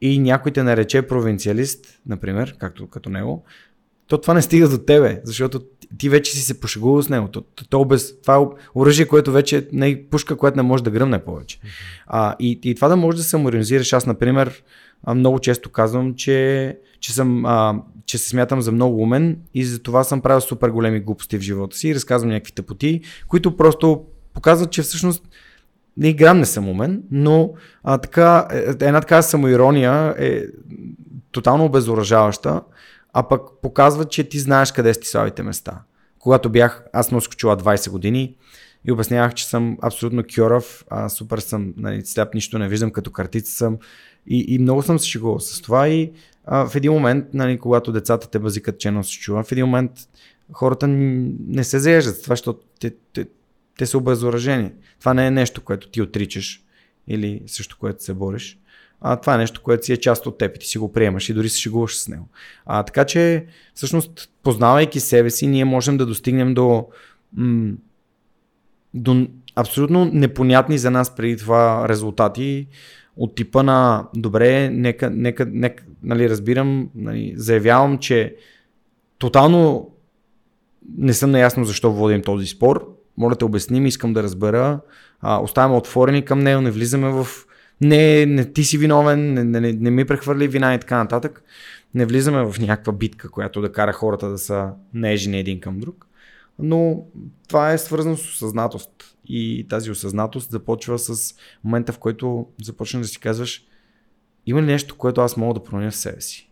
и 0.00 0.18
някой 0.18 0.52
те 0.52 0.62
нарече 0.62 1.02
провинциалист, 1.02 2.00
например, 2.06 2.56
както 2.58 2.86
като 2.86 3.10
него, 3.10 3.44
то 4.06 4.18
това 4.18 4.34
не 4.34 4.42
стига 4.42 4.68
до 4.68 4.78
тебе, 4.78 5.20
защото 5.24 5.60
ти 5.98 6.08
вече 6.08 6.32
си 6.32 6.42
се 6.42 6.60
пошегувал 6.60 7.02
с 7.02 7.08
него. 7.08 7.28
То, 7.28 7.40
то, 7.40 7.68
то 7.68 7.84
без, 7.84 8.20
това 8.20 8.36
е 8.36 8.46
оръжие, 8.74 9.06
което 9.06 9.32
вече 9.32 9.68
не 9.72 9.88
е 9.88 10.04
пушка, 10.04 10.36
която 10.36 10.56
не 10.56 10.62
може 10.62 10.82
да 10.82 10.90
гръмне 10.90 11.24
повече. 11.24 11.58
А, 12.06 12.36
и, 12.40 12.60
и 12.64 12.74
това 12.74 12.88
да 12.88 12.96
можеш 12.96 13.16
да 13.16 13.22
се 13.24 13.30
самоорганизираш. 13.30 13.92
Аз, 13.92 14.06
например, 14.06 14.62
много 15.14 15.38
често 15.38 15.70
казвам, 15.70 16.14
че, 16.14 16.78
че, 17.00 17.12
съм, 17.12 17.46
а, 17.46 17.82
че 18.06 18.18
се 18.18 18.28
смятам 18.28 18.62
за 18.62 18.72
много 18.72 19.02
умен 19.02 19.38
и 19.54 19.64
за 19.64 19.82
това 19.82 20.04
съм 20.04 20.20
правил 20.20 20.40
супер 20.40 20.68
големи 20.68 21.00
глупости 21.00 21.38
в 21.38 21.42
живота 21.42 21.76
си 21.76 21.88
и 21.88 21.94
разказвам 21.94 22.30
някакви 22.30 22.52
тъпоти, 22.52 23.00
които 23.28 23.56
просто 23.56 24.04
показват, 24.34 24.70
че 24.70 24.82
всъщност 24.82 25.24
не 25.96 26.12
грам 26.12 26.38
не 26.38 26.46
съм 26.46 26.68
умен, 26.68 27.02
но 27.10 27.50
а, 27.84 27.98
така, 27.98 28.48
е, 28.52 28.58
една 28.58 29.00
така 29.00 29.22
самоирония 29.22 30.14
е 30.18 30.42
тотално 31.32 31.64
обезоръжаваща, 31.64 32.60
а 33.18 33.28
пък 33.28 33.42
показва, 33.62 34.04
че 34.04 34.28
ти 34.28 34.38
знаеш 34.38 34.72
къде 34.72 34.94
са 34.94 35.00
ти 35.00 35.08
слабите 35.08 35.42
места. 35.42 35.82
Когато 36.18 36.50
бях, 36.50 36.84
аз 36.92 37.10
носих 37.10 37.36
чула 37.36 37.56
20 37.56 37.90
години 37.90 38.36
и 38.84 38.92
обяснявах, 38.92 39.34
че 39.34 39.48
съм 39.48 39.78
абсолютно 39.82 40.22
кьорав, 40.34 40.84
а, 40.90 41.08
супер 41.08 41.38
съм, 41.38 41.74
нали, 41.76 42.06
сляп, 42.06 42.34
нищо 42.34 42.58
не 42.58 42.68
виждам, 42.68 42.90
като 42.90 43.10
картица 43.10 43.52
съм 43.52 43.78
и, 44.26 44.44
и 44.48 44.58
много 44.58 44.82
съм 44.82 44.98
се 44.98 45.08
шегувал 45.08 45.40
с 45.40 45.62
това 45.62 45.88
и 45.88 46.12
а, 46.44 46.66
в 46.66 46.76
един 46.76 46.92
момент, 46.92 47.24
нали, 47.34 47.58
когато 47.58 47.92
децата 47.92 48.30
те 48.30 48.38
базикат, 48.38 48.78
че 48.78 48.90
носи 48.90 49.18
чува, 49.18 49.42
в 49.42 49.52
един 49.52 49.64
момент 49.64 49.92
хората 50.52 50.86
не 50.88 51.64
се 51.64 51.78
заеждат 51.78 52.16
с 52.16 52.22
това, 52.22 52.32
защото 52.32 52.60
те, 52.80 52.94
те, 53.12 53.26
те 53.78 53.86
са 53.86 53.98
обезоръжени. 53.98 54.72
Това 55.00 55.14
не 55.14 55.26
е 55.26 55.30
нещо, 55.30 55.64
което 55.64 55.88
ти 55.88 56.02
отричаш 56.02 56.62
или 57.08 57.42
също 57.46 57.76
което 57.80 58.04
се 58.04 58.14
бориш. 58.14 58.58
А, 59.08 59.16
това 59.16 59.34
е 59.34 59.38
нещо, 59.38 59.62
което 59.62 59.86
си 59.86 59.92
е 59.92 59.96
част 59.96 60.26
от 60.26 60.38
теб 60.38 60.56
и 60.56 60.58
ти 60.58 60.66
си 60.66 60.78
го 60.78 60.92
приемаш 60.92 61.28
и 61.28 61.34
дори 61.34 61.48
се 61.48 61.58
шегуваш 61.58 61.96
с 61.96 62.08
него. 62.08 62.28
А, 62.66 62.82
така 62.82 63.04
че, 63.04 63.46
всъщност, 63.74 64.30
познавайки 64.42 65.00
себе 65.00 65.30
си, 65.30 65.46
ние 65.46 65.64
можем 65.64 65.96
да 65.96 66.06
достигнем 66.06 66.54
до, 66.54 66.86
м- 67.36 67.72
до 68.94 69.26
абсолютно 69.56 70.04
непонятни 70.04 70.78
за 70.78 70.90
нас 70.90 71.16
преди 71.16 71.36
това 71.36 71.88
резултати 71.88 72.66
от 73.16 73.34
типа 73.34 73.62
на 73.62 74.08
добре, 74.16 74.70
нека, 74.70 75.10
нека, 75.10 75.46
нека 75.46 75.84
нали, 76.02 76.30
разбирам, 76.30 76.90
нали, 76.94 77.34
заявявам, 77.36 77.98
че 77.98 78.36
тотално 79.18 79.90
не 80.98 81.12
съм 81.12 81.30
наясно 81.30 81.64
защо 81.64 81.92
водим 81.92 82.22
този 82.22 82.46
спор. 82.46 82.96
Моля 83.16 83.30
да 83.30 83.36
те 83.36 83.44
обясним, 83.44 83.86
искам 83.86 84.12
да 84.12 84.22
разбера. 84.22 84.80
А, 85.20 85.40
оставаме 85.40 85.76
отворени 85.76 86.24
към 86.24 86.38
него, 86.38 86.60
не 86.60 86.70
влизаме 86.70 87.08
в 87.08 87.45
не, 87.80 88.26
не 88.26 88.52
ти 88.52 88.64
си 88.64 88.78
виновен, 88.78 89.34
не, 89.34 89.44
не, 89.44 89.72
не 89.72 89.90
ми 89.90 90.04
прехвърли 90.04 90.48
вина 90.48 90.74
и 90.74 90.80
така 90.80 90.96
нататък. 90.96 91.42
Не 91.94 92.06
влизаме 92.06 92.52
в 92.52 92.58
някаква 92.60 92.92
битка, 92.92 93.30
която 93.30 93.60
да 93.60 93.72
кара 93.72 93.92
хората 93.92 94.28
да 94.28 94.38
са 94.38 94.70
нежени 94.94 95.38
един 95.38 95.60
към 95.60 95.80
друг. 95.80 96.06
Но 96.58 97.04
това 97.48 97.72
е 97.72 97.78
свързано 97.78 98.16
с 98.16 98.28
осъзнатост. 98.28 98.90
И 99.28 99.66
тази 99.68 99.90
осъзнатост 99.90 100.50
започва 100.50 100.98
с 100.98 101.34
момента, 101.64 101.92
в 101.92 101.98
който 101.98 102.46
започнеш 102.62 103.02
да 103.02 103.08
си 103.08 103.20
казваш 103.20 103.66
има 104.46 104.62
ли 104.62 104.66
нещо, 104.66 104.96
което 104.96 105.20
аз 105.20 105.36
мога 105.36 105.54
да 105.54 105.64
променя 105.64 105.90
в 105.90 105.96
себе 105.96 106.20
си? 106.20 106.50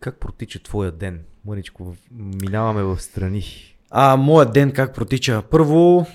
Как 0.00 0.16
протича 0.16 0.62
твоя 0.62 0.92
ден? 0.92 1.20
Мъничко, 1.44 1.96
минаваме 2.12 2.82
в 2.82 3.00
страни. 3.00 3.44
А, 3.90 4.16
моят 4.16 4.52
ден 4.52 4.72
как 4.72 4.94
протича? 4.94 5.42
Първо, 5.50 6.06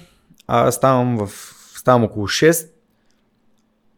а, 0.48 0.72
ставам, 0.72 1.18
в, 1.18 1.30
ставам 1.80 2.04
около 2.04 2.28
6, 2.28 2.70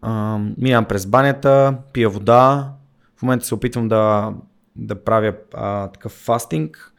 а, 0.01 0.39
минавам 0.57 0.85
през 0.85 1.05
банята, 1.05 1.77
пия 1.93 2.09
вода, 2.09 2.73
в 3.17 3.21
момента 3.21 3.45
се 3.45 3.55
опитвам 3.55 3.87
да, 3.87 4.33
да 4.75 5.03
правя 5.03 5.33
а, 5.53 5.87
такъв 5.87 6.11
фастинг, 6.11 6.93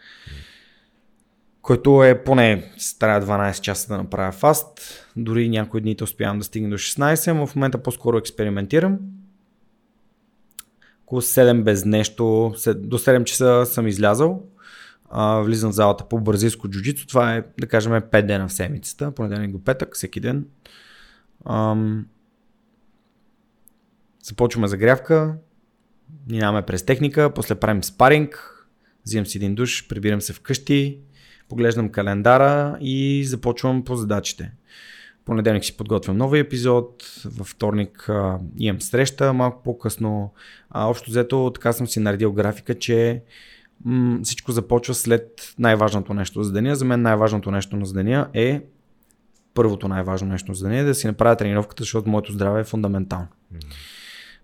който 1.63 2.05
е 2.05 2.25
поне 2.25 2.73
трябва 2.99 3.27
12 3.27 3.61
часа 3.61 3.89
да 3.89 3.99
направя 3.99 4.33
фаст. 4.33 4.81
Дори 5.17 5.49
някои 5.49 5.81
дни 5.81 5.97
успявам 6.03 6.39
да 6.39 6.45
стигна 6.45 6.71
до 6.71 6.79
16, 6.79 7.33
но 7.33 7.47
в 7.47 7.57
момента 7.57 7.83
по-скоро 7.83 8.19
експериментирам. 8.19 8.99
Около 11.03 11.21
7 11.21 11.63
без 11.63 11.85
нещо, 11.85 12.25
до 12.77 12.99
7 12.99 13.25
часа 13.25 13.67
съм 13.67 13.87
излязал. 13.87 14.43
Влизам 15.45 15.71
в 15.71 15.75
залата 15.75 16.09
по 16.09 16.21
бразилско 16.21 16.69
джуджицу. 16.69 17.07
Това 17.07 17.35
е, 17.35 17.45
да 17.61 17.67
кажем, 17.67 17.93
5 17.93 18.27
дена 18.27 18.49
в 18.49 18.53
седмицата, 18.53 19.11
понеделник 19.11 19.53
до 19.53 19.65
петък, 19.65 19.95
всеки 19.95 20.21
ден. 20.21 20.47
Ам... 21.47 22.07
Започваме 24.23 24.69
загрявка, 24.69 25.35
минаваме 26.31 26.63
през 26.63 26.83
техника, 26.83 27.33
после 27.35 27.55
правим 27.55 27.83
спаринг, 27.83 28.53
взимам 29.05 29.27
си 29.27 29.39
един 29.39 29.55
душ, 29.55 29.89
прибирам 29.89 30.21
се 30.21 30.33
вкъщи, 30.33 30.99
поглеждам 31.49 31.89
календара 31.89 32.79
и 32.81 33.25
започвам 33.25 33.85
по 33.85 33.97
задачите. 33.97 34.53
Понеделник 35.25 35.65
си 35.65 35.77
подготвям 35.77 36.17
нови 36.17 36.39
епизод, 36.39 37.23
във 37.25 37.47
вторник 37.47 38.09
а, 38.09 38.39
имам 38.59 38.81
среща 38.81 39.33
малко 39.33 39.63
по-късно. 39.63 40.33
А, 40.71 40.87
общо 40.87 41.11
взето 41.11 41.51
така 41.55 41.73
съм 41.73 41.87
си 41.87 42.01
наредил 42.01 42.33
графика, 42.33 42.79
че 42.79 43.23
м- 43.85 44.21
всичко 44.23 44.53
започва 44.53 44.95
след 44.95 45.55
най-важното 45.59 46.15
нещо 46.15 46.43
за 46.43 46.53
деня. 46.53 46.77
За 46.77 46.85
мен 46.85 47.03
най-важното 47.03 47.51
нещо 47.51 47.77
на 47.77 47.93
деня 47.93 48.29
е 48.35 48.63
първото 49.55 49.89
най-важно 49.89 50.29
нещо 50.29 50.55
за 50.55 50.69
деня 50.69 50.81
е 50.81 50.85
да 50.85 50.95
си 50.95 51.07
направя 51.07 51.37
тренировката, 51.37 51.83
защото 51.83 52.11
моето 52.11 52.33
здраве 52.33 52.61
е 52.61 52.65
фундаментално. 52.65 53.27
Mm-hmm. 53.55 53.75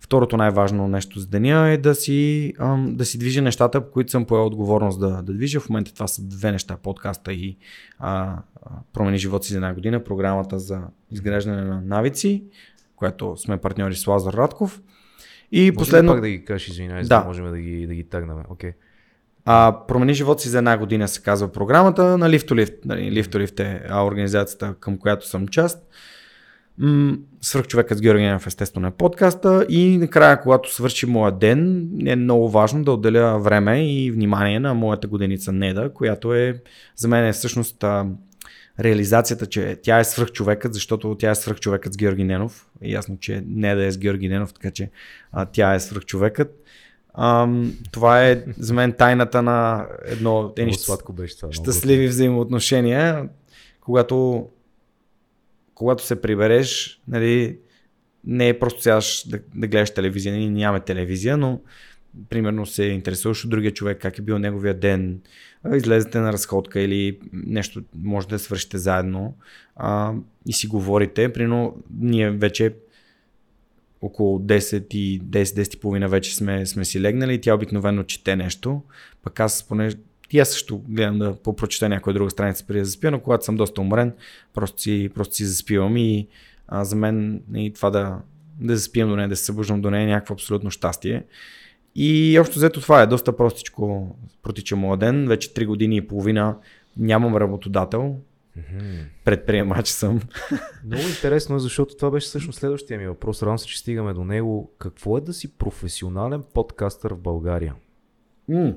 Второто 0.01 0.37
най-важно 0.37 0.89
нещо 0.89 1.21
за 1.21 1.27
деня 1.27 1.69
е 1.69 1.77
да 1.77 1.95
си, 1.95 2.53
ам, 2.59 2.97
да 2.97 3.05
си 3.05 3.19
движа 3.19 3.43
нещата, 3.43 3.81
по 3.81 3.91
които 3.91 4.11
съм 4.11 4.25
поел 4.25 4.47
отговорност 4.47 5.01
да, 5.01 5.23
да 5.23 5.33
движа. 5.33 5.61
В 5.61 5.69
момента 5.69 5.95
това 5.95 6.07
са 6.07 6.23
две 6.23 6.53
неща, 6.53 6.77
подкаста 6.77 7.33
и 7.33 7.57
а, 7.99 8.37
промени 8.93 9.19
живота 9.19 9.47
си 9.47 9.53
за 9.53 9.59
една 9.59 9.75
година, 9.75 10.05
програмата 10.05 10.59
за 10.59 10.81
изграждане 11.11 11.65
на 11.65 11.81
навици, 11.81 12.45
която 12.97 13.37
сме 13.37 13.57
партньори 13.57 13.95
с 13.95 14.07
Лазар 14.07 14.33
Радков. 14.33 14.83
И 15.53 15.63
Може 15.63 15.73
последно... 15.73 16.13
пак 16.13 16.21
да 16.21 16.29
ги 16.29 16.45
кажеш, 16.45 16.69
извинявай, 16.69 17.03
да. 17.03 17.09
да 17.21 17.25
можем 17.25 17.51
да 17.51 17.59
ги, 17.59 17.87
да 17.87 17.95
ги 17.95 18.05
тъгнем. 18.05 18.37
Okay. 18.37 18.73
А, 19.51 19.87
промени 19.89 20.15
живота 20.15 20.43
си 20.43 20.49
за 20.49 20.59
една 20.59 20.79
година 20.79 21.09
се 21.09 21.23
казва 21.23 21.53
програмата 21.53 22.19
на 22.19 22.31
to 22.31 22.69
Lift 23.13 23.61
е 23.61 23.93
организацията, 23.95 24.75
към 24.81 24.99
която 24.99 25.29
съм 25.29 25.49
част. 25.49 25.79
Свърхчовекът 27.41 27.99
с 27.99 28.01
Георгиев 28.01 28.47
естествено 28.47 28.87
е 28.87 28.91
подкаста 28.91 29.67
и 29.69 29.99
накрая, 29.99 30.41
когато 30.41 30.75
свърши 30.75 31.07
моя 31.07 31.33
ден, 31.33 31.91
е 32.07 32.17
много 32.17 32.51
важно 32.51 32.85
да 32.85 32.93
отделя 32.93 33.39
време 33.39 33.93
и 33.93 34.11
внимание 34.11 34.61
на 34.61 34.75
моята 34.75 35.09
годеница 35.09 35.53
Неда, 35.53 35.93
която 35.95 36.35
е 36.35 36.63
за 36.97 37.09
мен 37.09 37.27
е 37.27 37.33
всъщност 37.33 37.85
а, 37.85 38.07
реализацията, 38.81 39.47
че 39.47 39.77
тя 39.83 39.99
е 39.99 40.05
свръхчовекът, 40.05 40.75
защото 40.75 41.17
тя 41.19 41.31
е 41.31 41.35
свръхчовекът 41.35 41.93
с 41.93 41.97
Георги 41.97 42.25
Ненов. 42.25 42.67
Е 42.83 42.91
ясно, 42.91 43.19
че 43.21 43.45
Неда 43.47 43.85
е 43.85 43.91
с 43.91 43.99
Георги 43.99 44.29
Ненов, 44.29 44.53
така 44.53 44.71
че 44.71 44.91
а, 45.33 45.45
тя 45.45 45.75
е 45.75 45.81
свръхчовекът. 45.81 46.65
Ам, 47.21 47.73
това 47.93 48.25
е 48.25 48.45
за 48.59 48.75
мен 48.75 48.93
тайната 48.93 49.43
на 49.43 49.87
едно 50.05 50.53
едни 50.57 50.73
щастливи 51.51 52.09
взаимоотношения, 52.09 53.29
когато 53.81 54.49
когато 55.75 56.07
се 56.07 56.21
прибереш, 56.21 57.01
нали, 57.09 57.59
не 58.25 58.49
е 58.49 58.59
просто 58.59 58.83
сега 58.83 59.01
да, 59.27 59.41
да 59.55 59.67
гледаш 59.67 59.91
телевизия, 59.91 60.35
ние 60.35 60.51
нямаме 60.51 60.85
телевизия, 60.85 61.37
но 61.37 61.61
примерно 62.29 62.67
се 62.67 62.85
интересуваш 62.85 63.45
от 63.45 63.51
другия 63.51 63.73
човек, 63.73 63.99
как 64.03 64.19
е 64.19 64.23
бил 64.23 64.39
неговия 64.39 64.75
ден, 64.75 65.21
излезете 65.75 66.19
на 66.19 66.33
разходка 66.33 66.81
или 66.81 67.19
нещо 67.33 67.83
може 67.95 68.29
да 68.29 68.39
свършите 68.39 68.79
заедно 68.79 69.37
а, 69.77 70.13
и 70.47 70.53
си 70.53 70.67
говорите. 70.67 71.33
Примерно 71.33 71.83
ние 72.01 72.31
вече 72.31 72.75
около 74.03 74.39
10 74.39 74.95
и 74.95 75.23
10-10 75.23 75.77
и 75.77 75.81
половина 75.81 76.09
вече 76.09 76.37
сме, 76.37 76.67
сме 76.67 76.85
си 76.85 77.01
легнали 77.01 77.35
и 77.35 77.41
тя 77.41 77.55
обикновено 77.55 78.03
чете 78.03 78.37
нещо. 78.37 78.83
Пък 79.23 79.41
аз 79.41 79.63
поне 79.63 79.91
и 80.31 80.39
аз 80.39 80.51
също 80.51 80.79
гледам 80.89 81.19
да 81.19 81.35
попрочета 81.35 81.89
някоя 81.89 82.15
друга 82.15 82.31
страница 82.31 82.65
преди 82.67 82.79
да 82.79 82.85
заспя, 82.85 83.11
но 83.11 83.21
когато 83.21 83.45
съм 83.45 83.57
доста 83.57 83.81
уморен, 83.81 84.13
просто 84.55 84.83
си, 84.83 85.11
просто 85.15 85.35
си 85.35 85.45
заспивам 85.45 85.97
и 85.97 86.29
а, 86.69 86.85
за 86.85 86.97
мен 86.97 87.43
и 87.55 87.73
това 87.73 87.91
да, 87.91 88.19
да 88.61 88.77
заспивам 88.77 89.11
до 89.11 89.17
нея, 89.17 89.29
да 89.29 89.37
се 89.37 89.45
събуждам 89.45 89.81
до 89.81 89.91
нея 89.91 90.03
е 90.03 90.07
някакво 90.07 90.35
абсолютно 90.35 90.71
щастие. 90.71 91.25
И 91.95 92.39
общо 92.41 92.57
взето 92.57 92.81
това 92.81 93.03
е 93.03 93.07
доста 93.07 93.37
простичко 93.37 94.17
протича 94.43 94.77
моя 94.77 94.97
ден. 94.97 95.29
Вече 95.29 95.55
3 95.55 95.67
години 95.67 95.97
и 95.97 96.07
половина 96.07 96.57
нямам 96.97 97.37
работодател. 97.37 98.17
Mm-hmm. 98.59 99.05
Предприемач 99.25 99.89
съм. 99.89 100.21
Много 100.85 101.03
интересно, 101.03 101.59
защото 101.59 101.97
това 101.97 102.11
беше 102.11 102.27
всъщност 102.27 102.59
следващия 102.59 102.99
ми 102.99 103.07
въпрос. 103.07 103.43
Радвам 103.43 103.59
се, 103.59 103.67
че 103.67 103.79
стигаме 103.79 104.15
до 104.15 104.25
него. 104.25 104.73
Какво 104.79 105.19
е 105.19 105.21
да 105.21 105.33
си 105.33 105.59
професионален 105.59 106.43
подкастър 106.55 107.15
в 107.15 107.19
България? 107.19 107.75
Mm. 108.51 108.75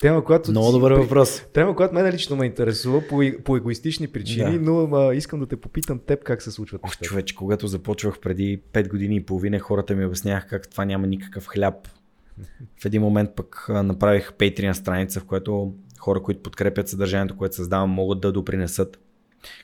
Тема, 0.00 0.24
която 0.24 0.50
Много 0.50 0.72
добър 0.72 0.94
при... 0.94 1.00
въпрос. 1.00 1.42
Тема, 1.52 1.76
която 1.76 1.94
мен 1.94 2.14
лично 2.14 2.36
ме 2.36 2.46
интересува 2.46 3.02
по, 3.08 3.22
по 3.44 3.56
егоистични 3.56 4.08
причини, 4.08 4.58
да. 4.58 4.70
но 4.70 4.96
а, 4.96 5.14
искам 5.14 5.40
да 5.40 5.46
те 5.46 5.56
попитам 5.56 5.98
теб 5.98 6.24
как 6.24 6.42
се 6.42 6.50
случват 6.50 6.82
нещата. 6.82 7.04
човече, 7.04 7.34
когато 7.34 7.66
започвах 7.66 8.18
преди 8.18 8.62
5 8.72 8.88
години 8.88 9.16
и 9.16 9.22
половина, 9.22 9.58
хората 9.58 9.94
ми 9.94 10.04
обясняваха 10.04 10.48
как 10.48 10.70
това 10.70 10.84
няма 10.84 11.06
никакъв 11.06 11.46
хляб. 11.46 11.88
В 12.82 12.84
един 12.84 13.02
момент 13.02 13.30
пък 13.36 13.66
направих 13.68 14.32
Patreon 14.32 14.72
страница, 14.72 15.20
в 15.20 15.24
която 15.24 15.74
хора, 16.06 16.22
които 16.22 16.42
подкрепят 16.42 16.88
съдържанието, 16.88 17.36
което 17.36 17.54
създавам, 17.54 17.90
могат 17.90 18.20
да 18.20 18.32
допринесат. 18.32 18.98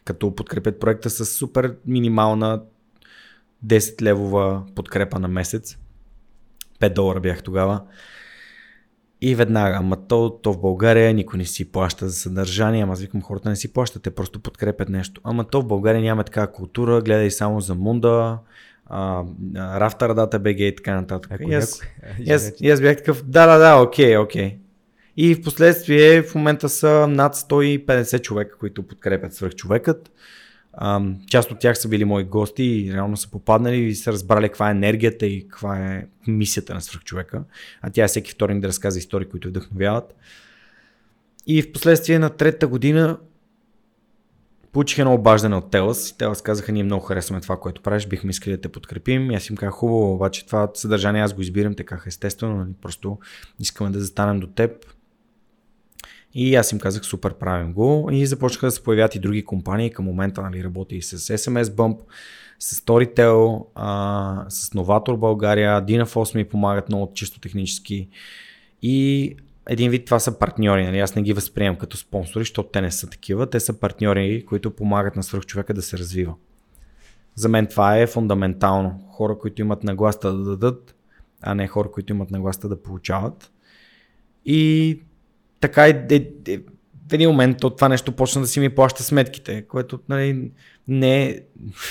Като 0.05 0.35
подкрепят 0.35 0.81
проекта 0.81 1.11
с 1.11 1.27
супер 1.27 1.77
минимална 1.87 2.63
10 3.67 4.03
левова 4.03 4.63
подкрепа 4.75 5.19
на 5.19 5.29
месец. 5.29 5.79
5 6.81 6.95
долара 6.95 7.21
бях 7.21 7.43
тогава. 7.43 7.83
И 9.21 9.35
веднага, 9.35 9.77
ама 9.77 10.07
то, 10.07 10.39
то 10.43 10.53
в 10.53 10.61
България 10.61 11.15
никой 11.15 11.39
не 11.39 11.45
си 11.45 11.73
плаща 11.73 12.09
за 12.09 12.15
съдържание, 12.15 12.83
ама 12.83 12.93
аз 12.93 13.01
викам 13.01 13.23
хората 13.23 13.49
не 13.49 13.57
си 13.57 13.73
плащат, 13.73 14.03
те 14.03 14.11
просто 14.11 14.41
подкрепят 14.41 14.89
нещо. 14.89 15.21
Ама 15.25 15.45
то 15.45 15.63
в 15.63 15.67
България 15.67 16.03
няма 16.03 16.25
такава 16.25 16.53
култура, 16.53 17.03
гледай 17.03 17.31
само 17.31 17.61
за 17.61 17.75
мунда, 17.75 18.39
Рафтар 19.57 20.15
Дата 20.15 20.39
БГ 20.39 20.59
и 20.59 20.77
така 20.77 20.95
нататък. 20.95 21.33
и, 21.49 21.55
аз, 21.55 21.83
и, 22.19 22.33
аз, 22.33 22.53
и 22.61 22.71
аз 22.71 22.81
бях 22.81 22.97
такъв, 22.97 23.23
да, 23.27 23.47
да, 23.47 23.59
да, 23.59 23.83
окей, 23.83 24.17
окей. 24.17 24.62
И 25.17 25.35
в 25.35 25.43
последствие 25.43 26.23
в 26.23 26.35
момента 26.35 26.69
са 26.69 27.07
над 27.09 27.37
150 27.37 28.23
човека, 28.23 28.59
които 28.59 28.83
подкрепят 28.83 29.35
свръхчовекът. 29.35 30.11
част 31.29 31.51
от 31.51 31.59
тях 31.59 31.79
са 31.79 31.89
били 31.89 32.05
мои 32.05 32.25
гости 32.25 32.65
и 32.65 32.93
реално 32.93 33.17
са 33.17 33.31
попаднали 33.31 33.77
и 33.77 33.95
са 33.95 34.13
разбрали 34.13 34.49
каква 34.49 34.69
е 34.69 34.71
енергията 34.71 35.27
и 35.27 35.49
каква 35.49 35.79
е 35.79 36.07
мисията 36.27 36.75
на 36.75 36.81
свръхчовека. 36.81 37.43
А 37.83 37.91
тя 37.91 38.05
е 38.05 38.09
всеки 38.09 38.31
вторник 38.33 38.61
да 38.61 38.69
разказва 38.69 38.99
истории, 38.99 39.29
които 39.29 39.49
вдъхновяват. 39.49 40.15
И 41.47 41.63
в 41.63 41.73
последствие 41.73 42.19
на 42.19 42.31
третата 42.31 42.67
година 42.67 43.19
Получих 44.73 44.99
едно 44.99 45.15
обаждане 45.15 45.57
от 45.57 45.71
Телас 45.71 46.11
и 46.11 46.19
Телас 46.19 46.43
казаха, 46.43 46.73
ние 46.73 46.85
много 46.85 47.05
харесваме 47.05 47.41
това, 47.41 47.61
което 47.61 47.83
правиш, 47.83 48.07
бихме 48.07 48.31
искали 48.31 48.55
да 48.55 48.61
те 48.61 48.69
подкрепим. 48.69 49.31
И 49.31 49.35
аз 49.35 49.49
им 49.49 49.57
казах, 49.57 49.75
хубаво, 49.75 50.15
обаче 50.15 50.47
това 50.47 50.71
съдържание 50.75 51.23
аз 51.23 51.35
го 51.35 51.43
избирам, 51.43 51.75
казаха 51.75 52.09
естествено, 52.09 52.57
нали, 52.57 52.73
просто 52.83 53.19
искаме 53.61 53.91
да 53.91 54.01
застанем 54.01 54.41
до 54.41 54.47
теб. 54.47 54.87
И 56.35 56.55
аз 56.55 56.73
им 56.73 56.79
казах, 56.79 57.05
супер, 57.05 57.35
правим 57.35 57.73
го. 57.73 58.09
И 58.13 58.27
започнаха 58.27 58.67
да 58.67 58.71
се 58.71 58.83
появят 58.83 59.15
и 59.15 59.19
други 59.19 59.45
компании. 59.45 59.91
Към 59.91 60.05
момента 60.05 60.43
нали, 60.43 60.65
работя 60.65 60.95
и 60.95 61.03
с 61.03 61.19
SMS 61.19 61.63
Bump, 61.63 61.97
с 62.59 62.81
Storytel, 62.81 63.67
а, 63.75 64.45
с 64.49 64.71
Novator 64.71 65.17
България, 65.17 65.83
Dynafos 65.87 66.35
ми 66.35 66.45
помагат 66.45 66.89
много 66.89 67.13
чисто 67.15 67.41
технически. 67.41 68.09
И 68.83 69.37
един 69.69 69.91
вид 69.91 70.05
това 70.05 70.19
са 70.19 70.39
партньори, 70.39 70.85
нали? 70.85 70.99
аз 70.99 71.15
не 71.15 71.23
ги 71.23 71.33
възприемам 71.33 71.77
като 71.77 71.97
спонсори, 71.97 72.43
защото 72.43 72.69
те 72.69 72.81
не 72.81 72.91
са 72.91 73.11
такива, 73.11 73.51
те 73.51 73.61
са 73.61 73.81
партньори, 73.81 74.45
които 74.47 74.71
помагат 74.71 75.17
на 75.17 75.23
свръхчовека 75.23 75.75
да 75.75 75.83
се 75.83 75.99
развива. 75.99 76.35
За 77.35 77.49
мен 77.49 77.67
това 77.67 77.99
е 77.99 78.07
фундаментално. 78.07 79.05
Хора, 79.11 79.39
които 79.39 79.61
имат 79.61 79.85
нагласта 79.85 80.33
да 80.33 80.45
дадат, 80.45 80.95
а 81.43 81.55
не 81.55 81.67
хора, 81.67 81.91
които 81.91 82.13
имат 82.13 82.31
нагласта 82.31 82.69
да 82.69 82.83
получават. 82.83 83.53
И 84.45 85.01
така 85.63 85.89
и 85.89 85.91
е, 85.91 86.29
е, 86.49 86.59
в 87.11 87.13
един 87.13 87.31
момент 87.31 87.65
от 87.65 87.77
това 87.77 87.89
нещо 87.89 88.13
почна 88.13 88.41
да 88.41 88.47
си 88.47 88.61
ми 88.61 88.69
плаща 88.69 89.03
сметките, 89.03 89.63
което 89.63 90.01
нали, 90.09 90.51
не, 90.89 91.41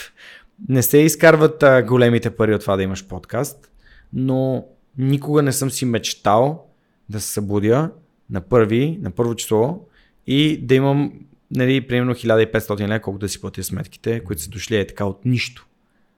не 0.69 0.84
се 0.84 0.98
изкарват 0.98 1.64
а, 1.64 1.84
големите 1.84 2.30
пари 2.30 2.56
от 2.56 2.61
това 2.61 2.76
да 2.76 2.84
имаш 2.84 3.07
подкаст, 3.07 3.72
но 4.14 4.65
никога 4.98 5.41
не 5.41 5.52
съм 5.52 5.72
си 5.72 5.85
мечтал 5.85 6.65
да 7.10 7.22
се 7.22 7.34
събудя 7.34 7.91
на 8.30 8.41
първи, 8.41 8.99
на 9.02 9.11
първо 9.11 9.35
число 9.35 9.85
и 10.27 10.57
да 10.57 10.76
имам, 10.76 11.14
нали, 11.52 11.88
примерно 11.88 12.14
1500 12.14 12.88
лева, 12.88 12.99
колко 12.99 13.19
да 13.19 13.30
си 13.30 13.41
платя 13.41 13.64
сметките, 13.64 14.23
които 14.23 14.41
са 14.41 14.49
дошли 14.49 14.76
е 14.76 14.88
така 14.88 15.06
от 15.06 15.26
нищо. 15.26 15.68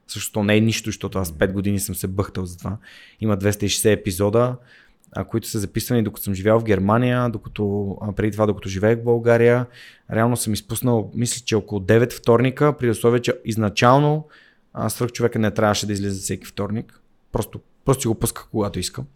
Същото 0.08 0.42
не 0.42 0.56
е 0.56 0.60
нищо, 0.60 0.88
защото 0.88 1.18
аз 1.18 1.32
5 1.32 1.52
години 1.52 1.80
съм 1.80 1.94
се 1.94 2.06
бъхтал 2.06 2.44
за 2.44 2.58
това. 2.58 2.76
Има 3.20 3.36
260 3.36 3.92
епизода, 3.92 4.56
а, 5.16 5.24
които 5.24 5.48
са 5.48 5.58
записани 5.58 6.02
докато 6.02 6.24
съм 6.24 6.34
живял 6.34 6.60
в 6.60 6.64
Германия, 6.64 7.28
докато, 7.30 7.96
а, 8.00 8.12
преди 8.12 8.32
това 8.32 8.46
докато 8.46 8.68
живеех 8.68 8.98
в 8.98 9.04
България. 9.04 9.66
Реално 10.12 10.36
съм 10.36 10.52
изпуснал, 10.52 11.10
мисля, 11.14 11.42
че 11.44 11.56
около 11.56 11.80
9 11.80 12.12
вторника, 12.12 12.76
при 12.76 12.90
условие, 12.90 13.20
че 13.20 13.34
изначално 13.44 14.28
свърх 14.88 15.12
човека 15.12 15.38
не 15.38 15.50
трябваше 15.50 15.86
да 15.86 15.92
излиза 15.92 16.20
всеки 16.20 16.46
вторник. 16.46 17.00
Просто, 17.32 17.60
просто 17.84 18.00
си 18.00 18.08
го 18.08 18.14
пусках 18.14 18.48
когато 18.50 18.78
искам. 18.78 19.06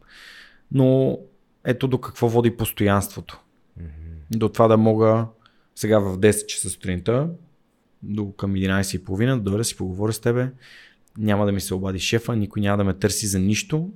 Но 0.72 1.18
ето 1.64 1.88
до 1.88 1.98
какво 1.98 2.28
води 2.28 2.56
постоянството. 2.56 3.40
Mm-hmm. 3.80 4.36
До 4.38 4.48
това 4.48 4.68
да 4.68 4.76
мога 4.76 5.26
сега 5.74 5.98
в 5.98 6.18
10 6.18 6.46
часа 6.46 6.70
сутринта 6.70 7.28
до 8.02 8.32
към 8.32 8.52
11.30 8.52 9.34
да 9.34 9.40
дойда 9.40 9.64
си 9.64 9.76
поговоря 9.76 10.12
с 10.12 10.20
тебе. 10.20 10.50
Няма 11.18 11.46
да 11.46 11.52
ми 11.52 11.60
се 11.60 11.74
обади 11.74 11.98
шефа, 11.98 12.36
никой 12.36 12.62
няма 12.62 12.76
да 12.76 12.84
ме 12.84 12.94
търси 12.94 13.26
за 13.26 13.38
нищо. 13.38 13.90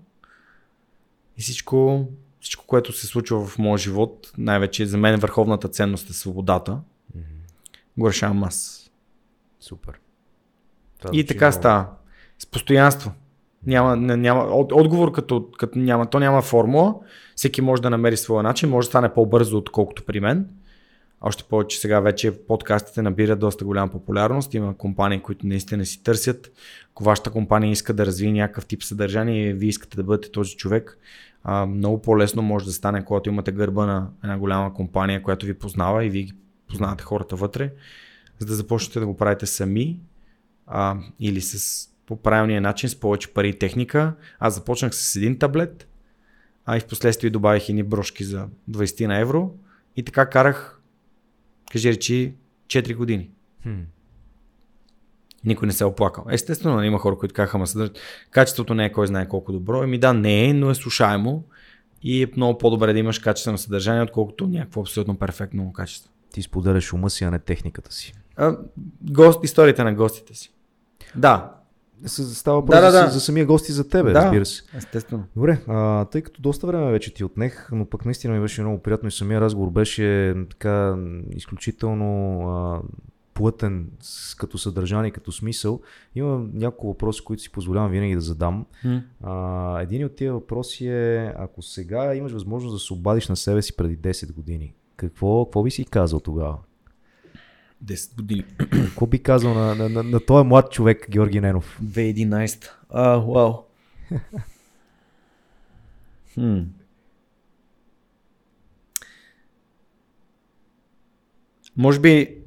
И 1.37 1.43
всичко, 1.43 2.09
всичко 2.41 2.67
което 2.67 2.93
се 2.93 3.07
случва 3.07 3.47
в 3.47 3.59
моя 3.59 3.79
живот, 3.79 4.33
най-вече 4.39 4.87
за 4.87 4.99
мен 4.99 5.21
върховната 5.21 5.69
ценност 5.69 6.11
е 6.11 6.13
свободата. 6.13 6.81
Mm-hmm. 7.17 7.21
Го 7.99 8.09
решавам 8.09 8.45
аз. 8.45 8.91
Супер. 9.61 10.01
Това 10.99 11.11
и 11.13 11.27
така 11.27 11.45
много. 11.45 11.59
става. 11.61 11.87
С 12.39 12.47
постоянство. 12.47 13.13
Няма, 13.67 13.97
няма, 13.97 14.45
отговор 14.55 15.13
като, 15.13 15.51
като 15.59 15.79
няма, 15.79 16.07
то 16.07 16.21
няма 16.21 16.43
формула, 16.43 16.95
всеки 17.37 17.61
може 17.61 17.83
да 17.83 17.91
намери 17.91 18.17
своя 18.17 18.43
начин, 18.43 18.69
може 18.69 18.87
да 18.87 18.91
стане 18.91 19.15
по-бързо, 19.15 19.59
отколкото 19.59 20.05
при 20.05 20.21
мен. 20.21 20.49
Още 21.23 21.45
повече 21.45 21.81
сега 21.81 22.01
вече 22.01 22.39
подкастите 22.47 23.03
набират 23.03 23.39
доста 23.39 23.65
голяма 23.65 23.93
популярност. 23.93 24.55
Има 24.55 24.77
компании, 24.77 25.21
които 25.21 25.47
наистина 25.47 25.87
си 25.87 26.03
търсят. 26.03 26.53
Ако 26.91 27.05
вашата 27.05 27.31
компания 27.31 27.71
иска 27.71 27.93
да 27.93 28.07
развие 28.07 28.33
някакъв 28.33 28.67
тип 28.67 28.83
съдържание 28.83 29.49
и 29.49 29.53
вие 29.53 29.69
искате 29.69 29.97
да 29.97 30.03
бъдете 30.03 30.31
този 30.31 30.57
човек, 30.57 30.99
много 31.69 32.03
по-лесно 32.03 32.43
може 32.43 32.65
да 32.65 32.73
стане, 32.73 33.05
когато 33.05 33.29
имате 33.29 33.53
гърба 33.53 33.87
на 33.87 34.11
една 34.25 34.39
голяма 34.39 34.75
компания, 34.75 35.23
която 35.23 35.47
ви 35.47 35.55
познава 35.55 36.05
и 36.05 36.11
вие 36.11 36.23
ги 36.23 36.33
познавате 36.69 37.05
хората 37.05 37.37
вътре, 37.37 37.73
за 38.39 38.47
да 38.47 38.55
започнете 38.55 39.01
да 39.01 39.07
го 39.07 39.17
правите 39.17 39.47
сами 39.47 40.01
а, 40.67 40.97
или 41.21 41.41
с 41.41 41.89
по 42.07 42.17
правилния 42.17 42.61
начин, 42.61 42.89
с 42.89 43.01
повече 43.01 43.35
пари 43.35 43.49
и 43.49 43.59
техника. 43.59 44.15
Аз 44.39 44.55
започнах 44.55 44.95
с 44.95 45.17
един 45.17 45.39
таблет, 45.39 45.89
а 46.67 46.77
и 46.77 46.81
в 46.81 46.87
последствие 46.87 47.31
добавих 47.31 47.69
едни 47.69 47.83
брошки 47.83 48.25
за 48.25 48.47
20 48.71 49.07
на 49.07 49.19
евро 49.19 49.55
и 49.97 50.03
така 50.03 50.27
карах, 50.27 50.82
кажи 51.73 51.93
речи, 51.93 52.35
4 52.67 52.95
години. 52.95 53.31
Хм. 53.63 53.81
Никой 55.45 55.67
не 55.67 55.73
се 55.73 55.85
е 55.85 55.87
оплакал. 55.87 56.25
Естествено, 56.31 56.83
има 56.83 56.99
хора, 56.99 57.19
които 57.19 57.35
казаха, 57.35 57.57
ама 57.57 57.67
съдържат. 57.67 57.99
Качеството 58.31 58.75
не 58.75 58.85
е 58.85 58.93
кой 58.93 59.07
знае 59.07 59.29
колко 59.29 59.53
добро. 59.53 59.83
Еми 59.83 59.99
да, 59.99 60.13
не 60.13 60.45
е, 60.45 60.55
но 60.55 60.71
е 60.71 60.75
слушаемо 60.75 61.45
и 62.03 62.23
е 62.23 62.27
много 62.37 62.59
по-добре 62.59 62.93
да 62.93 62.99
имаш 62.99 63.19
качествено 63.19 63.59
съдържание, 63.59 64.03
отколкото 64.03 64.47
някакво 64.47 64.81
абсолютно 64.81 65.19
перфектно 65.19 65.73
качество. 65.73 66.13
Ти 66.33 66.43
споделяш 66.43 66.93
ума 66.93 67.11
си, 67.11 67.25
а 67.25 67.31
не 67.31 67.39
техниката 67.39 67.93
си. 67.93 68.15
А, 68.37 68.57
гост, 69.03 69.45
историите 69.45 69.85
на 69.85 69.95
гостите 69.95 70.35
си. 70.35 70.53
Да, 71.17 71.53
Става 72.07 72.61
въпрос 72.61 72.77
да, 72.77 72.81
да, 72.81 72.93
да. 72.93 73.07
За, 73.07 73.13
за 73.13 73.21
самия 73.21 73.47
гост 73.47 73.69
и 73.69 73.73
за 73.73 73.89
тебе, 73.89 74.13
да, 74.13 74.23
разбира 74.23 74.47
се. 74.47 74.63
Естествено. 74.77 75.25
Добре, 75.37 75.61
а, 75.69 76.05
тъй 76.05 76.23
като 76.23 76.43
доста 76.43 76.67
време 76.67 76.91
вече 76.91 77.15
ти 77.15 77.25
отнех, 77.25 77.69
но 77.73 77.87
пък 77.87 78.05
наистина 78.05 78.35
ми 78.35 78.41
беше 78.41 78.63
много 78.63 78.79
приятно 78.79 79.09
и 79.09 79.13
самия 79.13 79.41
разговор 79.41 79.71
беше 79.71 80.35
така 80.51 80.97
изключително 81.37 82.41
а, 82.49 82.81
плътен 83.35 83.87
с, 84.01 84.35
като 84.35 84.59
съдържание, 84.59 85.11
като 85.11 85.33
смисъл. 85.33 85.81
Има 86.15 86.47
няколко 86.53 86.87
въпроси, 86.87 87.25
които 87.25 87.43
си 87.43 87.53
позволявам 87.53 87.91
винаги 87.91 88.15
да 88.15 88.21
задам. 88.21 88.67
А, 89.23 89.81
един 89.81 90.05
от 90.05 90.17
тия 90.17 90.33
въпроси 90.33 90.89
е, 90.89 91.33
ако 91.37 91.63
сега 91.63 92.15
имаш 92.15 92.33
възможност 92.33 92.75
да 92.75 92.79
се 92.79 92.93
обадиш 92.93 93.29
на 93.29 93.37
себе 93.37 93.63
си 93.63 93.77
преди 93.77 93.99
10 93.99 94.33
години, 94.33 94.75
какво, 94.97 95.45
какво 95.45 95.63
би 95.63 95.71
си 95.71 95.85
казал 95.85 96.21
тогава? 96.21 96.59
10 97.85 98.17
години. 98.17 98.45
Какво 98.71 99.07
би 99.07 99.23
казал 99.23 99.55
на, 99.55 99.75
на, 99.75 99.89
на, 99.89 100.03
на 100.03 100.21
този 100.21 100.49
млад 100.49 100.73
човек, 100.73 101.07
Георги 101.11 101.41
Ненов? 101.41 101.81
2011. 101.85 102.71
А, 102.91 103.17
вау. 103.17 103.53
Хм. 106.35 106.59
Може 111.77 112.01
би 112.01 112.39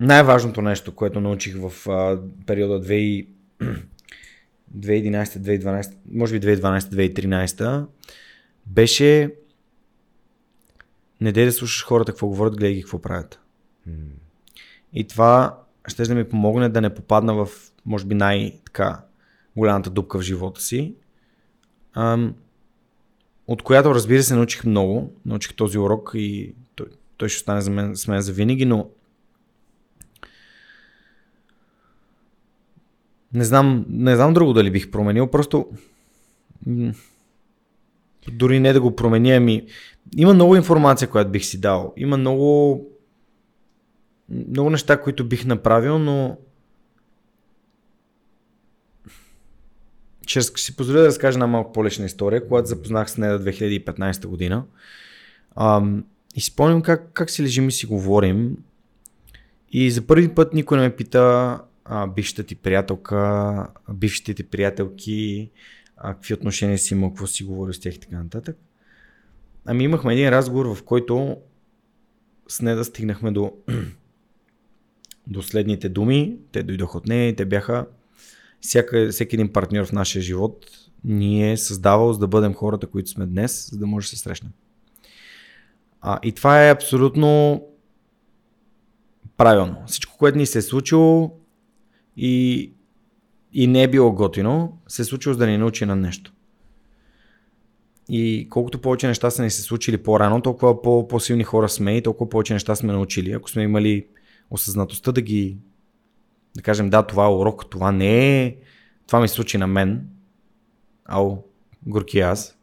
най-важното 0.00 0.62
нещо, 0.62 0.94
което 0.94 1.20
научих 1.20 1.56
в 1.56 1.88
а, 1.88 2.20
периода 2.46 2.86
2000 2.88 3.26
2011-2012, 4.76 5.94
може 6.12 6.38
би 6.38 6.46
2012-2013, 6.46 7.86
беше 8.66 9.34
не 11.20 11.32
дей 11.32 11.44
да 11.44 11.52
слушаш 11.52 11.84
хората 11.84 12.12
какво 12.12 12.26
говорят, 12.28 12.56
гледай 12.56 12.74
ги 12.74 12.82
какво 12.82 13.02
правят. 13.02 13.40
И 14.92 15.06
това 15.06 15.58
ще 15.88 16.02
да 16.02 16.14
ми 16.14 16.28
помогне 16.28 16.68
да 16.68 16.80
не 16.80 16.94
попадна 16.94 17.34
в, 17.34 17.48
може 17.86 18.06
би, 18.06 18.14
най-така 18.14 19.04
голямата 19.56 19.90
дупка 19.90 20.18
в 20.18 20.22
живота 20.22 20.60
си. 20.60 20.94
Ам, 21.94 22.34
от 23.46 23.62
която, 23.62 23.94
разбира 23.94 24.22
се, 24.22 24.34
научих 24.34 24.64
много. 24.64 25.12
Научих 25.26 25.54
този 25.54 25.78
урок 25.78 26.10
и 26.14 26.54
той, 26.74 26.86
той 27.16 27.28
ще 27.28 27.36
остане 27.36 27.60
за 27.60 27.70
мен, 27.70 27.96
с 27.96 28.08
мен 28.08 28.20
за 28.20 28.32
винаги, 28.32 28.64
но 28.64 28.88
не 33.32 33.44
знам, 33.44 33.86
не 33.88 34.16
знам 34.16 34.34
друго 34.34 34.52
дали 34.52 34.70
бих 34.70 34.90
променил, 34.90 35.26
просто 35.26 35.66
дори 38.32 38.60
не 38.60 38.72
да 38.72 38.80
го 38.80 38.96
променя, 38.96 39.36
ами 39.36 39.66
има 40.16 40.34
много 40.34 40.56
информация, 40.56 41.10
която 41.10 41.30
бих 41.30 41.44
си 41.44 41.60
дал. 41.60 41.92
Има 41.96 42.16
много 42.16 42.80
много 44.28 44.70
неща, 44.70 45.00
които 45.00 45.28
бих 45.28 45.44
направил, 45.44 45.98
но 45.98 46.38
ще 50.26 50.42
си 50.42 50.76
позволя 50.76 51.00
да 51.00 51.06
разкажа 51.06 51.36
една 51.36 51.46
малко 51.46 51.72
по-лична 51.72 52.06
история, 52.06 52.46
когато 52.48 52.68
запознах 52.68 53.10
с 53.10 53.16
нея 53.16 53.40
2015 53.40 54.26
година. 54.26 54.64
Ам, 55.56 56.04
и 56.34 56.40
спомням 56.40 56.82
как, 56.82 57.10
как 57.12 57.30
си 57.30 57.42
лежим 57.42 57.68
и 57.68 57.72
си 57.72 57.86
говорим. 57.86 58.56
И 59.72 59.90
за 59.90 60.06
първи 60.06 60.34
път 60.34 60.54
никой 60.54 60.78
не 60.78 60.84
ме 60.84 60.96
пита 60.96 61.58
а, 61.84 62.06
бившата 62.06 62.42
ти 62.42 62.54
приятелка, 62.54 63.66
бившите 63.92 64.34
ти 64.34 64.42
приятелки, 64.42 65.50
а, 65.96 66.14
какви 66.14 66.34
отношения 66.34 66.78
си 66.78 66.94
имал, 66.94 67.10
какво 67.10 67.26
си 67.26 67.44
говорил 67.44 67.72
с 67.72 67.80
тях 67.80 67.94
и 67.94 68.00
така 68.00 68.22
нататък. 68.22 68.58
Ами 69.66 69.84
имахме 69.84 70.12
един 70.12 70.28
разговор, 70.28 70.74
в 70.74 70.82
който 70.82 71.36
с 72.48 72.62
нея 72.62 72.76
да 72.76 72.84
стигнахме 72.84 73.30
до, 73.30 73.52
до 75.28 75.42
следните 75.42 75.88
думи. 75.88 76.36
Те 76.52 76.62
дойдоха 76.62 76.98
от 76.98 77.06
нея 77.06 77.28
и 77.28 77.36
те 77.36 77.44
бяха 77.44 77.86
всяка, 78.60 79.08
всеки 79.10 79.36
един 79.36 79.52
партньор 79.52 79.86
в 79.86 79.92
нашия 79.92 80.22
живот 80.22 80.66
ни 81.04 81.52
е 81.52 81.56
създавал 81.56 82.12
за 82.12 82.18
да 82.18 82.26
бъдем 82.26 82.54
хората, 82.54 82.86
които 82.86 83.10
сме 83.10 83.26
днес, 83.26 83.70
за 83.70 83.78
да 83.78 83.86
може 83.86 84.04
да 84.04 84.08
се 84.08 84.16
срещнем. 84.16 84.52
А, 86.00 86.18
и 86.22 86.32
това 86.32 86.66
е 86.66 86.70
абсолютно 86.70 87.62
правилно. 89.36 89.76
Всичко, 89.86 90.16
което 90.18 90.38
ни 90.38 90.46
се 90.46 90.58
е 90.58 90.62
случило 90.62 91.32
и, 92.16 92.72
и 93.52 93.66
не 93.66 93.82
е 93.82 93.88
било 93.88 94.12
готино, 94.12 94.78
се 94.88 95.02
е 95.02 95.04
случило 95.04 95.32
за 95.32 95.38
да 95.38 95.46
ни 95.46 95.58
научи 95.58 95.84
на 95.84 95.96
нещо. 95.96 96.32
И 98.08 98.46
колкото 98.50 98.80
повече 98.80 99.06
неща 99.06 99.30
са 99.30 99.42
ни 99.42 99.50
се 99.50 99.62
случили 99.62 99.98
по-рано, 99.98 100.42
толкова 100.42 100.82
по- 100.82 101.08
по-силни 101.08 101.44
хора 101.44 101.68
сме 101.68 101.96
и 101.96 102.02
толкова 102.02 102.30
повече 102.30 102.52
неща 102.52 102.74
сме 102.74 102.92
научили. 102.92 103.32
Ако 103.32 103.50
сме 103.50 103.62
имали 103.62 104.06
осъзнатостта 104.50 105.12
да 105.12 105.20
ги, 105.20 105.58
да 106.56 106.62
кажем, 106.62 106.90
да, 106.90 107.02
това 107.02 107.24
е 107.24 107.34
урок, 107.34 107.70
това 107.70 107.92
не 107.92 108.44
е, 108.44 108.56
това 109.06 109.20
ми 109.20 109.28
се 109.28 109.34
случи 109.34 109.58
на 109.58 109.66
мен, 109.66 110.08
ау, 111.04 111.44
горки 111.86 112.20
аз. 112.20 112.58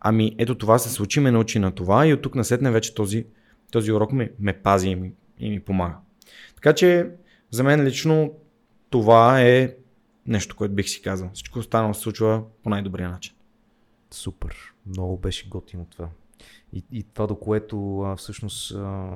Ами 0.00 0.34
ето 0.38 0.58
това 0.58 0.78
се 0.78 0.90
случи, 0.90 1.20
ме 1.20 1.30
научи 1.30 1.58
на 1.58 1.72
това 1.72 2.06
и 2.06 2.14
от 2.14 2.22
тук 2.22 2.34
насетне 2.34 2.70
вече 2.70 2.94
този, 2.94 3.26
този 3.72 3.92
урок 3.92 4.12
ме, 4.12 4.32
ме 4.38 4.52
пази 4.52 4.88
и 4.88 4.94
ми, 4.94 5.12
и 5.38 5.50
ми 5.50 5.60
помага. 5.60 5.96
Така 6.54 6.72
че 6.74 7.10
за 7.50 7.64
мен 7.64 7.84
лично 7.84 8.32
това 8.90 9.42
е 9.42 9.74
нещо, 10.26 10.56
което 10.56 10.74
бих 10.74 10.88
си 10.88 11.02
казал. 11.02 11.30
Всичко 11.34 11.58
останало 11.58 11.94
се 11.94 12.00
случва 12.00 12.42
по 12.62 12.70
най-добрия 12.70 13.10
начин. 13.10 13.34
Супер. 14.10 14.56
Много 14.86 15.18
беше 15.18 15.48
готино 15.48 15.86
това. 15.90 16.08
И, 16.72 16.84
и 16.92 17.02
това, 17.14 17.26
до 17.26 17.36
което 17.36 18.00
а, 18.00 18.16
всъщност 18.16 18.74
а, 18.74 19.10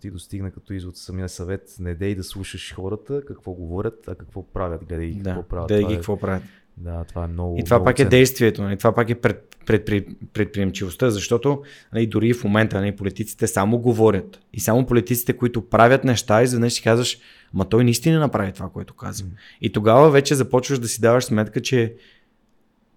ти 0.00 0.10
достигна 0.10 0.50
като 0.50 0.72
извод 0.72 0.96
самия 0.96 1.28
съвет, 1.28 1.76
не 1.80 1.94
дей 1.94 2.14
да 2.14 2.24
слушаш 2.24 2.74
хората, 2.74 3.22
какво 3.26 3.52
говорят, 3.52 4.08
а 4.08 4.14
какво 4.14 4.46
правят, 4.46 4.84
гледай 4.84 5.06
ги 5.06 5.20
Да, 5.20 5.30
какво 5.30 5.48
правят. 5.48 5.68
да 5.68 5.76
Това 5.78 5.88
ги 5.88 5.94
е, 5.94 5.96
какво 5.96 6.16
правят. 6.16 6.42
да, 6.76 7.04
това 7.04 7.24
е 7.24 7.26
много 7.26 7.56
И 7.58 7.64
това 7.64 7.76
много 7.76 7.84
пак 7.84 7.98
е 7.98 8.02
ценно. 8.02 8.10
действието, 8.10 8.62
нали? 8.62 8.78
това 8.78 8.94
пак 8.94 9.10
е 9.10 9.14
пред, 9.14 9.56
пред, 9.66 9.84
пред, 9.86 10.06
предприемчивостта, 10.32 11.10
защото 11.10 11.62
нали, 11.92 12.06
дори 12.06 12.34
в 12.34 12.44
момента 12.44 12.80
нали, 12.80 12.96
политиците 12.96 13.46
само 13.46 13.78
говорят. 13.78 14.40
И 14.52 14.60
само 14.60 14.86
политиците, 14.86 15.36
които 15.36 15.68
правят 15.68 16.04
неща, 16.04 16.42
изведнъж 16.42 16.72
си 16.72 16.82
казваш, 16.82 17.18
ма 17.54 17.68
той 17.68 17.84
наистина 17.84 18.20
направи 18.20 18.52
това, 18.52 18.68
което 18.68 18.94
каза. 18.94 19.24
М. 19.24 19.30
И 19.60 19.72
тогава 19.72 20.10
вече 20.10 20.34
започваш 20.34 20.78
да 20.78 20.88
си 20.88 21.00
даваш 21.00 21.24
сметка, 21.24 21.62
че 21.62 21.94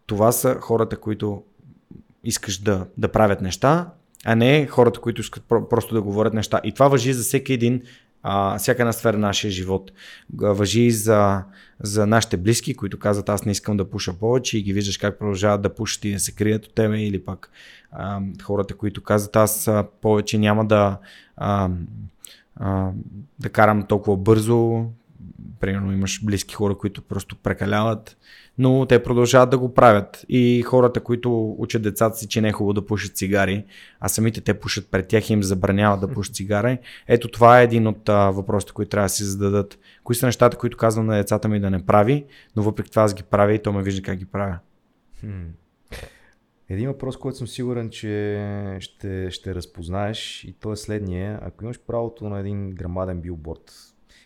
това 0.05 0.31
са 0.31 0.57
хората, 0.61 0.97
които 0.97 1.43
искаш 2.23 2.57
да, 2.57 2.87
да 2.97 3.07
правят 3.11 3.41
неща, 3.41 3.91
а 4.25 4.35
не 4.35 4.67
хората, 4.67 4.99
които 4.99 5.21
искат 5.21 5.43
про- 5.49 5.67
просто 5.69 5.95
да 5.95 6.01
говорят 6.01 6.33
неща. 6.33 6.61
И 6.63 6.71
това 6.71 6.87
въжи 6.87 7.13
за 7.13 7.23
всеки 7.23 7.53
един, 7.53 7.81
а, 8.23 8.57
всяка 8.57 8.81
една 8.81 8.93
сфера 8.93 9.17
на 9.17 9.27
нашия 9.27 9.51
живот. 9.51 9.91
Въжи 10.33 10.81
и 10.81 10.91
за, 10.91 11.43
за 11.79 12.07
нашите 12.07 12.37
близки, 12.37 12.73
които 12.73 12.99
казват 12.99 13.29
аз 13.29 13.45
не 13.45 13.51
искам 13.51 13.77
да 13.77 13.89
пуша 13.89 14.13
повече 14.13 14.57
и 14.57 14.61
ги 14.61 14.73
виждаш 14.73 14.97
как 14.97 15.19
продължават 15.19 15.61
да 15.61 15.75
пушат 15.75 16.05
и 16.05 16.11
да 16.11 16.19
се 16.19 16.31
крият 16.31 16.65
от 16.65 16.75
тебе 16.75 17.01
или 17.01 17.25
пак 17.25 17.51
а, 17.91 18.21
хората, 18.43 18.77
които 18.77 19.03
казват 19.03 19.35
аз 19.35 19.69
повече 20.01 20.37
няма 20.37 20.65
да 20.65 20.97
а, 21.37 21.69
а, 22.55 22.91
да 23.39 23.49
карам 23.49 23.87
толкова 23.87 24.17
бързо. 24.17 24.85
Примерно 25.59 25.91
имаш 25.91 26.25
близки 26.25 26.55
хора, 26.55 26.77
които 26.77 27.01
просто 27.01 27.35
прекаляват, 27.35 28.17
но 28.57 28.85
те 28.85 29.03
продължават 29.03 29.49
да 29.49 29.57
го 29.57 29.73
правят. 29.73 30.25
И 30.29 30.61
хората, 30.61 30.99
които 30.99 31.55
учат 31.57 31.81
децата 31.81 32.17
си, 32.17 32.27
че 32.27 32.41
не 32.41 32.49
е 32.49 32.51
хубаво 32.51 32.73
да 32.73 32.85
пушат 32.85 33.17
цигари, 33.17 33.65
а 33.99 34.09
самите 34.09 34.41
те 34.41 34.59
пушат 34.59 34.91
пред 34.91 35.07
тях 35.07 35.29
и 35.29 35.33
им 35.33 35.43
забраняват 35.43 35.99
да 35.99 36.07
пушат 36.07 36.35
цигари. 36.35 36.79
Ето 37.07 37.27
това 37.27 37.61
е 37.61 37.63
един 37.63 37.87
от 37.87 38.09
а, 38.09 38.31
въпросите, 38.31 38.73
които 38.73 38.89
трябва 38.89 39.05
да 39.05 39.09
си 39.09 39.23
зададат. 39.23 39.79
Кои 40.03 40.15
са 40.15 40.25
нещата, 40.25 40.57
които 40.57 40.77
казвам 40.77 41.05
на 41.05 41.15
децата 41.15 41.47
ми 41.47 41.59
да 41.59 41.69
не 41.69 41.85
прави, 41.85 42.25
но 42.55 42.63
въпреки 42.63 42.89
това 42.89 43.03
аз 43.03 43.13
ги 43.13 43.23
правя 43.23 43.53
и 43.53 43.61
то 43.61 43.73
ме 43.73 43.83
вижда 43.83 44.01
как 44.01 44.17
ги 44.17 44.25
правя. 44.25 44.59
Един 46.69 46.87
въпрос, 46.87 47.17
който 47.17 47.37
съм 47.37 47.47
сигурен, 47.47 47.89
че 47.89 48.77
ще, 48.79 49.31
ще 49.31 49.55
разпознаеш 49.55 50.43
и 50.43 50.53
то 50.53 50.71
е 50.71 50.75
следния. 50.75 51.39
Ако 51.41 51.63
имаш 51.63 51.79
правото 51.87 52.29
на 52.29 52.39
един 52.39 52.71
грамаден 52.71 53.21
билборд, 53.21 53.73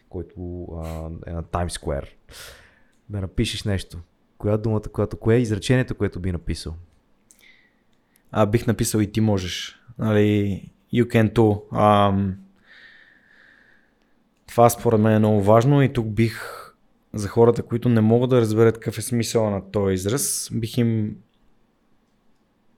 който 0.09 0.67
а, 0.83 1.09
е 1.27 1.33
на 1.33 1.43
Times 1.43 1.69
Square, 1.69 2.07
да 3.09 3.21
напишеш 3.21 3.63
нещо, 3.63 3.97
коя 4.37 4.57
думата, 4.57 4.81
която, 4.81 5.17
кое 5.17 5.35
е 5.35 5.41
изречението, 5.41 5.95
което 5.95 6.19
би 6.19 6.31
написал? 6.31 6.75
А, 8.31 8.45
бих 8.45 8.67
написал 8.67 8.99
и 8.99 9.11
ти 9.11 9.21
можеш. 9.21 9.81
Нали, 9.99 10.61
you 10.93 11.03
can 11.03 11.33
too. 11.33 11.63
Ам, 11.71 12.35
това 14.47 14.69
според 14.69 14.99
мен 14.99 15.13
е 15.13 15.19
много 15.19 15.41
важно 15.41 15.83
и 15.83 15.93
тук 15.93 16.07
бих 16.07 16.41
за 17.13 17.27
хората, 17.27 17.63
които 17.63 17.89
не 17.89 18.01
могат 18.01 18.29
да 18.29 18.41
разберат 18.41 18.75
какъв 18.75 18.97
е 18.97 19.01
смисъл 19.01 19.49
на 19.49 19.71
този 19.71 19.93
израз, 19.93 20.49
бих 20.53 20.77
им 20.77 21.17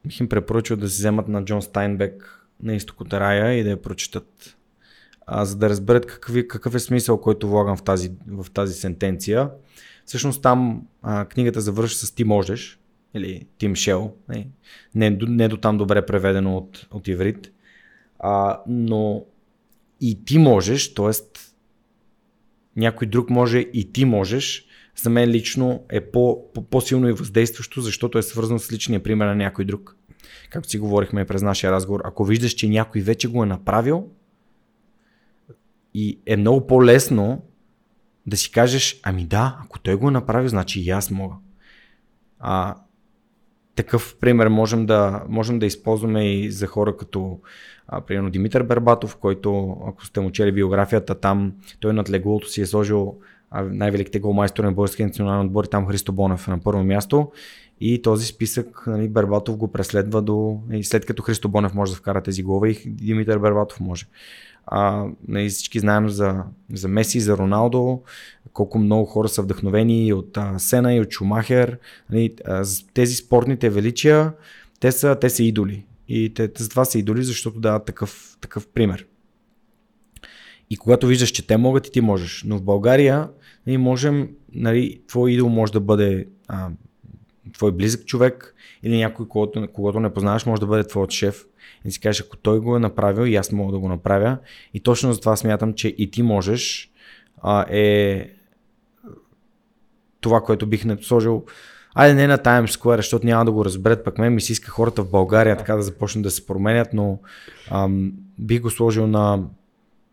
бих 0.05 0.19
им 0.19 0.29
препоръчал 0.29 0.77
да 0.77 0.89
си 0.89 0.95
вземат 0.95 1.27
на 1.27 1.45
Джон 1.45 1.61
Стайнбек 1.61 2.45
на 2.63 2.75
изток 2.75 3.01
от 3.01 3.13
рая 3.13 3.53
и 3.53 3.63
да 3.63 3.69
я 3.69 3.81
прочитат. 3.81 4.57
А, 5.25 5.45
за 5.45 5.57
да 5.57 5.69
разберат 5.69 6.05
какъв, 6.05 6.35
какъв 6.47 6.75
е 6.75 6.79
смисъл, 6.79 7.21
който 7.21 7.49
влагам 7.49 7.77
в 7.77 7.83
тази, 7.83 8.11
в 8.27 8.51
тази 8.51 8.73
сентенция. 8.73 9.49
Всъщност 10.09 10.41
там 10.41 10.87
а, 11.01 11.25
книгата 11.25 11.61
завършва 11.61 11.97
с 11.97 12.11
ти 12.11 12.23
можеш, 12.23 12.79
или 13.13 13.47
Тим 13.57 13.75
Шел, 13.75 14.13
не, 14.29 14.47
не, 14.95 15.09
не 15.21 15.47
до 15.47 15.57
там 15.57 15.77
добре 15.77 16.05
преведено 16.05 16.57
от, 16.57 16.87
от 16.91 17.07
иврит, 17.07 17.51
а, 18.19 18.61
но 18.67 19.25
и 20.01 20.25
ти 20.25 20.37
можеш, 20.37 20.93
т.е. 20.93 21.39
някой 22.75 23.07
друг 23.07 23.29
може 23.29 23.59
и 23.59 23.93
ти 23.93 24.05
можеш, 24.05 24.65
за 24.95 25.09
мен 25.09 25.29
лично 25.29 25.83
е 25.89 26.01
по, 26.01 26.51
по, 26.53 26.63
по-силно 26.63 27.07
и 27.07 27.13
въздействащо, 27.13 27.81
защото 27.81 28.17
е 28.17 28.23
свързано 28.23 28.59
с 28.59 28.71
личния 28.71 29.03
пример 29.03 29.25
на 29.25 29.35
някой 29.35 29.65
друг. 29.65 29.97
Както 30.49 30.69
си 30.69 30.79
говорихме 30.79 31.25
през 31.25 31.41
нашия 31.41 31.71
разговор, 31.71 32.01
ако 32.03 32.25
виждаш, 32.25 32.51
че 32.51 32.69
някой 32.69 33.01
вече 33.01 33.27
го 33.27 33.43
е 33.43 33.47
направил, 33.47 34.07
и 35.93 36.19
е 36.25 36.37
много 36.37 36.67
по-лесно 36.67 37.41
да 38.25 38.37
си 38.37 38.51
кажеш, 38.51 38.99
ами 39.03 39.25
да, 39.25 39.57
ако 39.63 39.79
той 39.79 39.95
го 39.95 40.07
е 40.07 40.11
направи, 40.11 40.49
значи 40.49 40.81
и 40.81 40.89
аз 40.89 41.11
мога. 41.11 41.35
А, 42.39 42.75
такъв 43.75 44.15
пример 44.19 44.47
можем 44.47 44.85
да, 44.85 45.23
можем 45.29 45.59
да 45.59 45.65
използваме 45.65 46.33
и 46.33 46.51
за 46.51 46.67
хора 46.67 46.97
като 46.97 47.39
а, 47.87 48.01
примерно 48.01 48.29
Димитър 48.29 48.63
Бербатов, 48.63 49.15
който, 49.15 49.77
ако 49.87 50.05
сте 50.05 50.19
му 50.19 50.31
чели 50.31 50.51
биографията, 50.51 51.19
там 51.19 51.53
той 51.79 51.93
над 51.93 52.09
леглото 52.09 52.47
си 52.47 52.61
е 52.61 52.65
сложил 52.65 53.17
най-великите 53.51 54.19
голмайстори 54.19 54.65
на 54.65 54.71
българския 54.71 55.07
национален 55.07 55.45
отбор 55.45 55.63
и 55.63 55.69
там 55.69 55.87
Христо 55.87 56.11
Бонев 56.11 56.47
на 56.47 56.59
първо 56.59 56.83
място. 56.83 57.31
И 57.81 58.01
този 58.01 58.25
списък 58.25 58.83
нали, 58.87 59.09
Бербатов 59.09 59.57
го 59.57 59.71
преследва 59.71 60.21
до... 60.21 60.59
И 60.71 60.83
след 60.83 61.05
като 61.05 61.23
Христо 61.23 61.49
Бонев 61.49 61.73
може 61.73 61.91
да 61.91 61.97
вкара 61.97 62.23
тези 62.23 62.43
голове 62.43 62.69
и 62.69 62.89
Димитър 62.89 63.39
Бербатов 63.39 63.79
може. 63.79 64.05
А, 64.65 65.05
нали, 65.27 65.49
всички 65.49 65.79
знаем 65.79 66.09
за, 66.09 66.43
за 66.73 66.87
Меси, 66.87 67.19
за 67.19 67.37
Роналдо, 67.37 68.01
колко 68.53 68.79
много 68.79 69.05
хора 69.05 69.29
са 69.29 69.41
вдъхновени 69.41 70.13
от 70.13 70.37
а, 70.37 70.59
Сена 70.59 70.93
и 70.93 71.01
от 71.01 71.11
Шумахер. 71.11 71.77
Нали, 72.09 72.35
а, 72.45 72.65
тези 72.93 73.15
спортните 73.15 73.69
величия, 73.69 74.33
те 74.79 74.91
са, 74.91 75.17
те 75.21 75.29
са 75.29 75.43
идоли. 75.43 75.85
И 76.07 76.33
те, 76.33 76.47
те 76.47 76.63
затова 76.63 76.85
са 76.85 76.99
идоли, 76.99 77.23
защото 77.23 77.59
дават 77.59 77.85
такъв, 77.85 78.37
такъв 78.41 78.67
пример. 78.67 79.05
И 80.69 80.77
когато 80.77 81.07
виждаш, 81.07 81.29
че 81.29 81.47
те 81.47 81.57
могат 81.57 81.87
и 81.87 81.91
ти 81.91 82.01
можеш. 82.01 82.43
Но 82.47 82.57
в 82.57 82.63
България 82.63 83.29
ние 83.67 83.77
можем, 83.77 84.29
нали, 84.53 85.01
твой 85.07 85.31
идол 85.31 85.49
може 85.49 85.71
да 85.71 85.79
бъде 85.79 86.27
а, 86.47 86.69
твой 87.53 87.71
близък 87.71 88.05
човек 88.05 88.55
или 88.83 88.97
някой, 88.97 89.27
когото 89.73 89.99
не 89.99 90.13
познаваш, 90.13 90.45
може 90.45 90.59
да 90.59 90.67
бъде 90.67 90.87
твоят 90.87 91.11
шеф. 91.11 91.45
И 91.85 91.91
си 91.91 91.99
кажеш, 91.99 92.21
ако 92.25 92.37
той 92.37 92.59
го 92.59 92.75
е 92.75 92.79
направил 92.79 93.25
и 93.25 93.35
аз 93.35 93.51
мога 93.51 93.71
да 93.71 93.79
го 93.79 93.87
направя. 93.87 94.37
И 94.73 94.79
точно 94.79 95.13
за 95.13 95.19
това 95.19 95.35
смятам, 95.35 95.73
че 95.73 95.87
и 95.87 96.11
ти 96.11 96.23
можеш 96.23 96.91
а, 97.41 97.65
е 97.69 98.25
това, 100.21 100.41
което 100.41 100.67
бих 100.67 100.85
не 100.85 100.97
сложил 101.01 101.45
Айде 101.95 102.13
не 102.13 102.27
на 102.27 102.37
Times 102.37 102.65
Square, 102.65 102.95
защото 102.95 103.25
няма 103.25 103.45
да 103.45 103.51
го 103.51 103.65
разберат, 103.65 104.03
пък 104.03 104.17
мен 104.17 104.33
ми 104.33 104.41
се 104.41 104.51
иска 104.51 104.71
хората 104.71 105.03
в 105.03 105.09
България 105.09 105.57
така 105.57 105.75
да 105.75 105.81
започнат 105.81 106.23
да 106.23 106.31
се 106.31 106.45
променят, 106.45 106.93
но 106.93 107.19
ам, 107.71 108.13
бих 108.39 108.61
го 108.61 108.69
сложил 108.69 109.07
на 109.07 109.43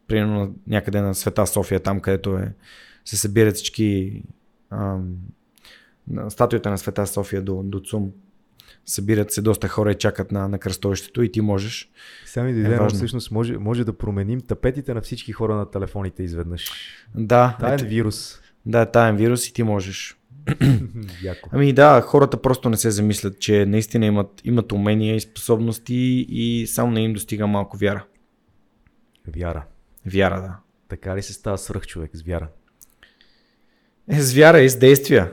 примерно 0.07 0.55
някъде 0.67 1.01
на 1.01 1.15
Света 1.15 1.47
София, 1.47 1.81
там 1.81 2.01
където 2.01 2.37
е, 2.37 2.53
се 3.05 3.17
събират 3.17 3.55
всички 3.55 4.23
ам, 4.71 5.15
статуята 6.29 6.71
на 6.71 6.79
Света 6.79 7.07
София 7.07 7.43
до, 7.43 7.63
до 7.63 7.81
ЦУМ. 7.81 8.11
Събират 8.87 9.33
се 9.33 9.43
доста 9.43 9.69
хора 9.69 9.93
и 9.93 9.95
чакат 9.95 10.33
на, 10.33 10.49
на 10.49 10.59
кръстовището 10.59 11.23
и 11.23 11.33
ти 11.33 11.41
можеш. 11.41 11.91
Сами 12.27 12.53
дойде, 12.53 12.75
е 12.75 12.89
всъщност 12.89 13.31
може, 13.31 13.59
може 13.59 13.85
да 13.85 13.93
променим 13.93 14.41
тапетите 14.41 14.95
на 14.95 15.01
всички 15.01 15.33
хора 15.33 15.55
на 15.55 15.71
телефоните 15.71 16.23
изведнъж. 16.23 16.71
Да. 17.15 17.57
Таен 17.61 17.75
ето, 17.75 17.85
вирус. 17.85 18.41
Да, 18.67 18.87
таен 18.87 19.17
вирус 19.17 19.49
и 19.49 19.53
ти 19.53 19.63
можеш. 19.63 20.17
Яко. 21.23 21.51
Ами 21.53 21.73
да, 21.73 22.01
хората 22.01 22.43
просто 22.43 22.71
не 22.71 22.77
се 22.77 22.91
замислят, 22.91 23.41
че 23.41 23.67
наистина 23.67 24.07
имат, 24.07 24.41
имат 24.45 24.73
умения 24.73 25.17
и 25.17 25.21
способности 25.21 26.27
и 26.29 26.67
само 26.67 26.91
не 26.91 27.01
им 27.01 27.13
достига 27.13 27.47
малко 27.47 27.77
вяра. 27.77 28.05
Вяра. 29.37 29.65
Вяра, 30.07 30.41
да. 30.41 30.57
Така 30.89 31.17
ли 31.17 31.23
се 31.23 31.33
става 31.33 31.59
свръх 31.59 31.87
човек 31.87 32.11
с 32.15 32.23
вяра? 32.23 32.49
Е, 34.09 34.21
с 34.21 34.35
вяра 34.35 34.61
и 34.61 34.69
с 34.69 34.79
действия. 34.79 35.33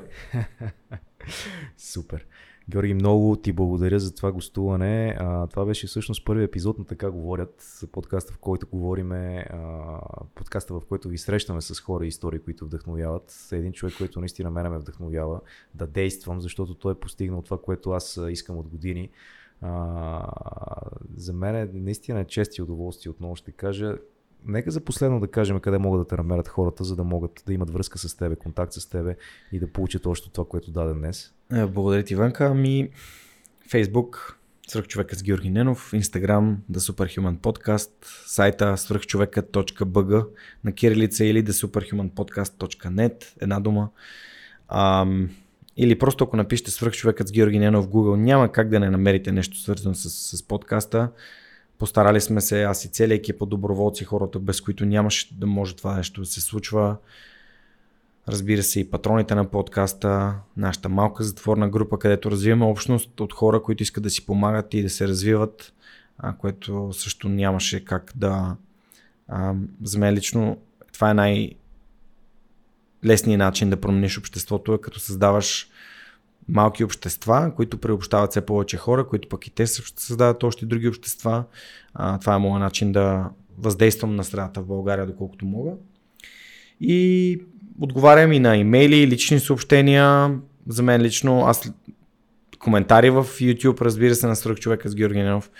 Супер. 1.77 2.25
Георги, 2.69 2.93
много 2.93 3.35
ти 3.35 3.53
благодаря 3.53 3.99
за 3.99 4.15
това 4.15 4.31
гостуване. 4.31 5.15
А, 5.19 5.47
това 5.47 5.65
беше 5.65 5.87
всъщност 5.87 6.25
първи 6.25 6.43
епизод 6.43 6.79
на 6.79 6.85
Така 6.85 7.11
говорят, 7.11 7.83
подкаста, 7.91 8.33
в 8.33 8.37
който 8.37 8.67
говориме, 8.71 9.45
а, 9.49 9.99
подкаста, 10.35 10.73
в 10.73 10.81
който 10.89 11.09
ви 11.09 11.17
срещаме 11.17 11.61
с 11.61 11.79
хора 11.79 12.05
и 12.05 12.07
истории, 12.07 12.39
които 12.39 12.65
вдъхновяват. 12.65 13.47
Един 13.51 13.73
човек, 13.73 13.93
който 13.97 14.19
наистина 14.19 14.51
мене 14.51 14.69
ме 14.69 14.77
вдъхновява 14.77 15.41
да 15.75 15.87
действам, 15.87 16.41
защото 16.41 16.75
той 16.75 16.91
е 16.91 16.99
постигнал 16.99 17.41
това, 17.41 17.61
което 17.61 17.91
аз 17.91 18.19
искам 18.29 18.57
от 18.57 18.67
години. 18.67 19.09
А, 19.61 20.27
за 21.15 21.33
мен 21.33 21.55
е 21.55 21.69
наистина 21.73 22.25
чест 22.25 22.57
и 22.57 22.61
удоволствие, 22.61 23.09
отново 23.09 23.35
ще 23.35 23.51
кажа. 23.51 23.97
Нека 24.45 24.71
за 24.71 24.81
последно 24.81 25.19
да 25.19 25.27
кажем 25.27 25.59
къде 25.59 25.77
могат 25.77 26.01
да 26.01 26.07
те 26.07 26.15
намерят 26.15 26.47
хората, 26.47 26.83
за 26.83 26.95
да 26.95 27.03
могат 27.03 27.43
да 27.45 27.53
имат 27.53 27.69
връзка 27.69 27.97
с 27.97 28.15
тебе, 28.15 28.35
контакт 28.35 28.73
с 28.73 28.89
тебе 28.89 29.15
и 29.51 29.59
да 29.59 29.67
получат 29.67 30.05
още 30.05 30.31
това, 30.31 30.47
което 30.47 30.71
даде 30.71 30.93
днес. 30.93 31.33
Е, 31.53 31.65
благодаря 31.65 32.03
ти, 32.03 32.13
Иванка. 32.13 32.45
Ами, 32.45 32.89
Фейсбук, 33.69 34.39
Свърхчовекът 34.67 35.19
с 35.19 35.23
Георги 35.23 35.49
Ненов, 35.49 35.93
Инстаграм, 35.93 36.57
The 36.71 36.91
Superhuman 36.91 37.37
Podcast, 37.37 37.91
сайта 38.27 38.77
свърхчовекът.bg 38.77 40.27
на 40.63 40.71
кирилица 40.71 41.25
или 41.25 41.45
thesuperhumanpodcast.net, 41.45 43.23
една 43.41 43.59
дума. 43.59 43.89
Ам, 44.67 45.29
или 45.77 45.99
просто 45.99 46.23
ако 46.23 46.37
напишете 46.37 46.71
свърхчовекът 46.71 47.27
с 47.27 47.31
Георги 47.31 47.59
Ненов 47.59 47.85
в 47.85 47.89
Google, 47.89 48.15
няма 48.15 48.51
как 48.51 48.69
да 48.69 48.79
не 48.79 48.89
намерите 48.89 49.31
нещо 49.31 49.59
свързано 49.59 49.95
с, 49.95 50.37
с 50.37 50.47
подкаста. 50.47 51.09
Постарали 51.83 52.21
сме 52.21 52.41
се, 52.41 52.63
аз 52.63 52.85
и 52.85 52.87
целият 52.87 53.19
екип 53.19 53.41
от 53.41 53.49
доброволци, 53.49 54.03
хората 54.03 54.39
без 54.39 54.61
които 54.61 54.85
нямаше 54.85 55.33
да 55.33 55.47
може 55.47 55.75
това 55.75 55.95
нещо 55.95 56.21
да 56.21 56.27
се 56.27 56.41
случва. 56.41 56.97
Разбира 58.27 58.63
се 58.63 58.79
и 58.79 58.89
патроните 58.89 59.35
на 59.35 59.45
подкаста, 59.45 60.35
нашата 60.57 60.89
малка 60.89 61.23
затворна 61.23 61.69
група, 61.69 61.99
където 61.99 62.31
развиваме 62.31 62.65
общност 62.65 63.19
от 63.19 63.33
хора, 63.33 63.63
които 63.63 63.83
искат 63.83 64.03
да 64.03 64.09
си 64.09 64.25
помагат 64.25 64.73
и 64.73 64.83
да 64.83 64.89
се 64.89 65.07
развиват, 65.07 65.73
а, 66.17 66.33
което 66.33 66.93
също 66.93 67.29
нямаше 67.29 67.85
как 67.85 68.11
да... 68.15 68.55
А, 69.27 69.53
за 69.83 69.99
мен 69.99 70.13
лично 70.13 70.57
това 70.93 71.09
е 71.09 71.13
най- 71.13 71.51
лесният 73.05 73.39
начин 73.39 73.69
да 73.69 73.81
промениш 73.81 74.17
обществото 74.17 74.73
е 74.73 74.81
като 74.81 74.99
създаваш 74.99 75.69
малки 76.47 76.83
общества, 76.83 77.51
които 77.55 77.77
приобщават 77.77 78.31
все 78.31 78.45
повече 78.45 78.77
хора, 78.77 79.07
които 79.07 79.29
пък 79.29 79.47
и 79.47 79.51
те 79.51 79.67
създават 79.67 80.43
още 80.43 80.65
други 80.65 80.87
общества. 80.87 81.43
А, 81.93 82.19
това 82.19 82.35
е 82.35 82.39
моят 82.39 82.59
начин 82.59 82.91
да 82.91 83.29
въздействам 83.57 84.15
на 84.15 84.23
средата 84.23 84.61
в 84.61 84.65
България, 84.65 85.05
доколкото 85.05 85.45
мога. 85.45 85.71
И 86.81 87.41
отговарям 87.79 88.33
и 88.33 88.39
на 88.39 88.57
имейли, 88.57 89.07
лични 89.07 89.39
съобщения. 89.39 90.35
За 90.67 90.83
мен 90.83 91.01
лично, 91.01 91.45
аз 91.45 91.73
коментари 92.59 93.09
в 93.09 93.23
YouTube, 93.23 93.81
разбира 93.81 94.15
се, 94.15 94.27
на 94.27 94.35
Свърх 94.35 94.59
човека 94.59 94.89
с 94.89 94.95
Георги 94.95 95.19
Ненов. 95.19 95.51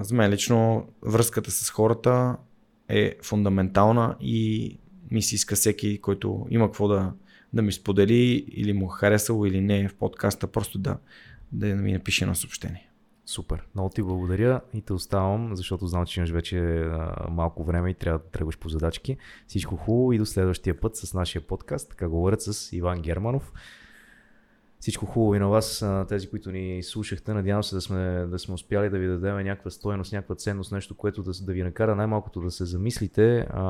За 0.00 0.14
мен 0.14 0.30
лично 0.30 0.88
връзката 1.02 1.50
с 1.50 1.70
хората 1.70 2.36
е 2.88 3.14
фундаментална 3.22 4.16
и 4.20 4.76
ми 5.10 5.22
се 5.22 5.34
иска 5.34 5.56
всеки, 5.56 6.00
който 6.00 6.46
има 6.50 6.66
какво 6.66 6.88
да, 6.88 7.12
да 7.52 7.62
ми 7.62 7.72
сподели 7.72 8.44
или 8.48 8.72
му 8.72 8.86
е 8.86 8.98
харесало 8.98 9.46
или 9.46 9.60
не 9.60 9.88
в 9.88 9.94
подкаста, 9.94 10.46
просто 10.46 10.78
да, 10.78 10.98
да 11.52 11.66
ми 11.66 11.92
напише 11.92 12.24
едно 12.24 12.34
съобщение. 12.34 12.88
Супер. 13.26 13.62
Много 13.74 13.90
ти 13.90 14.02
благодаря 14.02 14.60
и 14.74 14.82
те 14.82 14.92
оставам, 14.92 15.56
защото 15.56 15.86
знам, 15.86 16.06
че 16.06 16.20
имаш 16.20 16.30
вече 16.30 16.84
малко 17.30 17.64
време 17.64 17.90
и 17.90 17.94
трябва 17.94 18.18
да 18.18 18.24
тръгваш 18.24 18.58
по 18.58 18.68
задачки. 18.68 19.16
Всичко 19.46 19.76
хубаво 19.76 20.12
и 20.12 20.18
до 20.18 20.26
следващия 20.26 20.80
път 20.80 20.96
с 20.96 21.14
нашия 21.14 21.42
подкаст. 21.42 21.88
Така 21.90 22.08
говорят 22.08 22.42
с 22.42 22.72
Иван 22.72 23.00
Германов. 23.00 23.52
Всичко 24.80 25.06
хубаво 25.06 25.34
и 25.34 25.38
на 25.38 25.48
вас, 25.48 25.84
тези, 26.08 26.30
които 26.30 26.50
ни 26.50 26.82
слушахте. 26.82 27.34
Надявам 27.34 27.62
се 27.62 27.74
да 27.74 27.80
сме, 27.80 28.26
да 28.26 28.38
сме 28.38 28.54
успяли 28.54 28.90
да 28.90 28.98
ви 28.98 29.06
дадем 29.06 29.36
някаква 29.36 29.70
стоеност, 29.70 30.12
някаква 30.12 30.34
ценност, 30.34 30.72
нещо, 30.72 30.96
което 30.96 31.22
да, 31.22 31.32
да 31.42 31.52
ви 31.52 31.62
накара 31.62 31.96
най-малкото 31.96 32.40
да 32.40 32.50
се 32.50 32.64
замислите 32.64 33.46
а, 33.50 33.62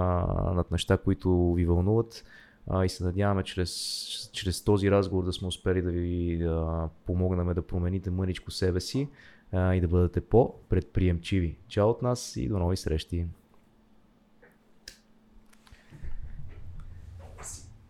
над 0.55 0.71
неща, 0.71 0.97
които 0.97 1.53
ви 1.55 1.65
вълнуват 1.65 2.25
а, 2.71 2.85
и 2.85 2.89
се 2.89 3.05
надяваме 3.05 3.43
чрез, 3.43 4.31
чрез 4.33 4.63
този 4.63 4.91
разговор 4.91 5.25
да 5.25 5.33
сме 5.33 5.49
успели 5.49 5.83
да 5.83 5.91
ви 5.91 6.39
да 6.39 6.89
помогнем 7.07 7.55
да 7.55 7.67
промените 7.67 8.11
мъничко 8.11 8.51
себе 8.51 8.81
си 8.81 9.09
а, 9.53 9.75
и 9.75 9.81
да 9.81 9.89
бъдете 9.89 10.21
по-предприемчиви. 10.21 11.59
Чао 11.69 11.89
от 11.89 12.03
нас 12.03 12.37
и 12.37 12.49
до 12.49 12.59
нови 12.59 12.77
срещи! 12.77 13.27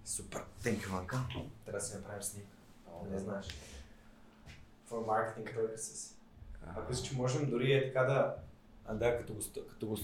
Супер. 0.04 0.40
Thank 0.62 0.78
you, 0.78 0.92
Ванка. 0.92 1.16
Трябва 1.64 1.78
да 1.78 1.84
си 1.84 1.96
направим 1.96 2.22
снимка. 2.22 2.56
Не 3.10 3.18
знаеш. 3.18 3.46
For 4.90 5.06
marketing 5.06 5.56
purposes. 5.56 6.14
Ако 6.76 6.94
си, 6.94 7.08
че 7.08 7.16
можем 7.16 7.50
дори 7.50 7.72
е 7.72 7.86
така 7.86 8.04
да... 8.04 8.34
А 8.86 8.94
да, 8.94 9.18
като 9.18 9.34
го, 9.34 9.40
като 9.68 9.86
го 9.86 9.96